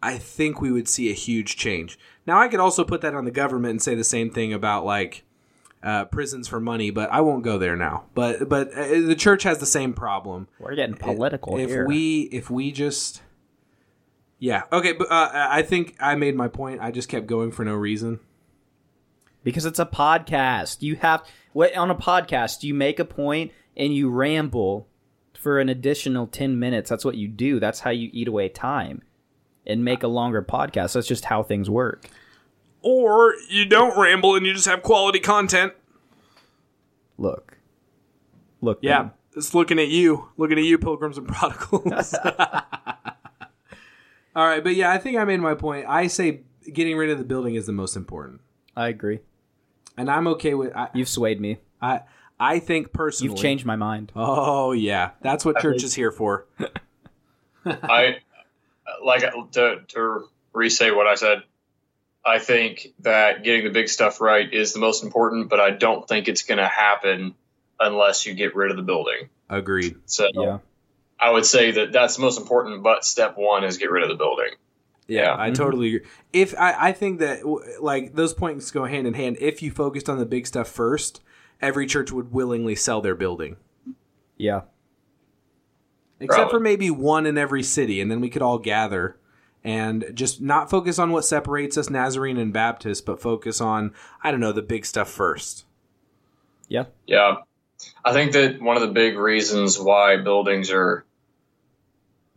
I 0.02 0.18
think 0.18 0.62
we 0.62 0.72
would 0.72 0.88
see 0.88 1.10
a 1.10 1.14
huge 1.14 1.57
change. 1.57 1.98
Now, 2.28 2.40
I 2.40 2.48
could 2.48 2.60
also 2.60 2.84
put 2.84 3.02
that 3.02 3.16
on 3.16 3.26
the 3.26 3.32
government 3.32 3.72
and 3.72 3.82
say 3.82 3.95
the 3.95 4.03
same 4.03 4.30
thing 4.30 4.53
about 4.53 4.86
like 4.86 5.24
uh, 5.84 6.06
prisons 6.06 6.48
for 6.48 6.60
money, 6.60 6.90
but 6.90 7.12
I 7.12 7.22
won't 7.22 7.44
go 7.44 7.58
there 7.58 7.76
now. 7.76 8.06
But 8.14 8.50
but 8.50 8.74
uh, 8.74 9.02
the 9.02 9.16
church 9.16 9.44
has 9.44 9.60
the 9.60 9.66
same 9.66 9.94
problem 9.94 10.48
We're 10.60 10.76
getting 10.76 10.96
political 10.96 11.58
if 11.58 11.70
here. 11.70 11.88
we 11.88 12.22
if 12.32 12.50
we 12.50 12.72
just 12.72 13.22
yeah 14.38 14.64
okay 14.72 14.92
but 14.92 15.10
uh, 15.10 15.30
i 15.34 15.62
think 15.62 15.96
i 15.98 16.14
made 16.14 16.36
my 16.36 16.50
point 16.50 16.82
i 16.82 16.92
just 16.92 17.08
kept 17.08 17.26
going 17.26 17.52
for 17.52 17.64
no 17.64 17.74
reason 17.74 18.20
because 19.46 19.64
it's 19.64 19.80
a 19.80 19.86
podcast. 19.86 20.82
You 20.82 20.98
have 20.98 21.24
what 21.54 21.74
on 21.78 21.90
a 21.90 21.96
podcast 21.96 22.64
you 22.64 22.74
make 22.74 23.00
a 23.00 23.06
point 23.06 23.54
and 23.78 23.96
you 23.96 24.10
ramble 24.10 24.90
for 25.40 25.60
an 25.60 25.70
additional 25.70 26.28
10 26.28 26.60
minutes. 26.60 26.90
That's 26.90 27.06
what 27.06 27.16
you 27.16 27.30
do. 27.30 27.62
That's 27.62 27.80
how 27.82 27.92
you 27.92 28.10
eat 28.12 28.28
away 28.28 28.50
time 28.50 29.04
and 29.66 29.86
make 29.86 30.04
a 30.04 30.08
longer 30.08 30.42
podcast. 30.42 30.94
That's 30.94 31.08
just 31.08 31.26
how 31.26 31.44
things 31.44 31.70
work. 31.70 32.10
Or 32.88 33.34
you 33.49 33.66
don't 33.66 33.98
ramble 33.99 34.36
and 34.36 34.45
you 34.45 34.53
just 34.53 34.68
have 34.68 34.84
quality 34.84 35.20
content 35.20 35.74
Look. 37.18 37.57
Look. 38.62 38.80
yeah 38.82 38.99
man. 39.03 39.12
it's 39.36 39.53
looking 39.53 39.80
at 39.80 39.88
you 39.88 40.30
looking 40.38 40.57
at 40.57 40.64
you 40.64 40.78
pilgrims 40.78 41.18
and 41.18 41.28
prodigals 41.28 42.14
all 44.36 44.45
right 44.48 44.64
but 44.64 44.76
yeah 44.76 44.91
i 44.91 44.98
think 44.98 45.18
i 45.18 45.24
made 45.24 45.40
my 45.40 45.56
point 45.56 45.86
i 45.88 46.07
say 46.07 46.41
getting 46.72 46.95
rid 46.98 47.10
of 47.10 47.18
the 47.18 47.24
building 47.24 47.56
is 47.56 47.66
the 47.66 47.74
most 47.74 47.95
important 47.95 48.41
I 48.76 48.88
agree. 48.90 49.20
and 49.98 50.10
i'm 50.12 50.28
okay 50.28 50.53
with 50.53 50.76
i 50.76 50.90
You've 50.94 51.10
swayed 51.10 51.40
me. 51.41 51.57
i, 51.82 52.02
I 52.40 52.60
think 52.60 52.91
personally 52.94 53.32
You've 53.34 53.41
changed 53.41 53.66
my 53.66 53.76
mind. 53.76 54.12
oh 54.16 54.72
yeah 54.74 55.12
that's 55.22 55.44
what 55.45 55.60
church 55.60 55.84
is 55.84 55.94
here 55.94 56.12
for 56.12 56.45
I 57.66 58.18
like 59.03 59.22
to 59.53 59.78
to 59.88 60.30
re-say 60.53 60.91
what 60.91 61.07
I 61.07 61.16
said. 61.16 61.40
I 62.26 62.40
think 62.40 62.88
that 63.00 63.44
getting 63.44 63.66
the 63.66 63.70
big 63.70 63.88
stuff 63.88 64.20
right 64.20 64.52
is 64.52 64.74
the 64.74 64.80
most 64.80 65.04
important, 65.04 65.48
but 65.50 65.60
I 65.60 65.70
don't 65.70 66.08
think 66.08 66.28
it's 66.28 66.42
going 66.44 66.58
to 66.58 66.68
happen 66.68 67.36
unless 67.80 68.26
you 68.26 68.34
get 68.34 68.56
rid 68.56 68.72
of 68.72 68.78
the 68.78 68.84
building. 68.84 69.30
agreed 69.50 69.98
So 70.06 70.30
Yeah. 70.34 70.58
I 71.20 71.30
would 71.32 71.46
say 71.46 71.72
that 71.72 71.92
that's 71.94 72.16
the 72.16 72.22
most 72.24 72.40
important, 72.40 72.84
but 72.84 73.06
step 73.06 73.38
one 73.38 73.64
is 73.64 73.78
get 73.78 73.92
rid 73.92 74.04
of 74.04 74.10
the 74.10 74.16
building. 74.16 74.50
Yeah, 75.08 75.22
Yeah. 75.22 75.36
I 75.36 75.48
mm-hmm. 75.48 75.54
totally 75.54 75.96
agree. 75.96 76.10
If 76.34 76.56
I, 76.58 76.90
I 76.90 76.92
think 76.94 77.20
that 77.20 77.42
like 77.80 78.16
those 78.16 78.34
points 78.34 78.72
go 78.72 78.86
hand 78.86 79.06
in 79.06 79.14
hand. 79.14 79.38
If 79.40 79.62
you 79.62 79.70
focused 79.72 80.10
on 80.10 80.18
the 80.18 80.26
big 80.26 80.48
stuff 80.48 80.68
first, 80.68 81.22
every 81.62 81.86
church 81.86 82.12
would 82.12 82.32
willingly 82.34 82.76
sell 82.76 83.02
their 83.02 83.16
building, 83.16 83.58
Yeah. 84.38 84.62
except 86.20 86.50
Probably. 86.50 86.52
for 86.52 86.60
maybe 86.60 86.90
one 86.90 87.26
in 87.26 87.38
every 87.38 87.64
city, 87.64 88.02
and 88.02 88.10
then 88.10 88.20
we 88.20 88.30
could 88.30 88.42
all 88.42 88.58
gather 88.58 89.18
and 89.66 90.06
just 90.14 90.40
not 90.40 90.70
focus 90.70 91.00
on 91.00 91.12
what 91.12 91.26
separates 91.26 91.76
us 91.76 91.90
Nazarene 91.90 92.38
and 92.38 92.54
Baptist, 92.54 93.04
but 93.04 93.20
focus 93.20 93.60
on 93.60 93.94
I 94.24 94.30
don't 94.30 94.40
know 94.40 94.52
the 94.52 94.62
big 94.62 94.86
stuff 94.86 95.10
first. 95.10 95.66
Yeah. 96.70 96.86
Yeah. 97.08 97.38
I 98.06 98.14
think 98.14 98.34
that 98.34 98.62
one 98.62 98.78
of 98.78 98.84
the 98.84 98.94
big 98.94 99.18
reasons 99.18 99.80
why 99.80 100.18
buildings 100.18 100.70
are 100.70 101.04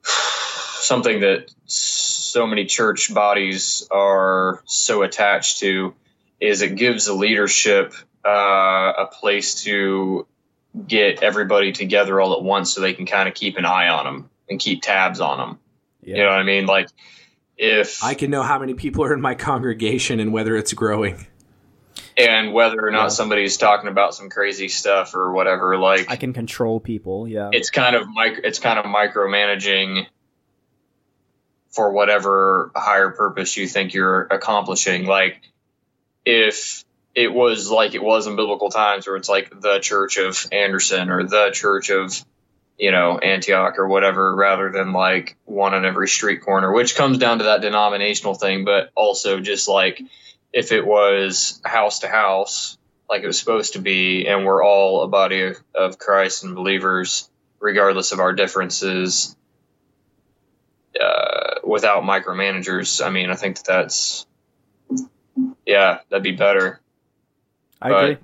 something 0.06 1.20
that 1.20 1.52
so 1.66 2.46
many 2.46 2.64
church 2.64 3.12
bodies 3.12 3.86
are 3.90 4.62
so 4.64 5.02
attached 5.02 5.58
to 5.58 5.94
is 6.40 6.62
it 6.62 6.76
gives 6.76 7.04
the 7.04 7.12
leadership 7.12 7.92
uh, 8.24 8.92
a 8.98 9.06
place 9.06 9.64
to 9.64 10.26
get 10.86 11.22
everybody 11.22 11.72
together 11.72 12.18
all 12.22 12.32
at 12.32 12.42
once 12.42 12.72
so 12.72 12.80
they 12.80 12.94
can 12.94 13.04
kind 13.04 13.28
of 13.28 13.34
keep 13.34 13.58
an 13.58 13.66
eye 13.66 13.88
on 13.88 14.06
them 14.06 14.30
and 14.48 14.58
keep 14.58 14.80
tabs 14.80 15.20
on 15.20 15.36
them. 15.36 15.58
Yeah. 16.02 16.16
You 16.16 16.22
know 16.22 16.30
what 16.30 16.38
I 16.38 16.42
mean? 16.44 16.64
Like 16.64 16.88
if 17.58 18.02
I 18.04 18.14
can 18.14 18.30
know 18.30 18.42
how 18.42 18.58
many 18.58 18.74
people 18.74 19.04
are 19.04 19.12
in 19.12 19.20
my 19.20 19.34
congregation 19.34 20.20
and 20.20 20.32
whether 20.32 20.56
it's 20.56 20.72
growing. 20.72 21.26
and 22.16 22.52
whether 22.52 22.84
or 22.84 22.90
not 22.90 23.02
Yeah. 23.04 23.08
somebody's 23.08 23.56
talking 23.56 23.88
about 23.88 24.14
some 24.14 24.28
crazy 24.30 24.68
stuff 24.68 25.14
or 25.14 25.32
whatever, 25.32 25.76
like 25.76 26.10
I 26.10 26.16
can 26.16 26.32
control 26.32 26.80
people. 26.80 27.28
Yeah. 27.28 27.50
it's 27.52 27.70
kind 27.70 27.94
of 27.96 28.08
mic- 28.08 28.40
it's 28.44 28.58
kind 28.58 28.78
of 28.78 28.84
micromanaging 28.86 30.06
for 31.70 31.92
whatever 31.92 32.70
higher 32.74 33.10
purpose 33.10 33.56
you 33.56 33.66
think 33.68 33.94
you're 33.94 34.22
accomplishing 34.30 35.04
like 35.06 35.40
if 36.24 36.82
it 37.14 37.32
was 37.32 37.70
like 37.70 37.94
it 37.94 38.02
was 38.02 38.26
in 38.26 38.36
biblical 38.36 38.70
times 38.70 39.06
where 39.06 39.16
it's 39.16 39.28
like 39.28 39.60
the 39.60 39.78
church 39.78 40.16
of 40.16 40.46
anderson 40.50 41.10
or 41.10 41.24
the 41.24 41.50
church 41.52 41.90
of 41.90 42.24
you 42.78 42.90
know 42.92 43.18
antioch 43.18 43.78
or 43.78 43.88
whatever 43.88 44.34
rather 44.34 44.70
than 44.70 44.92
like 44.92 45.36
one 45.44 45.74
on 45.74 45.84
every 45.84 46.08
street 46.08 46.38
corner 46.42 46.72
which 46.72 46.94
comes 46.94 47.18
down 47.18 47.38
to 47.38 47.44
that 47.44 47.60
denominational 47.60 48.34
thing 48.34 48.64
but 48.64 48.90
also 48.94 49.40
just 49.40 49.68
like 49.68 50.00
if 50.52 50.72
it 50.72 50.86
was 50.86 51.60
house 51.64 51.98
to 52.00 52.08
house 52.08 52.78
like 53.10 53.22
it 53.22 53.26
was 53.26 53.38
supposed 53.38 53.72
to 53.72 53.80
be 53.80 54.26
and 54.26 54.44
we're 54.44 54.62
all 54.64 55.02
a 55.02 55.08
body 55.08 55.42
of, 55.42 55.56
of 55.74 55.98
christ 55.98 56.44
and 56.44 56.54
believers 56.54 57.28
regardless 57.60 58.12
of 58.12 58.20
our 58.20 58.32
differences 58.32 59.34
uh, 61.00 61.54
without 61.64 62.02
micromanagers 62.04 63.04
i 63.04 63.10
mean 63.10 63.30
i 63.30 63.34
think 63.34 63.56
that 63.56 63.64
that's 63.64 64.26
yeah 65.66 65.98
that'd 66.08 66.22
be 66.22 66.32
better 66.32 66.80
I 67.80 67.88
but- 67.90 68.04
agree. 68.04 68.16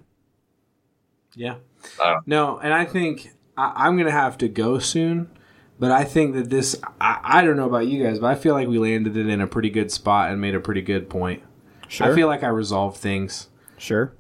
Yeah. 1.37 1.57
Uh, 2.03 2.21
no, 2.27 2.59
and 2.59 2.73
I 2.73 2.85
think 2.85 3.34
I, 3.57 3.73
I'm 3.87 3.95
going 3.97 4.07
to 4.07 4.13
have 4.13 4.39
to 4.39 4.49
go 4.49 4.79
soon. 4.79 5.31
But 5.79 5.91
I 5.91 6.05
think 6.05 6.35
that 6.37 6.51
this, 6.51 6.81
I, 7.01 7.19
I 7.23 7.45
don't 7.45 7.57
know 7.57 7.67
about 7.67 7.89
you 7.89 8.03
guys, 8.05 8.21
but 8.21 8.29
I 8.29 8.37
feel 8.37 8.55
like 8.55 8.69
we 8.69 8.79
landed 8.79 9.17
it 9.17 9.27
in 9.29 9.41
a 9.41 9.47
pretty 9.49 9.71
good 9.71 9.91
spot 9.91 10.31
and 10.31 10.41
made 10.41 10.55
a 10.55 10.61
pretty 10.61 10.83
good 10.83 11.11
point. 11.11 11.43
Sure. 11.89 12.13
I 12.13 12.15
feel 12.15 12.29
like 12.29 12.45
I 12.45 12.49
resolved 12.49 12.97
things. 12.99 13.49
sure. 13.77 14.15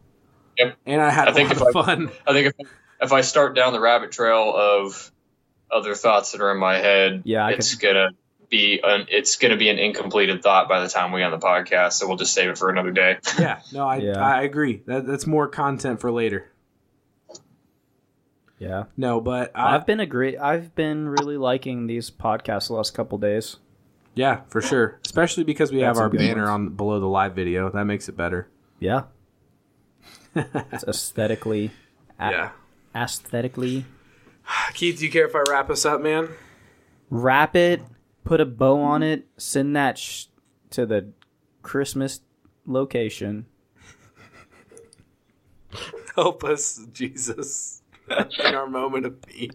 And 0.59 0.75
I 0.87 1.11
had 1.11 1.29
I 1.29 1.31
a 1.31 1.35
think 1.35 1.49
lot 1.51 1.57
if 1.57 1.63
of 1.77 1.85
fun. 1.87 2.11
i 2.29 2.33
think 2.33 2.55
if, 2.59 2.69
if 3.01 3.13
i 3.13 3.23
start 3.23 3.57
down 3.57 3.73
the 3.73 3.81
rabbit 3.81 4.13
trail 4.13 4.53
of 4.55 5.11
other 5.69 5.97
thoughts 5.97 6.31
that 6.31 6.41
are 6.41 6.53
in 6.53 6.59
my 6.61 6.77
head 6.77 7.23
Yeah, 7.25 7.45
I 7.47 7.51
it's 7.51 7.75
gonna 7.75 8.11
be 8.51 8.81
an, 8.85 9.07
it's 9.09 9.35
going 9.37 9.51
to 9.51 9.57
be 9.57 9.69
an 9.69 9.79
incompleted 9.79 10.43
thought 10.43 10.69
by 10.69 10.81
the 10.81 10.89
time 10.89 11.11
we 11.13 11.23
on 11.25 11.33
the 11.33 11.39
podcast. 11.45 11.95
So 11.95 12.07
we'll 12.07 12.19
just 12.19 12.35
save 12.35 12.51
it 12.51 12.59
for 12.59 12.69
another 12.71 12.91
day. 12.93 13.19
Yeah, 13.39 13.61
no, 13.73 13.89
I 13.89 13.97
Yeah. 13.97 14.25
I 14.25 14.43
agree. 14.43 14.83
That, 14.87 15.07
that's 15.07 15.27
more 15.27 15.49
content 15.49 16.01
for 16.01 16.13
later. 16.13 16.53
Yeah. 18.59 18.85
No, 18.97 19.21
but 19.21 19.51
I, 19.55 19.75
I've 19.75 19.87
been 19.87 20.01
agree. 20.01 20.37
I've 20.37 20.75
been 20.75 21.09
really 21.09 21.37
liking 21.37 21.87
these 21.87 22.11
podcasts 22.11 22.69
the 22.69 22.75
last 22.75 22.95
couple 22.95 23.19
days. 23.19 23.57
yeah, 24.15 24.43
for 24.49 24.63
sure. 24.63 25.01
Especially 25.05 25.45
because 25.45 25.73
we 25.73 25.81
have 25.81 25.99
our 25.99 26.09
banner 26.09 26.43
ones. 26.43 26.51
on 26.51 26.69
below 26.71 27.01
the 27.01 27.07
live 27.09 27.35
video. 27.35 27.69
That 27.71 27.85
makes 27.85 28.09
it 28.09 28.17
better. 28.17 28.49
Yeah. 28.79 29.03
it's 30.35 30.85
aesthetically, 30.85 31.71
a- 32.19 32.51
aesthetically. 32.95 33.85
Keith, 34.75 34.99
do 34.99 35.05
you 35.07 35.11
care 35.11 35.27
if 35.27 35.35
I 35.35 35.43
wrap 35.49 35.71
us 35.71 35.85
up, 35.85 36.01
man? 36.01 36.29
Wrap 37.11 37.55
it, 37.57 37.83
put 38.25 38.41
a 38.41 38.45
bow 38.47 38.81
on 38.81 39.03
it, 39.03 39.27
send 39.37 39.75
that 39.77 39.99
sh- 39.99 40.27
to 40.71 40.87
the 40.87 41.13
Christmas 41.63 42.21
location. 42.67 43.47
Help 46.17 46.45
us, 46.45 46.81
Jesus, 46.93 47.83
in 48.09 48.55
our 48.55 48.67
moment 48.67 49.07
of 49.07 49.17
need. 49.29 49.55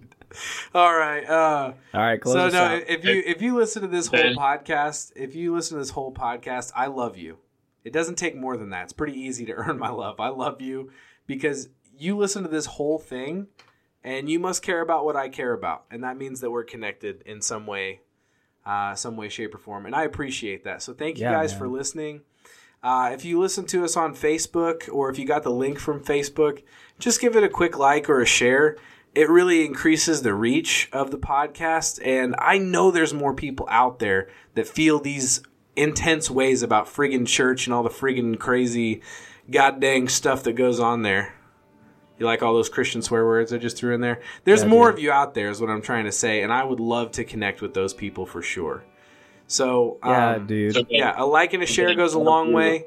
All 0.75 0.95
right. 0.95 1.23
Uh, 1.27 1.73
All 1.93 2.01
right, 2.01 2.21
close 2.21 2.35
so 2.35 2.57
no, 2.57 2.63
out. 2.75 2.83
if 2.87 3.03
you 3.03 3.23
if 3.25 3.41
you 3.41 3.55
listen 3.57 3.81
to 3.81 3.87
this 3.87 4.07
whole 4.07 4.19
podcast, 4.35 5.11
if 5.15 5.35
you 5.35 5.53
listen 5.53 5.75
to 5.75 5.79
this 5.81 5.89
whole 5.91 6.13
podcast, 6.13 6.71
I 6.75 6.87
love 6.87 7.17
you. 7.17 7.37
It 7.83 7.93
doesn't 7.93 8.15
take 8.15 8.35
more 8.35 8.55
than 8.57 8.69
that. 8.69 8.83
It's 8.83 8.93
pretty 8.93 9.19
easy 9.19 9.45
to 9.45 9.53
earn 9.57 9.79
my 9.79 9.89
love. 9.89 10.19
I 10.19 10.27
love 10.29 10.61
you 10.61 10.91
because 11.25 11.69
you 11.97 12.15
listen 12.17 12.43
to 12.43 12.49
this 12.49 12.65
whole 12.67 12.99
thing, 12.99 13.47
and 14.03 14.29
you 14.29 14.39
must 14.39 14.61
care 14.61 14.81
about 14.81 15.03
what 15.05 15.15
I 15.15 15.29
care 15.29 15.53
about, 15.53 15.85
and 15.89 16.03
that 16.03 16.17
means 16.17 16.41
that 16.41 16.51
we're 16.51 16.63
connected 16.63 17.23
in 17.25 17.41
some 17.41 17.65
way, 17.65 18.01
uh, 18.65 18.93
some 18.95 19.17
way, 19.17 19.29
shape, 19.29 19.55
or 19.55 19.57
form. 19.57 19.85
And 19.87 19.95
I 19.95 20.03
appreciate 20.03 20.63
that. 20.65 20.81
So 20.83 20.93
thank 20.93 21.17
you 21.17 21.23
Yeah, 21.23 21.31
guys 21.33 21.51
man. 21.53 21.59
for 21.59 21.67
listening. 21.67 22.21
Uh, 22.81 23.09
if 23.13 23.25
you 23.25 23.39
listen 23.39 23.65
to 23.65 23.83
us 23.83 23.97
on 23.97 24.15
Facebook 24.15 24.87
or 24.91 25.09
if 25.09 25.19
you 25.19 25.25
got 25.25 25.43
the 25.43 25.51
link 25.51 25.79
from 25.79 25.99
Facebook, 25.99 26.63
just 26.97 27.19
give 27.19 27.35
it 27.35 27.43
a 27.43 27.49
quick 27.49 27.77
like 27.77 28.09
or 28.09 28.21
a 28.21 28.25
share. 28.25 28.77
It 29.13 29.29
really 29.29 29.65
increases 29.65 30.21
the 30.21 30.33
reach 30.33 30.87
of 30.93 31.11
the 31.11 31.17
podcast. 31.17 31.99
And 32.05 32.35
I 32.39 32.57
know 32.57 32.89
there's 32.89 33.13
more 33.13 33.33
people 33.33 33.67
out 33.69 33.99
there 33.99 34.29
that 34.55 34.67
feel 34.67 34.99
these 34.99 35.41
intense 35.75 36.29
ways 36.29 36.63
about 36.63 36.87
friggin' 36.87 37.27
church 37.27 37.67
and 37.67 37.73
all 37.73 37.83
the 37.83 37.89
friggin' 37.89 38.39
crazy 38.39 39.01
goddamn 39.51 40.07
stuff 40.07 40.43
that 40.43 40.53
goes 40.53 40.79
on 40.79 41.01
there. 41.01 41.33
You 42.17 42.25
like 42.25 42.43
all 42.43 42.53
those 42.53 42.69
Christian 42.69 43.01
swear 43.01 43.25
words 43.25 43.51
I 43.51 43.57
just 43.57 43.77
threw 43.77 43.93
in 43.93 44.01
there? 44.01 44.21
There's 44.43 44.63
Yeah, 44.63 44.69
more 44.69 44.89
of 44.89 44.99
you 44.99 45.11
out 45.11 45.33
there, 45.33 45.49
is 45.49 45.61
what 45.61 45.69
I'm 45.69 45.81
trying 45.81 46.05
to 46.05 46.11
say. 46.11 46.43
And 46.43 46.51
I 46.51 46.63
would 46.63 46.79
love 46.79 47.11
to 47.13 47.23
connect 47.23 47.61
with 47.61 47.73
those 47.73 47.93
people 47.93 48.25
for 48.25 48.41
sure. 48.41 48.83
So, 49.49 49.97
yeah, 50.05 50.35
um, 50.35 50.45
dude. 50.47 50.87
Yeah, 50.89 51.13
a 51.17 51.25
like 51.25 51.53
and 51.53 51.63
a 51.63 51.65
share 51.65 51.93
goes 51.95 52.13
a 52.13 52.19
long 52.19 52.53
way. 52.53 52.85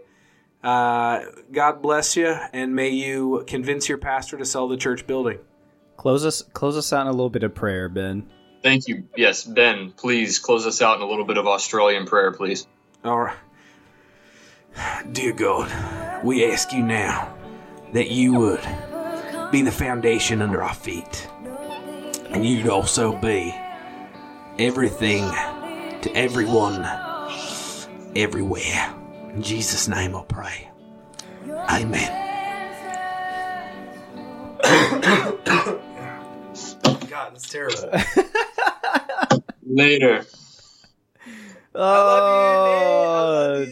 Uh, 0.62 1.24
God 1.50 1.82
bless 1.82 2.16
you, 2.16 2.36
and 2.52 2.74
may 2.74 2.90
you 2.90 3.42
convince 3.48 3.88
your 3.88 3.98
pastor 3.98 4.38
to 4.38 4.44
sell 4.44 4.68
the 4.68 4.76
church 4.76 5.04
building. 5.08 5.40
Close 5.96 6.24
us. 6.24 6.42
Close 6.52 6.76
us 6.76 6.92
out 6.92 7.02
in 7.02 7.08
a 7.08 7.10
little 7.10 7.30
bit 7.30 7.42
of 7.42 7.52
prayer, 7.52 7.88
Ben. 7.88 8.30
Thank 8.62 8.86
you. 8.86 9.08
Yes, 9.16 9.42
Ben, 9.42 9.90
please 9.90 10.38
close 10.38 10.64
us 10.64 10.80
out 10.80 10.96
in 10.96 11.02
a 11.02 11.06
little 11.06 11.24
bit 11.24 11.36
of 11.36 11.48
Australian 11.48 12.06
prayer, 12.06 12.30
please. 12.30 12.68
All 13.04 13.18
right. 13.18 13.36
Dear 15.10 15.32
God, 15.32 16.24
we 16.24 16.48
ask 16.50 16.72
you 16.72 16.84
now 16.84 17.36
that 17.92 18.12
you 18.12 18.34
would 18.34 18.62
be 19.50 19.62
the 19.62 19.72
foundation 19.72 20.40
under 20.40 20.62
our 20.62 20.74
feet, 20.74 21.28
and 22.30 22.46
you'd 22.46 22.68
also 22.68 23.16
be 23.18 23.52
everything 24.60 25.24
to 26.02 26.16
everyone, 26.16 26.84
everywhere. 28.16 28.94
In 29.34 29.42
Jesus' 29.42 29.88
name 29.88 30.14
I 30.16 30.24
pray. 30.24 30.68
Amen. 31.48 32.18
God, 37.08 37.32
that's 37.32 37.48
terrible. 37.48 37.92
Later. 39.66 40.24
Oh, 41.74 43.66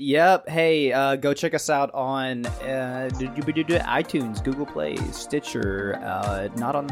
Yep. 0.00 0.48
Hey, 0.48 0.92
uh, 0.92 1.16
go 1.16 1.34
check 1.34 1.54
us 1.54 1.68
out 1.68 1.92
on 1.92 2.46
uh, 2.46 3.10
iTunes, 3.10 4.44
Google 4.44 4.64
Play, 4.64 4.94
Stitcher. 5.10 5.98
Uh, 6.00 6.46
not 6.56 6.76
on 6.76 6.86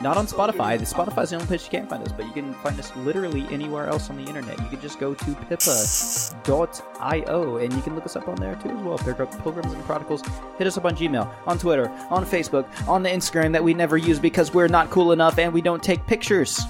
not 0.00 0.16
on 0.16 0.28
Spotify. 0.28 0.78
The 0.78 0.84
Spotify's 0.84 1.30
the 1.30 1.36
only 1.36 1.48
place 1.48 1.64
you 1.64 1.72
can't 1.72 1.90
find 1.90 2.04
us, 2.06 2.12
but 2.12 2.24
you 2.24 2.30
can 2.32 2.54
find 2.54 2.78
us 2.78 2.94
literally 2.98 3.44
anywhere 3.50 3.88
else 3.88 4.10
on 4.10 4.16
the 4.16 4.22
internet. 4.28 4.60
You 4.60 4.68
can 4.68 4.80
just 4.80 5.00
go 5.00 5.12
to 5.12 5.34
pippa.io 5.48 7.56
and 7.56 7.72
you 7.72 7.82
can 7.82 7.96
look 7.96 8.06
us 8.06 8.14
up 8.14 8.28
on 8.28 8.36
there 8.36 8.54
too 8.54 8.70
as 8.70 8.80
well. 8.84 8.96
Pilgrims 8.98 9.72
and 9.72 9.82
Prodigals. 9.84 10.22
Hit 10.56 10.68
us 10.68 10.78
up 10.78 10.84
on 10.84 10.94
Gmail, 10.94 11.28
on 11.48 11.58
Twitter, 11.58 11.88
on 12.10 12.24
Facebook, 12.24 12.68
on 12.86 13.02
the 13.02 13.10
Instagram 13.10 13.50
that 13.54 13.64
we 13.64 13.74
never 13.74 13.96
use 13.96 14.20
because 14.20 14.54
we're 14.54 14.68
not 14.68 14.88
cool 14.88 15.10
enough 15.10 15.36
and 15.36 15.52
we 15.52 15.62
don't 15.62 15.82
take 15.82 16.06
pictures. 16.06 16.60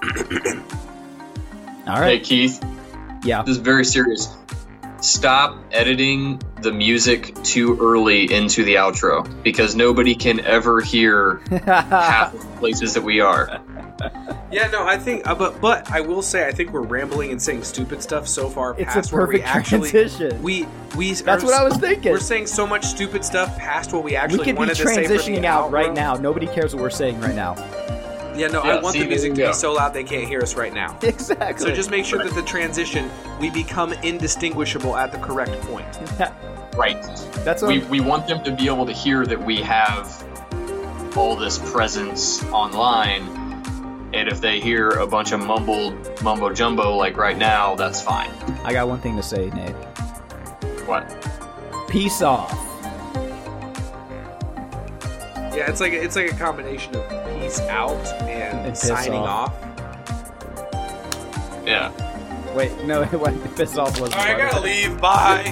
All 1.88 2.00
right. 2.00 2.18
Hey. 2.18 2.20
Keith, 2.20 2.64
Yeah. 3.24 3.42
this 3.42 3.56
is 3.56 3.62
very 3.62 3.84
serious. 3.84 4.36
Stop 5.00 5.56
editing 5.72 6.40
the 6.60 6.72
music 6.72 7.34
too 7.42 7.78
early 7.80 8.32
into 8.32 8.64
the 8.64 8.74
outro 8.74 9.42
because 9.42 9.74
nobody 9.74 10.14
can 10.14 10.40
ever 10.40 10.80
hear 10.80 11.36
half 11.64 12.34
of 12.34 12.40
the 12.40 12.58
places 12.58 12.94
that 12.94 13.02
we 13.02 13.20
are. 13.20 13.60
Yeah, 14.52 14.68
no, 14.68 14.84
I 14.86 14.98
think, 14.98 15.26
uh, 15.26 15.34
but 15.34 15.60
but 15.60 15.90
I 15.90 16.00
will 16.00 16.22
say, 16.22 16.46
I 16.46 16.52
think 16.52 16.72
we're 16.72 16.82
rambling 16.82 17.30
and 17.30 17.40
saying 17.40 17.62
stupid 17.64 18.02
stuff 18.02 18.26
so 18.26 18.48
far 18.48 18.74
It's 18.78 18.92
past 18.92 19.12
a 19.12 19.14
where 19.14 19.26
we 19.26 19.34
perfect 19.38 19.48
actually 19.48 19.90
transition. 19.90 20.42
we 20.42 20.66
we. 20.96 21.12
That's 21.14 21.44
what 21.44 21.54
I 21.54 21.62
was 21.62 21.76
thinking. 21.76 22.10
We're 22.12 22.18
saying 22.18 22.46
so 22.46 22.66
much 22.66 22.84
stupid 22.84 23.24
stuff 23.24 23.56
past 23.58 23.92
what 23.92 24.02
we 24.04 24.16
actually 24.16 24.40
we 24.40 24.44
could 24.44 24.54
be 24.54 24.58
wanted 24.58 24.76
to 24.76 24.88
say 24.88 25.04
transitioning 25.04 25.44
out 25.44 25.70
right 25.70 25.92
now. 25.92 26.14
Nobody 26.14 26.46
cares 26.46 26.74
what 26.74 26.82
we're 26.82 26.90
saying 26.90 27.20
right 27.20 27.34
now. 27.34 27.54
Yeah, 28.40 28.46
no, 28.46 28.64
Yeah, 28.64 28.76
I 28.76 28.80
want 28.80 28.94
see, 28.94 29.02
the 29.02 29.08
music 29.08 29.34
to 29.34 29.48
be 29.48 29.52
so 29.52 29.74
loud 29.74 29.92
they 29.92 30.02
can't 30.02 30.26
hear 30.26 30.40
us 30.40 30.54
right 30.54 30.72
now. 30.72 30.98
Exactly. 31.10 31.68
So 31.68 31.74
just 31.74 31.90
make 31.90 32.06
sure 32.06 32.22
that 32.22 32.34
the 32.34 32.42
transition 32.42 33.10
we 33.38 33.50
become 33.50 33.92
indistinguishable 33.92 34.96
at 34.96 35.12
the 35.12 35.18
correct 35.18 35.52
point. 35.62 35.86
Right. 36.74 37.02
That's 37.44 37.62
We, 37.62 37.80
we 37.80 38.00
want 38.00 38.26
them 38.26 38.42
to 38.44 38.52
be 38.52 38.66
able 38.66 38.86
to 38.86 38.92
hear 38.92 39.26
that 39.26 39.44
we 39.44 39.56
have 39.56 40.24
all 41.16 41.36
this 41.36 41.58
presence 41.72 42.42
online. 42.44 43.22
And 44.14 44.28
if 44.28 44.40
they 44.40 44.60
hear 44.60 44.88
a 44.90 45.06
bunch 45.06 45.32
of 45.32 45.44
mumbled 45.44 46.22
mumbo 46.22 46.52
jumbo 46.52 46.96
like 46.96 47.16
right 47.16 47.36
now, 47.36 47.74
that's 47.74 48.00
fine. 48.00 48.30
I 48.64 48.72
got 48.72 48.88
one 48.88 49.00
thing 49.00 49.16
to 49.16 49.22
say, 49.22 49.50
Nate. 49.50 49.74
What? 50.86 51.04
Peace 51.88 52.22
off. 52.22 52.69
Yeah, 55.52 55.68
it's 55.70 55.80
like 55.80 55.92
it's 55.92 56.16
like 56.16 56.32
a 56.32 56.36
combination 56.36 56.94
of 56.96 57.08
peace 57.40 57.60
out 57.62 57.94
and, 58.22 58.66
And 58.66 58.76
signing 58.76 59.14
off. 59.14 59.52
off. 59.52 59.70
Yeah. 61.66 61.92
Wait, 62.54 62.84
no, 62.84 63.04
what 63.06 63.34
piss 63.56 63.76
off 63.76 64.00
wasn't. 64.00 64.20
I 64.20 64.34
part 64.34 64.40
of 64.40 64.50
gotta 64.52 64.64
leave. 64.64 65.00
Bye. 65.00 65.50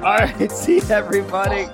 All 0.02 0.16
right, 0.16 0.50
see 0.52 0.80
everybody. 0.90 1.68